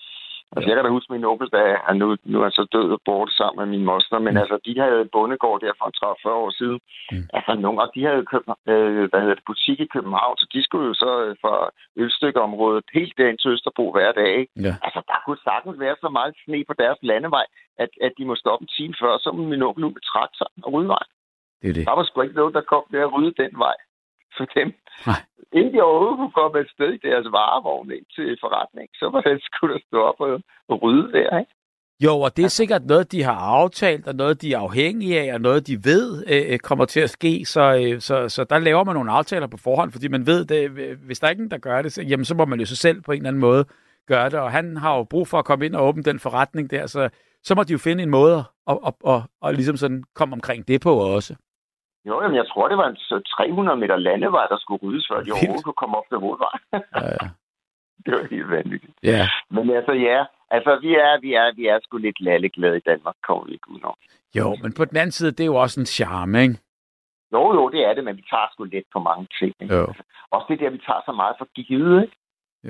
Altså, 0.56 0.66
jeg 0.68 0.76
kan 0.76 0.84
da 0.84 0.90
huske 0.90 1.12
min 1.12 1.24
onkel, 1.32 1.48
da 1.56 1.62
han 1.86 1.96
nu, 2.02 2.16
nu 2.32 2.38
er 2.46 2.50
så 2.50 2.64
død 2.76 2.88
og 2.96 3.00
borte 3.04 3.32
sammen 3.38 3.58
med 3.60 3.66
min 3.74 3.84
moster, 3.90 4.18
men 4.18 4.34
Mm. 4.34 4.40
altså, 4.42 4.56
de 4.66 4.72
havde 4.80 5.00
en 5.00 5.08
bondegård 5.16 5.60
der 5.60 5.72
for 5.78 5.90
30 5.90 6.36
år 6.42 6.50
siden. 6.60 6.78
Mm. 7.12 7.24
Altså, 7.36 7.52
nogle 7.64 7.78
af 7.82 7.88
de 7.94 8.00
havde 8.08 8.24
købt, 8.32 8.48
øh, 8.72 9.04
hvad 9.10 9.20
hedder 9.22 9.34
det, 9.38 9.48
butik 9.50 9.78
i 9.80 9.92
København, 9.94 10.36
så 10.40 10.46
de 10.54 10.60
skulle 10.66 10.86
jo 10.90 10.94
så 11.04 11.10
øh, 11.24 11.36
fra 11.42 11.54
ølstykkeområdet 12.02 12.84
helt 12.98 13.14
derind 13.18 13.38
til 13.38 13.50
Østerbro 13.50 13.86
hver 13.92 14.12
dag, 14.12 14.30
ikke? 14.40 14.52
Ja. 14.66 14.74
Altså, 14.86 15.00
der 15.10 15.18
kunne 15.24 15.40
sagtens 15.48 15.76
være 15.84 15.96
så 16.04 16.08
meget 16.18 16.34
sne 16.44 16.64
på 16.68 16.74
deres 16.82 16.98
landevej, 17.02 17.46
at, 17.82 17.90
at 18.06 18.12
de 18.18 18.24
må 18.24 18.34
stoppe 18.34 18.62
en 18.64 18.70
time 18.76 18.94
før, 19.02 19.12
så 19.18 19.28
min 19.32 19.62
onkel 19.68 19.84
ud 19.84 19.92
med 19.96 20.04
traktor 20.12 20.46
og 20.64 20.72
rydde 20.72 20.88
vej. 20.96 21.04
Det 21.62 21.68
er 21.70 21.74
det. 21.74 21.86
Der 21.86 21.94
var 21.98 22.04
sgu 22.04 22.20
ikke 22.22 22.40
noget, 22.40 22.54
der 22.54 22.60
kom 22.72 22.84
ved 22.90 23.00
at 23.00 23.12
rydde 23.14 23.42
den 23.42 23.52
vej 23.64 23.76
for 24.38 24.46
dem. 24.60 24.68
Nej. 25.06 25.22
Inden 25.52 25.74
de 25.74 25.82
overhovedet 25.82 26.18
kunne 26.18 26.38
komme 26.40 26.60
et 26.60 26.70
sted 26.74 26.90
i 26.94 27.04
deres 27.08 27.26
varevogn 27.36 27.90
ind 27.96 28.06
til 28.16 28.28
forretning, 28.44 28.88
så 29.00 29.06
var 29.12 29.20
det 29.20 29.42
skulle 29.48 29.74
der 29.74 29.80
stå 29.88 29.98
op 30.10 30.20
og, 30.26 30.40
og 30.68 30.82
rydde 30.82 31.12
der, 31.18 31.38
ikke? 31.38 31.52
Jo, 32.04 32.20
og 32.20 32.36
det 32.36 32.44
er 32.44 32.48
sikkert 32.48 32.84
noget, 32.84 33.12
de 33.12 33.22
har 33.22 33.32
aftalt, 33.32 34.08
og 34.08 34.14
noget, 34.14 34.42
de 34.42 34.52
er 34.52 34.58
afhængige 34.58 35.20
af, 35.20 35.34
og 35.34 35.40
noget, 35.40 35.66
de 35.66 35.84
ved 35.84 36.24
øh, 36.28 36.58
kommer 36.58 36.84
til 36.84 37.00
at 37.00 37.10
ske. 37.10 37.44
Så, 37.44 37.60
øh, 37.60 38.00
så, 38.00 38.28
så 38.28 38.44
der 38.44 38.58
laver 38.58 38.84
man 38.84 38.94
nogle 38.94 39.12
aftaler 39.12 39.46
på 39.46 39.56
forhånd, 39.56 39.92
fordi 39.92 40.08
man 40.08 40.26
ved, 40.26 40.44
det, 40.44 40.70
øh, 40.70 40.98
hvis 41.06 41.18
der 41.20 41.26
er 41.26 41.30
ingen, 41.30 41.50
der 41.50 41.58
gør 41.58 41.82
det, 41.82 41.92
så, 41.92 42.02
jamen, 42.02 42.24
så 42.24 42.34
må 42.34 42.44
man 42.44 42.60
jo 42.60 42.66
så 42.66 42.76
selv 42.76 43.00
på 43.00 43.12
en 43.12 43.18
eller 43.18 43.28
anden 43.28 43.40
måde 43.40 43.64
gøre 44.06 44.30
det. 44.30 44.38
Og 44.38 44.50
han 44.52 44.76
har 44.76 44.96
jo 44.96 45.04
brug 45.04 45.28
for 45.28 45.38
at 45.38 45.44
komme 45.44 45.66
ind 45.66 45.74
og 45.74 45.86
åbne 45.86 46.02
den 46.02 46.18
forretning 46.18 46.70
der, 46.70 46.86
så, 46.86 47.08
så 47.42 47.54
må 47.54 47.62
de 47.62 47.72
jo 47.72 47.78
finde 47.78 48.02
en 48.02 48.10
måde 48.10 48.34
at, 48.36 48.44
at, 48.68 48.78
at, 48.86 49.14
at, 49.14 49.22
at 49.44 49.54
ligesom 49.54 49.76
sådan 49.76 50.04
komme 50.14 50.32
omkring 50.32 50.68
det 50.68 50.80
på 50.80 50.94
også. 50.94 51.34
Jo, 52.08 52.22
jamen, 52.22 52.36
jeg 52.36 52.48
tror, 52.48 52.68
det 52.68 52.78
var 52.78 52.88
en 52.88 52.96
så 52.96 53.16
300 53.36 53.76
meter 53.82 53.96
landevej, 53.96 54.46
der 54.50 54.58
skulle 54.58 54.82
ryddes, 54.84 55.06
før 55.10 55.22
de 55.22 55.32
overhovedet 55.32 55.64
kunne 55.64 55.80
komme 55.82 55.96
op 55.96 56.08
til 56.08 56.18
hovedvej. 56.24 56.56
Ja, 56.72 56.78
ja. 57.18 57.24
det 58.04 58.10
var 58.16 58.24
helt 58.30 58.50
vanvittigt. 58.50 58.92
ja. 59.02 59.28
Men 59.50 59.70
altså, 59.70 59.92
ja, 59.92 60.24
altså, 60.50 60.78
vi 60.84 60.90
er, 60.94 61.20
vi 61.20 61.30
er, 61.34 61.52
vi 61.56 61.66
er 61.66 61.78
sgu 61.82 61.96
lidt 61.96 62.20
lalleglade 62.20 62.76
i 62.76 62.86
Danmark, 62.90 63.14
kommer 63.26 63.44
vi 63.44 63.52
ikke 63.52 63.70
udenom. 63.70 63.94
Jo, 64.34 64.56
men 64.62 64.72
på 64.78 64.84
den 64.84 64.96
anden 64.96 65.12
side, 65.12 65.32
det 65.32 65.40
er 65.40 65.52
jo 65.54 65.56
også 65.64 65.80
en 65.80 65.86
charme, 65.86 66.42
ikke? 66.42 66.58
Jo, 67.32 67.42
jo, 67.58 67.68
det 67.68 67.80
er 67.88 67.94
det, 67.94 68.04
men 68.04 68.16
vi 68.16 68.24
tager 68.30 68.48
sgu 68.52 68.64
lidt 68.64 68.86
på 68.92 68.98
mange 68.98 69.26
ting. 69.38 69.52
Ikke? 69.60 69.74
Jo. 69.74 69.86
Også 70.30 70.46
det 70.48 70.60
der, 70.60 70.70
vi 70.70 70.78
tager 70.86 71.02
så 71.06 71.12
meget 71.12 71.34
for 71.38 71.48
givet, 71.54 72.02
ikke? 72.02 72.16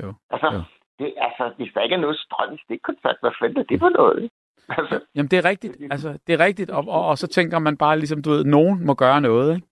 Jo. 0.02 0.14
Altså, 0.30 0.48
Jo. 0.54 0.60
det, 0.98 1.14
altså, 1.26 1.44
hvis 1.56 1.72
der 1.74 1.80
ikke 1.82 1.94
er 1.94 2.04
noget 2.06 2.18
strøm 2.18 2.54
i 2.54 2.58
stikkontakt, 2.64 3.20
hvad 3.20 3.32
fanden 3.40 3.58
er 3.58 3.62
det 3.70 3.78
for 3.80 3.88
noget? 3.88 4.30
Altså, 4.68 5.00
Jamen, 5.14 5.28
det 5.30 5.36
er 5.38 5.44
rigtigt. 5.44 5.76
Altså, 5.90 6.18
det 6.26 6.32
er 6.40 6.44
rigtigt, 6.44 6.70
og, 6.70 6.84
og, 6.88 7.06
og 7.06 7.18
så 7.18 7.26
tænker 7.26 7.58
man 7.58 7.76
bare 7.76 7.98
ligesom, 7.98 8.22
du 8.22 8.30
ved, 8.30 8.44
nogen 8.44 8.86
må 8.86 8.94
gøre 8.94 9.20
noget, 9.20 9.54
ikke? 9.54 9.66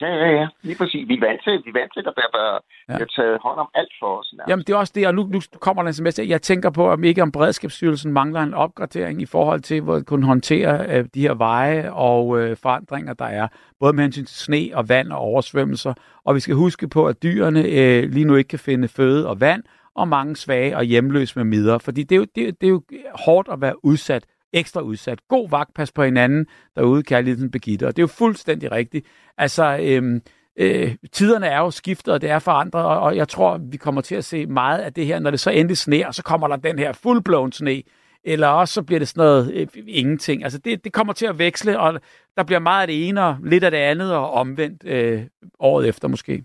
ja, 0.00 0.06
ja, 0.14 0.30
ja. 0.40 0.46
Lige 0.62 0.78
præcis. 0.78 1.08
Vi 1.08 1.14
er 1.14 1.20
vant 1.26 1.40
til, 1.44 1.52
vi 1.64 1.70
er 1.70 1.80
vant 1.80 1.92
til 1.92 2.00
at 2.00 2.04
der 2.04 2.12
bliver, 2.12 2.58
Ja. 2.88 2.94
bliver 2.96 3.08
taget 3.16 3.38
hånd 3.42 3.58
om 3.60 3.68
alt 3.74 3.92
for 4.00 4.18
os. 4.18 4.32
nærmest. 4.32 4.50
Jamen, 4.50 4.64
det 4.66 4.72
er 4.72 4.76
også 4.76 4.92
det, 4.96 5.06
og 5.06 5.14
nu, 5.14 5.22
nu 5.22 5.40
kommer 5.60 5.82
der 5.82 5.88
en 5.88 5.94
sms. 5.94 6.18
Jeg 6.18 6.42
tænker 6.42 6.70
på, 6.70 6.90
om 6.90 7.04
ikke 7.04 7.22
om 7.22 7.32
Beredskabsstyrelsen 7.32 8.12
mangler 8.12 8.40
en 8.40 8.54
opgradering 8.54 9.22
i 9.22 9.26
forhold 9.26 9.60
til 9.60 9.82
at 9.90 10.06
kunne 10.06 10.26
håndtere 10.26 10.98
øh, 10.98 11.04
de 11.14 11.20
her 11.20 11.34
veje 11.34 11.92
og 11.92 12.38
øh, 12.40 12.56
forandringer, 12.62 13.14
der 13.14 13.24
er. 13.24 13.48
Både 13.80 13.92
med 13.92 14.02
hensyn 14.04 14.24
til 14.24 14.36
sne 14.36 14.70
og 14.74 14.88
vand 14.88 15.12
og 15.12 15.18
oversvømmelser. 15.18 15.94
Og 16.24 16.34
vi 16.34 16.40
skal 16.40 16.54
huske 16.54 16.88
på, 16.88 17.06
at 17.06 17.22
dyrene 17.22 17.60
øh, 17.62 18.02
lige 18.10 18.24
nu 18.24 18.34
ikke 18.36 18.48
kan 18.48 18.58
finde 18.58 18.88
føde 18.88 19.28
og 19.28 19.40
vand, 19.40 19.62
og 19.96 20.08
mange 20.08 20.36
svage 20.36 20.76
og 20.76 20.84
hjemløse 20.84 21.38
med 21.38 21.44
midler. 21.44 21.78
Fordi 21.78 22.02
det 22.02 22.14
er, 22.14 22.16
jo, 22.16 22.26
det, 22.34 22.60
det 22.60 22.66
er 22.66 22.70
jo 22.70 22.82
hårdt 23.14 23.48
at 23.52 23.60
være 23.60 23.84
udsat, 23.84 24.26
ekstra 24.52 24.80
udsat. 24.80 25.18
God 25.28 25.50
vagt, 25.50 25.74
pas 25.74 25.92
på 25.92 26.04
hinanden 26.04 26.46
derude, 26.76 27.02
kærligheden 27.02 27.50
Begitte. 27.50 27.86
Og 27.86 27.96
det 27.96 28.02
er 28.02 28.04
jo 28.04 28.06
fuldstændig 28.06 28.72
rigtigt. 28.72 29.06
Altså, 29.38 29.78
øhm, 29.82 30.22
øh, 30.58 30.94
tiderne 31.12 31.46
er 31.46 31.58
jo 31.58 31.70
skiftet, 31.70 32.14
og 32.14 32.20
det 32.20 32.30
er 32.30 32.38
forandret, 32.38 32.84
og, 32.84 33.00
og 33.00 33.16
jeg 33.16 33.28
tror, 33.28 33.58
vi 33.58 33.76
kommer 33.76 34.00
til 34.00 34.14
at 34.14 34.24
se 34.24 34.46
meget 34.46 34.78
af 34.78 34.92
det 34.92 35.06
her, 35.06 35.18
når 35.18 35.30
det 35.30 35.40
så 35.40 35.50
endelig 35.50 35.78
sneer, 35.78 36.10
så 36.10 36.22
kommer 36.22 36.48
der 36.48 36.56
den 36.56 36.78
her 36.78 36.92
fuldblåen 36.92 37.52
sne, 37.52 37.82
eller 38.24 38.48
også 38.48 38.74
så 38.74 38.82
bliver 38.82 38.98
det 38.98 39.08
sådan 39.08 39.20
noget 39.20 39.52
øh, 39.54 39.66
ingenting. 39.86 40.44
Altså 40.44 40.58
det, 40.58 40.84
det 40.84 40.92
kommer 40.92 41.12
til 41.12 41.26
at 41.26 41.38
veksle, 41.38 41.80
og 41.80 42.00
der 42.36 42.42
bliver 42.42 42.58
meget 42.60 42.80
af 42.80 42.86
det 42.86 43.08
ene 43.08 43.24
og 43.24 43.36
lidt 43.44 43.64
af 43.64 43.70
det 43.70 43.78
andet, 43.78 44.14
og 44.14 44.32
omvendt 44.32 44.84
øh, 44.86 45.22
året 45.58 45.88
efter 45.88 46.08
måske. 46.08 46.42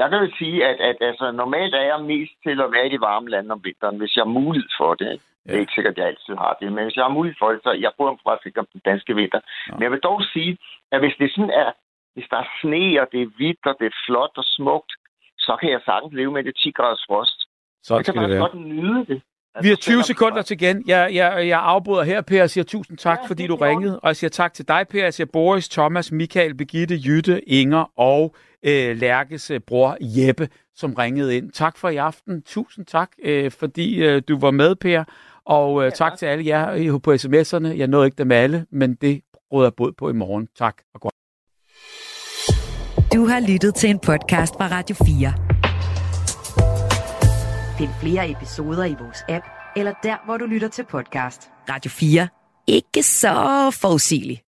Jeg 0.00 0.06
kan 0.10 0.18
jo 0.24 0.28
sige, 0.40 0.56
at, 0.70 0.78
at 0.90 0.96
altså, 1.10 1.26
normalt 1.42 1.74
er 1.74 1.84
jeg 1.92 2.00
mest 2.12 2.32
til 2.46 2.56
at 2.64 2.72
være 2.74 2.86
i 2.86 2.92
de 2.94 3.00
varme 3.08 3.28
lande 3.34 3.50
om 3.56 3.60
vinteren, 3.68 3.96
hvis 4.00 4.16
jeg 4.16 4.24
har 4.26 4.34
mulighed 4.40 4.70
for 4.80 4.90
det. 5.00 5.08
Ikke? 5.12 5.24
Det 5.44 5.50
er 5.52 5.54
Ja. 5.56 5.60
ikke 5.64 5.72
sikkert, 5.76 5.94
at 5.94 5.98
jeg 5.98 6.06
altid 6.12 6.34
har 6.44 6.52
det, 6.60 6.72
men 6.74 6.82
hvis 6.84 6.96
jeg 6.96 7.04
har 7.08 7.16
mulighed 7.18 7.36
for 7.42 7.48
det, 7.52 7.60
så 7.66 7.70
jeg 7.84 7.92
mig 8.00 8.16
faktisk 8.28 8.46
ikke 8.46 8.60
om 8.64 8.68
den 8.74 8.82
danske 8.90 9.12
vinter. 9.20 9.40
Nå. 9.68 9.74
Men 9.74 9.82
jeg 9.82 9.90
vil 9.94 10.06
dog 10.10 10.18
sige, 10.34 10.52
at 10.92 10.98
hvis 11.02 11.14
det 11.20 11.28
sådan 11.34 11.54
er, 11.64 11.70
hvis 12.14 12.26
der 12.32 12.38
er 12.44 12.48
sne, 12.60 12.84
og 13.02 13.06
det 13.12 13.20
er 13.22 13.30
hvidt, 13.36 13.62
og 13.70 13.74
det 13.80 13.86
er 13.92 13.96
flot 14.06 14.34
og 14.40 14.44
smukt, 14.56 14.92
så 15.46 15.52
kan 15.60 15.68
jeg 15.74 15.80
sagtens 15.88 16.12
leve 16.18 16.32
med 16.36 16.42
det 16.44 16.54
10 16.56 16.70
graders 16.78 17.04
frost. 17.08 17.38
Sådan 17.82 18.04
Jeg 18.06 18.14
kan 18.14 18.30
være. 18.30 18.40
godt 18.46 18.54
nyde 18.74 19.00
det. 19.10 19.18
Vi 19.62 19.68
har 19.68 19.76
Altså, 19.76 19.82
20 19.82 19.92
selvom- 19.92 20.02
sekunder 20.12 20.42
til 20.42 20.54
igen. 20.62 20.76
Jeg, 20.86 21.02
jeg, 21.14 21.48
jeg 21.48 21.60
afbryder 21.74 22.02
her, 22.02 22.20
Per, 22.22 22.42
og 22.42 22.50
siger 22.50 22.64
tusind 22.64 22.98
tak, 22.98 23.18
Ja, 23.22 23.28
fordi 23.28 23.46
du 23.46 23.56
ringede. 23.56 24.00
Og 24.00 24.06
jeg 24.08 24.16
siger 24.16 24.30
tak 24.30 24.52
til 24.54 24.68
dig, 24.68 24.82
Per. 24.90 25.02
Jeg 25.02 25.14
siger 25.14 25.28
Boris, 25.32 25.68
Thomas, 25.68 26.12
Michael, 26.12 26.54
Begitte, 26.54 26.94
Jytte, 27.06 27.48
Inger 27.48 27.84
og 27.96 28.34
øh, 28.62 28.96
Lærkes 28.96 29.50
øh, 29.50 29.60
bror 29.60 29.96
Jeppe, 30.00 30.48
som 30.74 30.94
ringede 30.94 31.36
ind. 31.36 31.50
Tak 31.52 31.78
for 31.78 31.88
i 31.88 31.96
aften. 31.96 32.42
Tusind 32.42 32.86
tak, 32.86 33.10
øh, 33.22 33.50
fordi 33.50 34.04
øh, 34.04 34.22
du 34.28 34.38
var 34.38 34.50
med, 34.50 34.76
Per. 34.76 35.04
Og 35.44 35.84
øh, 35.84 35.92
tak 35.92 36.18
til 36.18 36.26
alle 36.26 36.46
jer 36.46 36.72
øh, 36.72 37.00
på 37.02 37.12
sms'erne. 37.12 37.68
Jeg 37.68 37.86
nåede 37.86 38.06
ikke 38.06 38.18
dem 38.18 38.32
alle, 38.32 38.66
men 38.70 38.94
det 38.94 39.20
råder 39.52 39.66
jeg 39.66 39.74
bod 39.74 39.92
på 39.92 40.10
i 40.10 40.12
morgen. 40.12 40.48
Tak 40.58 40.76
og 40.94 41.00
godt. 41.00 41.14
Du 43.14 43.26
har 43.26 43.40
lyttet 43.52 43.74
til 43.74 43.90
en 43.90 43.98
podcast 43.98 44.54
fra 44.54 44.68
Radio 44.70 44.96
4. 44.96 45.32
Find 47.78 47.90
flere 48.00 48.30
episoder 48.30 48.84
i 48.84 48.96
vores 49.00 49.18
app, 49.28 49.44
eller 49.76 49.92
der, 50.02 50.16
hvor 50.24 50.36
du 50.36 50.46
lytter 50.46 50.68
til 50.68 50.84
podcast. 50.84 51.50
Radio 51.68 51.90
4. 51.90 52.28
Ikke 52.66 53.02
så 53.02 53.70
forudsigeligt. 53.80 54.49